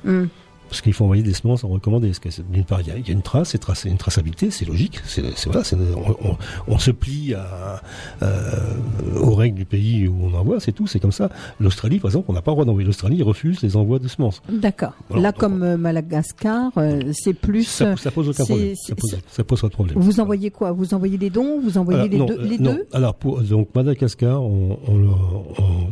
Hum. 0.05 0.29
Parce 0.71 0.79
qu'il 0.79 0.93
faut 0.93 1.03
envoyer 1.03 1.21
des 1.21 1.33
semences 1.33 1.65
en 1.65 1.67
recommandé. 1.67 2.09
D'une 2.49 2.63
part, 2.63 2.79
il 2.79 2.87
y, 2.87 2.91
a- 2.91 2.97
il 2.97 3.05
y 3.05 3.09
a 3.09 3.13
une 3.13 3.21
trace, 3.21 3.57
c'est 3.73 3.89
une 3.89 3.97
traçabilité, 3.97 4.51
c'est 4.51 4.63
logique. 4.63 5.01
C'est, 5.05 5.21
voilà, 5.47 5.63
on, 5.97 6.29
on- 6.29 6.37
on 6.69 6.79
se 6.79 6.91
plie 6.91 7.33
à, 7.33 7.81
euh, 8.23 9.19
aux 9.21 9.35
règles 9.35 9.57
du 9.57 9.65
pays 9.65 10.07
où 10.07 10.15
on 10.23 10.33
envoie, 10.33 10.61
c'est 10.61 10.71
tout, 10.71 10.87
c'est 10.87 11.01
comme 11.01 11.11
ça. 11.11 11.29
L'Australie, 11.59 11.99
par 11.99 12.09
exemple, 12.09 12.27
on 12.29 12.33
n'a 12.33 12.41
pas 12.41 12.51
le 12.51 12.55
droit 12.55 12.63
d'envoyer. 12.65 12.85
L'Australie 12.87 13.21
refuse 13.21 13.61
les 13.61 13.75
envois 13.75 13.99
de 13.99 14.07
semences. 14.07 14.41
D'accord. 14.49 14.93
Voilà, 15.09 15.23
là, 15.23 15.31
comme 15.33 15.61
euh, 15.61 15.75
Madagascar, 15.75 16.71
euh, 16.77 17.01
c'est 17.11 17.33
plus. 17.33 17.65
Ça, 17.65 17.97
ça 17.97 18.09
pose 18.09 18.29
aucun 18.29 18.45
c'est- 18.45 18.53
problème. 18.53 18.75
Ça 18.77 18.95
pose, 18.95 19.17
ça 19.27 19.43
pose 19.43 19.59
pas 19.61 19.67
de 19.67 19.73
problème. 19.73 19.97
Vous 19.99 20.21
envoyez 20.21 20.51
quoi? 20.51 20.71
Vous 20.71 20.93
envoyez 20.93 21.17
les 21.17 21.29
dons? 21.29 21.59
Vous 21.61 21.77
envoyez 21.77 21.99
Alors, 21.99 22.11
les, 22.11 22.17
non, 22.17 22.25
deux, 22.27 22.39
euh, 22.39 22.47
les 22.47 22.57
non. 22.59 22.73
deux? 22.75 22.87
Alors 22.93 23.15
pour 23.15 23.41
donc 23.41 23.67
Madagascar, 23.75 24.41
on, 24.41 24.77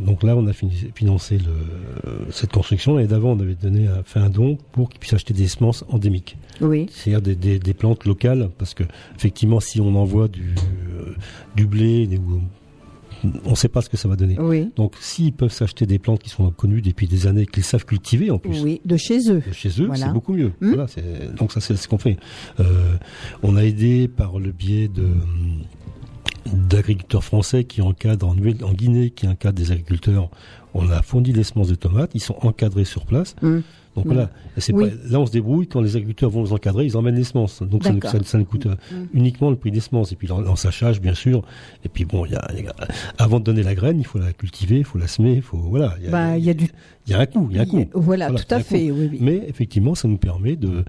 donc 0.04 0.22
là 0.22 0.36
on 0.36 0.46
a 0.46 0.52
fini- 0.54 0.90
financé 0.94 1.36
le, 1.38 2.30
cette 2.30 2.50
construction 2.52 2.98
et 2.98 3.06
d'avant 3.06 3.32
on 3.32 3.40
avait 3.40 3.54
donné 3.54 3.88
fait 4.04 4.20
un 4.20 4.30
don 4.30 4.56
pour 4.72 4.88
qu'ils 4.88 5.00
puissent 5.00 5.14
acheter 5.14 5.34
des 5.34 5.48
semences 5.48 5.84
endémiques, 5.88 6.36
Oui. 6.60 6.86
c'est-à-dire 6.92 7.22
des, 7.22 7.34
des- 7.34 7.58
des 7.58 7.74
plantes 7.74 8.04
locales, 8.04 8.50
parce 8.58 8.74
que 8.74 8.84
effectivement 9.16 9.60
si 9.60 9.80
on 9.80 9.94
envoie 9.96 10.28
du, 10.28 10.54
euh, 10.98 11.14
du 11.56 11.66
blé, 11.66 12.06
des- 12.06 12.20
on 13.44 13.50
ne 13.50 13.54
sait 13.54 13.68
pas 13.68 13.82
ce 13.82 13.90
que 13.90 13.98
ça 13.98 14.08
va 14.08 14.16
donner. 14.16 14.38
Oui. 14.40 14.70
Donc 14.76 14.94
s'ils 15.00 15.32
peuvent 15.34 15.52
s'acheter 15.52 15.84
des 15.84 15.98
plantes 15.98 16.22
qui 16.22 16.30
sont 16.30 16.50
connues 16.50 16.80
depuis 16.80 17.06
des 17.06 17.26
années, 17.26 17.44
qu'ils 17.44 17.64
savent 17.64 17.84
cultiver 17.84 18.30
en 18.30 18.38
plus. 18.38 18.62
Oui, 18.62 18.80
de 18.84 18.96
chez 18.96 19.30
eux. 19.30 19.42
de 19.46 19.52
chez 19.52 19.68
eux, 19.82 19.86
Voilà. 19.86 20.06
c'est 20.06 20.12
beaucoup 20.12 20.32
mieux. 20.32 20.52
Voilà, 20.60 20.86
c'est- 20.88 21.34
donc 21.36 21.52
ça 21.52 21.60
c'est 21.60 21.76
ce 21.76 21.86
qu'on 21.86 21.98
fait. 21.98 22.16
Euh, 22.60 22.94
on 23.42 23.56
a 23.56 23.62
aidé 23.64 24.08
par 24.08 24.38
le 24.38 24.52
biais 24.52 24.88
de 24.88 25.06
d'agriculteurs 26.46 27.22
français 27.22 27.64
qui 27.64 27.82
encadrent 27.82 28.28
en 28.28 28.72
Guinée, 28.72 29.10
qui 29.10 29.28
encadrent 29.28 29.54
des 29.60 29.72
agriculteurs. 29.72 30.30
On 30.74 30.88
a 30.90 31.02
fourni 31.02 31.32
des 31.32 31.42
semences 31.44 31.68
de 31.68 31.74
tomates, 31.74 32.12
ils 32.14 32.20
sont 32.20 32.36
encadrés 32.40 32.84
sur 32.84 33.04
place. 33.04 33.34
Hum. 33.42 33.62
Donc 33.96 34.06
Oui. 34.06 34.14
pas, 34.14 34.30
là 35.10 35.18
on 35.20 35.26
se 35.26 35.32
débrouille, 35.32 35.66
quand 35.66 35.80
les 35.80 35.96
agriculteurs 35.96 36.30
vont 36.30 36.44
les 36.44 36.52
encadrer, 36.52 36.84
ils 36.86 36.96
emmènent 36.96 37.16
les 37.16 37.24
semences. 37.24 37.60
Donc 37.62 37.82
ça, 37.82 37.92
nous- 37.92 38.00
ça, 38.02 38.18
ça 38.24 38.38
nous 38.38 38.44
coûte 38.44 38.66
euh, 38.66 38.76
Mm. 38.92 39.04
uniquement 39.14 39.50
le 39.50 39.56
prix 39.56 39.72
des 39.72 39.80
semences. 39.80 40.12
Et 40.12 40.16
puis 40.16 40.28
l'en- 40.28 40.40
l'ensachage, 40.40 41.00
bien 41.00 41.14
sûr. 41.14 41.42
Et 41.84 41.88
puis 41.88 42.04
bon, 42.04 42.24
il 42.24 42.32
y 42.32 42.36
a, 42.36 42.48
y 42.54 42.66
a- 42.68 42.74
avant 43.18 43.40
de 43.40 43.44
donner 43.44 43.62
la 43.64 43.74
graine, 43.74 43.98
il 43.98 44.06
faut 44.06 44.18
la 44.20 44.32
cultiver, 44.32 44.78
il 44.78 44.84
faut 44.84 44.98
la 44.98 45.08
semer, 45.08 45.32
il 45.34 45.42
faut 45.42 45.56
voilà. 45.58 45.94
Il 45.98 46.04
y 46.04 46.08
a, 46.08 46.10
Bah, 46.12 46.38
il 46.38 46.44
y 46.44 46.50
a 46.50 46.54
du. 46.54 46.70
y 47.08 47.14
a 47.14 47.18
un 47.18 47.26
coût, 47.26 47.48
il 47.50 47.56
y 47.56 47.58
a 47.58 47.62
un 47.62 47.66
coût. 47.66 47.84
Voilà, 47.94 48.28
Voilà, 48.28 48.44
tout 48.44 48.54
à 48.54 48.60
fait. 48.60 48.90
Oui, 48.92 49.08
oui. 49.10 49.18
Mais 49.20 49.42
effectivement, 49.48 49.96
ça 49.96 50.06
nous 50.06 50.18
permet 50.18 50.54
de 50.54 50.84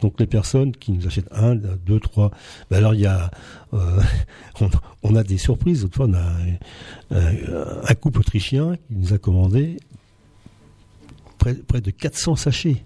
donc 0.00 0.20
les 0.20 0.26
personnes 0.26 0.70
qui 0.72 0.92
nous 0.92 1.06
achètent 1.06 1.28
un, 1.32 1.56
deux, 1.56 1.98
trois. 1.98 2.30
Ben 2.70 2.76
alors 2.78 2.94
il 2.94 3.00
y 3.00 3.06
a 3.06 3.30
euh, 3.74 3.78
on, 4.60 4.68
on 5.02 5.16
a 5.16 5.24
des 5.24 5.38
surprises. 5.38 5.84
Autrefois, 5.84 6.06
on 6.10 6.14
a 6.14 6.20
un, 6.20 7.16
un- 7.18 7.80
un 7.88 7.94
couple 7.94 8.20
autrichien 8.20 8.76
qui 8.86 8.94
nous 8.94 9.12
a 9.12 9.18
commandé 9.18 9.78
près, 11.46 11.54
près 11.54 11.80
de 11.80 11.90
400 11.90 12.36
sachets. 12.36 12.82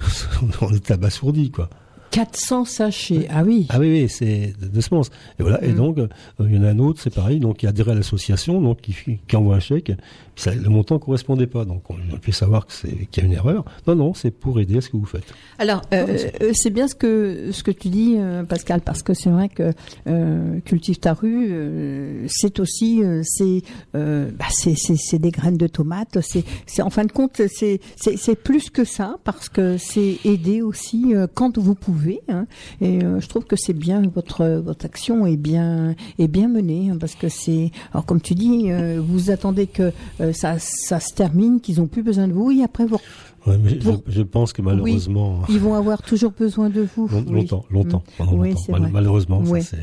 on 0.60 0.72
est 0.72 0.90
abasourdi 0.90 1.50
quoi. 1.50 1.68
400 2.10 2.64
sachets. 2.64 3.28
Ah 3.30 3.44
oui. 3.44 3.66
Ah 3.68 3.78
oui, 3.78 3.88
oui, 3.92 4.08
c'est 4.08 4.52
de, 4.60 4.80
semences. 4.80 5.10
Et 5.38 5.42
voilà. 5.44 5.62
Et 5.62 5.68
Mm. 5.72 5.76
donc, 5.76 5.98
euh, 5.98 6.08
il 6.40 6.56
y 6.56 6.58
en 6.58 6.64
a 6.64 6.70
un 6.70 6.78
autre, 6.80 7.00
c'est 7.00 7.14
pareil, 7.14 7.38
donc 7.38 7.58
qui 7.58 7.66
a 7.66 7.68
adhéré 7.68 7.92
à 7.92 7.94
l'association, 7.94 8.60
donc 8.60 8.80
qui, 8.80 8.96
qui 9.28 9.36
envoie 9.36 9.54
un 9.54 9.60
chèque. 9.60 9.92
Ça, 10.40 10.54
le 10.54 10.70
montant 10.70 10.98
correspondait 10.98 11.46
pas, 11.46 11.66
donc 11.66 11.82
on 11.90 11.96
lui 11.98 12.04
fait 12.22 12.32
savoir 12.32 12.66
qu'il 12.66 12.90
y 13.14 13.20
a 13.20 13.24
une 13.24 13.34
erreur. 13.34 13.62
Non, 13.86 13.94
non, 13.94 14.14
c'est 14.14 14.30
pour 14.30 14.58
aider 14.58 14.78
à 14.78 14.80
ce 14.80 14.88
que 14.88 14.96
vous 14.96 15.04
faites. 15.04 15.34
Alors, 15.58 15.82
euh, 15.92 16.16
euh, 16.40 16.52
c'est 16.54 16.70
bien 16.70 16.88
ce 16.88 16.94
que 16.94 17.50
ce 17.52 17.62
que 17.62 17.70
tu 17.70 17.90
dis, 17.90 18.14
euh, 18.16 18.42
Pascal, 18.44 18.80
parce 18.80 19.02
que 19.02 19.12
c'est 19.12 19.28
vrai 19.28 19.50
que 19.50 19.70
euh, 20.06 20.58
cultive 20.60 20.98
ta 20.98 21.12
rue, 21.12 21.48
euh, 21.50 22.24
c'est 22.28 22.58
aussi 22.58 23.02
c'est 23.22 23.62
bah, 23.92 24.46
c'est 24.48 24.76
c'est 24.76 25.18
des 25.18 25.30
graines 25.30 25.58
de 25.58 25.66
tomates. 25.66 26.18
C'est 26.22 26.44
c'est 26.64 26.80
en 26.80 26.88
fin 26.88 27.04
de 27.04 27.12
compte 27.12 27.42
c'est 27.46 28.34
plus 28.42 28.70
que 28.70 28.84
ça 28.84 29.16
parce 29.24 29.50
que 29.50 29.76
c'est 29.76 30.16
aider 30.24 30.62
aussi 30.62 31.12
quand 31.34 31.58
vous 31.58 31.74
pouvez. 31.74 32.22
hein. 32.30 32.46
et 32.80 33.00
je 33.00 33.26
trouve 33.26 33.44
que 33.44 33.56
c'est 33.56 33.74
bien 33.74 34.00
votre 34.14 34.46
votre 34.64 34.86
action 34.86 35.26
est 35.26 35.36
bien 35.36 35.94
est 36.18 36.28
bien 36.28 36.48
menée 36.48 36.88
hein, 36.90 36.96
parce 36.98 37.14
que 37.14 37.28
c'est 37.28 37.72
alors 37.92 38.06
comme 38.06 38.22
tu 38.22 38.34
dis, 38.34 38.70
vous 38.98 39.30
attendez 39.30 39.66
que 39.66 39.92
euh, 40.30 40.32
ça 40.32 40.56
ça 40.58 41.00
se 41.00 41.12
termine, 41.14 41.60
qu'ils 41.60 41.80
ont 41.80 41.86
plus 41.86 42.02
besoin 42.02 42.26
de 42.28 42.32
vous 42.32 42.50
et 42.50 42.62
après 42.62 42.86
vous 42.86 42.98
Ouais, 43.46 43.56
mais 43.56 43.70
je, 43.70 43.76
Pour- 43.90 44.02
je 44.06 44.20
pense 44.22 44.52
que 44.52 44.60
malheureusement, 44.60 45.40
ils 45.48 45.58
vont 45.58 45.72
avoir 45.74 46.02
toujours 46.02 46.30
besoin 46.32 46.68
de 46.68 46.86
vous. 46.94 47.08
Oui. 47.10 47.32
longtemps, 47.32 47.64
longtemps, 47.70 48.02
pendant 48.18 48.34
Oui, 48.34 48.50
longtemps. 48.50 48.60
c'est 48.66 48.72
Mal- 48.72 48.80
vrai. 48.82 48.90
malheureusement, 48.92 49.42
ça. 49.62 49.76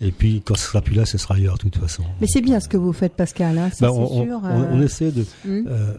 Et 0.00 0.10
puis 0.10 0.40
quand 0.42 0.54
ce 0.56 0.68
sera 0.68 0.80
plus 0.80 0.94
là, 0.94 1.04
ce 1.04 1.18
sera 1.18 1.34
ailleurs, 1.34 1.56
de 1.56 1.60
toute 1.64 1.76
façon. 1.76 2.02
Mais 2.22 2.26
c'est 2.26 2.40
bien 2.40 2.60
ce 2.60 2.68
que 2.70 2.78
vous 2.78 2.94
faites, 2.94 3.12
Pascal. 3.12 3.58
Hein, 3.58 3.68
ça, 3.74 3.88
Bah, 3.88 3.92
on, 3.92 4.24
sûr. 4.24 4.40
on- 4.42 4.46
euh, 4.46 4.64
on 4.72 4.80
essaie 4.80 5.12
de. 5.12 5.20
hum. 5.46 5.66
euh, 5.68 5.94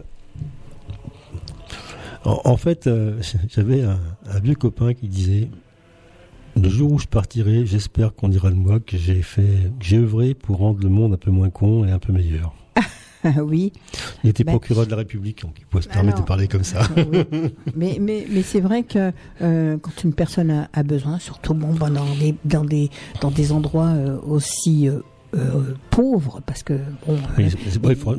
en, 2.24 2.40
en 2.44 2.56
fait, 2.56 2.86
euh, 2.86 3.20
j'avais 3.54 3.82
un, 3.82 4.00
un 4.30 4.40
vieux 4.40 4.54
copain 4.56 4.94
qui 4.94 5.06
disait 5.08 5.48
le 6.60 6.68
jour 6.68 6.90
où 6.92 6.98
je 6.98 7.06
partirai, 7.06 7.66
j'espère 7.66 8.14
qu'on 8.14 8.28
dira 8.28 8.50
de 8.50 8.54
moi 8.56 8.80
que 8.80 8.96
j'ai 8.96 9.22
fait, 9.22 9.70
que 9.78 9.84
j'ai 9.84 9.98
œuvré 9.98 10.34
pour 10.34 10.56
rendre 10.58 10.80
le 10.82 10.88
monde 10.88 11.12
un 11.14 11.16
peu 11.18 11.30
moins 11.30 11.50
con 11.50 11.84
et 11.84 11.90
un 11.90 11.98
peu 11.98 12.12
meilleur. 12.12 12.52
Ah 13.24 13.42
oui. 13.44 13.72
Il 14.22 14.30
était 14.30 14.44
Ben- 14.44 14.52
procureur 14.52 14.84
de 14.86 14.90
la 14.90 14.98
République, 14.98 15.42
donc 15.42 15.54
il 15.58 15.66
pouvait 15.66 15.82
se 15.82 15.88
permettre 15.88 16.16
Alors- 16.18 16.24
de 16.24 16.28
parler 16.28 16.48
comme 16.48 16.64
ça. 16.64 16.82
Oui. 16.96 17.24
mais 17.74 17.96
mais, 18.00 18.26
mais 18.30 18.42
c'est 18.42 18.60
vrai 18.60 18.82
que 18.82 19.12
euh, 19.42 19.76
quand 19.80 20.04
une 20.04 20.12
personne 20.12 20.50
a, 20.50 20.68
a 20.72 20.82
besoin, 20.82 21.18
surtout 21.18 21.54
bon, 21.54 21.72
ben, 21.74 21.90
dans, 21.90 22.04
des, 22.14 22.34
dans, 22.44 22.64
des, 22.64 22.90
dans 23.20 23.30
des 23.30 23.50
endroits 23.52 23.88
euh, 23.88 24.18
aussi 24.26 24.88
euh, 24.88 25.00
pauvres, 25.90 26.40
parce 26.46 26.62
que 26.62 26.74
bon, 27.06 27.16
Mais 27.36 27.46
il 27.48 27.96
faut- 27.96 28.14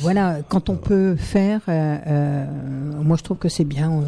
voilà, 0.00 0.38
quand 0.48 0.68
on 0.70 0.76
peut 0.76 1.14
faire, 1.16 1.60
moi 1.68 3.16
je 3.16 3.22
trouve 3.22 3.38
que 3.38 3.48
c'est 3.48 3.64
bien 3.64 4.02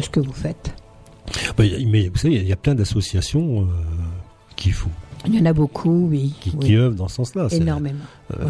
ce 0.00 0.08
que 0.08 0.20
vous 0.20 0.32
faites. 0.32 0.74
Bah, 1.56 1.64
mais 1.86 2.08
vous 2.08 2.16
savez, 2.16 2.36
il 2.36 2.46
y 2.48 2.52
a 2.52 2.56
plein 2.56 2.74
d'associations 2.74 3.68
qui 4.56 4.70
font, 4.70 4.90
Il 5.26 5.34
y 5.36 5.40
en 5.40 5.46
a 5.46 5.52
beaucoup, 5.52 6.08
oui, 6.08 6.34
qui, 6.40 6.50
oui. 6.58 6.66
qui 6.66 6.74
œuvrent 6.76 6.96
dans 6.96 7.08
ce 7.08 7.16
sens-là. 7.16 7.48
Énormément. 7.50 7.98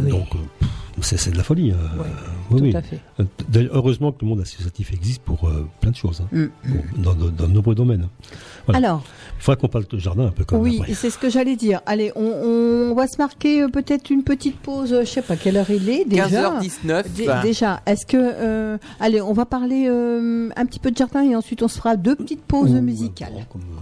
oui. 0.03 0.11
Donc, 0.11 0.31
pff, 0.31 0.69
c'est 1.03 1.31
de 1.31 1.37
la 1.37 1.43
folie. 1.43 1.73
euh, 1.73 1.75
oui, 2.51 2.59
tout 2.59 2.65
oui. 2.65 2.77
à 2.77 2.83
fait. 2.83 3.01
Euh, 3.21 3.69
heureusement 3.73 4.13
que 4.13 4.19
le 4.23 4.29
monde 4.29 4.41
associatif 4.41 4.93
existe 4.93 5.23
pour 5.23 5.47
euh, 5.49 5.67
plein 5.81 5.91
de 5.91 5.97
choses, 5.97 6.23
hein, 6.23 6.29
Mm. 6.33 6.47
pour- 6.95 7.03
dans, 7.03 7.15
dans- 7.15 7.31
dans 7.31 7.47
de 7.49 7.53
nombreux 7.53 7.75
domaines. 7.75 8.09
Voilà. 8.67 8.79
Alors, 8.89 9.03
Il 9.39 9.43
faudra 9.43 9.57
qu'on 9.61 9.69
parle 9.69 9.87
de 9.87 9.99
jardin 9.99 10.27
un 10.27 10.31
peu 10.31 10.45
quand 10.45 10.57
même. 10.57 10.65
oui, 10.65 10.79
après. 10.81 10.95
c'est 10.95 11.11
ce 11.11 11.19
que 11.19 11.29
j'allais 11.31 11.55
dire. 11.57 11.81
Allez, 11.87 12.11
on, 12.17 12.23
on 12.91 12.95
va 12.95 13.07
se 13.07 13.17
marquer 13.19 13.67
peut-être 13.69 14.11
une 14.11 14.23
petite 14.25 14.57
pause. 14.59 14.97
Je 15.01 15.05
sais 15.07 15.23
pas 15.23 15.37
quelle 15.37 15.57
heure 15.57 15.71
il 15.71 15.89
est 15.89 16.05
déjà. 16.05 16.59
15h19. 16.61 17.05
Dé- 17.15 17.27
Déjà, 17.43 17.81
est-ce 17.87 18.07
que 18.07 18.17
euh, 18.19 18.79
allez, 18.99 19.21
on 19.21 19.33
va 19.33 19.45
parler 19.45 19.87
euh, 19.89 20.49
un 20.57 20.67
petit 20.67 20.79
peu 20.81 20.91
de 20.91 20.97
jardin 20.97 21.23
et 21.23 21.37
ensuite 21.37 21.63
on 21.63 21.69
se 21.69 21.77
fera 21.79 21.97
deux 21.97 22.17
petites 22.17 22.43
pauses 22.43 22.73
musicales. 22.73 23.33
bon, 23.35 23.45
comme, 23.53 23.61
euh, 23.63 23.81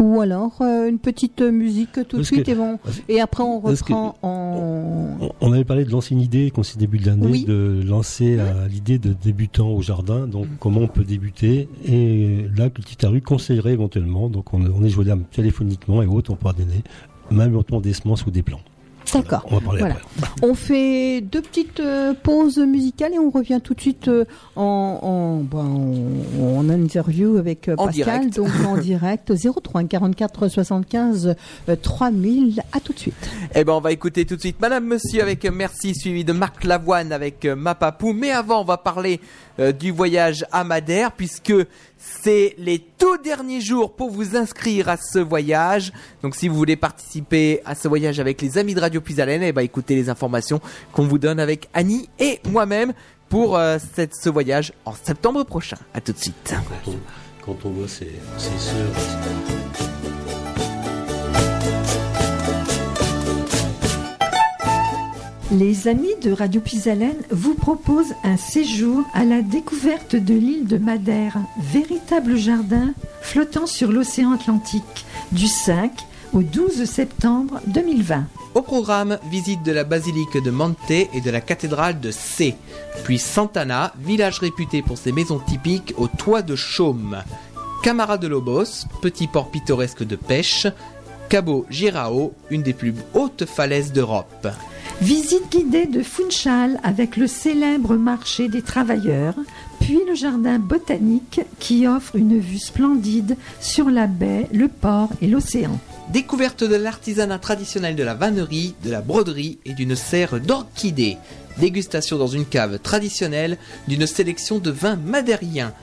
Ou 0.00 0.20
alors 0.20 0.56
euh, 0.60 0.88
une 0.88 0.98
petite 0.98 1.40
musique 1.40 2.06
tout 2.08 2.18
de 2.18 2.22
suite 2.24 2.44
que- 2.44 2.50
et, 2.50 2.54
bon, 2.54 2.78
et 3.08 3.20
après 3.20 3.42
on 3.44 3.60
que- 3.60 3.68
reprend 3.68 4.16
en. 4.22 5.16
On- 5.20 5.30
On 5.40 5.52
avait 5.52 5.64
parlé 5.64 5.84
de 5.84 5.90
lancer 5.90 6.14
une 6.14 6.20
idée, 6.20 6.50
qu'on 6.50 6.62
s'est 6.62 6.78
début 6.78 6.98
de 6.98 7.06
l'année, 7.06 7.26
Oui. 7.30 7.44
de 7.44 7.82
lancer 7.86 8.36
euh, 8.38 8.66
l'idée 8.68 8.98
de 8.98 9.12
débutant 9.12 9.68
au 9.70 9.82
jardin. 9.82 10.26
Donc, 10.26 10.46
comment 10.58 10.80
on 10.80 10.88
peut 10.88 11.04
débuter 11.04 11.68
Et 11.84 12.46
là, 12.56 12.70
Cultive 12.70 12.96
ta 12.96 13.08
rue 13.08 13.22
conseillerait 13.22 13.72
éventuellement. 13.72 14.28
Donc, 14.28 14.52
on, 14.52 14.64
on 14.66 14.82
est 14.84 14.88
joignable 14.88 15.24
téléphoniquement 15.30 16.02
et 16.02 16.06
autres, 16.06 16.32
on 16.32 16.36
pourra 16.36 16.52
donner 16.54 16.82
même 17.30 17.50
éventuellement 17.50 17.80
des 17.80 17.92
semences 17.92 18.26
ou 18.26 18.30
des 18.30 18.42
plants. 18.42 18.60
D'accord. 19.12 19.44
On 19.50 19.56
va 19.56 19.60
parler 19.60 19.78
Voilà. 19.80 19.94
après. 19.96 20.30
On 20.42 20.54
fait 20.54 21.20
deux 21.20 21.42
petites 21.42 21.80
euh, 21.80 22.14
pauses 22.14 22.58
musicales 22.58 23.12
et 23.14 23.18
on 23.18 23.30
revient 23.30 23.60
tout 23.62 23.74
de 23.74 23.80
suite 23.80 24.08
euh, 24.08 24.24
en, 24.56 24.62
en, 25.02 25.36
ben, 25.40 25.58
en, 26.40 26.56
en 26.58 26.68
interview 26.70 27.36
avec 27.36 27.68
euh, 27.68 27.74
En 27.78 27.86
Pascal, 27.86 28.20
direct. 28.30 28.36
donc 28.36 28.48
en 28.66 28.76
direct 28.76 29.32
03 29.62 29.84
44 29.84 30.48
75 30.48 31.36
euh, 31.68 31.76
3000. 31.80 32.62
À 32.72 32.80
tout 32.80 32.92
de 32.92 32.98
suite. 32.98 33.14
Eh 33.54 33.62
ben, 33.64 33.72
on 33.74 33.80
va 33.80 33.92
écouter 33.92 34.24
tout 34.24 34.36
de 34.36 34.40
suite 34.40 34.60
Madame 34.60 34.84
Monsieur 34.86 35.22
avec 35.22 35.44
Merci, 35.44 35.94
suivi 35.94 36.24
de 36.24 36.32
Marc 36.32 36.64
Lavoine 36.64 37.12
avec 37.12 37.44
euh, 37.44 37.54
Ma 37.54 37.74
Papou. 37.74 38.12
Mais 38.12 38.30
avant, 38.30 38.62
on 38.62 38.64
va 38.64 38.78
parler 38.78 39.20
euh, 39.60 39.72
du 39.72 39.90
voyage 39.90 40.44
à 40.52 40.64
Madère, 40.64 41.12
puisque 41.12 41.54
c'est 41.98 42.54
les 42.58 42.78
tout 42.78 43.18
derniers 43.18 43.60
jours 43.60 43.94
pour 43.94 44.10
vous 44.10 44.36
inscrire 44.36 44.88
à 44.88 44.96
ce 44.96 45.18
voyage. 45.18 45.92
Donc, 46.22 46.34
si 46.34 46.48
vous 46.48 46.56
voulez 46.56 46.76
participer 46.76 47.60
à 47.64 47.74
ce 47.74 47.88
voyage 47.88 48.20
avec 48.20 48.40
les 48.42 48.58
amis 48.58 48.74
de 48.74 48.80
Radio 48.80 49.00
Puisalène, 49.00 49.42
eh 49.42 49.52
ben, 49.52 49.62
écoutez 49.62 49.94
les 49.94 50.08
informations 50.08 50.60
qu'on 50.92 51.06
vous 51.06 51.18
donne 51.18 51.40
avec 51.40 51.68
Annie 51.72 52.08
et 52.18 52.40
moi-même 52.50 52.92
pour 53.28 53.56
euh, 53.56 53.78
ce 53.78 54.28
voyage 54.28 54.72
en 54.84 54.94
septembre 54.94 55.44
prochain. 55.44 55.78
À 55.92 56.00
tout 56.00 56.12
de 56.12 56.18
suite. 56.18 56.54
Quand 57.44 57.56
on, 57.64 57.70
voit. 57.70 57.86
Les 65.58 65.86
amis 65.86 66.16
de 66.20 66.32
Radio 66.32 66.60
Pisalène 66.60 67.22
vous 67.30 67.54
proposent 67.54 68.14
un 68.24 68.36
séjour 68.36 69.04
à 69.14 69.24
la 69.24 69.40
découverte 69.40 70.16
de 70.16 70.34
l'île 70.34 70.66
de 70.66 70.78
Madère, 70.78 71.38
véritable 71.60 72.36
jardin 72.36 72.92
flottant 73.22 73.68
sur 73.68 73.92
l'océan 73.92 74.32
Atlantique, 74.32 75.06
du 75.30 75.46
5 75.46 75.92
au 76.32 76.42
12 76.42 76.86
septembre 76.86 77.60
2020. 77.68 78.24
Au 78.54 78.62
programme, 78.62 79.20
visite 79.30 79.62
de 79.62 79.70
la 79.70 79.84
basilique 79.84 80.42
de 80.42 80.50
Mante 80.50 80.90
et 80.90 81.20
de 81.24 81.30
la 81.30 81.40
cathédrale 81.40 82.00
de 82.00 82.10
C. 82.10 82.56
Puis 83.04 83.20
Santana, 83.20 83.94
village 84.00 84.40
réputé 84.40 84.82
pour 84.82 84.98
ses 84.98 85.12
maisons 85.12 85.38
typiques 85.38 85.94
au 85.96 86.08
toit 86.08 86.42
de 86.42 86.56
chaume. 86.56 87.18
Camara 87.84 88.18
de 88.18 88.26
Lobos, 88.26 88.86
petit 89.02 89.28
port 89.28 89.52
pittoresque 89.52 90.02
de 90.02 90.16
pêche. 90.16 90.66
Cabo 91.28 91.64
Girao, 91.70 92.32
une 92.50 92.62
des 92.62 92.72
plus 92.72 92.92
hautes 93.14 93.44
falaises 93.44 93.92
d'Europe. 93.92 94.48
Visite 95.04 95.52
guidée 95.52 95.84
de 95.84 96.02
Funchal 96.02 96.80
avec 96.82 97.18
le 97.18 97.26
célèbre 97.26 97.96
marché 97.96 98.48
des 98.48 98.62
travailleurs, 98.62 99.34
puis 99.78 99.98
le 100.08 100.14
jardin 100.14 100.58
botanique 100.58 101.42
qui 101.58 101.86
offre 101.86 102.16
une 102.16 102.38
vue 102.38 102.58
splendide 102.58 103.36
sur 103.60 103.90
la 103.90 104.06
baie, 104.06 104.48
le 104.50 104.68
port 104.68 105.10
et 105.20 105.26
l'océan. 105.26 105.78
Découverte 106.08 106.64
de 106.64 106.74
l'artisanat 106.74 107.38
traditionnel 107.38 107.96
de 107.96 108.02
la 108.02 108.14
vannerie, 108.14 108.76
de 108.82 108.90
la 108.90 109.02
broderie 109.02 109.58
et 109.66 109.74
d'une 109.74 109.94
serre 109.94 110.40
d'orchidées. 110.40 111.18
Dégustation 111.58 112.16
dans 112.16 112.26
une 112.26 112.46
cave 112.46 112.78
traditionnelle 112.78 113.58
d'une 113.86 114.06
sélection 114.06 114.58
de 114.58 114.70
vins 114.70 114.96
madériens. 114.96 115.74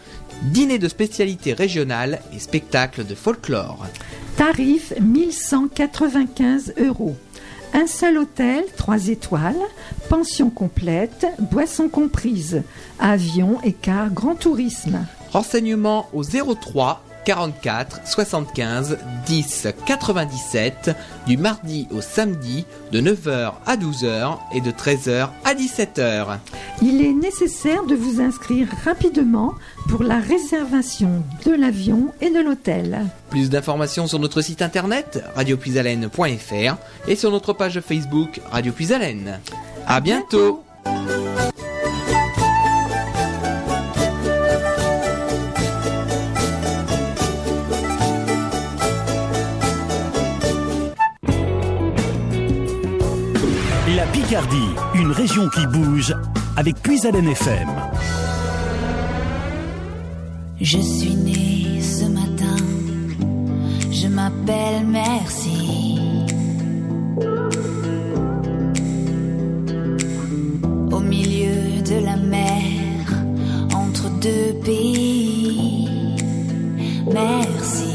Dîner 0.46 0.80
de 0.80 0.88
spécialités 0.88 1.54
régionales 1.54 2.22
et 2.36 2.40
spectacles 2.40 3.06
de 3.06 3.14
folklore. 3.14 3.86
Tarif 4.36 4.94
1195 5.00 6.74
euros. 6.80 7.16
Un 7.74 7.88
seul 7.88 8.18
hôtel, 8.18 8.66
3 8.76 9.08
étoiles, 9.08 9.56
pension 10.10 10.50
complète, 10.50 11.26
boissons 11.40 11.88
comprises, 11.88 12.64
avion 13.00 13.58
car 13.82 14.10
grand 14.10 14.36
tourisme. 14.36 15.06
Renseignements 15.32 16.10
au 16.14 16.24
03 16.24 17.04
44 17.26 18.02
75 18.06 18.98
10 19.26 19.68
97 19.86 20.92
du 21.28 21.38
mardi 21.38 21.88
au 21.92 22.02
samedi 22.02 22.66
de 22.92 23.02
9h 23.02 23.54
à 23.66 23.78
12h 23.78 24.38
et 24.54 24.62
de 24.62 24.72
13h 24.72 25.30
à 25.44 25.54
17h. 25.54 26.38
Il 26.82 27.02
est 27.02 27.14
nécessaire 27.14 27.86
de 27.86 27.96
vous 27.96 28.22
inscrire 28.22 28.68
rapidement 28.84 29.54
pour 29.90 30.04
la 30.04 30.20
réservation 30.20 31.24
de 31.46 31.52
l'avion 31.52 32.14
et 32.22 32.30
de 32.30 32.40
l'hôtel. 32.40 33.06
Plus 33.30 33.50
d'informations 33.50 34.08
sur 34.08 34.20
notre 34.20 34.42
site 34.42 34.62
internet 34.62 35.24
radiopuisalène.fr 35.36 36.76
et 37.08 37.16
sur 37.16 37.32
notre 37.32 37.54
page 37.54 37.80
Facebook 37.82 38.42
Radio 38.52 38.72
Puisalène. 38.72 39.40
À 39.88 40.00
bientôt. 40.00 40.64
La 40.86 41.71
Une 54.96 55.12
région 55.12 55.48
qui 55.50 55.66
bouge 55.68 56.14
avec 56.58 56.76
Puisalène 56.82 57.28
FM. 57.28 57.70
Je 60.60 60.78
suis 60.80 61.16
née 61.16 61.82
ce 61.82 62.06
matin, 62.06 62.56
je 63.92 64.08
m'appelle 64.08 64.86
Merci. 64.88 66.00
Au 70.92 71.00
milieu 71.00 71.82
de 71.84 72.06
la 72.06 72.18
mer, 72.18 73.08
entre 73.76 74.10
deux 74.20 74.54
pays. 74.66 75.88
Merci. 77.12 77.86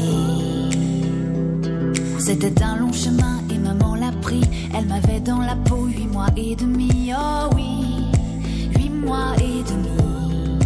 C'était 2.19 2.63
un 2.63 2.77
long 2.77 2.93
chemin 2.93 3.37
maman 3.67 3.95
l'a 3.95 4.11
pris. 4.21 4.41
Elle 4.73 4.85
m'avait 4.85 5.19
dans 5.19 5.39
la 5.39 5.55
peau 5.55 5.85
huit 5.85 6.07
mois 6.07 6.29
et 6.35 6.55
demi. 6.55 7.11
Oh 7.13 7.49
oui, 7.55 8.07
huit 8.77 8.89
mois 8.89 9.33
et 9.37 9.63
demi. 9.71 10.59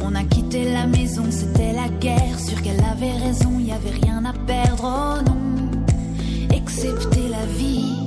On 0.00 0.14
a 0.14 0.24
quitté 0.24 0.72
la 0.72 0.86
maison, 0.86 1.24
c'était 1.30 1.72
la 1.72 1.88
guerre. 2.00 2.38
Sûr 2.38 2.60
qu'elle 2.62 2.82
avait 2.84 3.16
raison, 3.26 3.58
y 3.58 3.72
avait 3.72 3.96
rien 4.02 4.24
à 4.24 4.32
perdre. 4.32 4.84
Oh 4.84 5.22
non, 5.28 6.56
excepté 6.56 7.28
la 7.28 7.44
vie. 7.58 8.01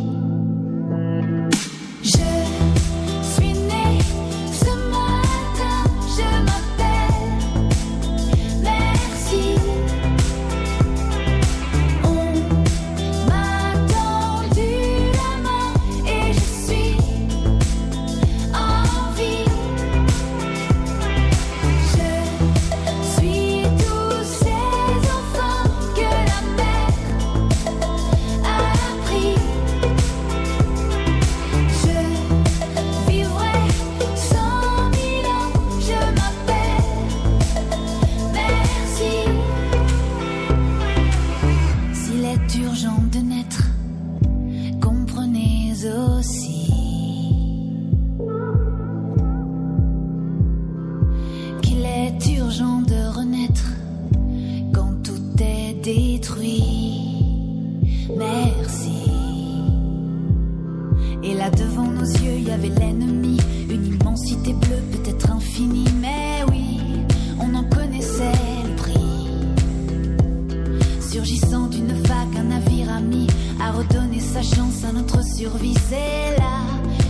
C'est 75.47 76.37
là 76.39 76.61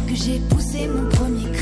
que 0.10 0.14
j'ai 0.14 0.40
poussé 0.50 0.90
mon 0.90 1.10
premier 1.10 1.55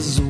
comme 0.00 0.27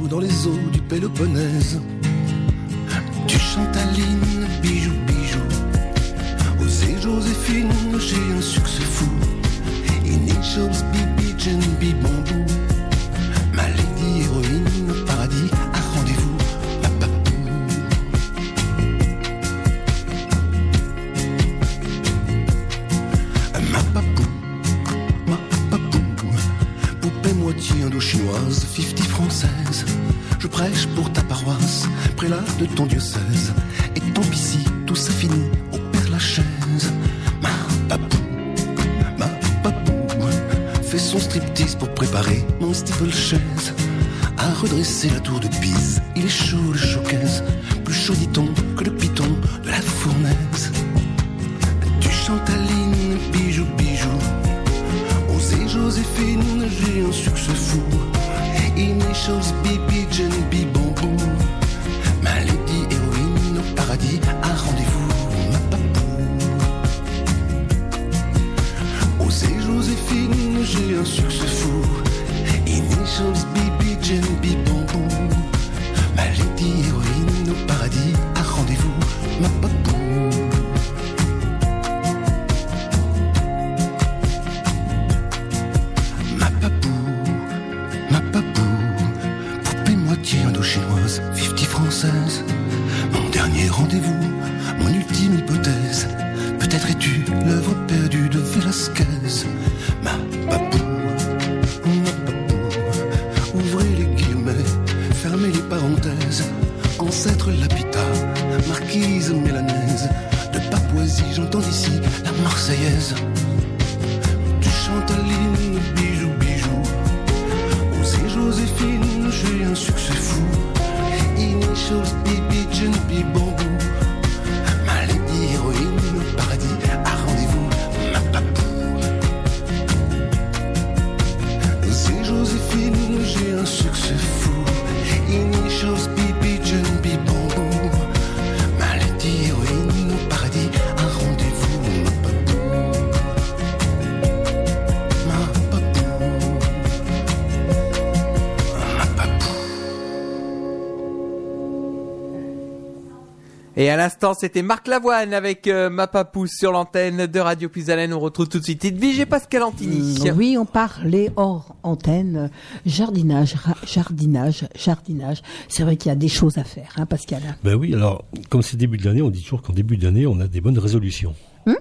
Et 153.81 153.91
à 153.91 153.97
l'instant, 153.97 154.35
c'était 154.35 154.63
Marc 154.63 154.89
Lavoine 154.89 155.33
avec 155.33 155.69
euh, 155.69 155.89
Ma 155.89 156.09
Papousse 156.09 156.51
sur 156.59 156.73
l'antenne 156.73 157.29
de 157.29 157.39
Radio 157.39 157.69
Puisalène. 157.69 158.13
On 158.13 158.19
retrouve 158.19 158.49
tout 158.49 158.59
de 158.59 158.65
suite 158.65 158.85
Edwige 158.85 159.21
et 159.21 159.25
Pascal 159.25 159.63
Antini. 159.63 160.19
Mm, 160.19 160.37
Oui, 160.37 160.57
on 160.59 160.65
parlait 160.65 161.31
hors 161.37 161.77
antenne, 161.85 162.37
euh, 162.37 162.49
jardinage, 162.87 163.55
jardinage, 163.87 164.67
jardinage. 164.75 165.43
C'est 165.69 165.85
vrai 165.85 165.97
qu'il 165.97 166.09
y 166.09 166.13
a 166.13 166.17
des 166.17 166.27
choses 166.27 166.59
à 166.59 166.65
faire, 166.65 166.93
hein, 166.97 167.07
Pascal. 167.07 167.41
Ben 167.63 167.77
oui, 167.77 167.95
alors, 167.95 168.25
comme 168.49 168.63
c'est 168.63 168.77
début 168.77 168.97
de 168.97 169.05
l'année, 169.05 169.23
on 169.23 169.31
dit 169.31 169.43
toujours 169.45 169.63
qu'en 169.63 169.73
début 169.73 169.97
d'année, 169.97 170.27
on 170.27 170.41
a 170.41 170.49
des 170.49 170.61
bonnes 170.61 170.79
résolutions. 170.81 171.37
Hum 171.65 171.77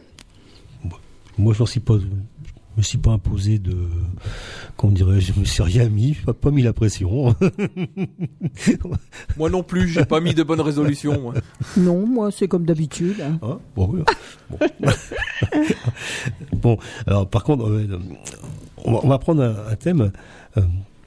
Bon, 0.84 0.98
Moi, 1.40 1.56
je 1.58 1.64
suis 1.64 1.80
pas, 1.80 1.96
me 2.78 2.82
suis 2.84 2.98
pas 2.98 3.12
imposé 3.12 3.60
de, 3.60 3.76
qu'on 4.78 4.90
dirait, 4.92 5.20
je 5.20 5.34
me 5.40 5.46
suis 5.46 5.64
rien 5.64 5.90
mis, 5.90 6.14
pas, 6.14 6.34
pas 6.34 6.52
mis 6.52 6.62
la 6.62 6.74
pression. 6.74 7.36
Moi 9.38 9.50
non 9.50 9.64
plus, 9.64 9.90
j'ai 9.90 10.06
pas 10.06 10.20
mis 10.20 10.34
de 10.34 10.44
bonnes 10.44 10.62
résolutions. 10.62 11.20
moi. 11.22 11.34
Non, 11.76 12.06
moi, 12.06 12.32
c'est 12.32 12.48
comme 12.48 12.66
d'habitude. 12.66 13.22
hein. 13.22 13.40
Hein 13.42 13.60
bon, 13.76 13.90
oui. 13.94 14.02
bon. 14.50 14.58
Bon, 16.54 16.78
alors 17.06 17.30
par 17.30 17.44
contre, 17.44 17.68
euh, 17.70 18.00
on, 18.84 18.94
va, 18.94 19.00
on 19.04 19.08
va 19.08 19.20
prendre 19.20 19.44
un, 19.44 19.56
un 19.72 19.76
thème, 19.76 20.12
euh, 20.58 20.62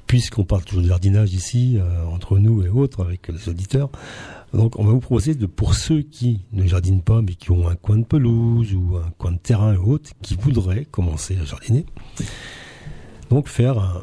puisqu'on 0.06 0.44
parle 0.44 0.62
toujours 0.64 0.82
de 0.82 0.88
jardinage 0.88 1.32
ici, 1.34 1.76
euh, 1.78 2.05
entre 2.06 2.38
nous 2.38 2.64
et 2.64 2.68
autres, 2.68 3.05
avec 3.05 3.28
les 3.28 3.48
auditeurs. 3.48 3.90
Donc 4.52 4.78
on 4.78 4.85
va 4.85 4.93
vous 4.93 5.01
proposer, 5.01 5.35
de, 5.35 5.47
pour 5.47 5.74
ceux 5.74 6.02
qui 6.02 6.40
ne 6.52 6.66
jardinent 6.66 7.02
pas, 7.02 7.22
mais 7.22 7.35
qui 7.35 7.51
ont 7.52 7.68
un 7.68 7.77
coin 7.77 7.98
de 7.98 8.05
pelouse 8.05 8.74
ou 8.74 8.97
un 8.97 9.10
coin 9.18 9.32
de 9.32 9.39
terrain 9.39 9.74
et 9.74 9.77
autres, 9.77 10.10
qui 10.22 10.35
voudraient 10.36 10.85
commencer 10.86 11.36
à 11.40 11.44
jardiner, 11.44 11.86
donc 13.31 13.47
faire 13.48 13.78
un, 13.78 14.02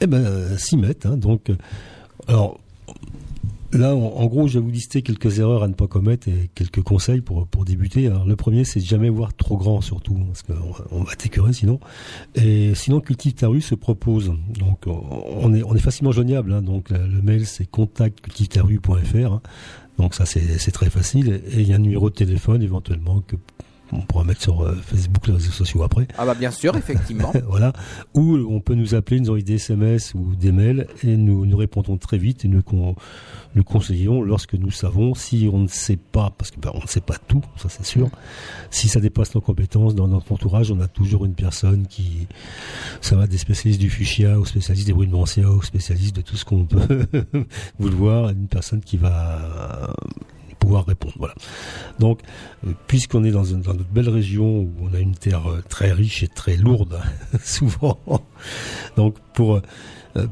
eh 0.00 0.06
ben, 0.06 0.56
s'y 0.58 0.76
mettre. 0.76 1.06
hein. 1.06 1.16
donc, 1.16 1.50
alors, 2.28 2.60
Là, 3.72 3.94
en, 3.94 4.24
gros, 4.26 4.46
je 4.46 4.58
vais 4.58 4.64
vous 4.64 4.70
lister 4.70 5.02
quelques 5.02 5.38
erreurs 5.40 5.62
à 5.64 5.68
ne 5.68 5.74
pas 5.74 5.88
commettre 5.88 6.28
et 6.28 6.48
quelques 6.54 6.80
conseils 6.82 7.20
pour, 7.20 7.46
pour 7.48 7.64
débuter. 7.64 8.06
Alors, 8.06 8.24
le 8.24 8.34
premier, 8.36 8.64
c'est 8.64 8.80
jamais 8.80 9.10
voir 9.10 9.34
trop 9.34 9.56
grand, 9.58 9.80
surtout, 9.82 10.14
parce 10.14 10.42
qu'on 10.44 11.02
va- 11.02 11.16
t'écœurer 11.16 11.52
sinon. 11.52 11.80
Et 12.36 12.74
sinon, 12.74 13.00
Cultive 13.00 13.34
se 13.60 13.74
propose. 13.74 14.32
Donc, 14.58 14.84
on- 14.86 15.52
est, 15.52 15.62
on 15.64 15.74
est 15.74 15.80
facilement 15.80 16.12
joignable. 16.12 16.52
hein. 16.54 16.62
donc, 16.62 16.88
le 16.90 17.06
le 17.06 17.20
mail, 17.20 17.44
c'est 17.44 17.66
contactcultivetarue.fr. 17.66 19.40
Donc, 19.98 20.14
ça, 20.14 20.26
c'est 20.26 20.70
très 20.72 20.90
facile. 20.90 21.40
Et 21.52 21.60
il 21.60 21.68
y 21.68 21.72
a 21.72 21.76
un 21.76 21.80
numéro 21.80 22.10
de 22.10 22.14
téléphone, 22.14 22.62
éventuellement, 22.62 23.20
que 23.20 23.36
on 23.92 24.00
pourra 24.00 24.24
mettre 24.24 24.42
sur 24.42 24.62
euh, 24.62 24.74
Facebook, 24.74 25.26
les 25.28 25.34
réseaux 25.34 25.52
sociaux 25.52 25.82
après. 25.82 26.08
Ah 26.18 26.26
bah 26.26 26.34
bien 26.34 26.50
sûr, 26.50 26.76
effectivement. 26.76 27.32
voilà. 27.48 27.72
Ou 28.14 28.36
on 28.50 28.60
peut 28.60 28.74
nous 28.74 28.94
appeler, 28.94 29.20
nous 29.20 29.28
envoyer 29.28 29.44
des 29.44 29.54
SMS 29.54 30.12
ou 30.14 30.34
des 30.34 30.52
mails 30.52 30.86
et 31.02 31.16
nous, 31.16 31.46
nous 31.46 31.56
répondons 31.56 31.96
très 31.96 32.18
vite 32.18 32.44
et 32.44 32.48
nous, 32.48 32.62
con- 32.62 32.96
nous 33.54 33.64
conseillons 33.64 34.22
lorsque 34.22 34.54
nous 34.54 34.70
savons 34.70 35.14
si 35.14 35.48
on 35.52 35.58
ne 35.60 35.68
sait 35.68 35.96
pas, 35.96 36.32
parce 36.36 36.50
que 36.50 36.58
ben, 36.60 36.70
on 36.74 36.82
ne 36.82 36.86
sait 36.88 37.00
pas 37.00 37.16
tout, 37.28 37.42
ça 37.56 37.68
c'est 37.68 37.86
sûr. 37.86 38.08
Si 38.70 38.88
ça 38.88 39.00
dépasse 39.00 39.34
nos 39.34 39.40
compétences, 39.40 39.94
dans 39.94 40.08
notre 40.08 40.32
entourage, 40.32 40.70
on 40.70 40.80
a 40.80 40.88
toujours 40.88 41.24
une 41.24 41.34
personne 41.34 41.86
qui, 41.86 42.26
ça 43.00 43.16
va 43.16 43.26
des 43.26 43.38
spécialistes 43.38 43.80
du 43.80 43.88
fuchsia 43.90 44.38
aux 44.38 44.44
spécialistes 44.44 44.86
des 44.86 44.92
brunmansia, 44.92 45.48
aux 45.50 45.62
spécialistes 45.62 46.16
de 46.16 46.22
tout 46.22 46.36
ce 46.36 46.44
qu'on 46.44 46.64
peut 46.64 47.06
vouloir, 47.78 48.30
une 48.30 48.48
personne 48.48 48.80
qui 48.80 48.96
va 48.96 49.92
pouvoir 50.58 50.86
répondre. 50.86 51.14
Voilà. 51.18 51.34
Donc, 51.98 52.20
euh, 52.66 52.72
puisqu'on 52.86 53.24
est 53.24 53.30
dans, 53.30 53.44
une, 53.44 53.62
dans 53.62 53.74
notre 53.74 53.90
belle 53.90 54.08
région 54.08 54.60
où 54.60 54.72
on 54.82 54.94
a 54.94 54.98
une 54.98 55.14
terre 55.14 55.46
euh, 55.50 55.62
très 55.68 55.92
riche 55.92 56.22
et 56.22 56.28
très 56.28 56.56
lourde, 56.56 57.00
souvent, 57.42 57.98
donc 58.96 59.16
pour, 59.34 59.60
euh, 60.16 60.26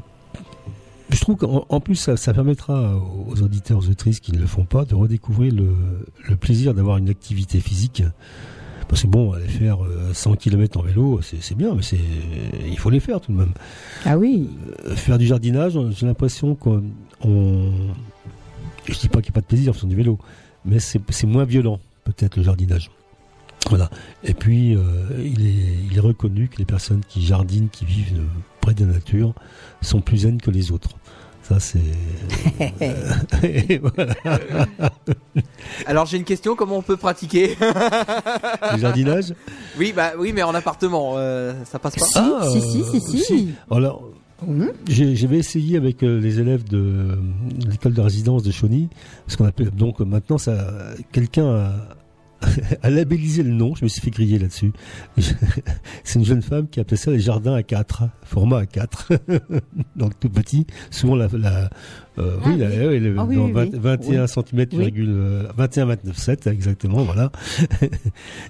je 1.09 1.19
trouve 1.19 1.37
qu'en 1.37 1.65
en 1.69 1.79
plus 1.79 1.95
ça, 1.95 2.17
ça 2.17 2.33
permettra 2.33 2.95
aux 2.95 3.41
auditeurs, 3.41 3.77
aux 3.77 3.89
autrices 3.89 4.19
qui 4.19 4.31
ne 4.31 4.39
le 4.39 4.47
font 4.47 4.65
pas, 4.65 4.85
de 4.85 4.95
redécouvrir 4.95 5.53
le, 5.53 5.75
le 6.27 6.35
plaisir 6.35 6.73
d'avoir 6.73 6.97
une 6.97 7.09
activité 7.09 7.59
physique. 7.59 8.03
Parce 8.87 9.01
que 9.01 9.07
bon, 9.07 9.33
aller 9.33 9.47
faire 9.47 9.83
euh, 9.83 10.13
100 10.13 10.35
km 10.35 10.79
en 10.79 10.83
vélo, 10.83 11.19
c'est 11.21 11.57
bien, 11.57 11.73
mais 11.73 11.81
c'est 11.81 11.99
il 12.67 12.77
faut 12.77 12.89
les 12.89 12.99
faire 12.99 13.19
tout 13.19 13.31
de 13.31 13.37
même. 13.37 13.51
Ah 14.05 14.17
oui. 14.17 14.49
Faire 14.95 15.17
du 15.17 15.25
jardinage, 15.25 15.77
j'ai 15.91 16.05
l'impression 16.05 16.55
qu'on, 16.55 16.83
on, 17.23 17.71
je 18.85 18.99
dis 18.99 19.09
pas 19.09 19.21
qu'il 19.21 19.31
n'y 19.31 19.33
a 19.33 19.39
pas 19.39 19.41
de 19.41 19.47
plaisir 19.47 19.75
sur 19.75 19.87
du 19.87 19.95
vélo, 19.95 20.19
mais 20.63 20.79
c'est 20.79 21.01
c'est 21.09 21.27
moins 21.27 21.45
violent 21.45 21.79
peut-être 22.03 22.37
le 22.37 22.43
jardinage. 22.43 22.91
Voilà. 23.69 23.89
Et 24.23 24.33
puis 24.33 24.75
euh, 24.75 24.81
il, 25.17 25.45
est, 25.45 25.89
il 25.89 25.97
est 25.97 26.01
reconnu 26.01 26.47
que 26.49 26.57
les 26.57 26.65
personnes 26.65 27.01
qui 27.07 27.25
jardinent, 27.25 27.69
qui 27.69 27.85
vivent 27.85 28.19
euh, 28.19 28.25
près 28.61 28.73
de 28.73 28.85
la 28.85 28.93
nature, 28.93 29.33
sont 29.81 30.01
plus 30.01 30.19
zen 30.19 30.39
que 30.39 30.51
les 30.51 30.71
autres. 30.71 30.89
Ça 31.47 31.59
c'est. 31.59 31.79
euh, 32.81 33.13
et 33.43 33.77
voilà. 33.95 34.15
Alors 35.85 36.07
j'ai 36.07 36.17
une 36.17 36.23
question, 36.23 36.55
comment 36.55 36.77
on 36.77 36.81
peut 36.81 36.97
pratiquer 36.97 37.55
Le 38.73 38.79
jardinage? 38.79 39.33
Oui, 39.77 39.93
bah 39.95 40.13
oui, 40.17 40.33
mais 40.33 40.41
en 40.41 40.55
appartement, 40.55 41.13
euh, 41.17 41.53
ça 41.65 41.77
passe 41.77 41.95
pas. 41.95 42.07
Ah, 42.15 42.45
euh, 42.45 43.45
Alors, 43.69 44.09
j'ai- 44.87 45.15
j'avais 45.15 45.37
essayé 45.37 45.77
avec 45.77 46.03
euh, 46.03 46.19
les 46.19 46.39
élèves 46.39 46.63
de, 46.63 46.77
euh, 46.77 47.15
l'école 47.69 47.93
de 47.93 48.01
résidence 48.01 48.43
de 48.43 48.51
Chauny, 48.51 48.89
ce 49.27 49.37
qu'on 49.37 49.45
appelle 49.45 49.71
donc 49.71 50.01
euh, 50.01 50.05
maintenant 50.05 50.37
ça, 50.37 50.93
quelqu'un 51.11 51.47
a, 51.47 51.73
a 52.83 52.89
labellisé 52.89 53.43
le 53.43 53.51
nom. 53.51 53.73
Je 53.75 53.83
me 53.85 53.87
suis 53.89 54.01
fait 54.01 54.11
griller 54.11 54.37
là-dessus. 54.37 54.71
C'est 56.03 56.19
une 56.19 56.25
jeune 56.25 56.41
femme 56.41 56.67
qui 56.67 56.79
appelait 56.79 56.97
ça 56.97 57.09
les 57.11 57.19
jardins 57.19 57.55
à 57.55 57.63
4 57.63 58.03
format 58.23 58.59
à 58.59 58.65
4 58.65 59.13
donc 59.95 60.19
tout 60.19 60.29
petit. 60.29 60.67
Souvent 60.91 61.15
la, 61.15 61.27
la 61.33 61.69
euh, 62.19 62.37
oui, 62.45 62.57
la- 62.57 62.67
oui, 62.87 62.99
le- 62.99 63.15
Ah 63.17 63.25
oui, 63.25 63.35
dans 63.37 63.45
oui, 63.45 63.51
20 63.53 63.63
oui. 63.73 63.79
21 63.79 64.27
cm, 64.27 64.65
Oui. 64.73 64.93
21 65.57 65.85
29 65.85 66.17
7 66.17 66.47
exactement, 66.47 67.03
voilà. 67.03 67.31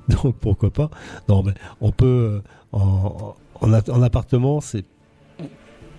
donc 0.10 0.36
pourquoi 0.40 0.72
pas 0.72 0.90
Non, 1.30 1.44
mais 1.44 1.54
on 1.80 1.92
peut 1.92 2.06
euh, 2.06 2.42
en, 2.74 3.36
en 3.62 4.02
appartement, 4.02 4.60
c'est 4.62 4.84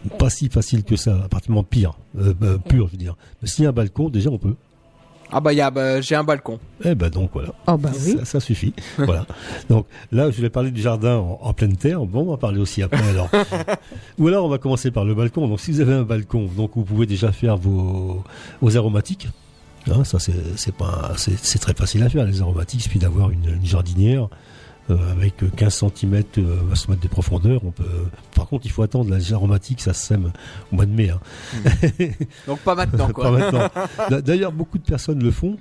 pas 0.07 0.31
si 0.31 0.49
facile 0.49 0.85
que 0.85 0.97
ça. 0.97 1.23
Appartement 1.25 1.63
pire, 1.63 1.95
euh, 2.19 2.35
euh, 2.43 2.59
pur, 2.59 2.87
je 2.87 2.93
veux 2.93 2.99
dire. 2.99 3.17
Mais 3.43 3.49
s'il 3.49 3.65
y 3.65 3.67
a 3.67 3.71
un 3.71 3.73
balcon, 3.73 4.09
déjà 4.09 4.31
on 4.31 4.39
peut. 4.39 4.55
Ah 5.33 5.41
bah, 5.41 5.53
il 5.53 5.57
y 5.57 5.61
a, 5.61 5.71
bah, 5.71 6.01
j'ai 6.01 6.15
un 6.15 6.23
balcon. 6.23 6.61
Eh 6.85 6.95
ben 6.95 7.11
donc 7.11 7.31
voilà. 7.33 7.49
Oh 7.67 7.77
bah 7.77 7.91
oui. 7.93 8.17
Ça, 8.19 8.25
ça 8.25 8.41
suffit. 8.41 8.73
voilà. 8.99 9.27
Donc 9.69 9.87
là, 10.13 10.31
je 10.31 10.41
vais 10.41 10.51
parler 10.51 10.71
du 10.71 10.81
jardin 10.81 11.17
en, 11.17 11.41
en 11.43 11.53
pleine 11.53 11.77
terre. 11.77 12.05
Bon, 12.07 12.23
on 12.23 12.31
va 12.31 12.37
parler 12.37 12.61
aussi 12.61 12.83
après 12.83 13.03
alors. 13.09 13.29
Ou 14.19 14.29
alors 14.29 14.45
on 14.45 14.49
va 14.49 14.59
commencer 14.59 14.91
par 14.91 15.05
le 15.05 15.15
balcon. 15.15 15.49
Donc 15.49 15.61
si 15.61 15.73
vous 15.73 15.81
avez 15.81 15.95
un 15.95 16.05
balcon, 16.05 16.49
donc 16.57 16.73
vous 16.77 16.85
pouvez 16.85 17.07
déjà 17.07 17.33
faire 17.33 17.57
vos, 17.57 18.23
vos 18.61 18.77
aromatiques. 18.77 19.29
Hein, 19.91 20.05
ça 20.05 20.19
c'est 20.19 20.75
pas 20.75 21.13
très 21.61 21.75
facile 21.75 22.03
à 22.03 22.09
faire 22.09 22.25
les 22.25 22.41
aromatiques. 22.41 22.89
Puis 22.89 22.99
d'avoir 22.99 23.31
une, 23.31 23.57
une 23.57 23.67
jardinière 23.67 24.25
euh, 24.25 24.29
avec 24.89 25.35
15 25.57 25.85
cm 25.97 26.23
à 26.73 26.75
se 26.77 26.91
mettre 26.91 27.03
de 27.03 27.09
profondeur. 27.09 27.61
On 27.65 27.71
peut. 27.73 27.85
Par 28.35 28.47
contre, 28.47 28.67
il 28.67 28.71
faut 28.71 28.83
attendre 28.83 29.15
les 29.15 29.33
aromatiques. 29.33 29.81
Ça 29.81 29.93
se 29.93 30.07
sème 30.07 30.31
au 30.73 30.77
mois 30.77 30.87
de 30.87 30.93
mai. 30.93 31.11
hein. 31.11 31.21
Donc 32.47 32.61
pas 32.61 32.75
maintenant, 32.77 33.09
quoi. 33.11 33.25
Pas 33.25 33.31
maintenant. 33.33 33.69
D'a- 34.11 34.21
D'ailleurs, 34.23 34.53
beaucoup 34.53 34.79
de 34.79 34.85
personnes 34.85 35.23
le 35.23 35.31
font. 35.31 35.57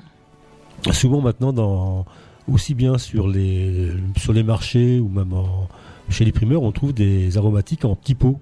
Souvent 0.92 1.22
maintenant, 1.22 1.54
dans, 1.54 2.06
aussi 2.52 2.74
bien 2.76 2.98
sur 2.98 3.28
les, 3.28 3.92
sur 4.18 4.34
les 4.34 4.44
marchés 4.44 5.00
ou 5.00 5.10
même 5.10 5.34
en- 5.34 5.68
chez 6.10 6.24
les 6.26 6.32
primeurs, 6.32 6.62
on 6.62 6.72
trouve 6.72 6.94
des 6.94 7.38
aromatiques 7.38 7.84
en 7.86 7.96
petits 7.96 8.14
pots. 8.16 8.40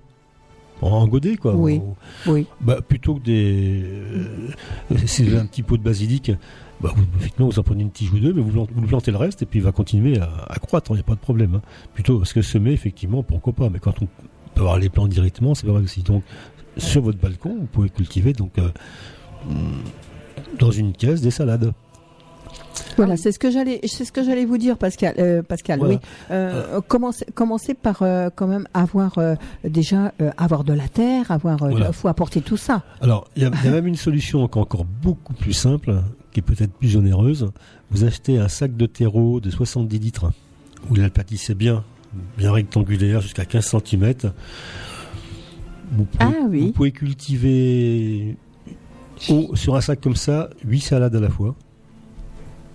En, 0.81 1.07
godet, 1.07 1.37
quoi. 1.37 1.55
Oui. 1.55 1.79
Oui. 2.27 2.45
bah, 2.59 2.81
plutôt 2.85 3.15
que 3.15 3.21
des. 3.23 3.83
euh, 3.85 4.97
si 5.05 5.23
vous 5.23 5.29
avez 5.29 5.39
un 5.39 5.45
petit 5.45 5.63
pot 5.63 5.77
de 5.77 5.83
basilic, 5.83 6.33
bah, 6.83 6.91
vous, 6.95 7.03
effectivement, 7.17 7.47
vous 7.47 7.57
en 7.59 7.63
prenez 7.63 7.81
une 7.81 7.91
tige 7.91 8.11
ou 8.13 8.19
deux, 8.19 8.33
mais 8.33 8.41
vous, 8.41 8.51
plant- 8.51 8.67
vous 8.75 8.85
plantez 8.87 9.09
le 9.11 9.17
reste 9.17 9.41
et 9.41 9.45
puis 9.45 9.59
il 9.59 9.63
va 9.65 9.71
continuer 9.71 10.19
à, 10.19 10.29
à 10.49 10.59
croître, 10.59 10.91
il 10.91 10.95
n'y 10.95 10.99
a 10.99 11.03
pas 11.03 11.15
de 11.15 11.19
problème. 11.19 11.55
hein. 11.55 11.61
Plutôt, 11.93 12.19
parce 12.19 12.33
que 12.33 12.41
semer, 12.41 12.71
effectivement, 12.73 13.23
pourquoi 13.23 13.53
pas, 13.53 13.69
mais 13.69 13.79
quand 13.79 14.01
on 14.01 14.05
peut 14.53 14.61
avoir 14.61 14.77
les 14.77 14.89
plants 14.89 15.07
directement, 15.07 15.55
c'est 15.55 15.65
pas 15.65 15.73
vrai 15.73 15.81
aussi. 15.83 16.03
Donc, 16.03 16.23
sur 16.77 17.01
votre 17.01 17.17
balcon, 17.19 17.55
vous 17.59 17.65
pouvez 17.67 17.89
cultiver 17.89 18.33
donc 18.33 18.57
euh, 18.59 18.69
mm, 19.47 20.57
dans 20.59 20.71
une 20.71 20.93
caisse 20.93 21.21
des 21.21 21.31
salades. 21.31 21.71
Voilà, 22.97 23.17
c'est 23.17 23.31
ce 23.31 23.39
que 23.39 23.49
j'allais, 23.49 23.79
c'est 23.85 24.05
ce 24.05 24.11
que 24.11 24.23
j'allais 24.23 24.45
vous 24.45 24.57
dire, 24.59 24.77
Pascal. 24.77 25.15
euh, 25.17 25.41
Pascal, 25.41 25.79
Voilà. 25.79 25.95
oui. 25.95 25.99
Euh, 26.31 26.81
commencez, 26.87 27.25
commencez 27.33 27.73
par 27.73 27.99
quand 28.35 28.47
même 28.47 28.67
avoir 28.73 29.15
déjà 29.63 30.13
avoir 30.37 30.63
de 30.63 30.73
la 30.73 30.87
terre, 30.87 31.31
avoir. 31.31 31.57
Voilà. 31.57 31.91
faut 31.91 32.07
apporter 32.07 32.41
tout 32.41 32.57
ça. 32.57 32.83
Alors, 33.01 33.27
il 33.35 33.43
y, 33.43 33.45
a 33.45 33.51
il 33.63 33.65
y 33.65 33.67
a 33.67 33.71
même 33.71 33.87
une 33.87 33.95
solution 33.95 34.43
encore 34.43 34.85
beaucoup 34.85 35.33
plus 35.33 35.53
simple, 35.53 35.95
qui 36.33 36.39
est 36.39 36.43
peut-être 36.43 36.73
plus 36.73 36.97
onéreuse. 36.97 37.51
Vous 37.91 38.03
achetez 38.03 38.37
un 38.39 38.47
sac 38.49 38.75
de 38.75 38.85
terreau 38.85 39.39
de 39.39 39.49
70 39.49 39.99
litres, 39.99 40.31
où 40.89 40.95
il 40.95 41.09
pâtissait 41.09 41.55
bien, 41.55 41.83
bien 42.37 42.51
rectangulaire, 42.51 43.21
jusqu'à 43.21 43.45
15 43.45 43.75
cm. 43.85 44.13
Vous 45.91 46.05
pouvez, 46.05 46.23
Ah 46.25 46.45
oui. 46.49 46.61
vous 46.61 46.71
pouvez 46.71 46.91
cultiver 46.91 48.35
au- 49.29 49.55
sur 49.55 49.75
un 49.75 49.81
sac 49.81 50.01
comme 50.01 50.15
ça 50.15 50.49
8 50.65 50.79
salades 50.81 51.15
à 51.15 51.19
la 51.19 51.29
fois. 51.29 51.55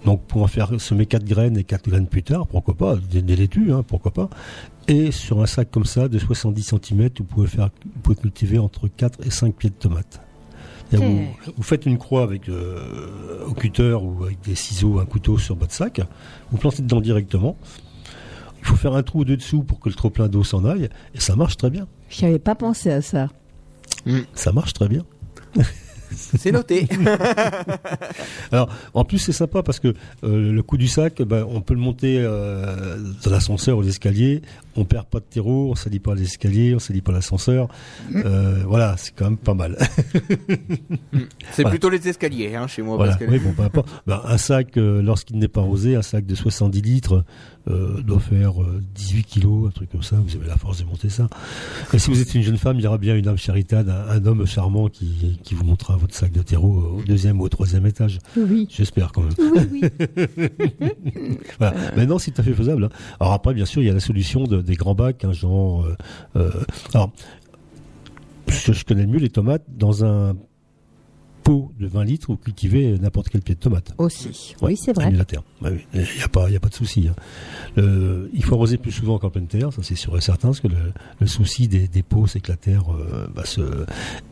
Donc 0.05 0.23
pour 0.27 0.43
en 0.43 0.47
faire 0.47 0.81
semer 0.81 1.07
4 1.07 1.25
graines 1.25 1.59
et 1.59 1.65
4 1.65 1.89
graines 1.91 2.07
plus 2.07 2.23
tard, 2.23 2.47
pourquoi 2.47 2.75
pas, 2.75 2.97
des, 2.97 3.21
des 3.21 3.35
laitues, 3.35 3.73
hein, 3.73 3.83
pourquoi 3.87 4.13
pas. 4.13 4.31
Et 4.87 5.11
sur 5.11 5.43
un 5.43 5.47
sac 5.47 5.71
comme 5.73 5.85
ça 5.85 6.07
de 6.09 6.19
70 6.19 6.63
cm, 6.63 7.09
vous 7.19 7.25
pouvez, 7.25 7.49
faire, 7.49 7.71
vous 7.85 8.01
pouvez 8.03 8.17
cultiver 8.17 8.59
entre 8.59 8.87
4 8.87 9.27
et 9.27 9.31
5 9.31 9.55
pieds 9.57 9.71
de 9.71 9.75
tomates. 9.75 10.21
Vous, 10.93 11.27
vous 11.57 11.63
faites 11.63 11.87
une 11.87 11.99
croix 11.99 12.23
avec 12.23 12.49
euh, 12.49 13.45
au 13.47 13.53
cutter 13.53 13.95
ou 14.01 14.25
avec 14.25 14.41
des 14.43 14.55
ciseaux, 14.55 14.99
un 14.99 15.05
couteau 15.05 15.39
sur 15.39 15.55
votre 15.55 15.73
sac. 15.73 16.01
Vous 16.51 16.59
plantez 16.59 16.83
dedans 16.83 17.01
directement. 17.01 17.57
Il 18.61 18.67
faut 18.67 18.77
faire 18.77 18.95
un 18.95 19.03
trou 19.03 19.21
au-dessous 19.21 19.63
pour 19.63 19.81
que 19.81 19.89
le 19.89 19.95
trop 19.95 20.11
plein 20.11 20.29
d'eau 20.29 20.45
s'en 20.45 20.65
aille. 20.65 20.89
Et 21.15 21.21
ça 21.21 21.37
marche 21.37 21.57
très 21.57 21.71
bien. 21.71 21.87
Je 22.09 22.25
n'avais 22.25 22.39
pas 22.39 22.55
pensé 22.55 22.91
à 22.91 23.03
ça. 23.03 23.29
Ça 24.35 24.53
marche 24.53 24.73
très 24.73 24.89
bien. 24.89 25.05
C'est 26.15 26.53
noté. 26.53 26.87
Alors, 28.53 28.69
en 28.95 29.05
plus, 29.05 29.19
c'est 29.19 29.33
sympa 29.33 29.63
parce 29.63 29.81
que 29.81 29.89
euh, 30.25 30.53
le 30.53 30.63
coup 30.63 30.77
du 30.77 30.89
sac, 30.89 31.23
ben, 31.23 31.45
on 31.49 31.61
peut 31.61 31.75
le 31.75 31.81
monter 31.81 32.19
euh, 32.21 32.97
dans 33.25 33.31
l'ascenseur 33.31 33.79
ou 33.79 33.83
l'escalier. 33.83 34.43
On 34.77 34.85
perd 34.85 35.07
pas 35.07 35.19
de 35.19 35.25
terreau, 35.25 35.71
on 35.71 35.75
salit 35.75 35.99
pas 35.99 36.15
l'escalier, 36.15 36.75
on 36.75 36.79
salit 36.79 37.01
pas 37.01 37.13
l'ascenseur. 37.13 37.69
Euh, 38.15 38.63
voilà, 38.67 38.95
c'est 38.97 39.13
quand 39.15 39.25
même 39.25 39.37
pas 39.37 39.55
mal. 39.55 39.77
C'est 41.53 41.63
Voilà. 41.63 41.71
plutôt 41.71 41.91
les 41.91 42.07
escaliers 42.09 42.55
hein, 42.55 42.67
chez 42.69 42.83
moi. 42.83 42.97
Voilà, 42.97 43.13
parce 43.17 43.25
que- 43.25 43.31
oui, 43.31 43.39
bon, 43.41 43.53
peu 43.53 43.63
importe. 43.63 43.89
Ben, 44.07 44.21
un 44.25 44.39
sac, 44.39 44.77
euh, 44.77 45.03
lorsqu'il 45.03 45.39
n'est 45.39 45.49
pas 45.49 45.61
rosé, 45.63 45.97
un 45.97 46.03
sac 46.03 46.27
de 46.27 46.35
70 46.35 46.81
litres 46.83 47.25
euh, 47.69 48.01
doit 48.03 48.21
faire 48.21 48.63
euh, 48.63 48.81
18 48.95 49.25
kilos, 49.25 49.69
un 49.69 49.71
truc 49.71 49.91
comme 49.91 50.03
ça. 50.03 50.17
Vous 50.17 50.37
avez 50.37 50.47
la 50.47 50.57
force 50.57 50.79
de 50.79 50.85
monter 50.85 51.09
ça. 51.11 51.29
Et 51.93 51.99
si 51.99 52.11
vous 52.11 52.21
êtes 52.21 52.35
une 52.35 52.43
jeune 52.43 52.57
femme, 52.57 52.79
il 52.79 52.85
y 52.85 52.87
aura 52.87 52.99
bien 52.99 53.15
une 53.17 53.29
âme 53.29 53.37
charitable, 53.37 53.91
un, 53.91 54.09
un 54.09 54.27
homme 54.27 54.47
charmant 54.47 54.89
qui, 54.89 55.39
qui 55.43 55.55
vous 55.55 55.65
montrera 55.65 55.97
votre 55.97 56.15
sac 56.15 56.33
de 56.33 56.43
terreau 56.43 56.79
euh, 56.79 57.01
au 57.01 57.03
deuxième 57.03 57.41
ou 57.41 57.45
au 57.45 57.49
troisième 57.49 57.85
étage. 57.87 58.19
Oui. 58.37 58.67
J'espère 58.71 59.13
quand 59.13 59.23
même. 59.23 59.69
Oui, 59.73 59.83
voilà. 61.59 61.77
Maintenant, 61.97 62.19
c'est 62.19 62.31
tout 62.31 62.41
à 62.41 62.45
fait 62.45 62.55
faisable. 62.55 62.85
hein. 62.85 62.89
Alors 63.21 63.33
après, 63.35 63.55
bien 63.55 63.65
sûr, 63.67 63.83
il 63.83 63.87
y 63.87 63.91
a 63.91 63.95
la 63.95 64.01
solution 64.01 64.45
de- 64.45 64.63
des 64.63 64.75
grands 64.75 64.95
bacs, 64.95 65.25
hein, 65.25 65.33
genre. 65.33 65.85
euh, 65.85 65.97
euh, 66.37 66.51
alors, 66.95 67.13
je, 68.49 68.73
je 68.73 68.85
connais 68.85 69.03
le 69.03 69.09
mieux 69.09 69.19
les 69.19 69.29
tomates 69.31 69.65
dans 69.69 70.05
un 70.05 70.35
pot 71.49 71.73
de 71.81 71.87
20 71.87 72.05
litres 72.05 72.29
où 72.29 72.37
cultiver 72.37 72.99
n'importe 72.99 73.31
quel 73.31 73.41
pied 73.41 73.55
de 73.55 73.61
tomate. 73.61 73.95
Aussi. 73.97 74.55
Ouais, 74.61 74.73
oui, 74.73 74.77
c'est 74.77 74.93
vrai. 74.93 75.11
la 75.11 75.25
terre. 75.25 75.43
Bah 75.63 75.71
Il 75.95 76.01
n'y 76.01 76.23
a 76.23 76.29
pas, 76.29 76.51
y 76.51 76.57
a 76.57 76.61
pas 76.61 76.69
de 76.69 76.75
souci. 76.75 77.09
hein. 77.09 77.15
Le- 77.77 78.29
il 78.35 78.45
faut 78.45 78.55
arroser 78.55 78.77
plus 78.77 78.93
souvent 78.93 79.19
qu'en 79.19 79.31
pleine 79.31 79.47
terre, 79.47 79.73
ça 79.73 79.83
c'est 79.83 79.95
sûr 79.95 80.15
et 80.19 80.21
certain, 80.21 80.49
parce 80.49 80.61
que 80.61 80.69
le, 80.69 80.77
le 81.21 81.27
souci 81.27 81.67
des, 81.67 81.89
des 81.89 82.03
pots, 82.03 82.27
c'est 82.27 82.41
que 82.41 82.51
la 82.53 82.59
terre 82.59 82.85
euh, 82.95 83.27
bah, 83.35 83.47
se, 83.47 83.63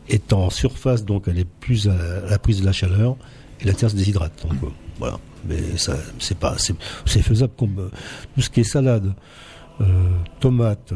est 0.09 0.31
en 0.31 0.51
surface, 0.51 1.05
donc 1.05 1.23
elle 1.27 1.39
est 1.39 1.49
plus 1.59 1.87
à, 1.87 1.93
à 2.27 2.29
la 2.29 2.37
prise 2.37 2.61
de 2.61 2.65
la 2.65 2.71
chaleur, 2.71 3.17
et 3.61 3.65
la 3.65 3.73
terre 3.73 3.89
se 3.89 3.95
déshydrate. 3.95 4.45
Donc 4.47 4.61
euh, 4.63 4.67
voilà. 4.99 5.17
Mais 5.49 5.75
ça, 5.77 5.97
c'est 6.19 6.37
pas, 6.37 6.55
c'est, 6.59 6.75
faisable 7.23 7.53
comme 7.57 7.79
euh, 7.79 7.89
tout 8.35 8.41
ce 8.41 8.49
qui 8.51 8.59
est 8.59 8.63
salade, 8.63 9.15
tomates, 10.39 10.93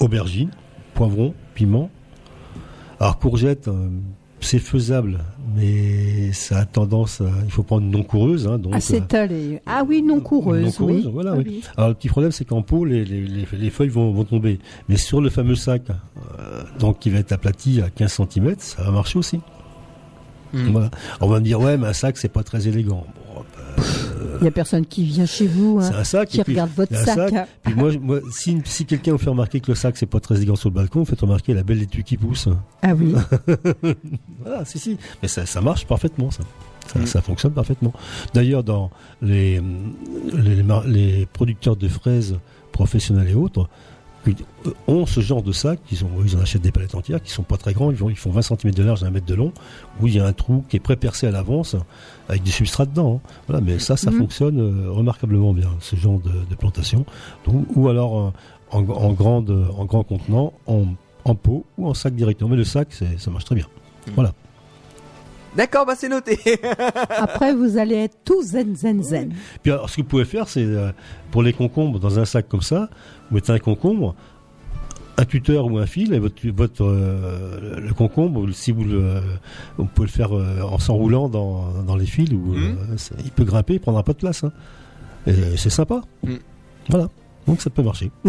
aubergines, 0.00 0.50
poivrons, 0.94 1.34
piments. 1.54 1.90
Alors 3.00 3.18
courgettes, 3.18 3.68
euh, 3.68 3.90
c'est 4.40 4.58
faisable, 4.58 5.18
mais 5.56 6.32
ça 6.32 6.58
a 6.58 6.64
tendance, 6.64 7.20
à, 7.20 7.30
il 7.44 7.50
faut 7.50 7.62
prendre 7.62 7.82
une 7.82 7.90
non 7.90 8.02
coureuse, 8.02 8.46
hein, 8.46 8.58
donc. 8.58 8.72
Ah, 8.74 8.78
euh, 8.78 8.80
s'étaler. 8.80 9.60
Ah 9.66 9.82
oui, 9.86 10.02
non 10.02 10.20
coureuse. 10.20 10.64
non 10.64 10.70
coureuse, 10.72 11.06
oui. 11.06 11.12
voilà, 11.12 11.32
Ah 11.32 11.38
oui. 11.38 11.44
oui. 11.48 11.62
Alors 11.76 11.88
le 11.90 11.94
petit 11.94 12.08
problème, 12.08 12.32
c'est 12.32 12.44
qu'en 12.44 12.62
pot, 12.62 12.84
les, 12.84 13.04
les, 13.04 13.20
les, 13.22 13.46
les 13.52 13.70
feuilles 13.70 13.88
vont, 13.88 14.12
vont 14.12 14.24
tomber. 14.24 14.58
Mais 14.88 14.96
sur 14.96 15.20
le 15.20 15.30
fameux 15.30 15.54
sac, 15.54 15.82
euh, 15.90 16.62
donc 16.78 16.98
qui 17.00 17.10
va 17.10 17.18
être 17.18 17.32
aplati 17.32 17.80
à 17.80 17.90
15 17.90 18.20
cm, 18.30 18.54
ça 18.58 18.82
va 18.84 18.90
marcher 18.90 19.18
aussi. 19.18 19.40
Hmm. 20.52 20.70
Voilà. 20.70 20.90
On 21.20 21.28
va 21.28 21.40
me 21.40 21.44
dire, 21.44 21.60
ouais, 21.60 21.76
mais 21.76 21.88
un 21.88 21.92
sac, 21.92 22.16
c'est 22.16 22.32
pas 22.32 22.42
très 22.42 22.68
élégant. 22.68 23.04
Bon, 23.34 23.42
ben, 23.76 23.82
Il 24.38 24.42
n'y 24.42 24.48
a 24.48 24.50
personne 24.50 24.84
qui 24.86 25.04
vient 25.04 25.26
chez 25.26 25.46
vous, 25.46 25.78
hein, 25.80 25.88
c'est 25.90 25.96
un 25.98 26.04
sac. 26.04 26.28
qui 26.28 26.42
puis, 26.42 26.52
regarde 26.52 26.70
votre 26.76 26.94
un 26.94 27.04
sac. 27.04 27.32
hein. 27.32 27.46
Puis 27.62 27.74
moi, 27.74 27.90
si, 28.32 28.60
si 28.64 28.84
quelqu'un 28.86 29.12
vous 29.12 29.18
fait 29.18 29.30
remarquer 29.30 29.60
que 29.60 29.70
le 29.70 29.74
sac, 29.74 29.96
c'est 29.96 30.06
pas 30.06 30.20
très 30.20 30.36
élégant 30.36 30.56
sur 30.56 30.68
le 30.70 30.74
balcon, 30.74 31.00
vous 31.00 31.04
faites 31.06 31.20
remarquer 31.20 31.54
la 31.54 31.62
belle 31.62 31.78
laitue 31.78 32.02
qui 32.02 32.16
pousse. 32.16 32.48
Ah 32.82 32.94
oui. 32.94 33.14
voilà, 34.40 34.64
si, 34.64 34.78
si. 34.78 34.96
Mais 35.22 35.28
ça, 35.28 35.46
ça 35.46 35.60
marche 35.60 35.86
parfaitement, 35.86 36.30
ça. 36.30 36.42
Ça, 36.92 37.04
ça 37.04 37.20
fonctionne 37.20 37.52
parfaitement. 37.52 37.92
D'ailleurs, 38.32 38.64
dans 38.64 38.90
les, 39.20 39.60
les, 40.32 40.64
les 40.86 41.26
producteurs 41.26 41.76
de 41.76 41.86
fraises 41.86 42.38
professionnels 42.72 43.28
et 43.28 43.34
autres, 43.34 43.68
qui 44.34 44.44
ont 44.86 45.06
ce 45.06 45.20
genre 45.20 45.42
de 45.42 45.52
sac, 45.52 45.78
ils, 45.92 46.04
ont, 46.04 46.08
ils 46.24 46.36
en 46.36 46.40
achètent 46.40 46.62
des 46.62 46.72
palettes 46.72 46.94
entières 46.94 47.22
qui 47.22 47.30
sont 47.30 47.42
pas 47.42 47.56
très 47.56 47.72
grands, 47.72 47.90
ils, 47.90 47.96
vont- 47.96 48.10
ils 48.10 48.16
font 48.16 48.30
20 48.30 48.42
cm 48.42 48.72
de 48.74 48.82
large 48.82 49.02
et 49.02 49.06
1 49.06 49.10
mètre 49.10 49.26
de 49.26 49.34
long, 49.34 49.52
où 50.00 50.06
il 50.06 50.14
y 50.16 50.20
a 50.20 50.26
un 50.26 50.32
trou 50.32 50.64
qui 50.68 50.76
est 50.76 50.80
pré-percé 50.80 51.26
à 51.26 51.30
l'avance 51.30 51.76
avec 52.28 52.42
du 52.42 52.50
substrat 52.50 52.86
dedans. 52.86 53.20
hein. 53.24 53.30
Voilà, 53.46 53.62
mais 53.64 53.78
ça, 53.78 53.96
ça 53.96 54.10
Mhm. 54.10 54.18
fonctionne 54.18 54.60
euh, 54.60 54.90
remarquablement 54.90 55.52
bien, 55.52 55.70
ce 55.80 55.96
genre 55.96 56.18
de, 56.20 56.30
de 56.48 56.54
plantation. 56.54 57.04
Donc, 57.46 57.66
ou 57.74 57.88
alors 57.88 58.18
euh, 58.18 58.30
en, 58.70 58.78
en, 58.88 59.12
grande, 59.12 59.50
en 59.76 59.84
grand 59.84 60.02
contenant, 60.04 60.52
en, 60.66 60.84
en 61.24 61.34
pot 61.34 61.64
ou 61.78 61.88
en 61.88 61.94
sac 61.94 62.14
directement. 62.14 62.50
Mais 62.50 62.56
le 62.56 62.64
sac, 62.64 62.88
ça 62.92 63.30
marche 63.30 63.44
très 63.44 63.54
bien. 63.54 63.66
Voilà. 64.14 64.32
D'accord, 65.56 65.86
bah 65.86 65.94
c'est 65.96 66.08
noté. 66.08 66.38
Après, 67.16 67.54
vous 67.54 67.78
allez 67.78 67.96
être 67.96 68.16
tout 68.24 68.42
zen, 68.42 68.76
zen, 68.76 69.02
zen. 69.02 69.34
Puis 69.62 69.72
alors, 69.72 69.88
ce 69.90 69.96
que 69.96 70.02
vous 70.02 70.06
pouvez 70.08 70.24
faire, 70.24 70.48
c'est 70.48 70.62
euh, 70.64 70.90
pour 71.30 71.42
les 71.42 71.52
concombres, 71.52 71.98
dans 71.98 72.18
un 72.18 72.24
sac 72.24 72.48
comme 72.48 72.62
ça, 72.62 72.88
vous 73.30 73.36
mettez 73.36 73.52
un 73.52 73.58
concombre, 73.58 74.14
un 75.16 75.24
tuteur 75.24 75.66
ou 75.66 75.78
un 75.78 75.86
fil, 75.86 76.12
et 76.14 76.18
votre, 76.20 76.46
votre 76.50 76.84
euh, 76.84 77.80
le 77.80 77.92
concombre, 77.94 78.48
si 78.52 78.70
vous 78.70 78.84
le, 78.84 79.20
vous 79.78 79.86
pouvez 79.86 80.06
le 80.06 80.12
faire 80.12 80.36
euh, 80.36 80.60
en 80.62 80.78
s'enroulant 80.78 81.28
dans, 81.28 81.82
dans 81.84 81.96
les 81.96 82.06
fils, 82.06 82.30
euh, 82.32 82.96
ça- 82.96 83.16
il 83.24 83.30
peut 83.32 83.44
grimper, 83.44 83.74
il 83.74 83.80
prendra 83.80 84.02
pas 84.04 84.12
de 84.12 84.18
place. 84.18 84.44
hein. 84.44 84.52
Et 85.26 85.56
c'est 85.56 85.70
sympa. 85.70 86.02
Voilà. 86.88 87.08
Donc 87.48 87.60
ça 87.62 87.70
peut 87.70 87.82
marcher. 87.82 88.10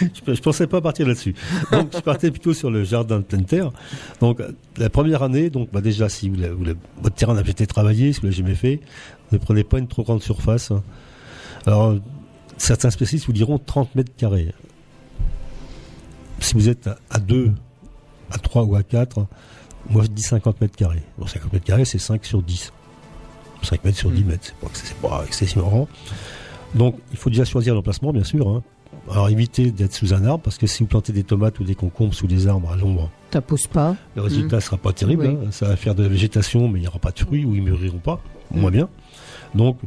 je, 0.00 0.34
je 0.34 0.40
pensais 0.42 0.66
pas 0.66 0.80
partir 0.80 1.06
là-dessus. 1.06 1.34
Donc 1.72 1.94
je 1.94 2.00
partais 2.00 2.30
plutôt 2.30 2.52
sur 2.52 2.70
le 2.70 2.84
jardin 2.84 3.18
de 3.18 3.22
pleine 3.22 3.44
terre. 3.44 3.70
Donc 4.20 4.40
euh, 4.40 4.50
la 4.76 4.90
première 4.90 5.22
année, 5.22 5.48
donc 5.48 5.70
bah, 5.72 5.80
déjà 5.80 6.08
si 6.08 6.28
vous 6.28 6.36
vous 6.36 6.64
votre 7.00 7.14
terrain 7.14 7.34
n'a 7.34 7.42
pas 7.42 7.50
été 7.50 7.66
travaillé, 7.66 8.12
si 8.12 8.20
vous 8.20 8.26
l'avez 8.26 8.36
jamais 8.36 8.54
fait, 8.54 8.80
ne 9.32 9.38
prenez 9.38 9.64
pas 9.64 9.78
une 9.78 9.86
trop 9.88 10.02
grande 10.02 10.22
surface. 10.22 10.70
hein. 10.72 10.82
Alors 11.64 11.94
certains 12.56 12.90
spécialistes 12.90 13.26
vous 13.26 13.32
diront 13.32 13.58
30 13.58 13.94
mètres 13.94 14.12
carrés. 14.16 14.52
Si 16.40 16.54
vous 16.54 16.68
êtes 16.68 16.86
à- 16.88 16.98
à 17.10 17.18
2, 17.18 17.52
à 18.30 18.38
3 18.38 18.64
ou 18.64 18.74
à 18.76 18.82
4, 18.82 19.26
moi 19.90 20.02
je 20.02 20.08
dis 20.08 20.22
50 20.22 20.60
mètres 20.60 20.76
carrés. 20.76 21.02
Bon, 21.18 21.26
50 21.26 21.52
mètres 21.52 21.64
carrés, 21.64 21.84
c'est 21.84 21.98
5 21.98 22.24
sur 22.24 22.42
10. 22.42 22.72
5 23.62 23.84
mètres 23.84 23.98
sur 23.98 24.10
10 24.10 24.24
mètres, 24.24 24.44
c'est 24.44 24.54
pas, 24.56 24.68
c'est 24.72 24.96
pas 24.96 25.24
excessivement 25.26 25.68
grand. 25.68 25.88
Donc, 26.74 26.96
il 27.10 27.16
faut 27.16 27.30
déjà 27.30 27.44
choisir 27.44 27.74
l'emplacement, 27.74 28.12
bien 28.12 28.24
sûr. 28.24 28.48
hein. 28.48 28.62
Alors, 29.10 29.28
évitez 29.28 29.70
d'être 29.70 29.94
sous 29.94 30.12
un 30.12 30.24
arbre, 30.24 30.42
parce 30.42 30.58
que 30.58 30.66
si 30.66 30.82
vous 30.82 30.86
plantez 30.88 31.12
des 31.12 31.24
tomates 31.24 31.58
ou 31.60 31.64
des 31.64 31.74
concombres 31.74 32.14
sous 32.14 32.26
des 32.26 32.46
arbres 32.46 32.70
à 32.70 32.76
l'ombre, 32.76 33.10
Ça 33.32 33.40
pousse 33.40 33.66
pas. 33.66 33.96
le 34.16 34.22
résultat 34.22 34.58
Mm. 34.58 34.60
sera 34.60 34.76
pas 34.76 34.92
terrible. 34.92 35.26
Oui. 35.26 35.36
hein. 35.46 35.50
Ça 35.50 35.66
va 35.68 35.76
faire 35.76 35.94
de 35.94 36.02
la 36.02 36.08
végétation, 36.08 36.68
mais 36.68 36.78
il 36.78 36.82
n'y 36.82 36.88
aura 36.88 36.98
pas 36.98 37.10
de 37.10 37.18
fruits 37.18 37.44
ou 37.44 37.54
ils 37.54 37.62
mûriront 37.62 37.98
pas, 37.98 38.20
moins 38.50 38.70
bien. 38.70 38.88
Donc, 39.54 39.78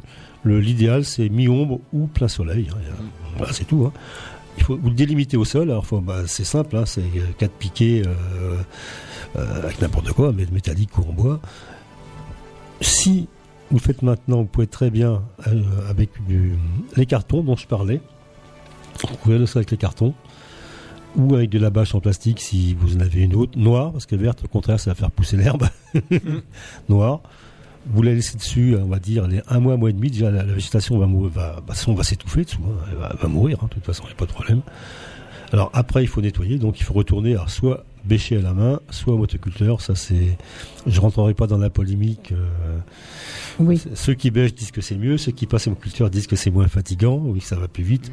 l'idéal, 0.44 1.06
c'est 1.06 1.30
mi-ombre 1.30 1.80
ou 1.94 2.08
plein 2.08 2.28
soleil. 2.28 2.68
hein. 2.72 2.78
Voilà, 3.38 3.54
c'est 3.54 3.66
tout. 3.66 3.92
Il 4.58 4.64
faut 4.64 4.78
vous 4.82 4.90
délimiter 4.90 5.38
au 5.38 5.46
sol. 5.46 5.70
Alors, 5.70 5.86
bah, 6.02 6.24
c'est 6.26 6.44
simple, 6.44 6.82
c'est 6.86 7.02
euh, 7.02 7.22
quatre 7.38 7.54
piquets 7.54 8.02
euh, 8.06 8.56
euh, 9.38 9.64
avec 9.64 9.80
n'importe 9.82 10.12
quoi, 10.14 10.34
mais 10.34 10.46
métallique 10.52 10.98
ou 10.98 11.02
en 11.04 11.14
bois. 11.14 11.40
Si 12.82 13.28
vous 13.72 13.80
faites 13.80 14.02
maintenant, 14.02 14.38
vous 14.38 14.46
pouvez 14.46 14.68
très 14.68 14.90
bien 14.90 15.24
euh, 15.48 15.62
avec 15.90 16.10
les 16.96 17.06
cartons 17.06 17.42
dont 17.42 17.56
je 17.56 17.68
parlais. 17.68 18.02
Vous 19.24 19.32
le 19.32 19.46
avec 19.56 19.72
les 19.72 19.78
cartons 19.78 20.14
ou 21.16 21.36
avec 21.36 21.50
de 21.50 21.60
la 21.60 21.70
bâche 21.70 21.96
en 21.96 22.00
plastique 22.00 22.40
si 22.40 22.74
vous 22.74 22.98
en 22.98 23.00
avez 23.00 23.22
une 23.22 23.36
autre, 23.36 23.58
noire, 23.58 23.92
parce 23.92 24.06
que 24.06 24.16
verte, 24.16 24.44
au 24.44 24.48
contraire, 24.48 24.80
ça 24.80 24.92
va 24.92 24.96
faire 24.96 25.12
pousser 25.12 25.38
l'herbe. 25.38 25.68
noire. 26.90 27.22
Vous 27.88 28.04
la 28.04 28.14
laissez 28.14 28.38
dessus, 28.38 28.78
on 28.80 28.88
va 28.88 29.00
dire, 29.00 29.28
les 29.28 29.42
un 29.48 29.60
mois, 29.60 29.74
un 29.74 29.78
mois 29.78 29.90
et 29.90 29.94
demi, 29.94 30.12
déjà 30.12 30.30
la, 30.30 30.44
végétation 30.44 31.00
va, 31.00 31.08
va, 31.08 31.62
bah, 31.66 31.74
va 31.74 32.04
s'étouffer 32.04 32.44
dessous, 32.44 32.60
hein, 32.64 32.86
elle 32.92 32.98
va, 32.98 33.16
va 33.20 33.28
mourir, 33.28 33.58
hein, 33.62 33.68
de 33.70 33.74
toute 33.74 33.86
façon, 33.86 34.04
il 34.04 34.08
n'y 34.08 34.14
a 34.14 34.18
pas 34.18 34.28
de 34.28 34.32
problème. 34.32 34.62
Alors 35.52 35.72
après, 35.74 36.04
il 36.04 36.08
faut 36.08 36.22
nettoyer, 36.22 36.60
donc 36.60 36.80
il 36.80 36.84
faut 36.84 36.94
retourner, 36.94 37.32
alors 37.32 37.50
soit 37.50 37.84
bêcher 38.06 38.38
à 38.38 38.42
la 38.42 38.54
main, 38.54 38.80
soit 38.90 39.14
au 39.14 39.18
motoculteur, 39.18 39.82
ça 39.82 39.96
c'est... 39.96 40.38
Je 40.88 41.00
rentrerai 41.00 41.34
pas 41.34 41.48
dans 41.48 41.58
la 41.58 41.70
polémique. 41.70 42.32
euh, 42.32 42.78
Oui. 43.60 43.82
Ceux 43.94 44.14
qui 44.14 44.32
bêchent 44.32 44.54
disent 44.56 44.72
que 44.72 44.82
c'est 44.82 44.98
mieux, 44.98 45.18
ceux 45.18 45.32
qui 45.32 45.46
passent 45.46 45.68
au 45.68 45.72
motoculteur 45.72 46.10
disent 46.10 46.28
que 46.28 46.36
c'est 46.36 46.52
moins 46.52 46.68
fatigant, 46.68 47.18
oui, 47.24 47.40
que 47.40 47.46
ça 47.46 47.56
va 47.56 47.68
plus 47.68 47.84
vite. 47.84 48.12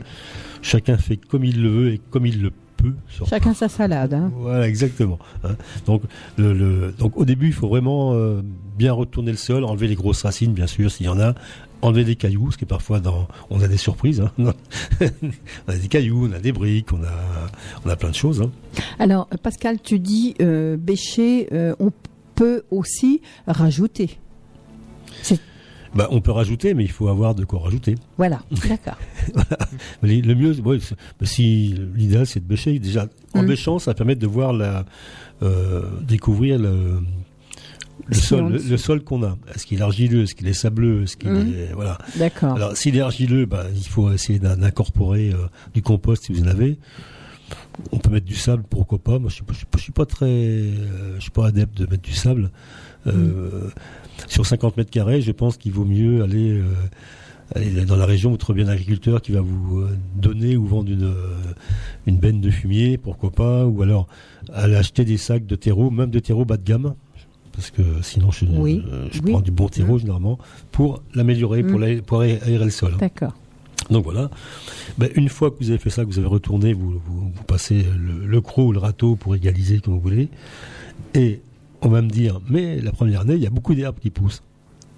Chacun 0.62 0.98
fait 0.98 1.16
comme 1.16 1.44
il 1.44 1.62
le 1.62 1.68
veut 1.70 1.92
et 1.94 2.00
comme 2.10 2.26
il 2.26 2.42
le 2.42 2.50
peut. 2.76 2.94
surtout. 3.08 3.30
Chacun 3.30 3.54
sa 3.54 3.68
salade. 3.68 4.14
Hein. 4.14 4.30
Voilà, 4.36 4.68
exactement. 4.68 5.18
hein. 5.44 5.56
Donc, 5.86 6.02
le, 6.36 6.52
le- 6.52 6.92
donc 6.96 7.16
au 7.16 7.24
début, 7.24 7.46
il 7.48 7.52
faut 7.52 7.68
vraiment 7.68 8.12
euh, 8.14 8.40
bien 8.76 8.92
retourner 8.92 9.30
le 9.32 9.36
sol, 9.36 9.64
enlever 9.64 9.88
les 9.88 9.94
grosses 9.96 10.22
racines, 10.22 10.52
bien 10.52 10.66
sûr, 10.68 10.90
s'il 10.90 11.06
y 11.06 11.08
en 11.08 11.18
a, 11.18 11.34
enlever 11.82 12.04
des 12.04 12.16
cailloux, 12.16 12.44
parce 12.44 12.56
que 12.56 12.64
parfois, 12.64 13.00
dans, 13.00 13.28
on 13.50 13.60
a 13.60 13.68
des 13.68 13.76
surprises. 13.76 14.20
hein. 14.20 14.32
on 15.00 15.72
a 15.72 15.76
des 15.76 15.88
cailloux, 15.88 16.28
on 16.28 16.32
a 16.32 16.38
des 16.40 16.52
briques, 16.52 16.92
on 16.92 17.02
a, 17.04 17.50
on 17.84 17.88
a 17.88 17.96
plein 17.96 18.10
de 18.10 18.14
choses. 18.14 18.40
hein. 18.42 18.50
Alors, 18.98 19.28
Pascal, 19.42 19.80
tu 19.80 19.98
dis 19.98 20.34
euh, 20.42 20.76
bêcher, 20.76 21.48
euh, 21.52 21.74
on 21.78 21.92
peut 22.34 22.62
aussi 22.70 23.20
rajouter. 23.46 24.18
Bah, 25.94 26.06
on 26.10 26.20
peut 26.20 26.32
rajouter, 26.32 26.74
mais 26.74 26.84
il 26.84 26.90
faut 26.90 27.08
avoir 27.08 27.34
de 27.34 27.44
quoi 27.46 27.60
rajouter. 27.60 27.94
Voilà, 28.18 28.42
d'accord. 28.68 28.98
Voilà. 29.32 29.56
Le 30.02 30.34
mieux, 30.34 30.60
ouais, 30.60 30.78
bah, 31.18 31.26
si 31.26 31.74
l'idéal 31.96 32.26
c'est 32.26 32.40
de 32.40 32.44
bêcher, 32.44 32.78
déjà 32.78 33.06
en 33.34 33.42
Mm. 33.42 33.46
bêchant, 33.46 33.78
ça 33.78 33.94
permet 33.94 34.14
de 34.14 34.26
voir 34.26 34.52
la, 34.52 34.84
euh, 35.42 35.82
découvrir 36.02 36.58
le, 36.58 37.00
le 38.08 38.14
sol, 38.14 38.52
le, 38.68 38.76
sol 38.76 39.02
qu'on 39.04 39.22
a. 39.22 39.36
Est-ce 39.54 39.66
qu'il 39.66 39.78
est 39.78 39.82
argileux, 39.82 40.22
est-ce 40.22 40.34
qu'il 40.34 40.48
est 40.48 40.52
sableux, 40.54 41.02
est-ce 41.02 41.16
qu'il 41.16 41.30
Mm. 41.30 41.52
est 41.54 41.72
voilà. 41.74 41.98
D'accord. 42.16 42.54
Alors 42.56 42.76
s'il 42.76 42.96
est 42.96 43.00
argileux, 43.00 43.44
bah, 43.46 43.66
il 43.74 43.86
faut 43.86 44.10
essayer 44.12 44.38
d'in- 44.38 44.56
d'incorporer 44.56 45.30
euh, 45.32 45.46
du 45.74 45.82
compost 45.82 46.24
si 46.24 46.32
vous 46.32 46.42
en 46.42 46.46
avez. 46.48 46.78
On 47.92 47.98
peut 47.98 48.10
mettre 48.10 48.26
du 48.26 48.34
sable, 48.34 48.64
pourquoi 48.68 48.98
pas. 48.98 49.18
Moi, 49.18 49.30
je 49.30 49.36
suis, 49.36 49.44
pas- 49.44 49.52
je 49.52 49.58
suis 49.58 49.66
pas- 49.66 49.78
je 49.78 49.82
suis 49.82 49.92
pas 49.92 50.06
très, 50.06 50.26
euh, 50.26 51.14
je 51.16 51.20
suis 51.22 51.30
pas 51.30 51.46
adepte 51.46 51.76
de 51.78 51.86
mettre 51.86 52.02
du 52.02 52.12
sable. 52.12 52.50
Euh, 53.06 53.68
Sur 54.26 54.44
50 54.44 54.76
mètres 54.76 54.90
carrés, 54.90 55.22
je 55.22 55.30
pense 55.30 55.56
qu'il 55.56 55.70
vaut 55.72 55.84
mieux 55.84 56.22
aller, 56.24 56.50
euh, 56.58 56.64
aller 57.54 57.70
dans 57.84 57.94
la 57.96 58.04
région 58.04 58.32
où 58.32 58.36
trouverez 58.36 58.64
bien 58.64 58.72
un 58.72 58.74
agriculteur 58.74 59.22
qui 59.22 59.30
va 59.32 59.40
vous 59.40 59.84
donner 60.16 60.56
ou 60.56 60.66
vendre 60.66 60.90
une, 60.90 61.14
une 62.06 62.18
benne 62.18 62.40
de 62.40 62.50
fumier, 62.50 62.98
pourquoi 62.98 63.30
pas, 63.30 63.64
ou 63.64 63.80
alors 63.80 64.08
aller 64.52 64.74
acheter 64.74 65.04
des 65.04 65.16
sacs 65.18 65.46
de 65.46 65.54
terreau, 65.54 65.90
même 65.90 66.10
de 66.10 66.18
terreau 66.18 66.44
bas 66.44 66.56
de 66.56 66.64
gamme. 66.64 66.94
Parce 67.58 67.72
que 67.72 67.82
sinon, 68.02 68.30
je, 68.30 68.44
Oui, 68.44 68.84
euh, 68.88 69.08
je 69.10 69.20
oui. 69.20 69.32
prends 69.32 69.40
du 69.40 69.50
bon 69.50 69.68
terreau 69.68 69.96
Mm. 69.96 69.98
généralement 69.98 70.38
pour 70.70 71.02
l'améliorer, 71.12 71.64
pour, 71.64 71.80
aé- 72.22 72.38
aérer 72.46 72.64
le 72.64 72.70
sol. 72.70 72.94
D'accord. 73.00 73.32
Donc 73.90 74.04
voilà. 74.04 74.30
Ben, 74.96 75.08
une 75.16 75.28
fois 75.28 75.50
que 75.50 75.56
vous 75.58 75.70
avez 75.70 75.78
fait 75.80 75.90
ça, 75.90 76.04
que 76.04 76.08
vous 76.08 76.18
avez 76.20 76.28
retourné, 76.28 76.72
vous, 76.72 76.92
vous, 76.92 77.32
vous 77.34 77.42
passez 77.48 77.84
le, 77.98 78.26
le 78.26 78.40
croc 78.40 78.68
ou 78.68 78.72
le 78.72 78.78
râteau 78.78 79.16
pour 79.16 79.34
égaliser 79.34 79.80
comme 79.80 79.94
vous 79.94 80.00
voulez. 80.00 80.28
Et 81.14 81.40
on 81.82 81.88
va 81.88 82.00
me 82.00 82.08
dire, 82.08 82.40
mais 82.48 82.80
la 82.80 82.92
première 82.92 83.22
année, 83.22 83.34
il 83.34 83.42
y 83.42 83.46
a 83.46 83.50
beaucoup 83.50 83.74
d'herbes 83.74 83.98
qui 84.00 84.10
poussent. 84.10 84.42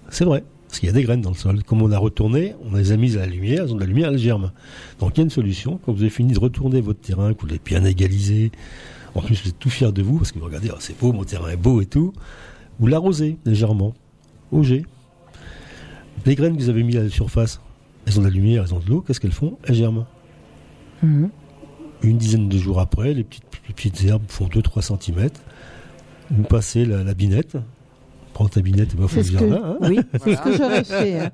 C'est 0.09 0.25
vrai, 0.25 0.43
parce 0.67 0.79
qu'il 0.79 0.87
y 0.87 0.89
a 0.91 0.93
des 0.93 1.01
graines 1.03 1.21
dans 1.21 1.29
le 1.31 1.35
sol. 1.35 1.63
Comme 1.63 1.81
on 1.81 1.91
a 1.91 1.97
retourné, 1.97 2.53
on 2.69 2.75
les 2.75 2.91
a 2.91 2.97
mises 2.97 3.17
à 3.17 3.21
la 3.21 3.27
lumière, 3.27 3.63
elles 3.63 3.71
ont 3.71 3.75
de 3.75 3.79
la 3.79 3.85
lumière, 3.87 4.09
elles 4.09 4.19
germent. 4.19 4.51
Donc 4.99 5.13
il 5.15 5.17
y 5.17 5.21
a 5.21 5.23
une 5.23 5.29
solution. 5.31 5.79
Quand 5.83 5.93
vous 5.93 6.01
avez 6.01 6.11
fini 6.11 6.33
de 6.33 6.39
retourner 6.39 6.79
votre 6.81 6.99
terrain, 7.01 7.33
que 7.33 7.41
vous 7.41 7.47
l'avez 7.47 7.61
bien 7.65 7.83
égalisé, 7.85 8.51
en 9.15 9.21
plus 9.21 9.41
vous 9.41 9.49
êtes 9.49 9.57
tout 9.59 9.69
fier 9.69 9.91
de 9.93 10.01
vous, 10.03 10.17
parce 10.17 10.31
que 10.31 10.37
vous 10.39 10.45
regardez, 10.45 10.69
oh, 10.71 10.77
c'est 10.79 10.97
beau, 10.99 11.11
mon 11.13 11.23
terrain 11.23 11.49
est 11.49 11.55
beau 11.57 11.81
et 11.81 11.85
tout, 11.85 12.13
vous 12.79 12.87
l'arrosez 12.87 13.37
légèrement, 13.45 13.93
au 14.51 14.63
jet. 14.63 14.83
Les 16.25 16.35
graines 16.35 16.55
que 16.57 16.61
vous 16.61 16.69
avez 16.69 16.83
mis 16.83 16.97
à 16.97 17.03
la 17.03 17.09
surface, 17.09 17.61
elles 18.05 18.17
ont 18.19 18.21
de 18.21 18.27
la 18.27 18.33
lumière, 18.33 18.63
elles 18.67 18.73
ont 18.73 18.79
de 18.79 18.89
l'eau, 18.89 19.01
qu'est-ce 19.01 19.19
qu'elles 19.19 19.31
font 19.31 19.57
Elles 19.67 19.75
germent. 19.75 20.05
Mhm. 21.03 21.29
Une 22.03 22.17
dizaine 22.17 22.49
de 22.49 22.57
jours 22.57 22.79
après, 22.79 23.13
les 23.13 23.23
petites, 23.23 23.43
les 23.67 23.73
petites 23.73 24.03
herbes 24.05 24.23
font 24.27 24.47
2-3 24.47 24.81
cm. 24.97 25.29
Vous 26.31 26.43
passez 26.43 26.85
la, 26.85 27.03
la 27.03 27.13
binette. 27.13 27.57
Prends 28.33 28.47
ta 28.47 28.61
binette 28.61 28.93
et 28.93 28.97
va 28.97 29.07
ce 29.07 29.15
que, 29.15 29.21
jardin. 29.23 29.61
hein. 29.63 29.77
oui, 29.81 29.99
c'est 30.23 30.35
ce 30.35 30.41
que 30.41 30.55
j'aurais 30.57 30.83
fait. 30.83 31.19
hein. 31.19 31.29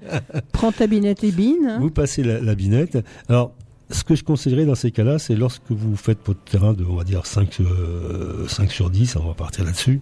Prends 0.52 0.72
ta 0.72 0.88
binette 0.88 1.24
et 1.24 1.32
bine. 1.32 1.68
hein. 1.70 1.80
Vous 1.80 1.92
passez 1.92 2.24
la, 2.24 2.42
la 2.42 2.56
binette. 2.56 2.98
Alors, 3.30 3.54
ce 3.92 4.04
que 4.04 4.16
je 4.16 4.24
conseillerais 4.24 4.66
dans 4.66 4.76
ces 4.76 4.92
cas-là, 4.92 5.20
c'est 5.20 5.36
lorsque 5.36 5.70
vous 5.70 5.96
faites 5.96 6.18
votre 6.26 6.42
terrain 6.44 6.74
de, 6.74 6.84
on 6.84 6.96
va 6.96 7.04
dire, 7.04 7.26
5, 7.26 7.60
euh, 7.62 8.48
5 8.48 8.72
sur 8.72 8.90
10, 8.90 9.16
on 9.18 9.28
va 9.28 9.34
partir 9.36 9.64
là-dessus, 9.64 10.02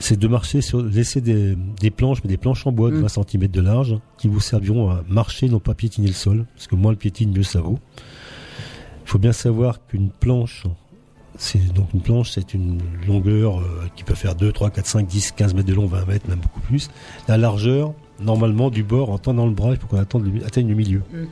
c'est 0.00 0.18
de 0.18 0.28
marcher 0.28 0.60
sur, 0.60 0.82
laisser 0.82 1.20
des, 1.20 1.56
des 1.80 1.90
planches, 1.90 2.18
mais 2.22 2.28
des 2.28 2.36
planches 2.36 2.66
en 2.66 2.72
bois 2.72 2.90
de 2.90 2.96
Mm. 2.96 3.02
20 3.02 3.08
cm 3.08 3.48
de 3.48 3.60
large, 3.60 3.98
qui 4.16 4.28
vous 4.28 4.40
serviront 4.40 4.90
à 4.90 5.02
marcher, 5.08 5.48
non 5.48 5.60
pas 5.60 5.74
piétiner 5.74 6.08
le 6.08 6.14
sol, 6.14 6.46
parce 6.54 6.66
que 6.66 6.74
moins 6.74 6.92
le 6.92 6.96
piétine, 6.96 7.32
mieux 7.32 7.42
ça 7.42 7.60
vaut. 7.60 7.78
Il 9.04 9.10
faut 9.10 9.18
bien 9.18 9.32
savoir 9.32 9.84
qu'une 9.86 10.10
planche, 10.10 10.64
c'est 11.36 11.72
donc 11.72 11.92
une 11.94 12.00
planche, 12.00 12.30
c'est 12.30 12.54
une 12.54 12.80
longueur 13.06 13.60
euh, 13.60 13.86
qui 13.96 14.04
peut 14.04 14.14
faire 14.14 14.34
2, 14.34 14.52
3, 14.52 14.70
4, 14.70 14.86
5, 14.86 15.06
10, 15.06 15.32
15 15.32 15.54
mètres 15.54 15.68
de 15.68 15.74
long, 15.74 15.86
20 15.86 16.06
mètres, 16.06 16.28
même 16.28 16.40
beaucoup 16.40 16.60
plus. 16.60 16.90
La 17.26 17.38
largeur, 17.38 17.94
normalement, 18.20 18.70
du 18.70 18.82
bord, 18.82 19.10
en 19.10 19.18
tendant 19.18 19.46
le 19.46 19.52
bras, 19.52 19.70
il 19.70 19.76
faut 19.78 19.86
qu'on 19.86 19.98
atteigne 19.98 20.22
le, 20.22 20.44
atteigne 20.44 20.68
le 20.68 20.74
milieu. 20.74 21.02
Mm. 21.12 21.24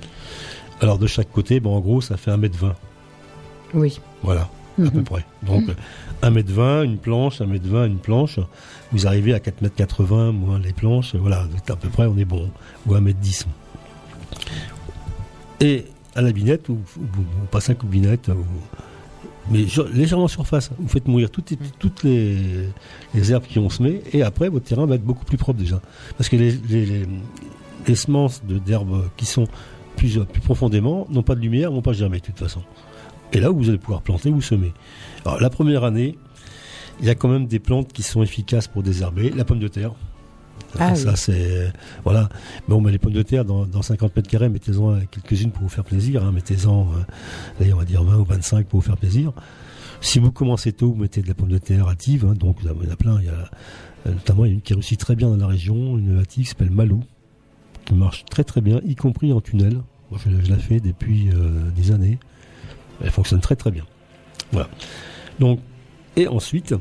Alors 0.80 0.98
de 0.98 1.06
chaque 1.06 1.30
côté, 1.30 1.60
ben, 1.60 1.70
en 1.70 1.80
gros, 1.80 2.00
ça 2.00 2.16
fait 2.16 2.30
1 2.30 2.36
mètre 2.36 2.58
20. 2.58 2.74
Oui. 3.74 4.00
Voilà, 4.22 4.48
à 4.78 4.90
peu 4.90 4.98
Mhm. 4.98 5.04
près. 5.04 5.24
Donc 5.42 5.64
1 6.22 6.30
mètre 6.30 6.52
20, 6.52 6.82
une 6.84 6.98
planche, 6.98 7.40
1 7.40 7.46
mètre 7.46 7.66
20, 7.68 7.86
une 7.86 7.98
planche. 7.98 8.38
Vous 8.92 9.06
arrivez 9.06 9.34
à 9.34 9.40
4 9.40 9.62
mètres 9.62 9.74
80, 9.76 10.32
moins 10.32 10.58
les 10.58 10.72
planches. 10.72 11.14
Voilà, 11.14 11.46
à 11.68 11.76
peu 11.76 11.88
près, 11.88 12.06
on 12.06 12.16
est 12.18 12.24
bon. 12.24 12.50
Ou 12.86 12.94
1 12.94 13.00
mètre 13.00 13.18
10. 13.20 13.46
Et 15.60 15.84
à 16.14 16.22
la 16.22 16.32
binette, 16.32 16.66
passez 17.50 17.72
un 17.72 17.74
coup 17.74 17.86
de 17.86 17.90
binette. 17.92 18.28
vous- 18.30 18.44
mais 19.50 19.64
légèrement 19.94 20.24
en 20.24 20.28
surface. 20.28 20.70
Vous 20.78 20.88
faites 20.88 21.06
mourir 21.06 21.30
toutes, 21.30 21.50
les, 21.52 21.58
toutes 21.78 22.02
les, 22.02 22.36
les 23.14 23.32
herbes 23.32 23.44
qui 23.44 23.60
ont 23.60 23.70
semé. 23.70 24.02
Et 24.12 24.22
après, 24.22 24.48
votre 24.48 24.64
terrain 24.66 24.86
va 24.86 24.96
être 24.96 25.04
beaucoup 25.04 25.24
plus 25.24 25.36
propre 25.36 25.58
déjà. 25.60 25.80
Parce 26.18 26.28
que 26.28 26.34
les, 26.36 26.50
les, 26.68 27.06
les- 27.86 27.94
semences 27.94 28.42
d'herbes 28.44 29.04
qui 29.16 29.24
sont 29.24 29.46
plus, 29.96 30.18
plus 30.32 30.40
profondément 30.40 31.06
n'ont 31.10 31.22
pas 31.22 31.36
de 31.36 31.40
lumière, 31.40 31.70
n'ont 31.70 31.80
pas 31.82 31.92
germé 31.92 32.18
de 32.18 32.24
toute 32.26 32.38
façon. 32.40 32.60
Et 33.32 33.40
là 33.40 33.50
où 33.50 33.56
vous 33.58 33.68
allez 33.68 33.78
pouvoir 33.78 34.02
planter 34.02 34.30
ou 34.30 34.40
semer. 34.40 34.72
Alors 35.24 35.40
la 35.40 35.50
première 35.50 35.84
année, 35.84 36.16
il 37.00 37.06
y 37.06 37.10
a 37.10 37.14
quand 37.14 37.28
même 37.28 37.46
des 37.46 37.58
plantes 37.58 37.92
qui 37.92 38.02
sont 38.02 38.22
efficaces 38.22 38.68
pour 38.68 38.82
désherber. 38.82 39.30
La 39.30 39.44
pomme 39.44 39.58
de 39.58 39.68
terre. 39.68 39.92
Ah 40.78 40.94
ça 40.94 41.10
oui. 41.10 41.16
c'est 41.16 41.72
voilà. 42.04 42.28
Bon, 42.68 42.80
mais 42.80 42.90
les 42.90 42.98
pommes 42.98 43.12
de 43.12 43.22
terre 43.22 43.44
dans, 43.44 43.66
dans 43.66 43.82
50 43.82 44.14
mètres 44.16 44.28
carrés, 44.28 44.48
mettez-en 44.48 45.00
quelques-unes 45.10 45.50
pour 45.50 45.62
vous 45.62 45.68
faire 45.68 45.84
plaisir. 45.84 46.24
Hein. 46.24 46.32
Mettez-en, 46.32 46.86
euh, 47.60 47.72
on 47.72 47.76
va 47.76 47.84
dire 47.84 48.02
20 48.02 48.16
ou 48.18 48.24
25 48.24 48.66
pour 48.66 48.80
vous 48.80 48.86
faire 48.86 48.96
plaisir. 48.96 49.32
Si 50.00 50.18
vous 50.18 50.30
commencez 50.32 50.72
tôt, 50.72 50.88
vous 50.92 51.00
mettez 51.00 51.22
de 51.22 51.28
la 51.28 51.34
pomme 51.34 51.48
de 51.48 51.58
terre 51.58 51.88
hâtive. 51.88 52.26
hein. 52.28 52.34
donc 52.34 52.58
il 52.62 52.66
y 52.68 52.70
en 52.88 52.92
a 52.92 52.96
plein. 52.96 53.18
Il 53.20 53.26
y 53.26 53.28
a 53.28 53.50
euh, 54.06 54.12
notamment 54.12 54.44
il 54.44 54.48
y 54.48 54.50
a 54.52 54.54
une 54.54 54.60
qui 54.62 54.74
réussit 54.74 54.98
très 55.00 55.16
bien 55.16 55.28
dans 55.30 55.36
la 55.36 55.46
région, 55.46 55.98
une 55.98 56.18
hâtive 56.18 56.44
qui 56.44 56.50
s'appelle 56.50 56.70
Malou, 56.70 57.02
qui 57.84 57.94
marche 57.94 58.24
très 58.26 58.44
très 58.44 58.60
bien, 58.60 58.80
y 58.84 58.94
compris 58.94 59.32
en 59.32 59.40
tunnel. 59.40 59.80
Moi, 60.10 60.20
je, 60.24 60.30
je 60.44 60.50
la 60.50 60.58
fais 60.58 60.80
depuis 60.80 61.28
euh, 61.30 61.70
des 61.74 61.90
années. 61.92 62.18
Elle 63.02 63.10
fonctionne 63.10 63.40
très 63.40 63.56
très 63.56 63.70
bien. 63.70 63.84
Voilà. 64.52 64.68
Donc, 65.38 65.60
et 66.16 66.28
ensuite, 66.28 66.74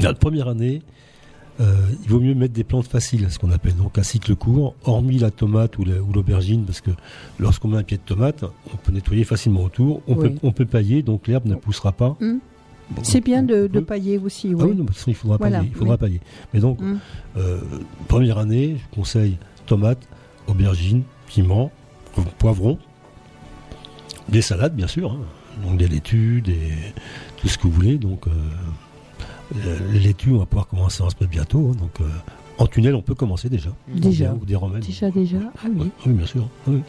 la 0.00 0.14
première 0.14 0.48
année, 0.48 0.82
euh, 1.60 1.74
il 2.02 2.08
vaut 2.08 2.20
mieux 2.20 2.34
mettre 2.34 2.54
des 2.54 2.64
plantes 2.64 2.86
faciles, 2.86 3.26
ce 3.30 3.38
qu'on 3.38 3.50
appelle 3.50 3.76
donc 3.76 3.98
un 3.98 4.02
cycle 4.02 4.34
court, 4.34 4.74
hormis 4.84 5.18
la 5.18 5.30
tomate 5.30 5.76
ou 5.78 5.84
la- 5.84 6.00
ou 6.00 6.12
l'aubergine, 6.12 6.64
parce 6.64 6.80
que 6.80 6.90
lorsqu'on 7.38 7.68
met 7.68 7.76
un 7.76 7.82
pied 7.82 7.98
de 7.98 8.02
tomate, 8.02 8.42
on 8.72 8.76
peut 8.78 8.92
nettoyer 8.92 9.24
facilement 9.24 9.62
autour, 9.64 10.00
on, 10.08 10.14
Oui. 10.14 10.30
peut, 10.30 10.38
on 10.42 10.52
peut 10.52 10.64
pailler, 10.64 11.02
donc 11.02 11.26
l'herbe 11.28 11.46
ne 11.46 11.54
poussera 11.56 11.92
pas. 11.92 12.16
Mm. 12.20 12.38
Bon, 12.90 13.04
C'est 13.04 13.20
bien 13.20 13.42
de, 13.42 13.66
pailler 13.80 14.18
aussi, 14.18 14.48
ah 14.52 14.56
oui. 14.64 14.70
oui, 14.70 14.76
non, 14.76 14.84
mais 14.84 14.94
il 15.06 15.14
faudra 15.14 15.36
Voilà, 15.36 15.58
pailler. 15.58 15.70
Il 15.72 15.78
faudra 15.78 15.94
oui. 15.94 15.98
pailler. 16.00 16.20
Mais 16.54 16.60
donc, 16.60 16.80
Mm. 16.80 16.98
euh, 17.36 17.60
première 18.08 18.38
année, 18.38 18.76
je 18.78 18.94
conseille 18.94 19.36
tomate, 19.66 20.08
aubergine, 20.48 21.02
piment, 21.26 21.70
poivron, 22.38 22.78
des 24.28 24.42
salades 24.42 24.74
bien 24.74 24.86
sûr, 24.86 25.12
hein. 25.12 25.20
donc 25.64 25.78
des 25.78 25.88
laitues, 25.88 26.40
des, 26.42 26.70
tout 27.36 27.48
ce 27.48 27.58
que 27.58 27.64
vous 27.64 27.72
voulez. 27.72 27.98
Donc, 27.98 28.26
euh, 28.26 28.30
euh, 29.56 29.78
les 29.92 29.98
laitues, 30.00 30.30
on 30.32 30.38
va 30.38 30.46
pouvoir 30.46 30.66
commencer 30.68 31.02
à 31.02 31.06
en 31.06 31.10
se 31.10 31.16
mettre 31.20 31.30
bientôt. 31.30 31.70
hein. 31.72 31.76
donc, 31.78 32.00
euh, 32.00 32.08
en 32.58 32.66
tunnel, 32.66 32.94
on 32.94 33.02
peut 33.02 33.14
commencer 33.14 33.48
déjà. 33.48 33.70
Déjà. 33.88 34.32
Ou 34.34 34.44
des 34.44 34.54
romaines. 34.56 34.80
Déjà, 34.82 35.10
déjà. 35.10 35.38
Ah 35.58 35.66
oui. 35.74 35.80
Ouais, 35.82 35.86
oui, 36.06 36.12
bien 36.12 36.26
sûr. 36.26 36.48
Oui. 36.66 36.80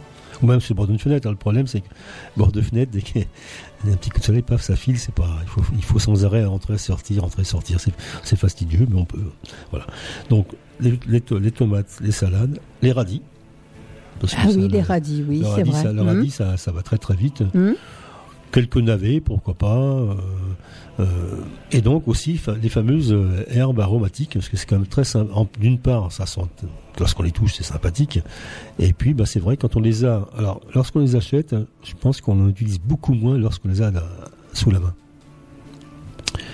Ou 0.41 0.47
même 0.47 0.59
sur 0.59 0.73
le 0.73 0.77
bord 0.77 0.87
d'une 0.87 0.99
fenêtre. 0.99 1.27
hein. 1.27 1.31
Le 1.31 1.37
problème, 1.37 1.67
c'est 1.67 1.81
que 1.81 1.87
bord 2.35 2.51
de 2.51 2.59
fenêtre, 2.61 2.91
dès 2.91 3.01
qu'il 3.01 3.21
y 3.21 3.89
a 3.89 3.93
un 3.93 3.95
petit 3.95 4.09
coup 4.09 4.19
de 4.19 4.23
soleil, 4.25 4.41
paf, 4.41 4.61
ça 4.61 4.75
file. 4.75 4.97
C'est 4.99 5.13
pas. 5.13 5.29
Il 5.43 5.47
faut, 5.47 5.61
il 5.75 5.83
faut 5.83 5.99
sans 5.99 6.25
arrêt 6.25 6.43
entrer, 6.45 6.77
sortir, 6.77 7.23
entrer, 7.23 7.43
sortir. 7.43 7.79
C'est, 7.79 7.93
c'est 8.23 8.35
fastidieux, 8.35 8.87
mais 8.89 8.99
on 8.99 9.05
peut. 9.05 9.23
Voilà. 9.71 9.85
Donc 10.29 10.47
les, 10.79 10.99
les 11.07 11.21
to- 11.21 11.39
les 11.39 11.51
tomates, 11.51 11.99
les 12.01 12.11
salades, 12.11 12.59
les 12.81 12.91
radis. 12.91 13.21
Parce 14.19 14.35
Ah 14.37 14.45
oui, 14.47 14.61
le- 14.63 14.67
les 14.67 14.81
radis, 14.81 15.23
oui, 15.27 15.39
le 15.39 15.43
c'est 15.45 15.49
radis, 15.51 15.69
vrai. 15.71 15.83
ça- 15.83 15.93
le 15.93 16.01
radis, 16.01 16.29
ça, 16.31 16.57
ça 16.57 16.71
va 16.71 16.81
très 16.81 16.97
très 16.97 17.15
vite. 17.15 17.43
Mhm. 17.53 17.75
Quelques 18.51 18.77
navets, 18.77 19.19
pourquoi 19.19 19.53
pas. 19.55 19.75
euh, 19.77 20.13
euh, 20.99 21.05
et 21.71 21.81
donc 21.81 22.07
aussi 22.07 22.39
les 22.61 22.69
fameuses 22.69 23.11
euh, 23.11 23.43
herbes 23.49 23.79
aromatiques, 23.79 24.33
parce 24.35 24.47
que 24.47 24.57
c'est 24.57 24.67
quand 24.67 24.75
même 24.77 24.85
très 24.87 25.03
sympa. 25.03 25.33
D'une 25.59 25.79
part, 25.79 26.11
ça 26.11 26.27
sent, 26.27 26.41
lorsqu'on 26.99 27.23
les 27.23 27.31
touche, 27.31 27.55
c'est 27.55 27.63
sympathique. 27.63 28.19
Et 28.77 28.93
puis, 28.93 29.15
bah, 29.15 29.25
c'est 29.25 29.39
vrai, 29.39 29.57
quand 29.57 29.75
on 29.75 29.79
les 29.81 30.05
a. 30.05 30.27
Alors, 30.37 30.61
lorsqu'on 30.75 30.99
les 30.99 31.15
achète, 31.15 31.55
je 31.83 31.93
pense 31.99 32.21
qu'on 32.21 32.39
en 32.45 32.47
utilise 32.47 32.79
beaucoup 32.79 33.15
moins 33.15 33.37
lorsqu'on 33.39 33.69
les 33.69 33.81
a 33.81 33.91
sous 34.53 34.69
la 34.69 34.79
main. 34.79 34.93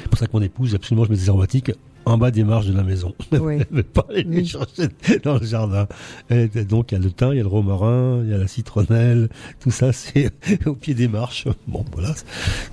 C'est 0.01 0.07
pour 0.09 0.17
ça 0.17 0.25
que 0.27 0.31
mon 0.33 0.41
épouse, 0.41 0.73
absolument, 0.75 1.05
je 1.05 1.11
mets 1.11 1.17
des 1.17 1.29
aromatiques 1.29 1.71
en 2.05 2.17
bas 2.17 2.31
des 2.31 2.43
marches 2.43 2.65
de 2.67 2.73
la 2.75 2.83
maison. 2.83 3.13
Oui. 3.39 3.57
Elle 3.59 3.67
veut 3.77 3.83
pas 3.83 4.05
aller 4.09 4.23
les 4.23 4.45
chercher 4.45 4.87
dans 5.23 5.37
le 5.37 5.45
jardin. 5.45 5.87
Et 6.29 6.47
donc, 6.65 6.91
il 6.91 6.95
y 6.95 6.97
a 6.97 7.03
le 7.03 7.11
thym, 7.11 7.29
il 7.33 7.37
y 7.37 7.39
a 7.39 7.43
le 7.43 7.47
romarin, 7.49 8.21
il 8.23 8.29
y 8.29 8.33
a 8.33 8.37
la 8.37 8.47
citronnelle, 8.47 9.29
tout 9.59 9.71
ça, 9.71 9.93
c'est 9.93 10.31
au 10.65 10.73
pied 10.75 10.93
des 10.93 11.07
marches. 11.07 11.45
Bon, 11.67 11.85
voilà. 11.93 12.13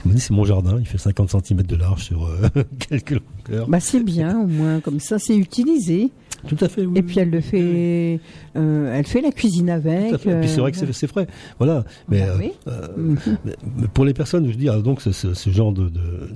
Comme 0.03 0.12
dit, 0.12 0.20
c'est 0.20 0.32
mon 0.35 0.44
jardin. 0.44 0.77
Il 0.78 0.86
fait 0.86 0.98
50 0.98 1.31
cm 1.44 1.62
de 1.62 1.77
large 1.77 2.05
sur 2.05 2.24
euh, 2.27 2.48
quelques 2.89 3.11
longueurs. 3.48 3.69
Bah 3.69 3.81
c'est 3.81 4.03
bien, 4.03 4.40
au 4.40 4.47
moins, 4.47 4.81
comme 4.81 5.01
ça, 5.01 5.19
c'est 5.19 5.36
utilisé. 5.36 6.11
Tout 6.48 6.57
à 6.61 6.69
fait, 6.69 6.85
oui. 6.86 6.98
Et 6.98 7.03
puis 7.03 7.19
elle 7.19 7.31
le 7.31 7.40
fait, 7.40 8.20
euh, 8.57 8.94
elle 8.94 9.07
fait 9.07 9.20
la 9.23 9.32
cuisine 9.32 9.70
avec. 9.70 10.11
Tout 10.11 10.15
à 10.15 10.19
fait. 10.19 10.31
Et 10.31 10.40
puis 10.40 10.48
c'est 10.48 10.61
vrai 10.61 10.69
euh, 10.70 10.73
que 10.73 10.78
c'est- 10.78 10.93
c'est 10.93 11.07
frais. 11.07 11.27
Voilà. 11.59 11.85
Mais, 12.09 12.20
Bah 12.20 12.27
euh, 12.27 12.39
oui. 12.39 12.53
euh, 12.69 13.15
mais- 13.44 13.89
pour 13.94 14.05
les 14.05 14.15
personnes, 14.15 14.44
je 14.47 14.51
veux 14.51 14.57
dire, 14.57 14.81
donc 14.82 15.01
ce, 15.01 15.12
ce- 15.12 15.35
ce 15.35 15.51
genre 15.51 15.73
de, 15.73 15.89
de- 15.89 16.28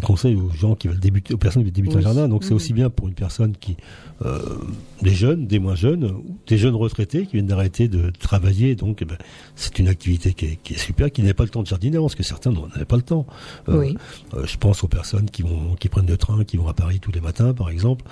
conseils 0.04 0.34
aux 0.36 0.50
gens 0.50 0.74
qui 0.74 0.88
veulent 0.88 0.98
débuter, 1.00 1.34
aux 1.34 1.38
personnes 1.38 1.62
qui 1.62 1.66
veulent 1.66 1.74
débuter 1.74 1.94
Oui. 1.96 2.00
un 2.02 2.04
jardin. 2.04 2.28
Donc 2.28 2.44
c'est 2.44 2.54
aussi 2.54 2.72
bien 2.72 2.90
pour 2.90 3.08
une 3.08 3.14
personne 3.14 3.56
qui, 3.56 3.76
euh, 4.24 4.38
des 5.02 5.14
jeunes, 5.14 5.46
des 5.46 5.58
moins 5.58 5.74
jeunes, 5.74 6.12
des 6.46 6.58
jeunes 6.58 6.74
retraités 6.74 7.26
qui 7.26 7.32
viennent 7.34 7.46
d'arrêter 7.46 7.88
de 7.88 8.10
travailler. 8.10 8.74
Donc 8.74 8.98
eh 9.02 9.04
ben, 9.04 9.16
c'est 9.56 9.78
une 9.78 9.88
activité 9.88 10.32
qui 10.34 10.46
est, 10.46 10.58
qui 10.62 10.74
est 10.74 10.78
super, 10.78 11.10
qui 11.10 11.22
n'avaient 11.22 11.34
pas 11.34 11.44
le 11.44 11.50
temps 11.50 11.62
de 11.62 11.66
jardiner 11.66 11.98
parce 11.98 12.14
que 12.14 12.22
certains 12.22 12.50
n'en 12.52 12.66
avaient 12.74 12.84
pas 12.84 12.96
le 12.96 13.02
temps. 13.02 13.26
Euh, 13.68 13.78
Oui. 13.80 13.96
euh, 14.34 14.44
je 14.46 14.56
pense 14.56 14.82
aux 14.84 14.88
personnes 14.88 15.30
qui 15.30 15.42
vont, 15.42 15.74
qui 15.78 15.88
prennent 15.88 16.06
le 16.06 16.16
train, 16.16 16.44
qui 16.44 16.56
vont 16.56 16.68
à 16.68 16.74
Paris 16.74 17.00
tous 17.00 17.12
les 17.12 17.20
matins, 17.20 17.52
par 17.54 17.70
exemple. 17.70 18.04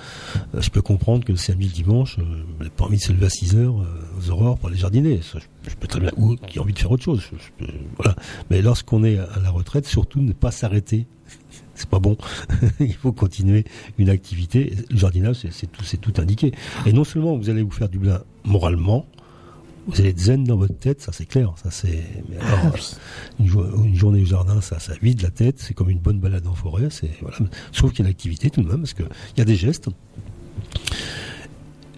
Euh, 0.54 0.60
je 0.60 0.70
peux 0.70 0.82
comprendre 0.82 1.24
que 1.24 1.32
le 1.32 1.38
samedi, 1.38 1.66
le 1.66 1.72
dimanche, 1.72 2.16
on 2.18 2.64
n'a 2.64 2.70
pas 2.70 2.84
envie 2.84 2.98
de 2.98 3.02
se 3.02 3.12
lever 3.12 3.26
à 3.26 3.30
6 3.30 3.56
heures 3.56 3.74
aux 4.18 4.30
aurores 4.30 4.58
pour 4.58 4.68
aller 4.68 4.78
jardiner. 4.78 5.20
Ça, 5.22 5.38
je, 5.38 5.70
je 5.70 5.76
peux 5.76 5.88
très 5.88 6.00
bien, 6.00 6.10
ou 6.16 6.36
qui 6.36 6.58
a 6.58 6.62
envie 6.62 6.72
de 6.72 6.78
faire 6.78 6.90
autre 6.90 7.02
chose. 7.02 7.22
Je- 7.32 7.36
je 7.36 7.66
peux- 7.66 7.72
voilà. 7.96 8.14
Mais 8.50 8.62
lorsqu'on 8.62 9.04
est 9.04 9.18
à 9.18 9.38
la 9.42 9.50
retraite, 9.50 9.86
surtout 9.86 10.20
ne 10.20 10.32
pas 10.32 10.50
s'arrêter. 10.50 11.06
C'est 11.74 11.88
pas 11.88 11.98
bon. 11.98 12.16
Il 12.80 12.94
faut 12.94 13.12
continuer 13.12 13.64
une 13.98 14.10
activité. 14.10 14.74
Le 14.90 14.96
jardinage, 14.96 15.36
c'est- 15.50 15.66
tout, 16.00 16.12
indiqué. 16.20 16.52
Et 16.86 16.92
non 16.92 17.04
seulement 17.04 17.36
vous 17.36 17.48
allez 17.50 17.62
vous 17.62 17.70
faire 17.70 17.88
du 17.88 17.98
bien 17.98 18.22
moralement, 18.44 19.06
vous 19.88 20.00
allez 20.00 20.10
être 20.10 20.18
zen 20.20 20.44
dans 20.44 20.56
votre 20.56 20.78
tête, 20.78 21.00
ça 21.00 21.10
c'est 21.12 21.26
clair. 21.26 21.54
Ça 21.62 21.70
c'est. 21.70 22.04
mais 22.28 22.36
alors, 22.36 22.74
une, 23.40 23.46
jo- 23.46 23.84
une 23.84 23.96
journée 23.96 24.22
au 24.22 24.26
jardin, 24.26 24.60
ça, 24.60 24.78
ça 24.78 24.92
vide 25.02 25.22
la 25.22 25.30
tête. 25.30 25.56
C'est 25.58 25.74
comme 25.74 25.90
une 25.90 25.98
bonne 25.98 26.20
balade 26.20 26.46
en 26.46 26.54
forêt. 26.54 26.88
C'est 26.90 27.10
voilà. 27.20 27.38
Sauf 27.72 27.90
qu'il 27.90 28.00
y 28.00 28.02
a 28.02 28.04
une 28.08 28.10
activité 28.10 28.50
tout 28.50 28.62
de 28.62 28.68
même, 28.68 28.80
parce 28.80 28.94
que 28.94 29.02
il 29.34 29.38
y 29.38 29.40
a 29.42 29.44
des 29.44 29.56
gestes. 29.56 29.88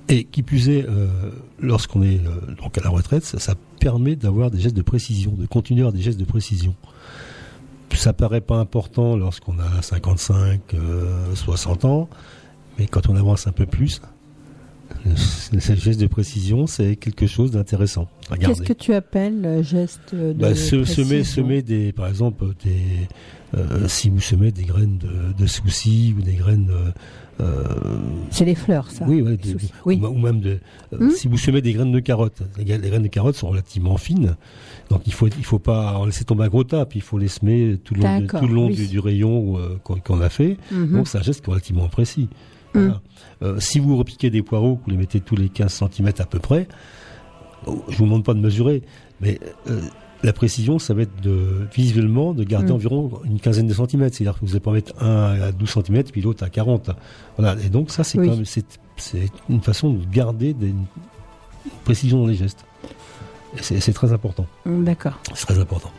Et 0.09 0.25
qui 0.25 0.43
plus 0.43 0.69
est, 0.69 0.87
euh, 0.87 1.31
lorsqu'on 1.61 2.03
est 2.03 2.21
euh, 2.27 2.55
donc 2.63 2.77
à 2.77 2.83
la 2.83 2.91
retraite, 2.91 3.25
ça, 3.25 3.39
ça 3.39 3.55
permet 3.81 4.17
d'avoir 4.17 4.51
des 4.51 4.61
gestes 4.61 4.77
de 4.77 4.83
précision, 4.83 5.33
de 5.33 5.47
continuer 5.47 5.81
à 5.81 5.85
avoir 5.85 5.95
des 5.95 6.03
gestes 6.03 6.21
de 6.21 6.25
précision. 6.27 6.75
Ça 7.93 8.13
paraît 8.13 8.41
pas 8.41 8.57
important 8.57 9.17
lorsqu'on 9.17 9.59
a 9.59 9.81
55, 9.83 10.61
euh, 10.75 11.35
60 11.35 11.85
ans, 11.85 12.09
mais 12.79 12.87
quand 12.87 13.09
on 13.09 13.17
avance 13.17 13.47
un 13.47 13.53
peu 13.53 13.67
plus, 13.67 14.01
ces 15.17 15.77
gestes 15.77 16.01
de 16.01 16.07
précision, 16.07 16.67
c'est 16.67 16.97
quelque 16.97 17.27
chose 17.27 17.51
d'intéressant. 17.53 18.09
Qu'est-ce 18.41 18.63
que 18.63 18.73
tu 18.73 18.95
appelles 18.95 19.45
euh, 19.45 19.63
geste 19.63 20.15
de 20.15 20.33
Bah, 20.33 20.55
se- 20.55 20.85
semer, 20.85 21.07
précision? 21.19 21.25
semer 21.45 21.63
des, 21.63 21.93
par 21.93 22.09
exemple, 22.09 22.45
des, 22.65 23.09
euh, 23.57 23.87
si 23.89 24.11
vous 24.11 24.21
semez 24.21 24.51
des 24.51 24.65
graines 24.65 24.99
de, 24.99 25.33
de 25.41 25.47
soucis 25.47 26.15
ou 26.19 26.23
des 26.23 26.35
graines. 26.35 26.71
C'est 28.31 28.45
les 28.45 28.55
fleurs, 28.55 28.91
ça. 28.91 29.05
oui, 29.09 29.23
ouais, 29.23 29.37
des- 29.37 29.55
ou, 29.55 29.59
Oui. 29.87 30.01
ou 30.03 30.19
même 30.19 30.41
de, 30.41 30.59
euh, 30.93 30.99
Hmm. 31.07 31.11
si 31.11 31.29
vous 31.29 31.37
semez 31.39 31.61
des 31.63 31.73
graines 31.73 31.93
de 31.93 32.01
carottes, 32.01 32.43
les, 32.59 32.65
gra- 32.65 32.81
les 32.81 32.89
graines 32.89 33.03
de 33.03 33.09
carottes 33.09 33.37
sont 33.37 33.49
relativement 33.49 33.97
fines, 33.97 34.37
donc 34.91 35.03
il 35.07 35.13
faut 35.13 35.27
il 35.29 35.45
faut 35.45 35.59
pas 35.59 35.95
en 35.99 36.07
laisser 36.07 36.25
tomber 36.25 36.45
un 36.45 36.49
gros 36.49 36.65
tas, 36.65 36.85
puis 36.87 36.99
il 37.01 37.03
faut 37.03 37.19
les 37.19 37.29
semer 37.29 37.79
tout 37.83 37.95
le 37.95 38.03
long, 38.03 38.27
tout 38.27 38.47
le 38.47 38.55
long 38.55 38.67
oui. 38.67 38.75
du, 38.77 38.87
du 38.87 38.99
rayon 38.99 39.59
euh, 39.59 39.77
qu'on 39.83 40.21
a 40.21 40.29
fait. 40.29 40.57
Mhm. 40.71 40.93
Donc 40.93 41.09
c'est 41.09 41.19
un 41.19 41.23
geste 41.23 41.43
qui 41.45 41.51
est 41.51 41.53
relativement 41.53 41.89
précis. 41.89 42.29
Voilà. 42.73 43.01
Euh, 43.43 43.61
si 43.61 43.79
vous 43.79 43.97
repiquez 43.97 44.31
des 44.31 44.43
poireaux, 44.43 44.81
vous 44.85 44.91
les 44.91 44.97
mettez 44.97 45.21
tous 45.21 45.37
les 45.37 45.49
15 45.49 45.73
cm 45.93 46.09
à 46.19 46.25
peu 46.27 46.39
près, 46.41 46.67
je 47.89 47.97
vous 47.97 48.05
demande 48.05 48.25
pas 48.25 48.35
de 48.35 48.41
mesurer, 48.41 48.83
mais 49.21 49.39
euh, 49.71 49.81
la 50.25 50.33
précision, 50.33 50.79
ça 50.79 50.95
va 50.95 51.03
être 51.03 51.21
de, 51.23 51.67
visuellement 51.75 52.33
de 52.33 52.45
garder 52.45 52.73
Mm. 52.73 52.77
environ 52.77 53.11
une 53.25 53.39
quinzaine 53.39 53.67
de 53.67 53.75
centimètres. 53.75 54.17
C'est-à-dire 54.17 54.35
que 54.35 54.41
vous 54.41 54.49
n'allez 54.49 54.61
pas 54.61 54.73
mettre 54.73 54.93
un 55.03 55.41
à 55.41 55.53
12 55.53 55.71
cm, 55.71 56.03
puis 56.05 56.23
l'autre 56.23 56.43
à 56.45 56.49
40. 56.51 56.91
Voilà. 57.39 57.57
Et 57.65 57.69
donc, 57.69 57.91
ça, 57.91 58.03
c'est 58.05 58.19
Oui. 58.19 58.29
quand 58.29 58.37
même, 58.37 58.45
c'est, 58.45 58.65
c'est 58.97 59.31
une 59.49 59.61
façon 59.61 59.91
de 59.93 60.05
garder 60.07 60.55
des, 60.55 60.69
une 60.69 60.87
précision 61.85 62.21
dans 62.21 62.27
les 62.27 62.35
gestes. 62.35 62.65
C'est, 63.61 63.93
très 63.93 64.13
important. 64.13 64.47
D'accord. 64.67 65.21
C'est 65.35 65.47
très 65.47 65.61
important. 65.61 65.93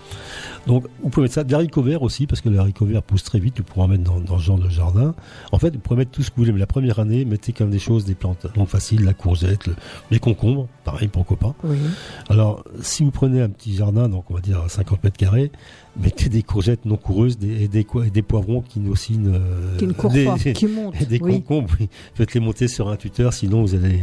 Donc, 0.67 0.85
vous 1.03 1.09
pouvez 1.09 1.23
mettre 1.25 1.35
ça, 1.35 1.43
des 1.43 1.53
haricots 1.53 1.81
verts 1.83 2.01
aussi, 2.01 2.25
parce 2.27 2.41
que 2.41 2.49
les 2.49 2.57
haricots 2.57 2.85
verts 2.85 3.03
poussent 3.03 3.23
très 3.23 3.39
vite, 3.39 3.57
vous 3.59 3.63
pourrez 3.63 3.85
en 3.85 3.87
mettre 3.87 4.03
dans, 4.03 4.19
dans 4.19 4.39
ce 4.39 4.43
genre 4.43 4.57
de 4.57 4.69
jardin. 4.69 5.13
En 5.51 5.59
fait, 5.59 5.73
vous 5.73 5.79
pouvez 5.79 5.97
mettre 5.99 6.11
tout 6.11 6.23
ce 6.23 6.31
que 6.31 6.35
vous 6.37 6.41
voulez, 6.43 6.53
mais 6.53 6.59
la 6.59 6.65
première 6.67 6.99
année, 6.99 7.23
mettez 7.25 7.53
comme 7.53 7.69
des 7.69 7.79
choses, 7.79 8.05
des 8.05 8.15
plantes 8.15 8.47
donc 8.55 8.67
faciles, 8.69 9.03
la 9.03 9.13
courgette, 9.13 9.67
le- 9.67 9.75
les 10.11 10.19
concombres, 10.19 10.67
pareil, 10.83 11.07
pourquoi 11.07 11.37
pas. 11.37 11.53
Oui. 11.63 11.77
Alors, 12.29 12.63
si 12.81 13.03
vous 13.03 13.11
prenez 13.11 13.41
un 13.41 13.49
petit 13.49 13.75
jardin, 13.75 14.09
donc 14.09 14.29
on 14.31 14.33
va 14.33 14.41
dire 14.41 14.63
50 14.67 15.03
mètres 15.03 15.17
carrés, 15.17 15.51
mettez 15.97 16.27
des 16.30 16.43
courgettes 16.43 16.85
non 16.85 16.97
coureuses 16.97 17.38
des, 17.38 17.63
et, 17.63 17.67
des, 17.67 17.84
co- 17.85 18.03
et 18.03 18.09
des 18.09 18.22
poivrons 18.22 18.61
qui 18.61 18.81
aussi 18.89 19.17
ne, 19.17 19.39
Qui 19.77 19.88
ne 19.88 19.93
courent 19.93 20.11
des, 20.11 20.26
pas, 20.26 20.38
qui 20.38 20.67
montent, 20.67 21.01
des 21.07 21.19
oui. 21.22 21.34
concombres, 21.41 21.73
oui. 21.80 21.88
Faites-les 22.15 22.39
monter 22.41 22.67
sur 22.67 22.89
un 22.89 22.97
tuteur, 22.97 23.31
sinon 23.34 23.61
vous 23.61 23.76
allez, 23.76 24.01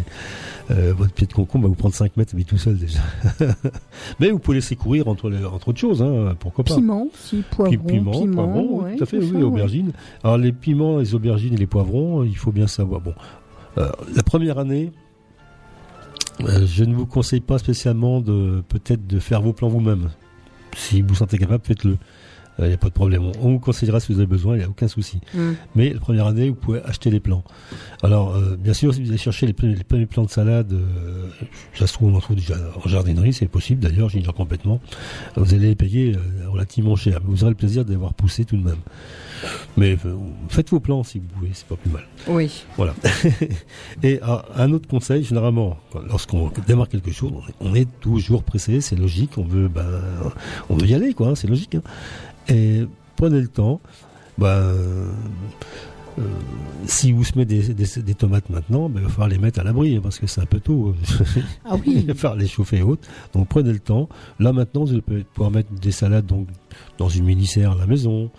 euh, 0.70 0.94
votre 0.96 1.12
pied 1.12 1.26
de 1.26 1.32
concombre 1.32 1.64
va 1.64 1.68
vous 1.68 1.74
prendre 1.74 1.94
5 1.94 2.16
mètres, 2.16 2.32
mais 2.36 2.44
tout 2.44 2.56
seul 2.58 2.78
déjà. 2.78 3.00
mais 4.20 4.30
vous 4.30 4.38
pouvez 4.38 4.56
laisser 4.56 4.74
courir 4.76 5.08
entre, 5.08 5.28
les- 5.30 5.44
entre 5.44 5.68
autres 5.68 5.80
choses, 5.80 6.02
hein, 6.02 6.34
pourquoi 6.40 6.64
pas. 6.64 6.74
Piment 6.76 7.08
aussi, 7.12 7.42
poivron, 7.50 7.70
Pi- 7.72 7.78
piment, 7.78 8.10
piment, 8.12 8.34
poivron, 8.34 8.82
ouais, 8.84 8.96
tout 8.96 9.02
à 9.02 9.06
fait, 9.06 9.18
oui, 9.18 9.28
ça, 9.28 9.34
ouais. 9.36 9.42
aubergines. 9.42 9.92
Alors 10.24 10.38
les 10.38 10.52
piments, 10.52 10.98
les 10.98 11.14
aubergines 11.14 11.54
et 11.54 11.58
les 11.58 11.66
poivrons, 11.66 12.24
il 12.24 12.36
faut 12.36 12.52
bien 12.52 12.66
savoir. 12.66 13.00
Bon, 13.02 13.14
euh, 13.78 13.90
la 14.14 14.22
première 14.22 14.58
année, 14.58 14.92
euh, 16.40 16.66
je 16.66 16.84
ne 16.84 16.94
vous 16.94 17.06
conseille 17.06 17.40
pas 17.40 17.58
spécialement 17.58 18.20
de 18.20 18.62
peut-être 18.68 19.06
de 19.06 19.18
faire 19.18 19.42
vos 19.42 19.52
plans 19.52 19.68
vous-même. 19.68 20.08
Si 20.76 21.02
vous 21.02 21.14
sentez 21.14 21.38
capable, 21.38 21.64
faites-le. 21.64 21.98
Il 22.58 22.66
n'y 22.66 22.74
a 22.74 22.76
pas 22.76 22.88
de 22.88 22.92
problème. 22.92 23.22
On, 23.24 23.32
on 23.40 23.50
vous 23.52 23.58
conseillera 23.58 23.98
si 23.98 24.12
vous 24.12 24.18
avez 24.18 24.26
besoin, 24.26 24.54
il 24.56 24.58
n'y 24.58 24.64
a 24.64 24.68
aucun 24.68 24.86
souci. 24.88 25.20
Mm. 25.34 25.52
Mais 25.74 25.90
la 25.94 26.00
première 26.00 26.26
année, 26.26 26.50
vous 26.50 26.54
pouvez 26.54 26.82
acheter 26.82 27.10
les 27.10 27.18
plants. 27.18 27.42
Alors, 28.02 28.34
euh, 28.34 28.56
bien 28.56 28.74
sûr, 28.74 28.92
si 28.94 29.02
vous 29.02 29.08
allez 29.08 29.16
chercher 29.18 29.46
les, 29.46 29.52
premiers- 29.54 29.74
les 29.74 29.84
premiers 29.84 30.06
plants 30.06 30.24
de 30.24 30.30
salade, 30.30 30.72
euh, 30.72 31.28
ça 31.74 31.86
se 31.86 31.94
trouve, 31.94 32.12
on 32.12 32.16
en 32.16 32.20
trouve 32.20 32.36
déjà 32.36 32.54
en 32.84 32.86
jardinerie, 32.88 33.32
c'est 33.32 33.46
possible 33.46 33.80
d'ailleurs, 33.80 34.10
j'ignore 34.10 34.34
complètement. 34.34 34.80
Vous 35.36 35.54
allez 35.54 35.68
les 35.68 35.74
payer 35.74 36.14
euh, 36.14 36.48
relativement 36.50 36.94
cher. 36.94 37.20
Mais 37.24 37.30
vous 37.30 37.42
aurez 37.42 37.52
le 37.52 37.56
plaisir 37.56 37.84
de 37.84 37.90
les 37.90 37.96
voir 37.96 38.12
pousser 38.12 38.44
tout 38.44 38.56
de 38.56 38.62
même. 38.64 38.76
Mais 39.76 39.96
euh, 40.04 40.14
faites 40.48 40.70
vos 40.70 40.78
plans 40.78 41.02
si 41.04 41.18
vous 41.18 41.26
pouvez, 41.26 41.50
c'est 41.54 41.66
pas 41.66 41.76
plus 41.76 41.90
mal. 41.90 42.04
Oui. 42.28 42.64
Voilà. 42.76 42.94
Et 44.02 44.20
ah, 44.22 44.44
un 44.56 44.72
autre 44.72 44.88
conseil, 44.88 45.24
généralement, 45.24 45.78
lorsqu'on 46.08 46.50
démarre 46.66 46.88
quelque 46.88 47.10
chose, 47.12 47.32
on 47.34 47.66
est, 47.66 47.70
on 47.70 47.74
est 47.74 47.88
toujours 48.00 48.42
pressé, 48.42 48.80
c'est 48.80 48.96
logique, 48.96 49.38
on 49.38 49.44
veut, 49.44 49.68
ben, 49.68 49.86
on 50.68 50.76
veut 50.76 50.86
y 50.86 50.94
aller, 50.94 51.14
quoi, 51.14 51.28
hein, 51.28 51.34
c'est 51.34 51.48
logique. 51.48 51.74
hein. 51.76 51.82
Et 52.48 52.86
prenez 53.16 53.40
le 53.40 53.48
temps. 53.48 53.80
Ben, 54.38 54.46
euh, 54.46 55.10
euh, 56.18 56.22
si 56.86 57.12
vous 57.12 57.24
semez 57.24 57.44
des, 57.44 57.72
des, 57.74 57.86
des 58.02 58.14
tomates 58.14 58.50
maintenant, 58.50 58.88
ben, 58.88 59.00
il 59.00 59.04
va 59.04 59.08
falloir 59.08 59.28
les 59.28 59.38
mettre 59.38 59.60
à 59.60 59.64
l'abri 59.64 59.96
hein, 59.96 60.00
parce 60.02 60.18
que 60.18 60.26
c'est 60.26 60.40
un 60.40 60.46
peu 60.46 60.60
tôt. 60.60 60.94
Ah 61.64 61.76
oui. 61.76 61.82
il 61.96 62.06
va 62.06 62.14
falloir 62.14 62.38
les 62.38 62.48
chauffer 62.48 62.78
et 62.78 62.82
autres. 62.82 63.08
Donc 63.32 63.48
prenez 63.48 63.72
le 63.72 63.78
temps. 63.78 64.08
Là 64.38 64.52
maintenant, 64.52 64.84
vous 64.84 64.92
allez 64.92 65.02
pouvoir 65.02 65.50
mettre 65.50 65.72
des 65.72 65.92
salades 65.92 66.26
donc 66.26 66.48
dans 66.98 67.08
une 67.08 67.24
mini-serre 67.24 67.72
à 67.72 67.76
la 67.76 67.86
maison, 67.86 68.30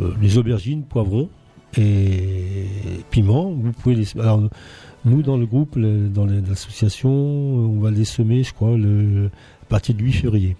euh, 0.00 0.12
les 0.20 0.38
aubergines, 0.38 0.84
poivrons 0.84 1.28
et 1.76 2.66
piments. 3.10 3.50
Vous 3.50 3.72
pouvez 3.72 3.94
les. 3.94 4.18
Alors 4.18 4.42
nous 5.04 5.22
dans 5.22 5.36
le 5.36 5.46
groupe, 5.46 5.78
dans 5.78 6.26
l'association, 6.26 7.10
on 7.10 7.80
va 7.80 7.90
les 7.90 8.04
semer, 8.04 8.42
je 8.42 8.52
crois, 8.52 8.76
le, 8.76 9.30
à 9.62 9.66
partir 9.66 9.94
du 9.94 10.04
8 10.04 10.12
février. 10.12 10.56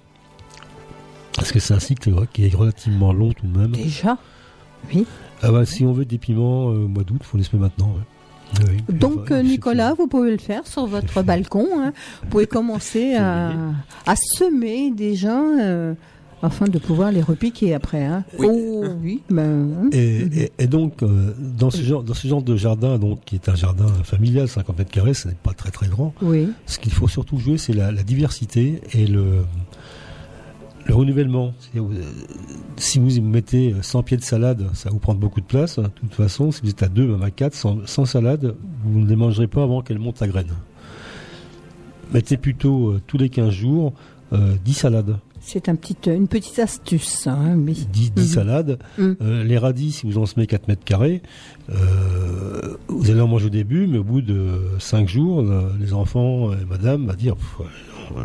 Parce 1.36 1.52
que 1.52 1.60
c'est 1.60 1.74
un 1.74 1.80
cycle 1.80 2.12
qui 2.32 2.46
est 2.46 2.54
relativement 2.54 3.12
long 3.12 3.32
tout 3.32 3.46
de 3.46 3.56
même. 3.58 3.72
Déjà 3.72 4.18
Oui. 4.92 5.06
Ah 5.42 5.52
bah, 5.52 5.64
si 5.64 5.84
on 5.84 5.92
veut 5.92 6.04
des 6.04 6.18
piments 6.18 6.70
euh, 6.70 6.84
au 6.84 6.88
mois 6.88 7.04
d'août, 7.04 7.18
il 7.20 7.26
faut 7.26 7.38
les 7.38 7.44
semer 7.44 7.62
maintenant. 7.62 7.88
ouais. 7.94 8.60
Oui, 8.66 8.76
oui. 8.88 8.94
Donc, 8.98 9.18
Enfin, 9.24 9.42
Nicolas, 9.42 9.92
vous 9.94 10.06
pouvez 10.08 10.30
le 10.30 10.38
faire 10.38 10.66
sur 10.66 10.86
votre 10.86 11.22
balcon. 11.22 11.66
hein. 11.76 11.92
Vous 12.22 12.28
pouvez 12.30 12.46
commencer 12.46 13.14
à, 13.14 13.50
à 14.06 14.14
semer 14.16 14.90
déjà 14.90 15.38
euh, 15.38 15.92
afin 16.42 16.64
de 16.66 16.78
pouvoir 16.78 17.12
les 17.12 17.20
repiquer 17.20 17.74
après. 17.74 18.02
hein. 18.04 18.24
Oh 18.38 18.84
oui. 19.02 19.20
Ben, 19.28 19.90
Et, 19.92 20.20
et- 20.44 20.52
et 20.58 20.66
donc, 20.66 21.02
euh, 21.02 21.34
dans, 21.38 21.70
ce 21.70 21.82
genre, 21.82 22.02
dans 22.02 22.14
ce 22.14 22.26
genre 22.26 22.42
de 22.42 22.56
jardin, 22.56 22.96
donc, 22.98 23.20
qui 23.26 23.34
est 23.34 23.48
un 23.50 23.54
jardin 23.54 23.86
familial, 24.02 24.48
50 24.48 24.78
mètres 24.78 24.90
carrés, 24.90 25.12
ce 25.14 25.28
n'est 25.28 25.34
pas 25.34 25.52
très 25.52 25.70
très 25.70 25.88
grand. 25.88 26.14
Oui. 26.22 26.48
Ce 26.64 26.78
qu'il 26.78 26.92
faut 26.92 27.06
surtout 27.08 27.38
jouer, 27.38 27.58
c'est 27.58 27.74
la, 27.74 27.92
la 27.92 28.02
diversité 28.02 28.80
et 28.94 29.06
le, 29.06 29.44
le 30.88 30.94
renouvellement. 30.94 31.52
Euh, 31.76 31.80
Si 32.76 32.98
vous 32.98 33.20
mettez 33.22 33.74
100 33.82 34.02
pieds 34.02 34.16
de 34.16 34.22
salade, 34.22 34.66
ça 34.74 34.88
va 34.88 34.92
vous 34.94 34.98
prendre 35.00 35.20
beaucoup 35.20 35.40
de 35.40 35.46
place. 35.46 35.78
De 35.78 35.86
toute 35.88 36.14
façon, 36.14 36.50
si 36.50 36.62
vous 36.62 36.70
êtes 36.70 36.82
à 36.82 36.88
2, 36.88 37.06
même 37.06 37.22
à 37.22 37.30
4, 37.30 37.54
sans, 37.54 37.78
sans 37.86 38.04
salade, 38.06 38.54
vous 38.84 39.00
ne 39.00 39.06
les 39.06 39.16
mangerez 39.16 39.46
pas 39.48 39.62
avant 39.62 39.82
qu'elles 39.82 39.98
montent 39.98 40.22
à 40.22 40.28
graines. 40.28 40.54
Mettez 42.12 42.36
plutôt 42.38 42.90
euh, 42.92 43.00
tous 43.06 43.18
les 43.18 43.28
15 43.28 43.50
jours 43.50 43.92
euh, 44.32 44.54
10 44.64 44.72
salades. 44.74 45.18
C'est 45.40 45.68
un 45.68 45.76
petit, 45.76 45.96
une 46.06 46.26
petite 46.28 46.58
astuce. 46.58 47.26
Hein, 47.26 47.56
oui. 47.58 47.86
10, 47.92 48.12
10 48.12 48.20
Mhm. 48.22 48.26
salades. 48.26 48.78
Mhm. 48.98 49.16
Euh, 49.22 49.44
les 49.44 49.58
radis, 49.58 49.92
si 49.92 50.06
vous 50.06 50.18
en 50.18 50.26
semez 50.26 50.46
4 50.46 50.68
mètres 50.68 50.84
carrés, 50.84 51.22
euh, 51.70 52.76
vous 52.88 53.10
allez 53.10 53.20
en 53.20 53.28
manger 53.28 53.46
au 53.46 53.50
début, 53.50 53.86
mais 53.86 53.98
au 53.98 54.04
bout 54.04 54.20
de 54.22 54.58
5 54.78 55.08
jours, 55.08 55.42
le- 55.42 55.72
les 55.80 55.92
enfants 55.92 56.52
et 56.52 56.64
madame 56.68 57.06
va 57.06 57.14
dire 57.14 57.36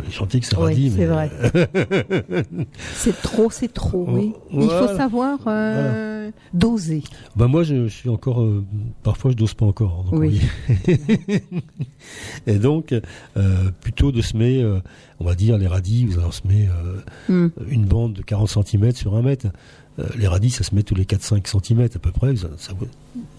Les 0.04 0.10
chantiers 0.12 0.40
que 0.40 0.46
Oui, 0.56 0.62
radis. 0.62 0.90
c'est 0.90 0.98
mais... 0.98 1.06
vrai. 1.06 1.30
C'est 2.94 3.20
trop, 3.22 3.50
c'est 3.50 3.72
trop, 3.72 4.06
oui. 4.08 4.32
Il 4.52 4.68
faut 4.68 4.88
savoir 4.96 5.38
euh, 5.46 6.30
d'oser 6.52 7.02
Ben 7.36 7.48
moi, 7.48 7.62
je, 7.64 7.86
je 7.88 7.92
suis 7.94 8.08
encore. 8.08 8.40
euh, 8.42 8.64
parfois, 9.02 9.30
je 9.30 9.36
dose 9.36 9.54
pas 9.54 9.66
encore. 9.66 10.04
donc 10.04 10.20
Oui. 10.20 10.40
oui. 10.88 11.40
Et 12.46 12.58
donc, 12.58 12.92
euh, 12.92 13.70
plutôt 13.80 14.12
de 14.12 14.22
semer, 14.22 14.64
on 15.20 15.24
va 15.24 15.34
dire, 15.34 15.58
les 15.58 15.66
radis, 15.66 16.04
vous 16.06 16.18
en 16.20 16.30
semez 16.30 16.68
euh, 16.68 17.00
Hmm. 17.28 17.48
une 17.68 17.84
bande 17.84 18.12
de 18.14 18.22
40 18.22 18.48
cm 18.48 18.92
sur 18.92 19.14
un 19.16 19.22
mètre. 19.22 19.46
Les 20.16 20.26
radis, 20.26 20.50
ça 20.50 20.64
se 20.64 20.74
met 20.74 20.82
tous 20.82 20.94
les 20.96 21.04
4-5 21.04 21.46
cm 21.46 21.82
à 21.82 21.98
peu 22.00 22.10
près. 22.10 22.34
Ça, 22.36 22.48
ça 22.58 22.72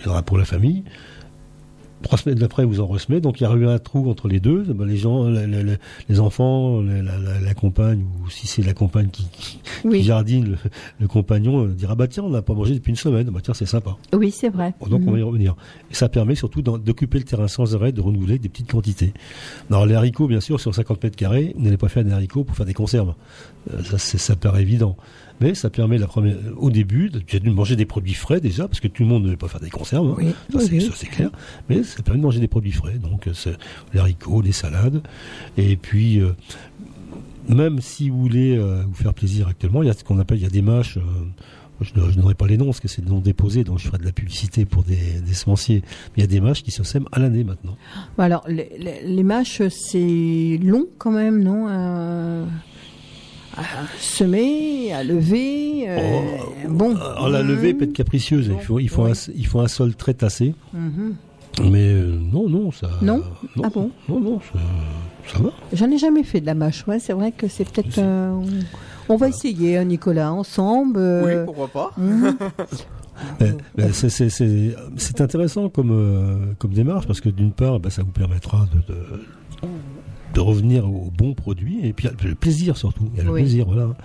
il 0.02 0.08
en 0.08 0.12
aura 0.12 0.22
pour 0.24 0.38
la 0.38 0.46
famille. 0.46 0.84
Trois 2.06 2.20
semaines 2.20 2.44
après, 2.44 2.66
vous 2.66 2.82
en 2.82 2.86
ressemez. 2.86 3.20
Donc, 3.20 3.42
il 3.42 3.46
y 3.46 3.48
a 3.48 3.54
eu 3.56 3.66
un 3.66 3.80
trou 3.80 4.08
entre 4.12 4.28
les 4.28 4.40
deux. 4.40 4.62
Ben, 4.62 4.86
les 4.86 4.96
gens, 4.96 5.28
les, 5.28 5.48
les- 5.48 5.78
les 6.08 6.20
enfants, 6.20 6.80
la, 6.80 7.02
la- 7.02 7.40
la- 7.42 7.54
compagne, 7.56 8.06
ou 8.24 8.30
si 8.30 8.46
c'est 8.46 8.62
la 8.62 8.76
compagne 8.76 9.08
qui, 9.10 9.26
qui- 9.32 9.60
Oui. 9.86 9.98
qui 10.02 10.04
jardine, 10.04 10.50
le, 10.52 10.58
le 11.00 11.08
compagnon 11.08 11.66
euh, 11.66 11.68
dira 11.70 11.96
bah 11.96 12.08
tiens, 12.08 12.22
on 12.22 12.30
n'a 12.30 12.44
pas 12.44 12.54
mangé 12.54 12.76
depuis 12.76 12.92
une 12.92 12.96
semaine. 12.96 13.32
Bah 13.32 13.40
tiens, 13.42 13.56
c'est 13.56 13.66
sympa. 13.66 13.98
Oui, 14.14 14.30
c'est 14.30 14.50
vrai. 14.50 14.76
Donc 14.88 15.02
on 15.08 15.12
va 15.14 15.18
y 15.18 15.22
Mhm. 15.22 15.28
revenir. 15.28 15.56
Et 15.90 15.96
ça 15.96 16.08
permet 16.08 16.36
surtout 16.36 16.62
d'occuper 16.62 17.18
le 17.18 17.24
terrain 17.24 17.48
sans 17.48 17.76
arrêt, 17.76 17.92
de 17.92 18.02
renouveler 18.02 18.38
des 18.38 18.50
petites 18.50 18.70
quantités. 18.72 19.12
Alors 19.72 19.88
les 19.88 19.96
haricots, 19.96 20.28
bien 20.28 20.42
sûr, 20.42 20.60
sur 20.60 20.76
50 20.76 21.04
mètres 21.04 21.16
carrés, 21.18 21.54
vous 21.58 21.64
n'allez 21.64 21.78
pas 21.78 21.90
faire 21.90 22.04
des 22.06 22.12
haricots 22.12 22.44
pour 22.44 22.56
faire 22.56 22.68
des 22.68 22.76
conserves. 22.76 23.16
Euh, 23.74 23.82
ça, 23.84 23.98
ça 23.98 24.36
paraît 24.36 24.62
évident. 24.62 24.96
Mais 25.42 25.54
ça 25.54 25.70
permet 25.70 25.98
la 25.98 26.08
première, 26.08 26.38
au 26.58 26.70
début 26.72 27.10
de, 27.10 27.50
manger 27.50 27.76
des 27.76 27.86
produits 27.86 28.14
frais 28.14 28.40
déjà, 28.40 28.68
parce 28.68 28.80
que 28.80 28.88
tout 28.88 29.04
le 29.04 29.10
monde 29.10 29.24
ne 29.24 29.30
veut 29.32 29.38
pas 29.38 29.48
faire 29.50 29.60
des 29.60 29.70
conserves. 29.70 30.16
hein. 30.20 30.24
Ça, 30.54 30.60
c'est- 30.96 31.08
clair. 31.08 31.30
Mais 31.70 31.84
ça 31.84 32.02
permet 32.04 32.20
de 32.20 32.24
manger 32.26 32.40
des 32.40 32.48
produits 32.48 32.72
frais. 32.72 32.98
Donc 32.98 33.28
euh, 33.28 33.34
les 33.94 34.00
haricots, 34.00 34.42
des 34.42 34.52
salades. 34.54 35.02
Et 35.58 35.76
puis, 35.76 36.20
euh, 36.22 36.32
même 37.50 37.82
si 37.82 38.10
vous 38.10 38.20
voulez 38.22 38.56
euh, 38.58 38.84
vous 38.88 38.96
faire 38.96 39.14
plaisir 39.14 39.48
actuellement, 39.48 39.84
il 39.84 39.88
y 39.88 39.90
a 39.90 39.94
ce 39.94 40.04
qu'on 40.04 40.20
appelle, 40.20 40.38
il 40.38 40.44
y 40.44 40.48
a 40.48 40.50
des 40.50 40.62
mâches. 40.62 40.98
euh, 40.98 41.02
je 41.82 41.90
je 41.94 42.18
n'aurai 42.18 42.36
pas 42.36 42.48
les 42.48 42.56
noms 42.58 42.68
parce 42.68 42.80
que 42.80 42.88
c'est 42.88 43.04
des 43.04 43.12
noms 43.12 43.20
déposés, 43.20 43.66
donc 43.66 43.80
je 43.80 43.88
ferai 43.88 43.98
de 43.98 44.06
la 44.06 44.14
publicité 44.14 44.64
pour 44.64 44.84
des, 44.84 45.20
des 45.20 45.34
semenciers. 45.34 45.82
Mais 45.84 46.14
il 46.18 46.22
y 46.22 46.24
a 46.24 46.28
des 46.28 46.40
mâches 46.40 46.64
qui 46.64 46.72
se 46.72 46.84
sèment 46.84 47.08
à 47.12 47.20
l'année 47.20 47.44
maintenant. 47.44 47.76
Bon, 48.18 48.24
alors, 48.24 48.46
les, 48.48 48.70
les- 48.80 49.04
les 49.06 49.24
mâches, 49.24 49.62
c'est 49.68 50.58
long 50.64 50.86
quand 50.98 51.12
même, 51.12 51.44
non 51.44 51.68
semer, 54.00 54.94
à 54.94 55.04
lever. 55.04 55.86
euh, 55.88 55.98
bon. 56.70 56.96
Alors 56.96 57.30
la 57.30 57.42
levée 57.44 57.74
peut 57.74 57.86
être 57.86 57.94
capricieuse. 57.94 58.52
Il 58.54 58.60
faut, 58.64 58.80
il 58.80 58.90
faut, 58.90 59.04
un, 59.04 59.14
il 59.36 59.48
faut 59.48 59.60
un 59.60 59.68
sol 59.68 59.96
très 59.96 60.14
tassé. 60.14 60.54
Mhm. 60.74 61.16
Mais 61.72 61.88
euh, 61.94 62.18
non, 62.34 62.50
non, 62.50 62.72
ça. 62.72 62.90
Non? 63.02 63.22
Ah 63.64 63.70
bon? 63.74 63.90
Non, 64.10 64.20
non, 64.20 64.40
ça, 64.42 64.60
ça 65.34 65.40
va. 65.42 65.52
J'en 65.72 65.90
ai 65.90 65.98
jamais 65.98 66.24
fait 66.24 66.42
de 66.42 66.46
la 66.46 66.54
mâche. 66.54 66.86
Ouais, 66.88 67.00
c'est 67.00 67.14
vrai 67.14 67.32
que 67.32 67.48
c'est 67.48 67.64
peut-être. 67.70 67.98
euh, 68.00 68.32
on, 68.32 69.14
on 69.14 69.16
va 69.18 69.30
essayer, 69.30 69.78
hein, 69.78 69.86
Nicolas, 69.86 70.34
ensemble. 70.34 71.00
euh, 71.00 71.24
Oui, 71.26 71.46
pourquoi 71.46 71.68
pas. 71.70 71.92
Mais- 73.40 73.54
mais 73.78 73.94
c'est- 73.94 74.10
c'est- 74.10 74.28
C'est 74.30 74.76
c'est 74.98 75.22
intéressant 75.22 75.70
comme, 75.70 75.92
euh, 75.92 76.36
comme 76.60 76.72
démarche 76.74 77.08
parce 77.08 77.22
que 77.22 77.30
d'une 77.30 77.54
part, 77.54 77.80
bah, 77.80 77.90
ça 77.90 78.04
vous 78.04 78.12
permettra 78.12 78.68
de, 78.90 78.94
de, 78.94 79.00
de 80.36 80.40
revenir 80.42 80.86
au 80.88 81.10
bon 81.18 81.34
produit 81.34 81.80
et 81.84 81.94
puis 81.94 82.08
le 82.24 82.36
plaisir 82.36 82.76
surtout. 82.78 83.10
Il 83.14 83.18
y 83.18 83.22
a 83.22 83.24
le 83.24 83.32
Oui. 83.32 83.42
plaisir, 83.42 83.66
voilà. 83.66 83.96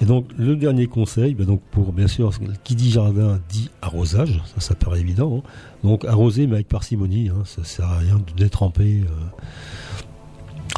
Et 0.00 0.04
donc 0.04 0.26
le 0.38 0.54
dernier 0.54 0.86
conseil, 0.86 1.34
bah, 1.34 1.44
donc 1.44 1.60
pour 1.72 1.92
bien 1.92 2.06
sûr, 2.06 2.30
qui 2.64 2.74
dit 2.76 2.90
jardin 2.90 3.40
dit 3.48 3.70
arrosage, 3.82 4.40
ça, 4.54 4.60
ça 4.60 4.74
paraît 4.74 5.00
évident. 5.00 5.42
hein. 5.44 5.50
Donc 5.82 6.04
arroser 6.04 6.46
mais 6.46 6.54
avec 6.56 6.68
parcimonie, 6.68 7.30
hein, 7.30 7.42
ça 7.46 7.64
sert 7.64 7.86
à 7.86 7.98
rien 7.98 8.16
de 8.16 8.32
détremper. 8.36 9.00
Euh, 9.04 9.08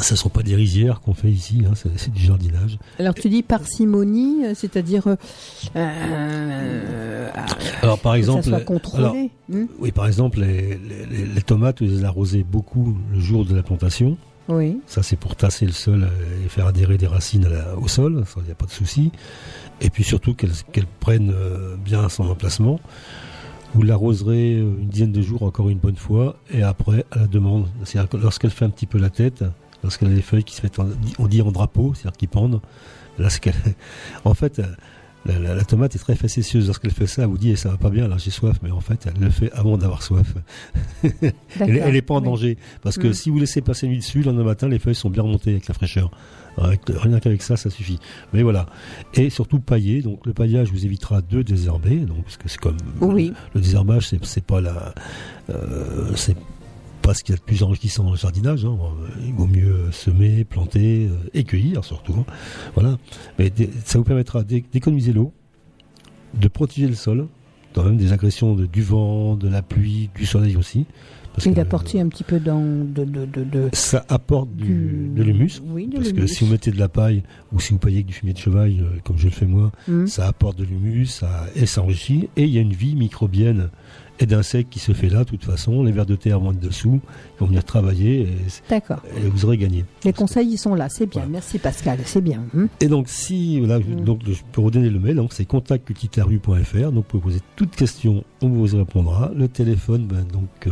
ça 0.01 0.15
ne 0.15 0.19
sont 0.19 0.31
pas 0.31 0.43
des 0.43 0.55
rizières 0.57 1.01
qu'on 1.01 1.13
fait 1.13 1.31
ici, 1.31 1.65
hein, 1.69 1.75
c'est 1.75 2.11
du 2.13 2.23
jardinage. 2.23 2.79
Alors, 2.99 3.13
tu 3.15 3.29
dis 3.29 3.43
parcimonie, 3.43 4.47
euh, 4.47 4.55
c'est-à-dire. 4.55 5.07
euh, 5.07 5.17
euh, 5.77 7.29
Alors 7.83 7.99
par 7.99 8.15
que 8.15 8.19
exemple, 8.19 8.43
ça 8.43 8.49
soit 8.49 8.57
alors, 8.57 8.67
contrôlé. 8.67 9.31
hmm? 9.51 9.65
oui, 9.81 9.93
par 9.93 10.07
exemple, 10.07 10.41
les, 10.41 10.79
les- 10.79 11.07
les- 11.11 11.27
les 11.27 11.43
tomates, 11.43 11.83
vous 11.83 11.89
les 11.89 12.05
arrosez 12.05 12.43
beaucoup 12.43 12.97
le 13.13 13.21
jour 13.21 13.45
de 13.45 13.55
la 13.55 13.63
plantation. 13.63 14.17
Ça, 14.87 15.03
c'est 15.03 15.17
pour 15.17 15.37
tasser 15.37 15.67
le 15.67 15.73
sol 15.73 16.03
euh, 16.05 16.45
et 16.45 16.49
faire 16.49 16.67
adhérer 16.67 16.99
des 16.99 17.07
racines 17.07 17.49
au 17.81 17.89
sol. 17.89 18.25
Il 18.39 18.43
n'y 18.45 18.51
a 18.51 18.55
pas 18.55 18.67
de 18.67 18.71
souci. 18.73 19.13
Et 19.81 19.89
puis 19.91 20.05
surtout 20.05 20.35
qu'elles 20.35 20.53
qu'elles 20.73 20.87
prennent 21.01 21.33
euh, 21.35 21.77
bien 21.77 22.09
son 22.09 22.29
emplacement. 22.29 22.81
Vous 23.75 23.83
l'arroserez 23.83 24.55
euh, 24.57 24.75
une 24.81 24.89
dizaine 24.89 25.13
de 25.13 25.23
jours 25.23 25.43
encore 25.45 25.69
une 25.71 25.79
bonne 25.79 25.97
fois 25.97 26.37
et 26.51 26.63
après 26.63 27.05
à 27.13 27.21
la 27.21 27.27
demande. 27.27 27.69
C'est-à-dire 27.85 28.09
que 28.11 28.17
lorsqu'elle 28.17 28.51
fait 28.51 28.65
un 28.65 28.71
petit 28.71 28.87
peu 28.87 28.99
la 28.99 29.11
tête, 29.11 29.45
lorsqu'elle 29.83 30.09
a 30.11 30.15
les 30.15 30.23
feuilles 30.23 30.45
qui 30.45 30.55
se 30.57 30.63
mettent, 30.63 30.79
en, 30.79 30.89
on 31.19 31.27
dit 31.27 31.41
en 31.43 31.53
drapeau, 31.53 31.95
c'est-à-dire 31.95 32.17
qui 32.19 32.27
pendent. 32.27 32.61
Là, 33.19 33.31
c'est 33.31 33.41
qu'elle- 33.41 33.55
en 34.25 34.35
fait, 34.35 34.61
la, 35.27 35.39
la- 35.39 35.55
la 35.55 35.65
tomate 35.65 35.95
est 35.95 35.99
très 35.99 36.17
facétieuse. 36.17 36.67
Lorsqu'elle 36.67 36.91
fait 36.93 37.07
ça, 37.07 37.23
elle 37.23 37.29
vous 37.29 37.39
dit 37.39 37.51
eh, 37.51 37.57
ça 37.57 37.69
va 37.71 37.77
pas 37.77 37.91
bien, 37.91 38.09
là 38.09 38.17
j'ai 38.19 38.31
soif, 38.31 38.59
mais 38.63 38.71
en 38.71 38.81
fait, 38.81 39.07
elle 39.07 39.21
le 39.23 39.31
fait 39.31 39.51
avant 39.53 39.79
d'avoir 39.79 40.03
soif. 40.03 40.35
elle, 41.03 41.33
elle 41.61 41.97
est 41.97 42.03
pas 42.03 42.15
en 42.15 42.19
oui. 42.19 42.25
danger. 42.25 42.59
Parce 42.83 42.97
que 42.99 43.09
Mm. 43.09 43.13
si 43.15 43.31
vous 43.31 43.39
laissez 43.39 43.61
passer 43.61 43.87
une 43.87 43.93
nuit 43.93 43.99
dessus, 43.99 44.19
le 44.19 44.25
lendemain 44.27 44.45
matin, 44.45 44.69
les 44.69 44.79
feuilles 44.79 44.95
sont 44.95 45.11
bien 45.11 45.23
remontées 45.23 45.51
avec 45.51 45.69
la 45.69 45.75
fraîcheur. 45.75 46.11
Avec- 46.59 46.83
rien 46.89 47.19
qu'avec 47.19 47.43
ça, 47.43 47.57
ça 47.57 47.71
suffit. 47.71 47.99
Mais 48.33 48.43
voilà. 48.43 48.67
Et 49.15 49.31
surtout 49.31 49.59
pailler. 49.61 50.03
Donc 50.03 50.27
le 50.27 50.33
paillage 50.35 50.71
vous 50.71 50.85
évitera 50.85 51.23
de 51.23 51.43
désherber. 51.43 51.97
Donc 52.01 52.25
parce 52.25 52.37
que 52.37 52.49
c'est 52.49 52.61
comme 52.61 52.77
Oui. 53.01 53.33
le 53.55 53.61
désherbage, 53.61 54.09
c'est 54.09 54.23
c'est 54.25 54.45
pas 54.45 54.61
la, 54.61 54.95
euh, 55.51 56.11
c'est 56.15 56.37
pas 57.03 57.15
ce 57.15 57.23
qu'il 57.25 57.35
y 57.35 57.37
a 57.37 57.39
de 57.39 57.45
plus 57.45 57.63
enrichissant 57.63 58.05
dans 58.05 58.13
le 58.13 58.17
jardinage. 58.17 58.65
hein. 58.65 58.77
Il 59.27 59.35
vaut 59.35 59.47
mieux 59.47 59.91
semer, 59.93 60.45
planter 60.45 61.09
euh, 61.11 61.17
et 61.35 61.45
cueillir 61.45 61.85
surtout. 61.85 62.15
hein. 62.19 62.25
Voilà. 62.75 62.97
Mais 63.39 63.53
ça 63.85 63.99
vous 63.99 64.05
permettra 64.05 64.43
d'é- 64.45 64.65
d'économiser 64.73 65.13
l'eau, 65.13 65.33
de 66.35 66.49
protéger 66.49 66.87
le 66.89 66.95
sol, 66.95 67.27
quand 67.75 67.85
même 67.85 67.97
des 67.97 68.13
agressions 68.13 68.55
de- 68.55 68.67
du 68.67 68.83
vent, 68.83 69.37
de 69.37 69.49
la 69.49 69.63
pluie, 69.63 70.11
du 70.15 70.27
soleil 70.27 70.57
aussi. 70.57 70.87
Parce 71.35 71.47
Il 71.47 71.59
apporte 71.59 71.95
un 71.95 72.09
petit 72.09 72.25
peu 72.25 72.39
dans 72.39 72.61
de, 72.61 73.05
de, 73.05 73.25
de, 73.25 73.71
ça 73.73 74.05
apporte 74.11 74.55
du, 74.55 74.65
Du- 74.67 75.09
de 75.17 75.23
l'humus. 75.23 75.63
oui, 75.65 75.87
de 75.89 75.97
parce 75.97 76.13
que 76.13 76.27
si 76.27 76.45
vous 76.45 76.51
mettez 76.53 76.71
de 76.71 76.79
la 76.79 76.91
paille 76.91 77.23
ou 77.53 77.59
si 77.61 77.73
vous 77.73 77.79
paillez 77.79 77.97
avec 77.97 78.07
du 78.07 78.13
fumier 78.13 78.35
de 78.35 78.39
cheval, 78.39 78.71
euh, 78.79 78.99
comme 79.03 79.17
je 79.17 79.25
le 79.25 79.31
fais 79.33 79.47
moi, 79.47 79.73
Mhm. 79.89 80.07
ça 80.07 80.27
apporte 80.29 80.59
de 80.59 80.65
l'humus 80.65 81.07
ça, 81.07 81.47
et 81.57 81.65
ça 81.65 81.81
enrichit. 81.81 82.29
Et 82.37 82.43
il 82.45 82.51
y 82.51 82.59
a 82.59 82.61
une 82.61 82.75
vie 82.75 82.95
microbienne 82.97 83.71
et 84.23 84.27
d'insectes 84.27 84.71
qui 84.73 84.79
se 84.79 84.93
fait 84.93 85.09
là, 85.09 85.21
de 85.21 85.25
toute 85.25 85.45
façon. 85.45 85.83
Les 85.83 85.93
vers 85.93 86.07
de 86.07 86.17
terre 86.17 86.41
vont 86.41 86.53
être 86.53 86.61
dessous, 86.61 87.01
ils 87.05 87.41
vont 87.41 87.47
venir 87.47 87.65
travailler 87.65 88.23
et, 88.23 88.81
vous 89.29 89.45
aurez 89.45 89.59
gagné. 89.59 89.85
Les 90.05 90.13
conseils, 90.13 90.49
ils 90.49 90.59
sont 90.59 90.75
là. 90.75 90.89
C'est 90.89 91.07
bien. 91.07 91.27
Merci, 91.29 91.59
Pascal. 91.59 91.99
C'est 92.05 92.21
bien. 92.21 92.43
hmm. 92.55 92.67
Et 92.81 92.89
donc, 92.89 93.09
si, 93.09 93.59
voilà, 93.61 93.79
Mm. 93.79 94.05
donc, 94.05 94.21
je 94.27 94.41
peux 94.53 94.61
redonner 94.61 94.91
le 94.91 94.99
mail, 94.99 95.17
donc 95.17 95.33
c'est 95.33 95.45
contactcultitaru.fr. 95.45 96.93
Donc, 96.93 96.95
vous 96.95 97.03
pouvez 97.03 97.23
poser 97.23 97.41
toutes 97.57 97.75
questions, 97.75 98.25
on 98.41 98.49
vous 98.49 98.77
répondra. 98.77 99.31
Le 99.37 99.49
téléphone, 99.49 100.07
ben, 100.07 100.25
donc, 100.25 100.49
euh, 100.67 100.71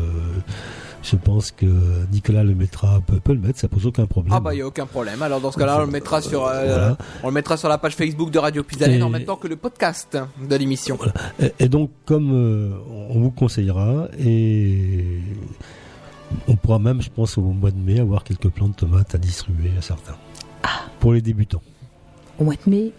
je 1.02 1.16
pense 1.16 1.50
que 1.50 1.66
Nicolas 2.12 2.44
le 2.44 2.54
mettra, 2.54 3.00
peut, 3.06 3.20
peut 3.20 3.32
le 3.32 3.40
mettre, 3.40 3.58
ça 3.58 3.68
pose 3.68 3.86
aucun 3.86 4.06
problème. 4.06 4.34
Ah 4.36 4.40
bah 4.40 4.54
il 4.54 4.58
y 4.58 4.60
a 4.62 4.66
aucun 4.66 4.86
problème. 4.86 5.22
Alors 5.22 5.40
dans 5.40 5.50
ce 5.50 5.58
cas-là, 5.58 5.78
on 5.78 5.86
le 5.86 5.90
mettra 5.90 6.20
sur 6.20 6.46
euh, 6.46 6.66
Voilà. 6.66 6.98
on 7.22 7.28
le 7.28 7.32
mettra 7.34 7.56
sur 7.56 7.68
la 7.68 7.78
page 7.78 7.96
Facebook 7.96 8.30
de 8.30 8.38
Radio 8.38 8.62
Pisalène 8.62 9.00
Et- 9.00 9.02
en 9.02 9.08
même 9.08 9.24
temps 9.24 9.36
que 9.36 9.48
le 9.48 9.56
podcast 9.56 10.18
de 10.46 10.56
l'émission. 10.56 10.98
Et, 11.40 11.52
et 11.58 11.68
donc, 11.68 11.90
comme 12.04 12.30
euh, 12.32 12.70
on 13.10 13.20
vous 13.20 13.30
conseillera, 13.30 14.08
et 14.18 15.20
on 16.48 16.56
pourra 16.56 16.78
même, 16.78 17.00
je 17.00 17.10
pense, 17.10 17.38
au 17.38 17.42
mois 17.42 17.70
de 17.70 17.78
mai, 17.78 17.98
avoir 18.00 18.22
quelques 18.22 18.48
plants 18.50 18.68
de 18.68 18.74
tomates 18.74 19.14
à 19.14 19.18
distribuer 19.18 19.70
à 19.78 19.82
certains. 19.82 20.16
Pour 21.00 21.14
les 21.14 21.22
débutants. 21.22 21.62
Au 22.38 22.44
mois 22.44 22.54
de 22.54 22.70
mai? 22.70 22.92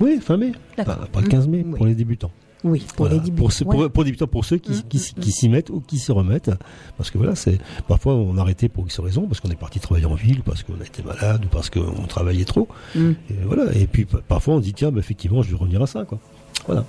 Oui, 0.00 0.18
fin 0.22 0.38
mai. 0.38 0.52
D'accord. 0.76 0.96
Pas, 0.96 1.06
pas 1.06 1.20
le 1.20 1.28
15 1.28 1.48
mai, 1.48 1.62
Mm, 1.62 1.74
pour 1.74 1.84
les 1.86 1.94
débutants. 1.94 2.30
Oui, 2.62 2.80
pour 2.94 3.06
Voilà. 3.06 3.14
les 3.14 3.20
débutants. 3.20 3.36
Pour, 3.42 3.52
ceux- 3.52 3.64
pour, 3.64 3.74
Ouais. 3.80 3.88
pour 3.88 4.04
débutants, 4.04 4.26
pour 4.26 4.44
ceux 4.44 4.58
qui, 4.58 4.72
Mm, 4.72 4.82
qui, 4.88 4.98
mm, 4.98 5.20
qui 5.20 5.32
s'y 5.32 5.48
mettent 5.48 5.70
ou 5.70 5.80
qui 5.80 5.98
s'y 5.98 6.12
remettent. 6.12 6.50
Parce 6.98 7.10
que 7.10 7.16
voilà, 7.18 7.34
c'est 7.34 7.58
parfois 7.88 8.14
on 8.14 8.36
a 8.36 8.40
arrêté 8.42 8.68
pour 8.68 8.84
X 8.84 9.00
raisons, 9.00 9.26
parce 9.26 9.40
qu'on 9.40 9.48
est 9.50 9.58
parti 9.58 9.80
travailler 9.80 10.06
en 10.06 10.14
ville, 10.14 10.40
ou 10.40 10.42
parce 10.42 10.62
qu'on 10.62 10.78
a 10.80 10.84
été 10.84 11.02
malade, 11.02 11.44
ou 11.44 11.48
parce 11.48 11.70
qu'on 11.70 12.06
travaillait 12.06 12.44
trop. 12.44 12.68
Mm. 12.94 13.10
Et 13.30 13.34
voilà. 13.46 13.72
Et 13.74 13.86
puis 13.86 14.04
pa- 14.04 14.18
parfois 14.26 14.54
on 14.54 14.60
dit 14.60 14.74
tiens, 14.74 14.90
bah, 14.92 14.98
effectivement, 15.00 15.42
je 15.42 15.50
vais 15.50 15.56
revenir 15.56 15.80
à 15.82 15.86
ça, 15.86 16.04
quoi. 16.04 16.18
Voilà. 16.66 16.84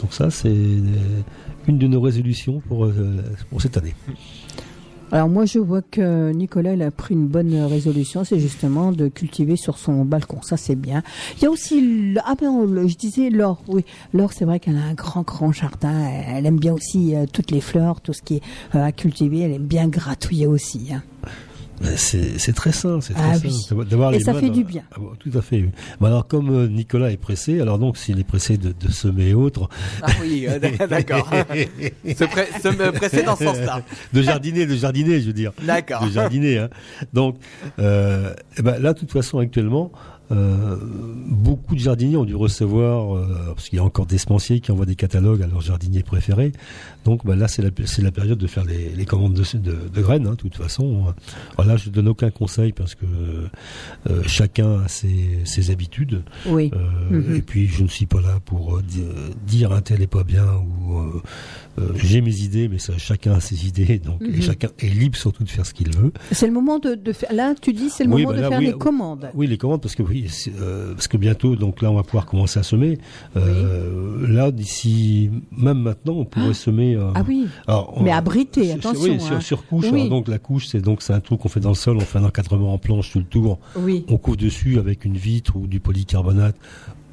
Donc 0.00 0.12
ça, 0.12 0.30
c'est 0.30 0.48
euh, 0.50 1.22
une 1.66 1.78
de 1.78 1.86
nos 1.86 2.00
résolutions 2.00 2.60
pour, 2.68 2.84
euh, 2.84 3.22
pour 3.50 3.60
cette 3.62 3.76
année. 3.78 3.94
Alors 5.12 5.28
moi 5.28 5.44
je 5.46 5.60
vois 5.60 5.82
que 5.82 6.32
Nicolas 6.32 6.74
il 6.74 6.82
a 6.82 6.90
pris 6.90 7.14
une 7.14 7.28
bonne 7.28 7.54
résolution, 7.64 8.24
c'est 8.24 8.40
justement 8.40 8.90
de 8.90 9.06
cultiver 9.06 9.56
sur 9.56 9.78
son 9.78 10.04
balcon, 10.04 10.42
ça 10.42 10.56
c'est 10.56 10.74
bien. 10.74 11.02
Il 11.36 11.44
y 11.44 11.46
a 11.46 11.50
aussi, 11.50 12.14
ah 12.24 12.34
ben 12.38 12.86
je 12.88 12.96
disais 12.96 13.30
Laure, 13.30 13.62
oui, 13.68 13.84
Laure 14.12 14.32
c'est 14.32 14.44
vrai 14.44 14.58
qu'elle 14.58 14.76
a 14.76 14.82
un 14.82 14.94
grand 14.94 15.22
grand 15.22 15.52
jardin, 15.52 16.08
elle 16.28 16.44
aime 16.44 16.58
bien 16.58 16.72
aussi 16.74 17.14
euh, 17.14 17.24
toutes 17.32 17.52
les 17.52 17.60
fleurs, 17.60 18.00
tout 18.00 18.12
ce 18.12 18.20
qui 18.22 18.36
est 18.36 18.42
euh, 18.74 18.82
à 18.84 18.90
cultiver, 18.90 19.40
elle 19.40 19.52
aime 19.52 19.66
bien 19.66 19.86
gratouiller 19.86 20.48
aussi. 20.48 20.88
hein. 20.92 21.02
Mais 21.80 21.96
C'est 21.96 22.38
c'est 22.38 22.52
très 22.54 22.72
sain, 22.72 23.00
c'est 23.00 23.12
très 23.14 23.22
Ah 23.22 23.34
sain 23.34 23.48
oui. 23.48 23.66
d'avoir- 23.68 23.86
d'avoir 23.86 24.12
Et 24.14 24.18
les 24.18 24.24
ça 24.24 24.32
mains 24.32 24.40
fait 24.40 24.50
du 24.50 24.64
bien. 24.64 24.82
Ah 24.92 24.96
bon, 24.98 25.10
tout 25.18 25.30
à 25.36 25.42
fait. 25.42 25.68
Mais 26.00 26.06
alors 26.06 26.26
comme 26.26 26.50
euh, 26.50 26.68
Nicolas 26.68 27.10
est 27.12 27.16
pressé, 27.18 27.60
alors 27.60 27.78
donc 27.78 27.96
s'il 27.98 28.18
est 28.18 28.24
pressé 28.24 28.56
de, 28.56 28.72
de 28.72 28.90
semer 28.90 29.28
et 29.28 29.34
autres, 29.34 29.68
Ah 30.02 30.06
oui, 30.22 30.46
euh, 30.48 30.58
d'accord. 30.88 31.28
se, 31.30 32.24
pré- 32.24 32.48
se 32.62 32.90
presser 32.92 33.22
dans 33.22 33.36
ce 33.36 33.44
sens-là. 33.44 33.82
de 34.12 34.22
jardiner, 34.22 34.66
de 34.66 34.74
jardiner, 34.74 35.20
je 35.20 35.26
veux 35.26 35.32
dire. 35.32 35.52
D'accord. 35.62 36.04
De 36.06 36.10
jardiner. 36.10 36.58
Hein. 36.58 36.68
Donc, 37.12 37.36
euh, 37.78 38.32
eh 38.58 38.62
ben, 38.62 38.78
là, 38.80 38.92
de 38.94 38.98
toute 38.98 39.12
façon, 39.12 39.38
actuellement, 39.38 39.92
euh, 40.32 40.76
beaucoup 41.28 41.74
de 41.76 41.80
jardiniers 41.80 42.16
ont 42.16 42.24
dû 42.24 42.34
recevoir, 42.34 43.14
euh, 43.16 43.52
parce 43.54 43.68
qu'il 43.68 43.76
y 43.76 43.80
a 43.80 43.84
encore 43.84 44.06
des 44.06 44.18
semenciers 44.18 44.58
qui 44.60 44.72
envoient 44.72 44.86
des 44.86 44.96
catalogues 44.96 45.42
à 45.42 45.46
leurs 45.46 45.60
jardiniers 45.60 46.02
préférés. 46.02 46.52
Donc 47.06 47.24
bah, 47.24 47.36
là, 47.36 47.46
c'est 47.46 47.62
la, 47.62 48.10
période 48.10 48.36
de 48.38 48.46
faire 48.48 48.64
les, 48.64 48.88
les 48.90 49.04
commandes 49.04 49.32
de, 49.34 49.58
de, 49.58 49.76
de 49.94 50.02
graines, 50.02 50.26
hein, 50.26 50.32
de 50.32 50.36
toute 50.36 50.56
façon. 50.56 51.04
Alors 51.56 51.68
là, 51.70 51.76
je 51.76 51.88
donne 51.88 52.08
aucun 52.08 52.30
conseil 52.30 52.72
parce 52.72 52.96
que 52.96 53.06
euh, 54.10 54.22
chacun 54.26 54.80
a 54.80 54.88
ses, 54.88 55.38
ses 55.44 55.70
habitudes. 55.70 56.22
Oui. 56.46 56.70
Euh, 56.74 56.78
Mhm. 57.06 57.36
Et 57.36 57.42
puis, 57.42 57.68
je 57.68 57.84
ne 57.84 57.88
suis 57.88 58.06
pas 58.06 58.20
là 58.20 58.40
pour 58.44 58.76
euh, 58.78 58.82
di- 58.82 59.04
dire 59.46 59.70
un 59.72 59.80
tel 59.80 60.02
est 60.02 60.08
pas 60.08 60.24
bien 60.24 60.44
ou 60.56 61.20
j'ai 61.94 62.20
mes 62.22 62.36
idées, 62.40 62.68
mais 62.68 62.78
ça, 62.78 62.94
chacun 62.98 63.34
a 63.34 63.40
ses 63.40 63.66
idées, 63.68 63.98
donc 63.98 64.20
et 64.22 64.28
Mhm. 64.28 64.42
chacun 64.42 64.68
est 64.78 64.88
libre 64.88 65.16
surtout 65.16 65.44
de 65.44 65.48
faire 65.48 65.64
ce 65.66 65.74
qu'il 65.74 65.94
veut. 65.94 66.10
C'est 66.32 66.46
le 66.46 66.52
moment 66.52 66.78
de, 66.80 66.94
de 66.96 67.12
faire. 67.12 67.32
Là, 67.32 67.54
tu 67.60 67.72
dis, 67.72 67.90
c'est 67.90 68.02
le 68.04 68.10
Oui, 68.10 68.22
moment 68.22 68.30
bah 68.32 68.36
de 68.38 68.42
là, 68.42 68.48
faire 68.48 68.58
oui, 68.58 68.66
les 68.66 68.72
commandes. 68.72 69.30
Oui, 69.34 69.46
les 69.46 69.58
commandes, 69.58 69.82
parce 69.82 69.94
que 69.94 70.02
oui, 70.02 70.26
c'est, 70.28 70.52
parce 70.94 71.06
que 71.06 71.16
bientôt, 71.18 71.54
donc 71.54 71.82
là, 71.82 71.90
on 71.92 71.94
va 71.94 72.02
pouvoir 72.02 72.26
commencer 72.26 72.58
à 72.58 72.62
semer. 72.64 72.98
Là, 73.34 74.50
d'ici, 74.50 75.30
même 75.56 75.78
maintenant, 75.78 76.14
on 76.14 76.24
pourrait 76.24 76.54
semer. 76.54 76.95
Euh, 76.96 77.10
Ah 77.14 77.22
oui. 77.26 77.46
alors, 77.66 77.94
on- 77.96 78.02
Mais 78.02 78.10
abrité, 78.12 78.72
attention, 78.72 79.02
Oui, 79.02 79.14
hein. 79.14 79.18
sur, 79.20 79.42
sur 79.42 79.66
couche. 79.66 79.84
Oui. 79.92 80.00
alors, 80.00 80.08
donc 80.10 80.28
la 80.28 80.38
couche, 80.38 80.66
c'est 80.66 80.80
donc 80.80 81.02
c'est 81.02 81.12
un 81.12 81.20
trou 81.20 81.36
qu'on 81.36 81.48
fait 81.48 81.60
dans 81.60 81.68
le 81.70 81.74
sol. 81.76 81.96
On 81.96 82.00
fait 82.00 82.18
un 82.18 82.24
encadrement 82.24 82.72
en 82.72 82.78
planche 82.78 83.10
tout 83.12 83.18
le 83.18 83.24
tour. 83.24 83.58
Oui. 83.76 84.04
On 84.08 84.16
couvre 84.18 84.36
dessus 84.36 84.78
avec 84.78 85.04
une 85.04 85.16
vitre 85.16 85.56
ou 85.56 85.66
du 85.66 85.80
polycarbonate 85.80 86.56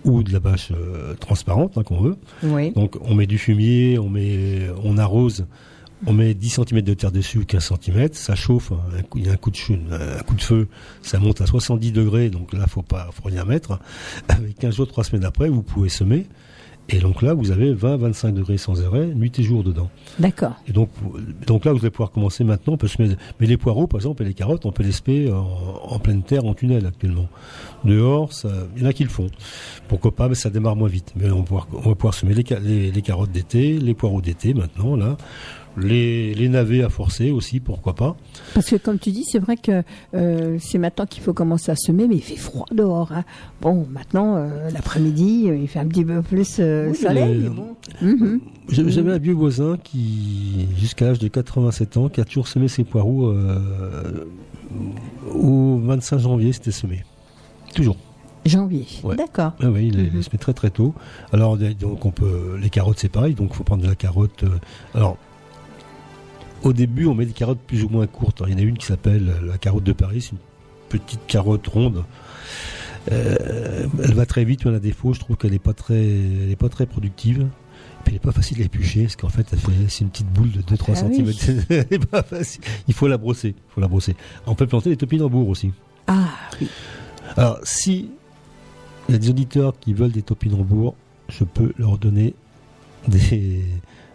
ou 0.05 0.21
de 0.23 0.33
la 0.33 0.39
bâche 0.39 0.69
euh, 0.71 1.13
transparente 1.15 1.77
hein, 1.77 1.83
qu'on 1.83 2.01
veut. 2.01 2.17
Oui. 2.43 2.71
Donc 2.71 2.97
on 3.01 3.15
met 3.15 3.25
du 3.27 3.37
fumier, 3.37 3.97
on 3.99 4.09
met, 4.09 4.67
on 4.83 4.97
arrose, 4.97 5.45
on 6.05 6.11
met 6.11 6.33
10 6.33 6.49
cm 6.59 6.81
de 6.81 6.93
terre 6.93 7.13
dessus 7.13 7.37
ou 7.37 7.45
15 7.45 7.71
cm, 7.81 8.09
ça 8.11 8.35
chauffe, 8.35 8.73
hein, 8.73 8.79
un 8.99 9.01
coup- 9.03 9.19
il 9.19 9.25
y 9.27 9.29
a 9.29 9.31
un 9.31 9.37
coup 9.37 9.49
de 9.51 9.55
chou- 9.55 9.77
un 9.89 10.21
coup 10.23 10.35
de 10.35 10.41
feu, 10.41 10.67
ça 11.01 11.19
monte 11.19 11.39
à 11.39 11.45
70 11.45 11.93
degrés, 11.93 12.29
donc 12.29 12.51
là 12.51 12.67
faut 12.67 12.81
pas, 12.81 13.07
faut 13.13 13.29
rien 13.29 13.45
mettre. 13.45 13.79
Avec 14.27 14.59
15 14.59 14.75
jours, 14.75 14.87
3 14.89 15.05
semaines 15.05 15.23
après, 15.23 15.47
vous 15.47 15.63
pouvez 15.63 15.87
semer. 15.87 16.25
Et 16.89 16.99
donc 16.99 17.21
là, 17.21 17.33
vous 17.33 17.51
avez 17.51 17.73
20-25 17.73 18.33
degrés 18.33 18.57
sans 18.57 18.83
arrêt, 18.85 19.07
nuit 19.07 19.31
et 19.39 19.43
jour 19.43 19.63
dedans. 19.63 19.89
D'accord. 20.19 20.53
Et 20.67 20.73
donc, 20.73 20.89
donc 21.47 21.65
là, 21.65 21.71
vous 21.71 21.79
allez 21.79 21.89
pouvoir 21.89 22.11
commencer 22.11 22.43
maintenant. 22.43 22.73
On 22.73 22.77
peut 22.77 22.87
semer, 22.87 23.15
mais 23.39 23.47
les 23.47 23.57
poireaux, 23.57 23.87
par 23.87 23.99
exemple, 23.99 24.23
et 24.23 24.25
les 24.25 24.33
carottes, 24.33 24.65
on 24.65 24.71
peut 24.71 24.83
les 24.83 24.91
semer 24.91 25.31
en, 25.31 25.47
en 25.83 25.99
pleine 25.99 26.23
terre, 26.23 26.45
en 26.45 26.53
tunnel 26.53 26.85
actuellement. 26.85 27.27
Dehors, 27.85 28.31
il 28.75 28.81
y 28.81 28.85
en 28.85 28.89
a 28.89 28.93
qui 28.93 29.03
le 29.03 29.09
font. 29.09 29.27
Pourquoi 29.87 30.13
pas, 30.13 30.27
mais 30.27 30.35
ça 30.35 30.49
démarre 30.49 30.75
moins 30.75 30.89
vite. 30.89 31.13
Mais 31.15 31.31
on 31.31 31.37
va 31.37 31.43
pouvoir, 31.43 31.67
on 31.73 31.89
va 31.89 31.95
pouvoir 31.95 32.13
semer 32.13 32.33
les, 32.33 32.91
les 32.91 33.01
carottes 33.01 33.31
d'été, 33.31 33.79
les 33.79 33.93
poireaux 33.93 34.21
d'été 34.21 34.53
maintenant, 34.53 34.95
là. 34.95 35.17
Les, 35.75 36.35
les 36.35 36.49
navets 36.49 36.83
à 36.83 36.89
forcer 36.89 37.31
aussi, 37.31 37.59
pourquoi 37.59 37.95
pas. 37.95 38.15
Parce 38.53 38.69
que 38.69 38.75
comme 38.75 38.99
tu 38.99 39.11
dis, 39.11 39.23
c'est 39.23 39.39
vrai 39.39 39.57
que 39.57 39.81
euh, 40.13 40.57
c'est 40.59 40.77
maintenant 40.77 41.07
qu'il 41.07 41.23
faut 41.23 41.33
commencer 41.33 41.71
à 41.71 41.75
semer, 41.75 42.07
mais 42.07 42.15
il 42.15 42.21
fait 42.21 42.35
froid 42.35 42.65
dehors. 42.71 43.11
hein. 43.11 43.23
Bon, 43.61 43.87
maintenant, 43.89 44.35
euh, 44.35 44.69
l'après-midi, 44.69 45.45
euh, 45.47 45.57
il 45.57 45.67
fait 45.67 45.79
un 45.79 45.87
petit 45.87 46.05
peu 46.05 46.21
plus 46.21 46.57
euh, 46.59 46.89
Oui, 46.91 46.95
soleil. 46.95 47.49
Bon. 47.49 47.75
Mhm. 48.01 48.39
J'avais 48.69 48.91
j'avais 48.91 49.11
un 49.13 49.17
vieux 49.17 49.33
voisin 49.33 49.77
qui, 49.83 50.67
jusqu'à 50.77 51.05
l'âge 51.05 51.19
de 51.19 51.27
87 51.27 51.97
ans, 51.97 52.07
qui 52.07 52.21
a 52.21 52.25
toujours 52.25 52.47
semé 52.47 52.67
ses 52.67 52.83
poireaux 52.83 53.33
au 55.33 55.79
25 55.83 56.19
janvier, 56.19 56.53
c'était 56.53 56.71
semé. 56.71 57.03
Toujours. 57.75 57.97
Janvier. 58.45 58.85
Ouais. 59.03 59.15
D'accord. 59.15 59.53
Ah 59.61 59.69
oui, 59.69 59.87
il 59.87 59.95
les, 59.97 60.11
met 60.11 60.37
très 60.39 60.53
très 60.53 60.69
tôt. 60.69 60.93
Alors 61.31 61.57
donc 61.57 62.05
on 62.05 62.11
peut 62.11 62.57
les 62.61 62.69
carottes 62.69 62.99
c'est 62.99 63.09
pareil, 63.09 63.33
donc 63.35 63.49
il 63.51 63.55
faut 63.55 63.63
prendre 63.63 63.83
de 63.83 63.87
la 63.87 63.95
carotte. 63.95 64.43
alors 64.93 65.17
au 66.63 66.73
début 66.73 67.05
on 67.05 67.13
met 67.13 67.25
des 67.25 67.33
carottes 67.33 67.59
plus 67.59 67.83
ou 67.83 67.89
moins 67.89 68.07
courtes. 68.07 68.41
Alors, 68.41 68.49
Il 68.49 68.53
y 68.53 68.55
en 68.55 68.59
a 68.59 68.67
une 68.67 68.77
qui 68.77 68.85
s'appelle 68.85 69.29
euh, 69.29 69.47
la 69.47 69.57
carotte 69.57 69.83
de 69.83 69.93
Paris, 69.93 70.21
c'est 70.21 70.31
une 70.31 70.37
petite 70.89 71.25
carotte 71.27 71.67
ronde. 71.67 72.03
Euh, 73.11 73.85
elle 74.03 74.13
va 74.13 74.25
très 74.25 74.45
vite, 74.45 74.65
mais 74.65 74.71
des 74.73 74.79
défaut. 74.79 75.13
Je 75.13 75.19
trouve 75.19 75.35
qu'elle 75.35 75.53
est 75.53 75.59
pas 75.59 75.73
très, 75.73 76.01
elle 76.01 76.49
est 76.51 76.55
pas 76.55 76.69
très 76.69 76.85
productive. 76.85 77.47
Puis 78.03 78.11
elle 78.11 78.15
est 78.15 78.19
pas 78.19 78.31
facile 78.31 78.61
à 78.61 78.65
éplucher, 78.65 79.03
parce 79.03 79.15
qu'en 79.15 79.29
fait, 79.29 79.47
c'est 79.87 80.01
une 80.01 80.09
petite 80.09 80.27
boule 80.27 80.51
de 80.51 80.61
2-3 80.61 81.03
Ah 81.03 81.05
oui. 81.09 81.33
cm. 81.33 81.63
elle 81.69 81.87
est 81.89 82.05
pas 82.05 82.23
facile. 82.23 82.61
Il 82.87 82.93
faut 82.93 83.07
la 83.07 83.17
brosser. 83.17 83.49
Il 83.49 83.73
faut 83.73 83.81
la 83.81 83.87
brosser. 83.87 84.15
On 84.45 84.55
peut 84.55 84.67
planter 84.67 84.89
des 84.89 84.97
topinambours 84.97 85.47
aussi. 85.47 85.71
Ah 86.07 86.27
oui. 86.59 86.67
Alors, 87.37 87.59
si 87.63 88.09
il 89.09 89.13
y 89.13 89.15
a 89.15 89.19
des 89.19 89.29
auditeurs 89.29 89.73
qui 89.79 89.93
veulent 89.93 90.11
des 90.11 90.21
topinambours, 90.21 90.95
je 91.29 91.43
peux 91.43 91.73
leur 91.77 91.97
donner 91.97 92.33
des, 93.07 93.63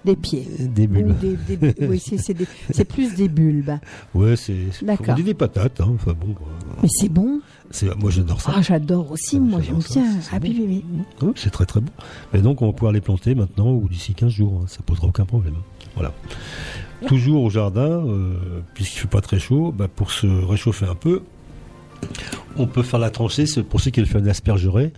Des 0.04 0.16
pieds. 0.16 0.46
des 0.60 0.84
Ou 0.84 0.88
bulbes. 0.88 1.18
des- 1.18 1.56
des- 1.56 1.86
oui, 1.86 2.00
c'est 2.00 2.84
plus 2.84 3.14
des 3.14 3.28
bulbes. 3.28 3.72
Ouais, 4.14 4.36
c'est. 4.36 4.56
D'accord. 4.82 5.06
On 5.10 5.14
dit 5.14 5.22
des 5.24 5.34
patates, 5.34 5.80
hein. 5.80 5.90
Enfin 5.94 6.12
bon. 6.18 6.28
euh, 6.30 6.74
Mais 6.82 6.88
c'est 6.90 7.08
bon. 7.08 7.40
moi, 8.00 8.10
j'adore 8.10 8.40
ça. 8.40 8.52
Ah, 8.56 8.62
j'adore 8.62 9.10
aussi. 9.10 9.40
moi, 9.40 9.60
j'aime 9.60 9.78
bien. 9.78 10.20
c'est 10.20 10.30
Ah 10.32 10.38
oui, 10.42 10.56
oui, 10.66 10.84
oui. 11.22 11.32
C'est 11.36 11.50
très 11.50 11.66
très 11.66 11.80
bon. 11.80 11.90
Et 12.32 12.38
donc, 12.38 12.62
on 12.62 12.66
va 12.66 12.72
pouvoir 12.72 12.92
les 12.92 13.00
planter 13.00 13.34
maintenant 13.34 13.72
ou 13.72 13.88
d'ici 13.88 14.14
15 14.14 14.30
jours. 14.30 14.60
hein. 14.62 14.66
Ça 14.68 14.78
posera 14.86 15.08
aucun 15.08 15.24
problème. 15.26 15.54
Voilà. 15.94 16.12
Toujours 17.06 17.42
au 17.42 17.50
jardin, 17.50 18.04
euh, 18.06 18.34
puisqu'il 18.74 19.00
fait 19.00 19.08
pas 19.08 19.20
très 19.20 19.38
chaud, 19.38 19.72
bah, 19.76 19.88
pour 19.88 20.10
se 20.12 20.26
réchauffer 20.26 20.86
un 20.86 20.94
peu, 20.94 21.22
on 22.56 22.66
peut 22.66 22.82
faire 22.82 22.98
la 23.00 23.10
tranchée. 23.10 23.44
Pour 23.68 23.80
ceux 23.80 23.90
qui 23.90 24.00
le 24.00 24.06
font 24.06 24.18
un 24.18 24.26
aspergeret. 24.26 24.92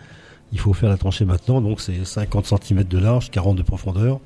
Il 0.52 0.58
faut 0.58 0.72
faire 0.72 0.88
la 0.88 0.96
tranchée 0.96 1.24
maintenant. 1.24 1.60
Donc, 1.60 1.80
c'est 1.80 2.04
50 2.04 2.46
cm 2.46 2.82
de 2.84 2.98
large, 2.98 3.30
40 3.30 3.56
de 3.56 3.62
profondeur. 3.62 4.20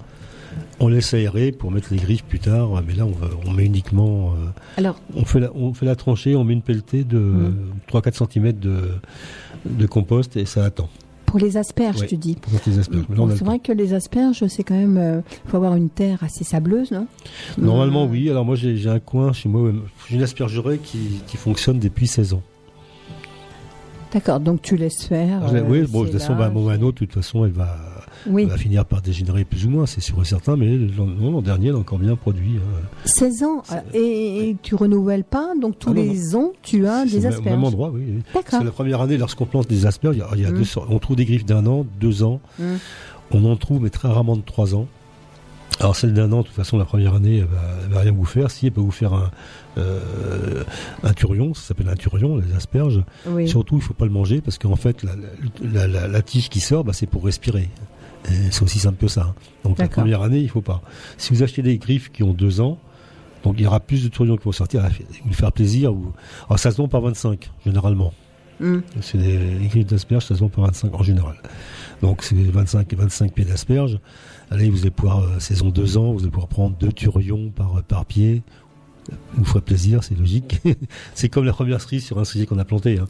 On 0.81 0.89
laisse 0.89 1.15
aérer 1.15 1.53
pour 1.53 1.71
mettre 1.71 1.89
les 1.93 1.99
griffes 1.99 2.25
plus 2.25 2.41
tard. 2.41 2.71
Mais 2.87 2.95
là, 2.95 3.07
on, 3.07 3.11
va- 3.13 3.31
on 3.47 3.51
met 3.53 3.65
uniquement. 3.67 4.31
euh, 4.33 4.49
Alors, 4.77 4.99
on 5.15 5.25
fait, 5.25 5.41
la, 5.41 5.53
on 5.55 5.73
fait 5.75 5.87
la 5.87 5.97
tranchée, 5.97 6.35
on 6.37 6.45
met 6.45 6.53
une 6.55 6.63
pelletée 6.63 7.05
de 7.05 7.19
Mm. 7.19 7.55
3-4 7.91 8.29
cm 8.33 8.53
de, 8.53 8.91
de 9.67 9.87
compost 9.87 10.37
et 10.37 10.45
ça 10.47 10.65
attend. 10.65 10.89
pour 11.27 11.39
les 11.39 11.57
asperges, 11.57 12.01
Ouais, 12.01 12.07
tu 12.07 12.17
dis. 12.17 12.37
pour 12.37 12.53
les 12.67 12.79
asperges. 12.79 13.05
Bon, 13.09 13.29
c'est 13.31 13.45
vrai 13.45 13.59
que 13.59 13.73
les 13.73 13.93
asperges, 13.95 14.47
c'est 14.49 14.63
quand 14.63 14.75
même. 14.77 14.97
euh, 14.99 15.21
faut 15.47 15.57
avoir 15.57 15.75
une 15.77 15.89
terre 15.91 16.23
assez 16.23 16.45
sableuse, 16.45 16.91
non? 16.93 17.07
Normalement, 17.59 18.05
oui. 18.07 18.29
Alors 18.31 18.45
moi, 18.45 18.55
j'ai 18.57 18.89
un 18.89 19.01
coin 19.01 19.33
chez 19.33 19.49
moi, 19.49 19.73
j'ai 20.09 20.17
une 20.17 20.23
aspergerie 20.23 20.79
qui, 20.79 21.21
qui 21.27 21.37
fonctionne 21.37 21.79
depuis 21.79 22.07
16 22.07 22.35
ans. 22.35 22.43
D'accord, 24.13 24.39
donc 24.39 24.63
tu 24.63 24.77
laisses 24.77 25.05
faire. 25.07 25.49
Je 25.49 25.57
euh, 25.57 25.63
oui, 25.67 25.83
bon, 25.89 26.03
de 26.05 26.09
toute 26.11 26.21
façon, 26.21 26.35
à 26.35 26.45
un 26.47 26.49
moment 26.51 26.67
ou 26.67 26.69
à 26.69 26.75
un 26.75 26.83
autre, 26.83 27.01
de 27.01 27.07
toute 27.07 27.15
façon, 27.15 27.45
elle 27.45 27.51
va, 27.51 27.77
Oui. 28.27 28.45
va 28.47 28.57
finir 28.57 28.85
par 28.85 29.03
dégénérer 29.03 29.45
plus 29.45 29.67
ou 29.67 29.71
moins, 29.71 29.87
c'est 29.87 30.01
sûr 30.01 30.21
et 30.21 30.25
certain, 30.25 30.57
mais 30.57 30.77
l'an 30.77 31.43
dernier, 31.43 31.69
elle 31.69 31.75
a 31.75 31.79
encore 31.79 31.99
bien 31.99 32.17
produit. 32.17 32.57
hein. 32.57 32.81
16 33.05 33.43
ans, 33.43 33.63
euh, 33.73 33.77
et, 33.93 34.51
et 34.51 34.57
tu 34.63 34.75
renouvelles 34.75 35.25
pas, 35.25 35.53
donc 35.61 35.79
tous 35.79 35.91
Ah, 35.91 35.95
non, 35.95 36.03
les 36.03 36.37
ans, 36.37 36.53
tu 36.63 36.87
as 36.87 37.05
des 37.05 37.13
même- 37.19 37.25
au 37.25 37.27
asperges. 37.29 37.45
même 37.45 37.65
endroit, 37.65 37.91
oui. 37.93 38.23
C'est 38.49 38.65
la 38.65 38.71
première 38.71 39.01
année, 39.01 39.17
lorsqu'on 39.19 39.47
plante 39.47 39.69
des 39.69 39.87
asperges, 39.87 40.17
il 40.17 40.21
y 40.21 40.23
a, 40.23 40.29
il 40.35 40.41
y 40.43 40.47
a 40.47 40.51
Mm. 40.51 40.57
deux 40.59 40.65
sortes. 40.65 40.89
on 40.91 40.99
trouve 40.99 41.17
des 41.17 41.25
griffes 41.25 41.45
d'un 41.47 41.67
an, 41.67 41.85
deux 42.01 42.23
ans. 42.23 42.41
Mm. 42.59 42.65
On 43.33 43.45
en 43.51 43.57
trouve, 43.57 43.83
mais 43.83 43.91
très 43.91 44.09
rarement 44.09 44.37
de 44.37 44.43
trois 44.43 44.75
ans. 44.75 44.87
Alors 45.81 45.97
celle 45.97 46.15
d'un 46.15 46.31
an, 46.31 46.43
de 46.43 46.47
toute 46.47 46.55
façon, 46.55 46.79
la 46.79 46.85
première 46.85 47.15
année, 47.15 47.39
elle 47.39 47.47
va, 47.47 47.61
elle 47.85 47.93
va 47.93 48.01
rien 48.01 48.13
vous 48.13 48.25
faire. 48.25 48.49
Si 48.51 48.67
elle 48.67 48.73
peut 48.73 48.81
vous 48.81 48.93
faire 48.93 49.13
un, 49.13 49.31
euh, 49.77 50.63
un 51.03 51.13
turion, 51.15 51.53
ça 51.55 51.63
s'appelle 51.63 51.89
un 51.89 51.97
turion, 51.97 52.37
les 52.37 52.55
asperges. 52.55 53.03
Oui. 53.27 53.49
Surtout, 53.49 53.77
il 53.77 53.83
faut 53.83 53.95
pas 53.95 54.05
le 54.05 54.13
manger 54.13 54.41
parce 54.41 54.57
qu'en 54.59 54.77
fait, 54.77 55.03
la, 55.03 55.13
la- 55.65 55.87
la- 55.89 56.07
la 56.07 56.23
tige 56.23 56.49
qui 56.49 56.61
sort, 56.61 56.85
bah, 56.85 56.93
c'est 56.93 57.07
pour 57.07 57.25
respirer. 57.25 57.69
Et 58.31 58.51
C'est 58.51 58.63
aussi 58.63 58.79
simple 58.79 58.99
que 58.99 59.09
ça. 59.09 59.23
hein. 59.23 59.35
Donc 59.65 59.79
la 59.79 59.89
première 59.89 60.23
année, 60.23 60.41
il 60.41 60.49
faut 60.49 60.63
pas. 60.63 60.83
Si 61.19 61.33
vous 61.33 61.43
achetez 61.43 61.63
des 61.63 61.79
griffes 61.79 62.11
qui 62.11 62.23
ont 62.23 62.33
deux 62.33 62.61
ans, 62.61 62.79
donc 63.43 63.57
il 63.59 63.65
y 63.65 63.67
aura 63.67 63.81
plus 63.81 64.03
de 64.03 64.09
turions 64.09 64.37
qui 64.37 64.45
vont 64.45 64.53
sortir, 64.53 64.89
vous 65.25 65.33
faire 65.35 65.53
plaisir. 65.53 65.93
Ou... 65.93 66.13
Alors 66.49 66.59
ça 66.59 66.71
se 66.71 66.77
vend 66.79 66.89
par 66.89 67.03
25, 67.03 67.51
généralement. 67.67 68.13
Mm. 68.61 68.79
C'est 69.01 69.19
des 69.19 69.67
griffes 69.69 69.87
d'asperges, 69.87 70.27
ça 70.27 70.35
se 70.35 70.41
vend 70.41 70.49
par 70.49 70.65
25 70.65 70.95
en 70.95 71.03
général. 71.03 71.35
Donc 72.03 72.23
c'est 72.23 72.35
25 72.37 72.93
et 72.93 72.97
25 72.97 73.33
pieds 73.33 73.45
d'asperges. 73.45 73.99
Allez, 74.51 74.71
vous 74.71 74.83
allez 74.83 74.91
pouvoir, 74.91 75.21
euh, 75.21 75.41
saison 75.41 75.69
2 75.71 75.99
ans, 75.99 76.13
vous 76.13 76.21
allez 76.21 76.31
pouvoir 76.31 76.49
prendre 76.49 76.77
deux 76.77 76.93
turions 76.93 77.51
par, 77.51 77.83
par 77.83 78.05
pied. 78.07 78.43
Vous 79.35 79.45
ferez 79.45 79.61
plaisir, 79.61 80.03
c'est 80.05 80.17
logique. 80.19 80.61
c'est 81.15 81.29
comme 81.29 81.45
la 81.45 81.53
première 81.53 81.81
cerise 81.81 82.05
sur 82.05 82.19
un 82.19 82.25
cerisier 82.25 82.47
qu'on 82.47 82.59
a 82.59 82.65
planté. 82.65 82.99
hein. 82.99 83.07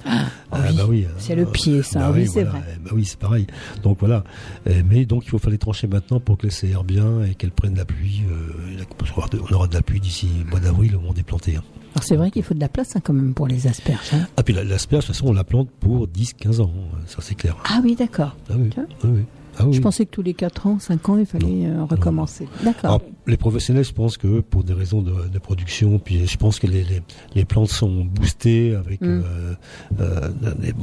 Ah, 0.51 0.59
oui. 0.71 0.77
bah 0.77 0.85
oui. 0.89 1.07
C'est 1.19 1.35
le 1.37 1.47
pied, 1.47 1.83
ça. 1.83 2.11
oui, 2.13 2.27
c'est 2.27 2.45
vrai. 2.45 2.61
Bah 2.85 2.91
oui, 2.95 3.05
c'est 3.05 3.19
pareil. 3.19 3.47
Donc 3.83 3.99
voilà. 4.01 4.25
Euh, 4.67 4.83
mais 4.89 5.05
donc 5.05 5.25
il 5.27 5.31
faut 5.31 5.39
faire 5.39 5.51
les 5.51 5.59
trancher 5.59 5.87
maintenant 5.87 6.21
pour 6.21 6.39
qu'elles 6.39 6.51
s'aèrent 6.53 6.85
bien 6.85 7.23
et 7.25 7.35
qu'elles 7.35 7.51
prennent 7.53 7.77
la 7.77 7.85
pluie. 7.85 8.23
euh, 8.31 8.83
parce 8.99 9.11
qu'on 9.13 9.21
aura 9.21 9.29
de- 9.29 9.41
on 9.41 9.55
aura 9.55 9.67
de 9.69 9.75
la 9.75 9.83
pluie 9.83 10.01
d'ici 10.01 10.29
mois 10.51 10.61
d'avril 10.61 10.97
au 10.97 11.01
moment 11.01 11.13
des 11.13 11.23
plantés. 11.23 11.57
hein. 11.57 11.63
Alors 11.95 12.03
c'est 12.05 12.17
vrai 12.17 12.31
qu'il 12.33 12.43
faut 12.43 12.55
de 12.55 12.61
la 12.61 12.69
place 12.69 12.97
hein, 12.97 13.01
quand 13.05 13.13
même 13.13 13.35
pour 13.35 13.47
les 13.47 13.67
asperges. 13.69 14.15
hein. 14.15 14.27
Ah 14.37 14.43
puis 14.43 14.53
la- 14.55 14.65
l'asperge, 14.65 15.05
de 15.05 15.07
toute 15.09 15.17
façon, 15.17 15.29
on 15.29 15.33
la 15.33 15.45
plante 15.45 15.69
pour 15.79 16.09
10-15 16.09 16.61
ans. 16.61 16.73
Ça 17.07 17.19
c'est 17.21 17.37
clair. 17.37 17.57
Ah 17.69 17.81
oui, 17.85 17.95
d'accord. 17.95 18.37
Ah 18.51 18.55
oui. 18.59 18.71
Tiens. 18.73 18.87
Ah 19.03 19.07
oui. 19.09 19.21
Ah 19.59 19.67
oui. 19.67 19.73
Je 19.75 19.81
pensais 19.81 20.05
que 20.07 20.11
tous 20.11 20.23
les 20.23 20.35
4 20.35 20.67
ans, 20.67 20.79
5 20.79 21.09
ans, 21.09 21.19
il 21.19 21.27
fallait 21.27 21.67
euh, 21.67 21.85
recommencer. 21.85 22.49
D'accord. 22.65 23.01
Les 23.27 23.37
professionnels, 23.37 23.85
je 23.85 23.93
pense 23.93 24.17
que 24.17 24.41
pour 24.41 24.65
des 24.65 24.73
raisons 24.73 25.01
de, 25.03 25.29
de 25.29 25.39
production, 25.39 25.99
puis 25.99 26.27
je 26.27 26.37
pense 26.37 26.59
que 26.59 26.67
les, 26.67 26.83
les, 26.85 27.03
les 27.35 27.45
plantes 27.45 27.69
sont 27.71 28.05
boostées 28.05 28.75
avec, 28.75 29.01
Mm. 29.01 29.23
euh, 29.25 29.55
euh, 30.01 30.31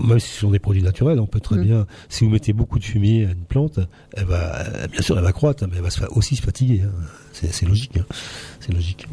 même 0.07 0.19
si 0.19 0.29
ce 0.29 0.39
sont 0.41 0.51
des 0.51 0.59
produits 0.59 0.83
naturels, 0.83 1.19
on 1.19 1.27
peut 1.27 1.39
très 1.39 1.57
Mm. 1.57 1.61
bien, 1.63 1.87
si 2.09 2.23
vous 2.23 2.29
mettez 2.29 2.53
beaucoup 2.53 2.79
de 2.79 2.83
fumier 2.83 3.25
à 3.25 3.31
une 3.31 3.43
plante, 3.43 3.79
elle 4.13 4.25
va, 4.25 4.63
bien 4.91 5.01
sûr, 5.01 5.17
elle 5.17 5.23
va 5.23 5.31
croître, 5.33 5.65
mais 5.69 5.77
elle 5.77 5.83
va 5.83 5.89
aussi 6.11 6.35
se 6.35 6.41
fatiguer. 6.41 6.81
hein. 6.85 6.91
C'est 7.33 7.53
c'est 7.53 7.65
logique. 7.65 7.97
hein. 7.97 8.05
C'est 8.59 8.73
logique. 8.73 9.07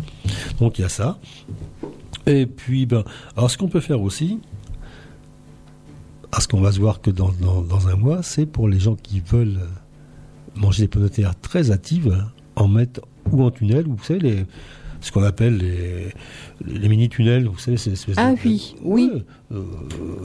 Donc 0.61 0.79
il 0.79 0.83
y 0.83 0.85
a 0.85 0.89
ça. 0.89 1.19
Et 2.27 2.47
puis, 2.47 2.85
ben, 2.87 3.05
alors 3.37 3.51
ce 3.51 3.57
qu'on 3.57 3.69
peut 3.69 3.81
faire 3.81 4.01
aussi, 4.03 4.39
à 6.33 6.41
ce 6.41 6.49
qu'on 6.49 6.61
va 6.61 6.73
se 6.73 6.81
voir 6.81 7.01
que 7.01 7.11
dans, 7.11 7.33
un 7.89 7.97
mois, 7.97 8.23
c'est 8.23 8.47
pour 8.47 8.69
les 8.69 8.79
gens 8.79 8.97
qui 8.97 9.21
veulent 9.21 9.61
manger 10.55 10.83
des 10.83 10.89
pommes 10.89 11.05
de 11.05 11.09
terre 11.09 11.39
très 11.41 11.71
hâtives, 11.71 12.25
en 12.57 12.69
mettre 12.69 13.01
ou 13.31 13.43
en 13.43 13.51
tunnel, 13.51 13.87
ou 13.87 13.97
vous 13.97 14.05
savez, 14.05 14.47
ce 15.01 15.13
qu'on 15.13 15.23
appelle 15.23 15.59
les, 15.59 16.13
les 16.67 16.89
mini-tunnels, 16.89 17.47
vous 17.47 17.59
savez, 17.59 17.77
c'est 17.77 17.91
espèces 17.93 18.17
Ah 18.19 18.33
de, 18.33 18.39
oui, 18.45 18.75
oui. 18.83 19.11
euh, 19.53 19.63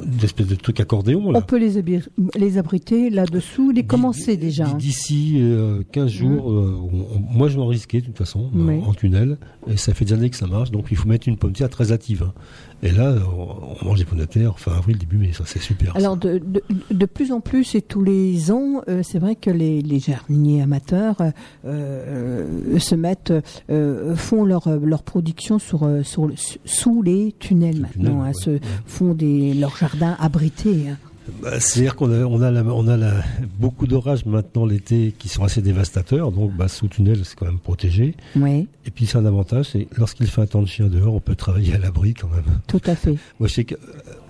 des 0.05 0.25
espèces 0.25 0.47
de 0.47 0.55
trucs 0.55 0.79
accordéons, 0.79 1.31
là. 1.31 1.39
On 1.39 1.41
peut 1.41 1.57
les, 1.57 1.77
abri- 1.77 2.07
les 2.35 2.57
abriter 2.57 3.09
là-dessous, 3.09 3.71
les 3.71 3.83
commencer 3.83 4.37
déjà. 4.37 4.67
hein. 4.67 4.75
D'ici 4.77 5.37
euh, 5.39 5.83
15 5.91 6.09
jours, 6.09 6.51
euh, 6.51 6.75
on- 6.81 7.15
on- 7.17 7.19
moi 7.37 7.47
je 7.49 7.57
m'en 7.57 7.67
risquais 7.67 8.01
de 8.01 8.05
toute 8.07 8.17
façon, 8.17 8.49
en- 8.53 8.67
Oui. 8.67 8.79
en 8.85 8.93
tunnel, 8.93 9.37
et 9.67 9.77
ça 9.77 9.93
fait 9.93 10.05
des 10.05 10.13
années 10.13 10.29
que 10.29 10.35
ça 10.37 10.47
marche, 10.47 10.71
donc 10.71 10.87
il 10.91 10.97
faut 10.97 11.07
mettre 11.07 11.27
une 11.27 11.37
pomme 11.37 11.51
de 11.51 11.57
terre 11.57 11.69
très 11.69 11.91
hâtive. 11.91 12.23
hein. 12.27 12.33
Et 12.85 12.91
là, 12.91 13.15
on, 13.37 13.77
on 13.81 13.85
mange 13.85 13.99
des 13.99 14.05
pommes 14.05 14.19
de 14.19 14.25
terre 14.25 14.59
fin 14.59 14.73
avril, 14.73 14.97
début 14.97 15.17
mai, 15.17 15.31
ça 15.31 15.43
c'est 15.45 15.61
super. 15.61 15.95
Alors 15.95 16.17
de, 16.17 16.39
de, 16.39 16.61
de 16.91 17.05
plus 17.05 17.31
en 17.31 17.39
plus 17.39 17.75
et 17.75 17.81
tous 17.81 18.03
les 18.03 18.51
ans, 18.51 18.81
euh, 18.89 19.01
c'est 19.03 19.19
vrai 19.19 19.35
que 19.35 19.49
les, 19.49 19.81
les 19.81 19.99
jardiniers 19.99 20.61
amateurs 20.61 21.15
euh, 21.21 21.31
euh, 21.65 22.79
se 22.79 22.95
mettent, 22.95 23.33
euh, 23.69 24.15
font 24.15 24.43
leur, 24.43 24.67
leur 24.79 25.03
production 25.03 25.59
sur, 25.59 25.83
euh, 25.83 26.03
sur 26.35 26.59
le- 26.61 26.69
sous 26.69 27.01
les 27.01 27.33
tunnels 27.39 27.79
maintenant, 27.81 28.21
hein, 28.23 28.33
se 28.33 28.59
font 28.85 29.13
des 29.13 29.53
leurs 29.53 29.75
jardins 29.77 30.15
abrités. 30.19 30.89
hein. 30.89 30.97
Bah, 31.41 31.57
C'est-à-dire 31.61 31.95
qu'on 31.95 32.11
a, 32.11 32.25
on 32.25 32.41
a, 32.41 32.51
la- 32.51 32.63
on 32.65 32.85
a 32.89 32.97
la- 32.97 33.23
beaucoup 33.57 33.87
d'orages 33.87 34.25
maintenant 34.25 34.65
l'été 34.65 35.13
qui 35.17 35.29
sont 35.29 35.45
assez 35.45 35.61
dévastateurs, 35.61 36.33
donc 36.33 36.51
bah, 36.53 36.67
sous 36.67 36.89
tunnel 36.89 37.21
c'est 37.23 37.35
quand 37.37 37.45
même 37.45 37.59
protégé. 37.59 38.13
Oui, 38.35 38.67
Et 38.85 38.91
puis 38.91 39.05
c'est 39.05 39.17
un 39.17 39.25
avantage, 39.25 39.67
c'est 39.71 39.87
lorsqu'il 39.95 40.27
fait 40.27 40.41
un 40.41 40.47
temps 40.47 40.61
de 40.61 40.67
chien 40.67 40.87
dehors, 40.87 41.13
on 41.13 41.21
peut 41.21 41.35
travailler 41.35 41.75
à 41.75 41.77
l'abri 41.77 42.13
quand 42.13 42.27
même. 42.27 42.43
tout 42.67 42.81
à 42.85 42.95
fait. 42.97 43.15
Moi 43.39 43.47
je 43.47 43.53
sais 43.53 43.63
que 43.63 43.75
euh, 43.75 43.77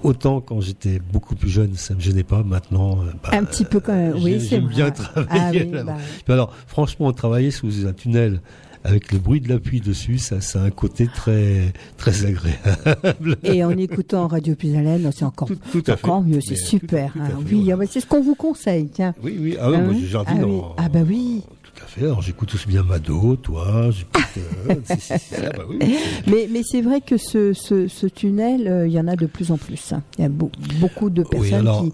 autant 0.04 0.40
quand 0.40 0.62
j'étais 0.62 1.02
beaucoup 1.12 1.34
plus 1.34 1.50
jeune, 1.50 1.74
ça 1.76 1.96
me 1.96 2.00
gênait 2.00 2.22
pas. 2.22 2.44
Maintenant, 2.44 3.00
euh, 3.02 3.06
bah, 3.24 3.30
Un 3.32 3.44
petit 3.44 3.66
peu 3.66 3.80
quand 3.80 3.96
même. 3.96 4.14
Oui, 4.22 4.40
c'est 4.40 4.50
j'aime 4.50 4.68
bien 4.68 4.94
Ah 5.16 5.24
travailler. 5.24 5.64
oui, 5.64 5.72
là-bas. 5.72 5.98
bah, 6.28 6.34
alors, 6.36 6.54
franchement, 6.68 7.12
travailler 7.12 7.50
sous 7.50 7.88
un 7.88 7.94
tunnel 7.94 8.40
avec 8.84 9.12
le 9.12 9.20
bruit 9.20 9.40
de 9.42 9.50
la 9.50 9.60
pluie 9.60 9.80
dessus, 9.82 10.18
ça, 10.18 10.42
ça 10.42 10.62
a 10.62 10.66
un 10.66 10.70
côté 10.72 11.08
très, 11.14 11.74
très 11.98 12.26
agréable. 12.26 13.38
Et 13.44 13.64
en 13.64 13.72
écoutant 13.78 14.28
Radio 14.28 14.56
Pisalène, 14.56 15.10
c'est 15.16 15.26
encore, 15.26 15.48
tout 15.72 15.84
à 15.88 15.96
fait. 15.96 16.06
encore 16.06 16.22
mieux, 16.22 16.40
c'est 16.42 16.56
super. 16.56 17.14
hein. 17.20 17.30
oui, 17.50 17.72
ah 17.72 17.78
c'est 17.90 18.00
ce 18.02 18.06
qu'on 18.06 18.22
vous 18.22 18.36
conseille. 18.36 18.90
Tiens. 18.94 19.14
Oui, 19.24 19.38
oui. 19.40 19.56
Ah 19.60 19.70
oui, 19.72 20.06
jardine 20.06 20.40
ah, 20.42 20.46
oui. 20.48 20.56
en- 20.60 20.76
ah 20.78 20.90
bah 20.90 21.00
oui. 21.08 21.42
Tout 21.64 21.84
à 21.84 21.88
fait. 21.88 22.02
Alors, 22.06 22.22
j'écoute 22.22 22.54
aussi 22.54 22.68
bien 22.68 22.84
Mado, 22.84 23.36
toi, 23.38 23.90
j'écoute. 23.92 24.24
euh, 24.70 24.76
ah 24.90 25.50
bah 25.58 25.64
oui. 25.70 25.80
Mais, 26.28 26.48
mais 26.52 26.62
c'est 26.64 26.82
vrai 26.82 27.02
que 27.02 27.18
ce, 27.18 27.54
ce, 27.54 27.88
ce 27.88 28.06
tunnel, 28.08 28.68
euh, 28.68 28.88
il 28.88 28.94
y 28.94 29.00
en 29.00 29.08
a 29.08 29.16
de 29.16 29.26
plus 29.26 29.52
en 29.52 29.58
plus. 29.58 29.94
hein. 29.94 30.04
Il 30.18 30.22
y 30.22 30.26
a 30.26 30.30
beau- 30.30 30.52
beaucoup 30.80 31.10
de 31.10 31.24
personnes 31.24 31.54
alors- 31.68 31.84
qui, 31.84 31.94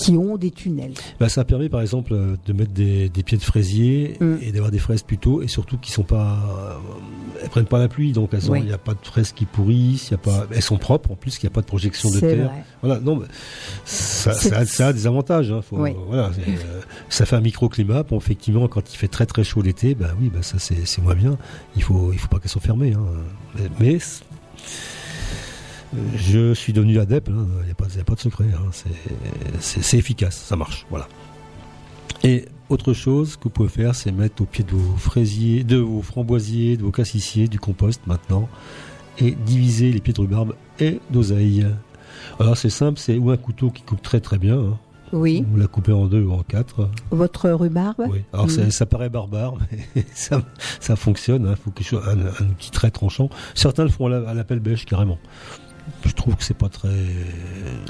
qui 0.00 0.16
ont 0.16 0.36
des 0.36 0.50
tunnels. 0.50 0.94
Bah, 1.18 1.28
ça 1.28 1.44
permet 1.44 1.68
par 1.68 1.80
exemple 1.80 2.12
euh, 2.14 2.36
de 2.46 2.52
mettre 2.52 2.72
des, 2.72 3.08
des 3.08 3.22
pieds 3.22 3.38
de 3.38 3.42
fraisier 3.42 4.16
Mm. 4.20 4.36
et 4.42 4.52
d'avoir 4.52 4.70
des 4.70 4.78
fraises 4.78 5.02
plus 5.02 5.18
tôt 5.18 5.42
et 5.42 5.48
surtout 5.48 5.76
qui 5.78 5.90
sont 5.92 6.02
pas 6.02 6.38
euh, 6.58 6.74
elles 7.42 7.48
prennent 7.48 7.64
pas 7.66 7.78
la 7.78 7.88
pluie 7.88 8.12
donc 8.12 8.30
elles 8.32 8.44
il 8.44 8.50
Oui. 8.50 8.62
n'y 8.62 8.72
a 8.72 8.78
pas 8.78 8.92
de 8.94 8.98
fraises 9.02 9.32
qui 9.32 9.44
pourrissent 9.46 10.08
il 10.08 10.10
y 10.12 10.14
a 10.14 10.18
pas 10.18 10.46
elles 10.52 10.62
sont 10.62 10.76
propres 10.78 11.10
en 11.12 11.14
plus 11.16 11.36
il 11.36 11.44
n'y 11.44 11.48
a 11.48 11.50
pas 11.50 11.60
de 11.60 11.66
projection 11.66 12.10
de 12.10 12.18
terre 12.20 12.46
vrai. 12.48 12.64
voilà 12.82 13.00
non 13.00 13.22
ça, 13.84 14.32
ça, 14.32 14.58
a, 14.58 14.66
ça 14.66 14.86
a 14.88 14.92
des 14.92 15.06
avantages 15.06 15.50
hein, 15.50 15.62
faut- 15.62 15.76
Oui. 15.78 15.90
voilà 16.08 16.26
euh, 16.46 16.80
ça 17.08 17.24
fait 17.26 17.36
un 17.36 17.40
microclimat 17.40 18.02
bon, 18.02 18.18
effectivement 18.18 18.68
quand 18.68 18.92
il 18.92 18.96
fait 18.96 19.08
très 19.08 19.26
très 19.26 19.44
chaud 19.44 19.62
l'été 19.62 19.94
bah 19.94 20.10
oui 20.20 20.30
bah 20.32 20.42
ça 20.42 20.58
c'est, 20.58 20.98
moins 21.02 21.14
bien 21.14 21.38
il 21.76 21.82
faut 21.82 22.10
il 22.12 22.18
faut 22.18 22.28
pas 22.28 22.38
qu'elles 22.38 22.50
soient 22.50 22.60
fermées 22.60 22.92
hein. 22.94 23.62
mais, 23.78 23.98
je 26.16 26.54
suis 26.54 26.72
devenu 26.72 26.98
adepte, 26.98 27.28
hein, 27.28 27.46
il 27.60 27.64
n'y 27.66 27.70
a, 27.70 27.74
pas- 27.74 27.86
a 27.86 28.14
de 28.14 28.20
secret, 28.20 28.44
hein, 28.54 28.70
c'est- 29.60 29.96
efficace, 29.98 30.36
ça 30.36 30.56
marche, 30.56 30.86
voilà. 30.90 31.08
Et 32.22 32.46
autre 32.68 32.92
chose 32.92 33.36
que 33.36 33.44
vous 33.44 33.50
pouvez 33.50 33.68
faire, 33.68 33.94
c'est 33.94 34.12
mettre 34.12 34.42
au 34.42 34.44
pied 34.46 34.62
de 34.64 34.70
vos 34.72 34.96
fraisiers, 34.96 35.64
de 35.64 35.76
vos 35.78 36.02
framboisiers, 36.02 36.76
de 36.76 36.82
vos 36.82 36.90
cassissiers, 36.92 37.48
du 37.48 37.58
compost 37.58 38.02
maintenant, 38.06 38.48
et 39.18 39.32
diviser 39.32 39.90
les 39.92 40.00
pieds 40.00 40.12
de 40.12 40.20
rhubarbe 40.20 40.54
et 40.78 41.00
d'oseille. 41.10 41.66
Alors 42.38 42.56
c'est 42.56 42.70
simple, 42.70 42.98
c'est 42.98 43.16
ou 43.16 43.30
un 43.30 43.36
couteau 43.36 43.70
qui 43.70 43.82
coupe 43.82 44.02
très 44.02 44.20
très 44.20 44.38
bien, 44.38 44.58
hein, 44.58 44.78
Oui. 45.12 45.44
ou 45.52 45.56
la 45.56 45.66
couper 45.66 45.92
en 45.92 46.06
deux 46.06 46.22
ou 46.22 46.32
en 46.32 46.42
quatre. 46.42 46.88
Votre 47.10 47.50
rhubarbe? 47.50 48.04
Oui. 48.08 48.20
Alors 48.32 48.46
Mm. 48.46 48.50
ça, 48.50 48.70
ça 48.70 48.86
paraît 48.86 49.08
barbare, 49.08 49.54
mais 49.96 50.04
ça, 50.14 50.42
ça 50.78 50.94
fonctionne. 50.96 51.48
Il 51.50 51.56
faut 51.56 51.98
un, 51.98 52.18
un 52.20 52.48
outil 52.50 52.70
très 52.70 52.90
tranchant. 52.90 53.30
Certains 53.54 53.84
le 53.84 53.90
font 53.90 54.06
à 54.06 54.10
la, 54.10 54.28
à 54.28 54.34
la 54.34 54.44
pelle 54.44 54.60
bêche 54.60 54.84
carrément. 54.84 55.18
Je 56.04 56.12
trouve 56.12 56.36
que 56.36 56.44
c'est 56.44 56.56
pas 56.56 56.68
très. 56.68 56.88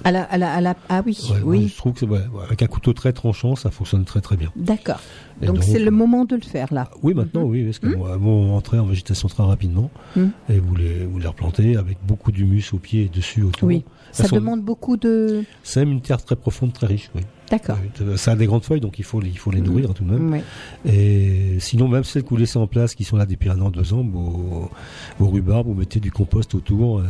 à 0.04 0.10
la, 0.10 0.22
à 0.24 0.38
la, 0.38 0.52
à 0.54 0.60
la- 0.60 0.76
Ah 0.88 1.02
oui, 1.04 1.18
Ouais, 1.30 1.40
oui. 1.44 1.68
je 1.68 1.76
trouve 1.76 1.92
que 1.94 2.04
ouais, 2.04 2.20
avec 2.44 2.62
un 2.62 2.66
couteau 2.66 2.92
très 2.92 3.12
tranchant, 3.12 3.56
ça 3.56 3.70
fonctionne 3.70 4.04
très 4.04 4.20
très 4.20 4.36
bien. 4.36 4.50
D'accord. 4.56 5.00
Donc 5.42 5.62
c'est 5.62 5.78
le 5.78 5.90
moment 5.90 6.24
de 6.24 6.36
le 6.36 6.42
faire 6.42 6.72
là. 6.72 6.90
Oui, 7.02 7.14
maintenant, 7.14 7.42
oui, 7.44 7.64
parce 7.64 7.78
que 7.78 7.86
Mm. 7.86 7.96
moi, 7.96 8.16
vont 8.16 8.54
entrer 8.56 8.78
en 8.78 8.84
végétation 8.86 9.28
très 9.28 9.42
rapidement 9.42 9.90
Mm. 10.16 10.24
et 10.50 10.58
vous 10.58 10.74
les, 10.76 11.04
vous 11.06 11.18
les 11.18 11.26
replantez 11.26 11.76
avec 11.76 11.98
beaucoup 12.06 12.30
d'humus 12.32 12.64
au 12.72 12.78
pied 12.78 13.04
et 13.04 13.08
dessus 13.08 13.42
autour. 13.42 13.68
Oui. 13.68 13.84
Ça 14.12 14.28
demande 14.28 14.62
beaucoup 14.62 14.96
de. 14.96 15.44
C'est 15.62 15.80
même 15.80 15.92
une 15.92 16.00
terre 16.00 16.22
très 16.24 16.36
profonde, 16.36 16.72
très 16.72 16.86
riche, 16.86 17.10
oui. 17.14 17.22
D'accord. 17.50 17.78
Ça 18.14 18.30
a 18.32 18.36
des 18.36 18.46
grandes 18.46 18.62
feuilles, 18.62 18.80
donc 18.80 19.00
il 19.00 19.04
faut, 19.04 19.18
les- 19.20 19.28
il 19.30 19.36
faut 19.38 19.50
les 19.50 19.60
nourrir 19.60 19.92
tout 19.92 20.04
de 20.04 20.12
même. 20.12 20.32
Oui. 20.32 20.40
Et 20.88 21.56
sinon, 21.58 21.88
même 21.88 22.04
celles 22.04 22.22
que 22.22 22.28
vous 22.28 22.36
laissez 22.36 22.58
en 22.60 22.68
place, 22.68 22.94
qui 22.94 23.02
sont 23.02 23.16
là 23.16 23.26
depuis 23.26 23.50
un 23.50 23.60
an, 23.60 23.70
deux 23.70 23.92
ans, 23.92 24.04
vos, 24.04 24.70
vos 25.18 25.28
rhubarbes, 25.28 25.66
vous 25.66 25.74
mettez 25.74 25.98
du 25.98 26.12
compost 26.12 26.54
autour, 26.54 27.00
euh, 27.00 27.02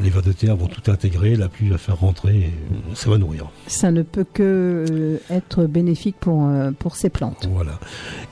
les 0.00 0.10
vers 0.10 0.22
de 0.22 0.30
terre 0.30 0.56
vont 0.56 0.68
tout 0.68 0.88
intégrer, 0.92 1.34
la 1.34 1.48
pluie 1.48 1.68
va 1.70 1.76
faire 1.78 1.98
rentrer, 1.98 2.36
et 2.38 2.52
ça 2.94 3.10
va 3.10 3.18
nourrir. 3.18 3.50
Ça 3.66 3.90
ne 3.90 4.02
peut 4.02 4.26
que 4.32 4.84
euh, 4.88 5.18
être 5.28 5.64
bénéfique 5.66 6.16
pour, 6.20 6.46
euh, 6.46 6.70
pour 6.78 6.94
ces 6.94 7.10
plantes. 7.10 7.48
Voilà. 7.50 7.80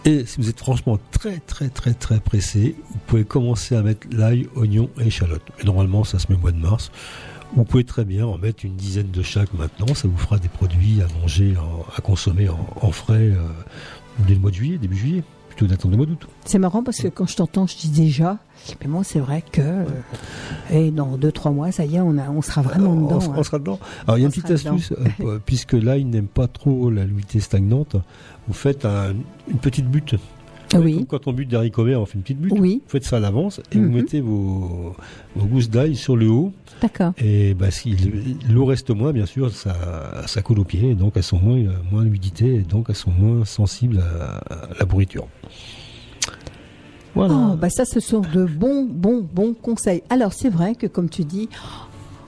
Et 0.05 0.25
si 0.27 0.41
vous 0.41 0.49
êtes 0.49 0.61
franchement 0.61 1.01
très 1.11 1.39
très 1.39 1.71
très 1.71 1.95
très 1.95 2.21
pressé, 2.21 2.77
vous 2.93 2.99
pouvez 3.09 3.25
commencer 3.25 3.75
à 3.75 3.83
mettre 3.83 4.07
l'ail, 4.13 4.47
oignon 4.55 4.89
et 5.01 5.09
échalote. 5.09 5.43
Et 5.61 5.65
normalement, 5.65 6.05
ça 6.05 6.21
se 6.21 6.27
met 6.31 6.37
au 6.37 6.41
mois 6.41 6.53
de 6.53 6.59
mars. 6.59 6.93
Vous 7.57 7.65
pouvez 7.65 7.85
très 7.85 8.05
bien 8.05 8.27
en 8.27 8.37
mettre 8.39 8.65
une 8.65 8.75
dizaine 8.77 9.11
de 9.11 9.23
chaque 9.23 9.53
maintenant. 9.55 9.95
Ça 9.95 10.09
vous 10.09 10.17
fera 10.19 10.39
des 10.39 10.49
produits 10.49 11.01
à 11.03 11.07
manger, 11.21 11.55
à 11.97 12.01
consommer 12.01 12.49
en, 12.49 12.67
en 12.81 12.91
frais 12.91 13.31
euh, 13.31 13.37
dès 14.27 14.35
le 14.35 14.41
mois 14.41 14.51
de 14.51 14.57
juillet, 14.57 14.77
début 14.79 14.97
juillet, 14.97 15.23
plutôt 15.49 15.67
d'attendre 15.67 15.93
le 15.93 15.97
mois 15.99 16.07
d'août. 16.07 16.27
C'est 16.45 16.59
marrant 16.59 16.83
parce 16.83 17.01
que 17.01 17.07
quand 17.09 17.27
je 17.29 17.37
t'entends, 17.37 17.67
je 17.69 17.77
dis 17.77 17.89
déjà. 17.91 18.39
Mais 18.81 18.89
moi, 18.89 19.05
c'est 19.05 19.21
vrai 19.21 19.43
que. 19.53 19.61
euh, 19.61 19.85
et 20.71 20.91
dans 20.91 21.17
deux, 21.17 21.31
trois 21.31 21.53
mois, 21.53 21.71
ça 21.71 21.85
y 21.85 21.95
est, 21.97 22.01
on, 22.01 22.19
a, 22.19 22.29
on 22.29 22.43
sera 22.43 22.63
vraiment 22.63 22.91
on, 22.91 23.05
dedans. 23.07 23.21
on 23.35 23.39
hein. 23.39 23.43
sera 23.45 23.59
dedans. 23.61 23.79
Alors 24.07 24.19
il 24.19 24.23
y 24.23 24.25
a 24.25 24.27
une 24.27 24.33
petite 24.33 24.51
astuce, 24.51 24.93
euh, 25.21 25.39
puisque 25.47 25.75
l'ail 25.75 26.05
n'aime 26.05 26.27
pas 26.27 26.49
trop 26.49 26.91
la 26.91 27.05
l'humidité 27.05 27.39
stagnante. 27.41 27.95
Vous 28.49 28.55
faites 28.55 28.85
un- 28.85 29.15
une 29.49 29.59
petite 29.59 29.87
butte. 29.89 30.17
Oui. 30.81 30.95
Comme 30.97 31.07
Quand 31.07 31.27
on 31.27 31.33
bute 31.33 31.49
des 31.49 31.57
haricots 31.57 31.85
verts, 31.85 32.01
on 32.01 32.07
fait 32.07 32.15
une 32.17 32.23
petite 32.23 32.39
butte. 32.41 32.53
Oui. 32.59 32.83
Vous 32.85 32.91
faites 32.91 33.05
ça 33.05 33.17
à 33.17 33.21
l'avance 33.21 33.61
et 33.73 33.79
vous 33.79 33.85
Mhm. 33.85 33.93
mettez 33.95 34.21
vos, 34.21 34.95
vos 35.37 35.47
gousses 35.47 35.71
d'ail 35.71 35.97
sur 35.97 36.17
le 36.17 36.29
haut. 36.29 36.53
D'accord. 36.83 37.13
Et 37.19 37.55
bah, 37.55 37.71
si 37.71 37.97
l'eau 38.51 38.65
reste 38.67 38.91
moins, 38.91 39.13
bien 39.13 39.27
sûr, 39.27 39.51
ça, 39.53 39.75
ça 40.27 40.43
coule 40.43 40.59
aux 40.61 40.65
pieds, 40.65 40.91
et 40.91 40.95
donc 40.95 41.13
elles 41.17 41.23
sont 41.23 41.39
moins, 41.39 41.59
euh, 41.59 41.73
moins 41.91 42.03
d'humidité, 42.03 42.55
et 42.55 42.59
donc 42.63 42.87
elles 42.89 42.95
sont 42.97 43.13
moins 43.13 43.45
sensibles 43.45 44.01
à, 44.01 44.39
à 44.55 44.69
la 44.81 44.87
pourriture. 44.87 45.27
Voilà. 47.15 47.51
Oh, 47.53 47.57
bah 47.57 47.71
ça, 47.71 47.85
ce 47.85 48.01
sont 48.01 48.21
de 48.21 48.45
bons, 48.45 48.85
bons, 48.85 49.21
bons 49.33 49.55
conseils. 49.55 50.03
Alors, 50.11 50.33
c'est 50.33 50.49
vrai 50.49 50.75
que, 50.75 50.89
comme 50.89 51.09
tu 51.09 51.23
dis, 51.25 51.49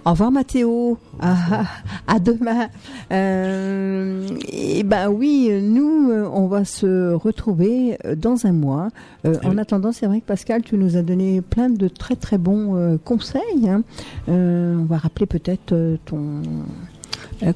au 0.06 0.10
revoir 0.10 0.30
Mathéo, 0.30 0.98
à, 1.20 1.64
à 2.06 2.18
demain. 2.20 2.68
Euh, 3.12 4.26
et 4.48 4.82
ben 4.84 5.08
oui, 5.10 5.50
nous, 5.60 6.10
euh, 6.12 6.28
on 6.32 6.46
va 6.46 6.64
se 6.64 7.12
retrouver 7.12 7.98
euh, 8.04 8.14
dans 8.14 8.46
un 8.46 8.52
mois. 8.52 8.88
Euh, 9.26 9.34
en 9.44 9.58
attendant, 9.58 9.90
c'est 9.92 10.06
vrai 10.06 10.20
que 10.20 10.26
Pascal, 10.26 10.62
tu 10.62 10.76
nous 10.78 10.96
as 10.96 11.02
donné 11.02 11.40
plein 11.40 11.68
de 11.70 11.88
très 11.88 12.14
très 12.16 12.38
bons 12.38 12.76
euh, 12.76 12.96
conseils. 13.04 13.68
hein. 13.68 13.82
On 14.28 14.84
va 14.88 14.96
rappeler 14.98 15.26
peut-être 15.26 15.74
ton 16.04 16.42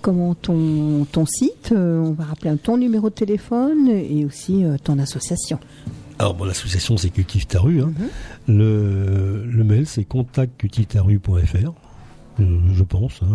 comment 0.02 0.34
ton, 0.34 1.06
ton 1.10 1.24
site, 1.26 1.72
on 1.74 2.12
va 2.12 2.24
rappeler 2.24 2.54
ton 2.58 2.76
numéro 2.76 3.08
de 3.08 3.14
téléphone 3.14 3.88
et 3.88 4.24
aussi 4.26 4.64
ton 4.84 4.98
association. 4.98 5.58
Alors, 6.18 6.34
bon, 6.34 6.44
l'association, 6.44 6.96
c'est 6.98 7.08
Cultive 7.08 7.46
ta 7.46 7.60
rue. 7.60 7.80
hein. 7.80 7.92
Mhm. 8.48 8.56
le, 8.58 9.44
le 9.46 9.64
mail, 9.64 9.86
c'est 9.86 10.04
contactcultivetarue.fr, 10.04 11.56
euh, 11.56 11.70
je 12.74 12.82
pense. 12.84 13.20
hein, 13.22 13.28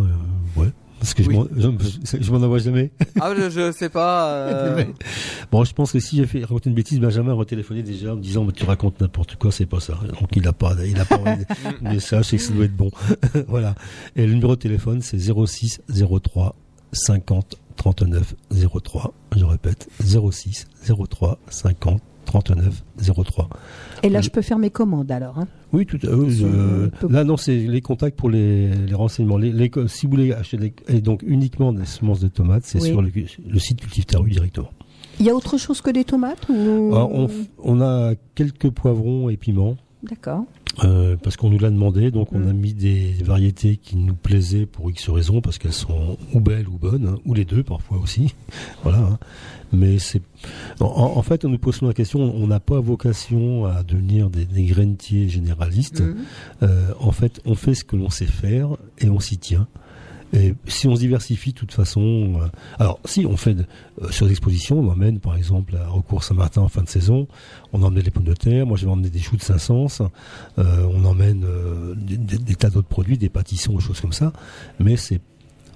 euh, 0.57 0.61
ouais. 0.61 0.69
Parce 0.99 1.13
que 1.13 1.23
je 1.23 1.27
Oui. 1.29 1.35
m'en- 1.35 1.45
je, 1.55 2.31
m'en 2.31 2.37
envoie 2.37 2.57
jamais. 2.57 2.89
Ah, 3.19 3.33
je, 3.37 3.49
je 3.49 3.71
sais 3.73 3.89
pas. 3.89 4.29
euh, 4.29 4.83
Bon, 5.51 5.63
je 5.65 5.73
pense 5.73 5.91
que 5.91 5.99
si 5.99 6.15
j'ai 6.17 6.25
fait 6.25 6.41
raconter 6.41 6.69
une 6.69 6.75
bêtise, 6.75 6.99
Benjamin 6.99 7.31
a 7.31 7.35
retéléphoné 7.35 7.83
déjà 7.83 8.13
en 8.13 8.15
me 8.15 8.21
disant, 8.21 8.47
tu 8.51 8.63
racontes 8.63 9.01
n'importe 9.01 9.35
quoi, 9.35 9.51
c'est 9.51 9.65
pas 9.65 9.81
ça. 9.81 9.99
Donc 10.19 10.29
il 10.35 10.47
a 10.47 10.53
pas, 10.53 10.73
il 10.85 10.97
a 10.99 11.05
pas 11.05 11.17
envoyé 11.17 11.45
de 11.81 11.89
message, 11.89 12.25
c'est 12.25 12.37
que 12.37 12.43
ça 12.43 12.53
doit 12.53 12.65
être 12.65 12.75
bon. 12.75 12.91
voilà. 13.47 13.75
Et 14.15 14.25
le 14.25 14.33
numéro 14.33 14.55
de 14.55 14.61
téléphone, 14.61 15.01
c'est 15.01 15.19
06 15.19 15.81
03 15.89 16.55
50 16.93 17.55
39 17.75 18.33
03. 18.81 19.13
Je 19.35 19.43
répète, 19.43 19.89
06 20.01 20.65
03 21.09 21.37
50 21.49 22.01
39 22.25 22.83
03. 23.25 23.49
Et 24.03 24.09
là, 24.09 24.21
je 24.21 24.29
peux 24.29 24.41
faire 24.41 24.57
mes 24.59 24.69
commandes 24.69 25.11
alors. 25.11 25.39
hein. 25.39 25.47
Oui, 25.73 25.85
tout 25.85 25.99
à 26.03 26.07
euh, 26.07 26.89
peut- 26.99 27.07
Là, 27.09 27.23
non, 27.23 27.37
c'est 27.37 27.55
les 27.57 27.81
contacts 27.81 28.17
pour 28.17 28.29
les, 28.29 28.69
les 28.73 28.93
renseignements. 28.93 29.37
Les, 29.37 29.51
les- 29.51 29.71
si 29.87 30.05
vous 30.05 30.11
voulez 30.11 30.31
acheter 30.33 30.57
des, 30.57 30.73
et 30.87 31.01
donc 31.01 31.21
uniquement 31.25 31.73
des 31.73 31.85
semences 31.85 32.19
de 32.19 32.27
tomates, 32.27 32.63
c'est 32.65 32.81
Oui. 32.81 32.89
sur 32.89 33.01
le, 33.01 33.11
le 33.47 33.59
site 33.59 33.81
Cultive 33.81 34.05
ta 34.05 34.19
rue 34.19 34.31
directement. 34.31 34.69
Il 35.19 35.25
y 35.25 35.29
a 35.29 35.35
autre 35.35 35.57
chose 35.57 35.79
que 35.81 35.89
des 35.91 36.03
tomates 36.03 36.47
ou... 36.49 36.91
Alors, 36.93 37.09
on, 37.63 37.81
a 37.81 38.13
quelques 38.35 38.69
poivrons 38.69 39.29
et 39.29 39.37
piments. 39.37 39.77
D'accord. 40.03 40.43
Euh, 40.83 41.15
parce 41.15 41.37
qu'on 41.37 41.49
nous 41.49 41.57
l'a 41.57 41.69
demandé, 41.71 42.11
donc 42.11 42.31
Mm. 42.31 42.35
on 42.43 42.49
a 42.49 42.53
mis 42.53 42.73
des 42.73 43.13
variétés 43.23 43.77
qui 43.77 43.95
nous 43.95 44.13
plaisaient 44.13 44.65
pour 44.65 44.91
X 44.91 45.09
raisons, 45.09 45.39
parce 45.41 45.57
qu'elles 45.57 45.71
sont 45.73 46.17
ou 46.33 46.41
belles 46.41 46.67
ou 46.67 46.77
bonnes, 46.77 47.07
hein, 47.07 47.17
ou 47.25 47.33
les 47.33 47.45
deux 47.45 47.63
parfois 47.63 47.97
aussi. 47.97 48.35
voilà. 48.83 48.99
hein. 48.99 49.19
Mais 49.73 49.99
c'est, 49.99 50.21
en, 50.79 50.85
en 51.15 51.21
fait, 51.21 51.43
on 51.45 51.49
nous 51.49 51.57
pose 51.57 51.75
souvent 51.75 51.87
la 51.89 51.93
question. 51.93 52.19
On 52.21 52.47
n'a 52.47 52.59
pas 52.59 52.79
vocation 52.79 53.65
à 53.65 53.83
devenir 53.83 54.29
des, 54.29 54.45
des 54.45 54.65
grainetiers 54.65 55.27
généralistes. 55.29 56.01
Mhm. 56.01 56.15
Euh, 56.63 56.91
en 56.99 57.11
fait, 57.11 57.41
on 57.45 57.55
fait 57.55 57.73
ce 57.73 57.83
que 57.83 57.95
l'on 57.95 58.09
sait 58.09 58.25
faire 58.25 58.69
et 58.99 59.09
on 59.09 59.19
s'y 59.19 59.37
tient. 59.37 59.67
Et 60.33 60.53
si 60.67 60.87
on 60.87 60.95
se 60.95 60.99
diversifie, 61.01 61.53
de 61.53 61.57
toute 61.59 61.71
façon, 61.71 62.33
euh, 62.41 62.47
alors 62.77 62.99
si 63.05 63.25
on 63.25 63.37
fait 63.37 63.53
de- 63.53 63.65
euh, 64.01 64.09
sur 64.11 64.25
les 64.25 64.31
expositions, 64.31 64.79
on 64.79 64.89
emmène 64.89 65.19
par 65.19 65.37
exemple 65.37 65.77
à 65.77 65.87
Recours 65.87 66.23
Saint-Martin 66.25 66.61
en 66.61 66.67
fin 66.67 66.81
de 66.81 66.89
saison, 66.89 67.27
on 67.71 67.81
emmène 67.83 68.03
des 68.03 68.11
pommes 68.11 68.23
de 68.25 68.33
terre, 68.33 68.65
moi 68.65 68.75
je 68.75 68.85
vais 68.85 68.91
emmener 68.91 69.09
des 69.11 69.19
choux 69.19 69.37
de 69.37 69.41
Saint-Saëns, 69.43 70.09
euh, 70.57 70.87
on 70.91 71.05
emmène 71.05 71.45
euh, 71.45 71.93
des, 71.95 72.17
des- 72.17 72.37
des 72.39 72.55
tas 72.55 72.69
d'autres 72.69 72.87
produits, 72.87 73.17
des 73.17 73.29
pâtissons, 73.29 73.75
des 73.75 73.81
choses 73.83 74.01
comme 74.01 74.13
ça, 74.13 74.33
mais 74.79 74.97
c'est 74.97 75.21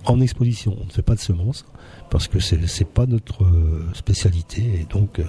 en 0.05 0.21
exposition, 0.21 0.75
on 0.81 0.85
ne 0.85 0.91
fait 0.91 1.01
pas 1.01 1.15
de 1.15 1.19
semences 1.19 1.65
parce 2.09 2.27
que 2.27 2.39
c'est 2.39 2.65
c'est 2.67 2.87
pas 2.87 3.05
notre 3.05 3.43
euh, 3.43 3.85
spécialité 3.93 4.61
et 4.81 4.85
donc 4.89 5.19
euh, 5.19 5.23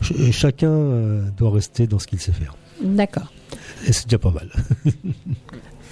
ch- 0.00 0.30
chacun 0.32 0.70
euh, 0.70 1.28
doit 1.36 1.50
rester 1.50 1.86
dans 1.86 1.98
ce 1.98 2.06
qu'il 2.06 2.20
sait 2.20 2.32
faire. 2.32 2.54
D'accord. 2.82 3.32
Et 3.86 3.92
c'est 3.92 4.06
déjà 4.06 4.18
pas 4.18 4.30
mal. 4.30 4.50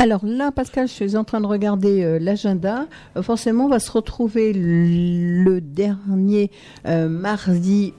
Alors 0.01 0.27
là, 0.27 0.51
Pascal, 0.51 0.89
je 0.89 0.93
suis 0.93 1.17
en 1.17 1.23
train 1.23 1.41
de 1.41 1.47
regarder 1.47 2.03
euh, 2.03 2.19
l'agenda. 2.19 2.87
Euh, 3.17 3.23
forcément, 3.23 3.67
on 3.67 3.69
va 3.69 3.79
se 3.79 3.93
retrouver 3.93 4.53
le 4.53 5.61
dernier 5.61 6.51
euh, 6.87 7.09
mardi 7.09 7.95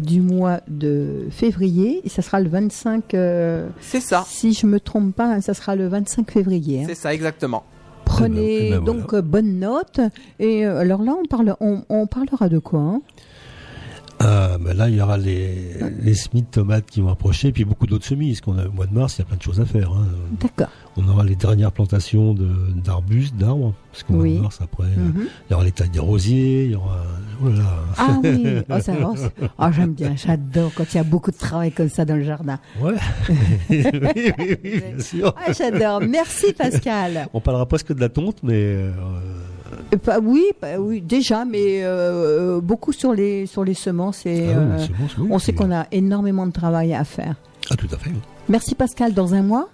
du 0.00 0.20
mois 0.20 0.60
de 0.66 1.28
février. 1.30 2.00
Et 2.04 2.08
ça 2.08 2.22
sera 2.22 2.40
le 2.40 2.48
25. 2.48 3.14
euh, 3.14 3.68
C'est 3.80 4.00
ça. 4.00 4.24
Si 4.26 4.52
je 4.52 4.66
me 4.66 4.80
trompe 4.80 5.14
pas, 5.14 5.26
hein, 5.32 5.40
ça 5.40 5.54
sera 5.54 5.76
le 5.76 5.86
25 5.86 6.28
février. 6.30 6.80
hein. 6.82 6.86
C'est 6.88 6.96
ça, 6.96 7.14
exactement. 7.14 7.64
Prenez 8.16 8.68
Eh 8.68 8.70
ben, 8.70 8.76
eh 8.76 8.78
ben, 8.78 8.84
donc 8.84 9.14
euh, 9.14 9.22
bonne 9.22 9.58
note. 9.58 10.00
Et 10.38 10.66
euh, 10.66 10.78
alors 10.80 11.02
là, 11.02 11.14
on, 11.18 11.26
parle, 11.26 11.54
on, 11.60 11.82
on 11.88 12.06
parlera 12.06 12.48
de 12.48 12.58
quoi 12.58 12.80
hein? 12.80 13.02
Ah, 14.18 14.56
ben 14.58 14.74
là, 14.74 14.88
il 14.88 14.94
y 14.96 15.00
aura 15.02 15.18
les, 15.18 15.74
les 16.00 16.14
semis 16.14 16.40
de 16.42 16.46
tomates 16.46 16.86
qui 16.86 17.02
vont 17.02 17.10
approcher, 17.10 17.52
puis 17.52 17.64
beaucoup 17.66 17.86
d'autres 17.86 18.06
semis, 18.06 18.28
parce 18.30 18.40
qu'on 18.40 18.58
a 18.58 18.66
au 18.66 18.72
mois 18.72 18.86
de 18.86 18.94
mars, 18.94 19.16
il 19.16 19.20
y 19.20 19.22
a 19.22 19.24
plein 19.26 19.36
de 19.36 19.42
choses 19.42 19.60
à 19.60 19.66
faire. 19.66 19.90
hein. 19.92 20.06
D'accord. 20.40 20.68
On 20.96 21.06
aura 21.06 21.22
les 21.22 21.36
dernières 21.36 21.70
plantations 21.70 22.32
de- 22.32 22.48
d'arbustes, 22.82 23.36
d'arbres, 23.36 23.74
parce 23.92 24.04
qu'au 24.04 24.14
Oui. 24.14 24.30
mois 24.30 24.38
de 24.38 24.42
mars, 24.44 24.58
après, 24.62 24.84
euh, 24.84 24.96
Mhm. 25.08 25.26
il 25.26 25.52
y 25.52 25.54
aura 25.54 25.64
les 25.64 25.72
tailles 25.72 25.90
des 25.90 25.98
rosiers, 25.98 26.64
il 26.64 26.70
y 26.70 26.74
aura... 26.74 27.04
Oh 27.44 27.48
là 27.50 27.56
là. 27.58 27.64
Ah 27.98 28.18
oui, 28.24 28.46
oh, 28.70 28.80
ça 28.80 28.92
va. 28.94 29.10
c'est- 29.16 29.32
oh, 29.58 29.64
j'aime 29.72 29.92
bien, 29.92 30.14
j'adore 30.16 30.72
quand 30.74 30.84
il 30.94 30.96
y 30.96 31.00
a 31.00 31.04
beaucoup 31.04 31.30
de 31.30 31.36
travail 31.36 31.70
comme 31.70 31.90
ça 31.90 32.06
dans 32.06 32.16
le 32.16 32.24
jardin. 32.24 32.58
Ouais. 32.80 32.94
oui, 33.68 33.84
oui, 33.92 34.56
oui, 34.64 34.80
bien 34.80 34.98
sûr. 35.00 35.34
Ah, 35.36 35.52
j'adore. 35.52 36.00
Merci 36.00 36.54
Pascal. 36.54 37.28
On 37.34 37.40
parlera 37.42 37.66
presque 37.66 37.92
de 37.94 38.00
la 38.00 38.08
tonte, 38.08 38.38
mais... 38.42 38.54
euh, 38.54 38.92
Euh, 39.94 39.98
pas- 39.98 40.18
oui, 40.20 40.44
pas- 40.60 40.78
oui, 40.78 41.00
déjà, 41.00 41.44
mais 41.44 41.80
euh, 41.84 42.60
beaucoup 42.60 42.92
sur 42.92 43.12
les 43.12 43.46
sur 43.46 43.64
les 43.64 43.74
semences 43.74 44.26
et 44.26 44.48
Ah 44.48 44.58
euh, 44.58 44.86
on 45.30 45.38
sait 45.38 45.52
qu'on 45.52 45.72
a 45.72 45.86
énormément 45.92 46.46
de 46.46 46.52
travail 46.52 46.92
à 46.94 47.04
faire. 47.04 47.36
Ah, 47.70 47.76
tout 47.76 47.88
à 47.92 47.98
fait. 47.98 48.10
oui. 48.10 48.16
Merci 48.48 48.74
Pascal. 48.74 49.12
Dans 49.14 49.34
un 49.34 49.42
mois? 49.42 49.68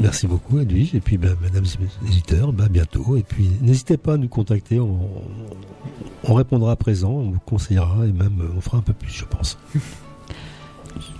Merci 0.00 0.26
beaucoup, 0.26 0.58
Edwige. 0.58 0.94
Et 0.94 1.00
puis, 1.00 1.16
ben, 1.18 1.36
mesdames 1.40 1.64
et 1.64 2.08
éditeurs, 2.08 2.52
ben, 2.52 2.64
à 2.64 2.68
bientôt. 2.68 3.16
Et 3.16 3.22
puis, 3.22 3.48
n'hésitez 3.62 3.96
pas 3.96 4.14
à 4.14 4.16
nous 4.16 4.28
contacter. 4.28 4.80
On, 4.80 4.98
on 6.24 6.34
répondra 6.34 6.72
à 6.72 6.76
présent, 6.76 7.10
on 7.12 7.30
vous 7.30 7.40
conseillera 7.46 8.04
et 8.06 8.12
même 8.12 8.40
euh, 8.40 8.48
on 8.56 8.60
fera 8.60 8.78
un 8.78 8.82
peu 8.82 8.92
plus, 8.92 9.10
je 9.12 9.24
pense. 9.24 9.56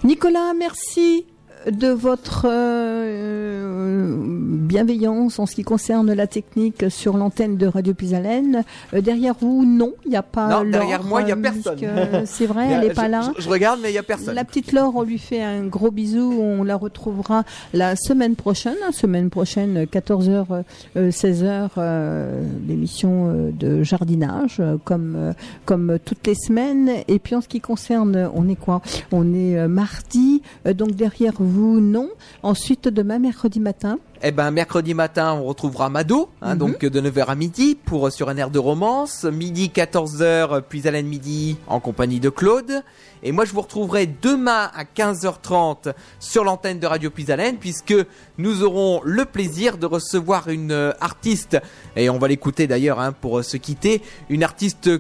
Nicolas, 0.03 0.53
merci 0.59 1.25
de 1.71 1.89
votre 1.89 2.47
euh, 2.49 4.17
bienveillance 4.65 5.39
en 5.39 5.47
ce 5.47 5.55
qui 5.55 5.63
concerne 5.63 6.13
la 6.13 6.27
technique 6.27 6.85
sur 6.91 7.17
l'antenne 7.17 7.57
de 7.57 7.67
Radio 7.67 7.95
Pisalène. 7.95 8.65
Euh, 8.93 9.01
derrière 9.01 9.35
vous, 9.41 9.65
non, 9.65 9.93
il 10.05 10.11
n'y 10.11 10.17
a 10.17 10.23
pas. 10.23 10.49
Non, 10.49 10.63
Laure, 10.63 10.71
derrière 10.71 11.05
moi, 11.05 11.23
il 11.23 11.29
y 11.29 11.33
a 11.33 11.37
euh, 11.37 11.41
personne. 11.41 11.79
C'est 12.27 12.47
vrai, 12.47 12.69
elle 12.71 12.87
n'est 12.89 12.95
pas 12.95 13.09
là. 13.09 13.33
Je, 13.37 13.43
je 13.43 13.49
regarde, 13.49 13.81
mais 13.83 13.91
il 13.91 13.95
y 13.95 13.99
a 13.99 14.03
personne. 14.03 14.35
La 14.35 14.45
petite 14.45 14.73
Laure, 14.73 14.95
on 14.97 15.03
lui 15.03 15.19
fait 15.19 15.43
un 15.43 15.65
gros 15.67 15.91
bisou. 15.91 16.35
On 16.41 16.63
la 16.65 16.77
retrouvera 16.77 17.45
la 17.73 17.97
semaine 17.97 18.37
prochaine. 18.37 18.77
hein, 18.87 18.93
semaine 18.93 19.31
prochaine, 19.31 19.85
14h, 19.85 20.63
16h, 20.97 21.69
euh, 21.79 22.43
l'émission 22.69 23.29
euh, 23.29 23.51
de 23.53 23.83
jardinage, 23.83 24.57
euh, 24.61 24.77
comme, 24.85 25.15
euh, 25.17 25.33
comme 25.65 25.99
toutes 26.05 26.27
les 26.27 26.35
semaines. 26.35 26.91
Et 27.09 27.19
puis 27.19 27.35
en 27.35 27.41
ce 27.41 27.49
qui 27.49 27.61
concerne, 27.61 28.31
on 28.35 28.49
est 28.49 28.57
quoi? 28.57 28.83
On 29.13 29.33
est 29.35 29.57
euh, 29.59 29.69
mardi, 29.69 30.43
euh, 30.67 30.75
donc 30.75 30.93
derrière 30.93 31.35
vous, 31.39 31.54
non. 31.57 32.11
Ensuite, 32.43 32.89
demain, 32.89 33.19
mercredi 33.19 33.61
matin. 33.61 33.99
Eh 34.23 34.31
ben, 34.33 34.51
mercredi 34.51 34.95
matin, 34.95 35.35
on 35.35 35.45
retrouvera 35.45 35.89
Mado, 35.91 36.31
hein, 36.41 36.53
Mhm. 36.55 36.59
donc 36.59 36.79
de 36.81 37.01
9h 37.01 37.27
à 37.29 37.35
midi 37.35 37.75
pour 37.75 38.07
euh, 38.07 38.11
sur 38.11 38.29
un 38.29 38.37
air 38.37 38.51
de 38.51 38.59
romance. 38.59 39.25
Midi 39.25 39.71
14h, 39.71 40.63
puis 40.69 40.87
Alain 40.89 41.03
midi 41.03 41.57
en 41.67 41.81
compagnie 41.81 42.21
de 42.21 42.31
Claude. 42.31 42.83
Et 43.23 43.33
moi, 43.33 43.45
je 43.45 43.53
vous 43.53 43.61
retrouverai 43.61 44.07
demain 44.23 44.71
à 44.75 44.85
15h30 44.85 45.93
sur 46.21 46.45
l'antenne 46.45 46.79
de 46.79 46.87
Radio 46.87 47.11
Puisalène 47.11 47.57
puisque 47.57 47.95
nous 48.39 48.63
aurons 48.63 49.01
le 49.05 49.25
plaisir 49.25 49.79
de 49.79 49.87
recevoir 49.87 50.49
une 50.49 50.73
euh, 50.73 50.93
artiste, 51.01 51.59
et 51.97 52.09
on 52.11 52.19
va 52.19 52.29
l'écouter 52.29 52.67
d'ailleurs 52.67 53.01
hein, 53.01 53.13
pour 53.13 53.39
euh, 53.39 53.43
se 53.43 53.57
quitter, 53.57 54.03
une 54.31 54.43
artiste 54.43 54.91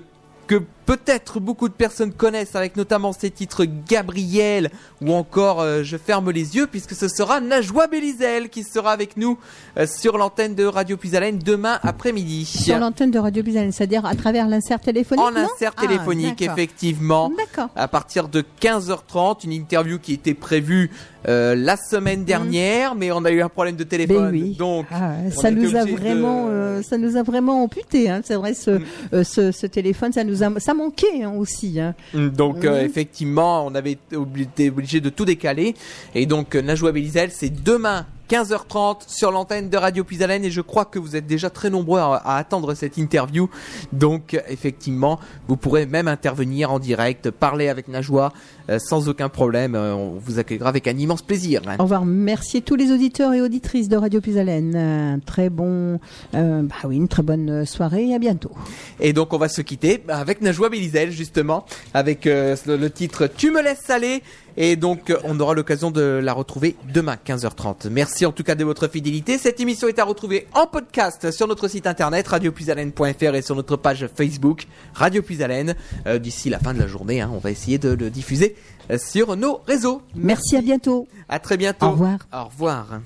que 0.47 0.63
peut-être 0.87 1.41
beaucoup 1.41 1.69
de 1.69 1.75
personnes 1.75 2.13
connaissent 2.13 2.55
avec 2.57 2.77
notamment 2.77 3.13
ses 3.13 3.31
titres 3.31 3.65
Gabriel 3.89 4.71
ou 5.01 5.13
encore 5.13 5.61
euh, 5.61 5.83
Je 5.83 5.97
ferme 5.97 6.31
les 6.31 6.57
yeux 6.57 6.67
puisque 6.67 6.95
ce 6.95 7.09
sera 7.09 7.41
Najwa 7.41 7.87
Belizel 7.87 8.49
qui 8.49 8.63
sera 8.65 8.93
avec 8.93 9.17
nous 9.17 9.39
euh, 9.79 9.87
sur 9.87 10.19
l'antenne 10.19 10.55
de 10.55 10.65
Radio 10.65 10.97
Puisalène 10.97 11.39
demain 11.39 11.79
après-midi. 11.83 12.45
Sur 12.45 12.79
l'antenne 12.79 13.11
de 13.11 13.19
Radio 13.19 13.43
Pisalène, 13.43 13.73
c'est-à-dire 13.73 14.05
à 14.07 14.15
travers 14.15 14.49
l'insert 14.49 14.81
téléphonique. 14.81 15.25
En 15.25 15.35
insert 15.37 15.73
Ah, 15.77 15.81
téléphonique, 15.81 16.43
effectivement. 16.43 17.31
D'accord. 17.37 17.71
À 17.77 17.89
partir 17.89 18.29
de 18.29 18.45
15h30, 18.61 19.45
une 19.45 19.53
interview 19.53 19.99
qui 19.99 20.13
était 20.13 20.35
prévue 20.35 20.91
euh, 21.27 21.55
la 21.55 21.77
semaine 21.77 22.25
dernière, 22.25 22.95
mais 22.95 23.11
on 23.11 23.25
a 23.25 23.31
eu 23.31 23.41
un 23.41 23.49
problème 23.49 23.77
de 23.77 23.85
téléphone. 23.85 24.31
Ben 24.31 24.33
oui. 24.33 24.57
Donc, 24.59 24.87
Ah, 24.93 25.13
ça 25.31 25.51
nous 25.51 25.75
a 25.75 25.85
de- 25.85 25.91
vraiment, 25.93 26.49
ça 26.83 26.99
nous 26.99 27.17
a 27.17 27.23
vraiment 27.23 27.63
amputé. 27.65 28.11
Hein. 28.11 28.21
C'est 28.25 28.35
vrai, 28.35 28.53
ce, 28.55 28.81
ce, 29.23 29.51
ce 29.51 29.67
téléphone, 29.67 30.13
ça 30.13 30.23
nous 30.25 30.43
a, 30.43 30.61
ça 30.61 30.74
manquait 30.75 31.23
hein, 31.23 31.33
aussi. 31.37 31.81
Hein. 31.81 31.95
Donc 32.15 32.65
euh, 32.65 32.81
Mhm. 32.81 32.87
effectivement, 32.87 33.67
on 33.67 33.75
avait 33.75 33.93
été 33.93 34.17
obli- 34.17 34.43
été 34.43 34.69
obligé 34.71 35.01
de 35.01 35.09
tout 35.09 35.25
décaler. 35.25 35.75
Et 36.15 36.27
donc 36.27 36.55
euh, 36.55 36.63
Najwa 36.63 36.93
Belizel, 36.93 37.31
c'est 37.33 37.51
demain 37.63 38.07
15h30 38.31 39.03
sur 39.07 39.31
l'antenne 39.31 39.69
de 39.69 39.77
Radio 39.77 40.05
Puisalène 40.05 40.45
et 40.45 40.51
je 40.51 40.61
crois 40.61 40.85
que 40.85 40.99
vous 40.99 41.17
êtes 41.17 41.27
déjà 41.27 41.51
très 41.51 41.71
nombreux 41.71 42.01
à, 42.01 42.17
à 42.17 42.37
attendre 42.37 42.75
cette 42.75 42.97
interview. 42.97 43.49
Donc 43.93 44.35
euh, 44.35 44.41
effectivement, 44.49 45.21
vous 45.49 45.57
pourrez 45.57 45.87
même 45.87 46.09
intervenir 46.09 46.73
en 46.73 46.79
direct, 46.79 47.31
parler 47.31 47.69
avec 47.69 47.89
Najwa 47.89 48.33
euh, 48.71 48.79
sans 48.79 49.09
aucun 49.09 49.29
problème. 49.29 49.75
Euh, 49.75 49.95
on 49.95 50.19
vous 50.19 50.39
accueillera 50.39 50.69
avec 50.69 50.89
un 50.89 50.97
immense 50.97 51.23
plaisir. 51.23 51.61
hein. 51.67 51.77
On 51.79 51.85
va 51.85 51.99
remercier 51.99 52.63
tous 52.63 52.77
les 52.77 52.91
auditeurs 52.93 53.35
et 53.35 53.41
auditrices 53.41 53.89
de 53.89 53.97
Radio 53.97 54.21
Pisalène. 54.21 54.75
Un 54.77 55.19
très 55.21 55.51
bon, 55.51 56.01
euh, 56.35 56.63
bah 56.63 56.75
oui, 56.85 56.97
une 56.97 57.09
très 57.09 57.23
bonne 57.23 57.67
soirée 57.67 58.09
et 58.09 58.15
à 58.15 58.19
bientôt. 58.19 58.53
Et 59.01 59.13
donc 59.13 59.33
on 59.33 59.39
va 59.39 59.49
se 59.49 59.61
quitter 59.63 60.03
avec 60.09 60.41
Najwa 60.41 60.69
Belizel 60.71 61.11
justement, 61.11 61.65
avec 61.93 62.27
euh, 62.27 62.57
le, 62.67 62.77
le 62.77 62.91
titre 62.91 63.27
Tu 63.27 63.51
me 63.51 63.63
laisses 63.63 63.91
aller. 63.91 64.23
Et 64.57 64.77
donc 64.77 65.11
euh, 65.11 65.19
on 65.25 65.39
aura 65.41 65.55
l'occasion 65.55 65.91
de 65.91 66.21
la 66.23 66.33
retrouver 66.33 66.77
demain 66.93 67.17
15h30. 67.27 67.89
Merci 67.91 68.27
en 68.27 68.33
tout 68.33 68.43
cas 68.43 68.55
de 68.55 68.65
votre 68.65 68.89
fidélité. 68.89 69.39
Cette 69.39 69.61
émission 69.61 69.89
est 69.89 69.99
à 69.99 70.05
retrouver 70.05 70.47
en 70.55 70.67
podcast 70.67 71.31
sur 71.31 71.49
notre 71.49 71.69
site 71.69 71.87
internet 71.87 72.27
radiopuisalène.fr 72.29 73.35
et 73.35 73.43
sur 73.43 73.57
notre 73.57 73.77
page 73.77 74.09
Facebook 74.15 74.67
Radio 74.95 75.23
Puisalène. 75.23 75.75
Euh, 76.07 76.19
D'ici 76.19 76.49
la 76.51 76.59
fin 76.59 76.73
de 76.75 76.79
la 76.79 76.87
journée, 76.87 77.21
hein, 77.21 77.31
on 77.35 77.39
va 77.39 77.51
essayer 77.51 77.79
de 77.79 77.91
le 77.91 78.11
diffuser 78.11 78.57
euh, 78.91 78.99
sur 78.99 79.37
nos 79.37 79.61
réseaux. 79.67 80.03
Merci, 80.15 80.57
à 80.57 80.61
bientôt. 80.63 81.07
À 81.29 81.39
très 81.39 81.57
bientôt. 81.57 81.87
Au 81.87 81.91
revoir. 81.91 82.19
Au 82.33 82.45
revoir. 82.45 83.01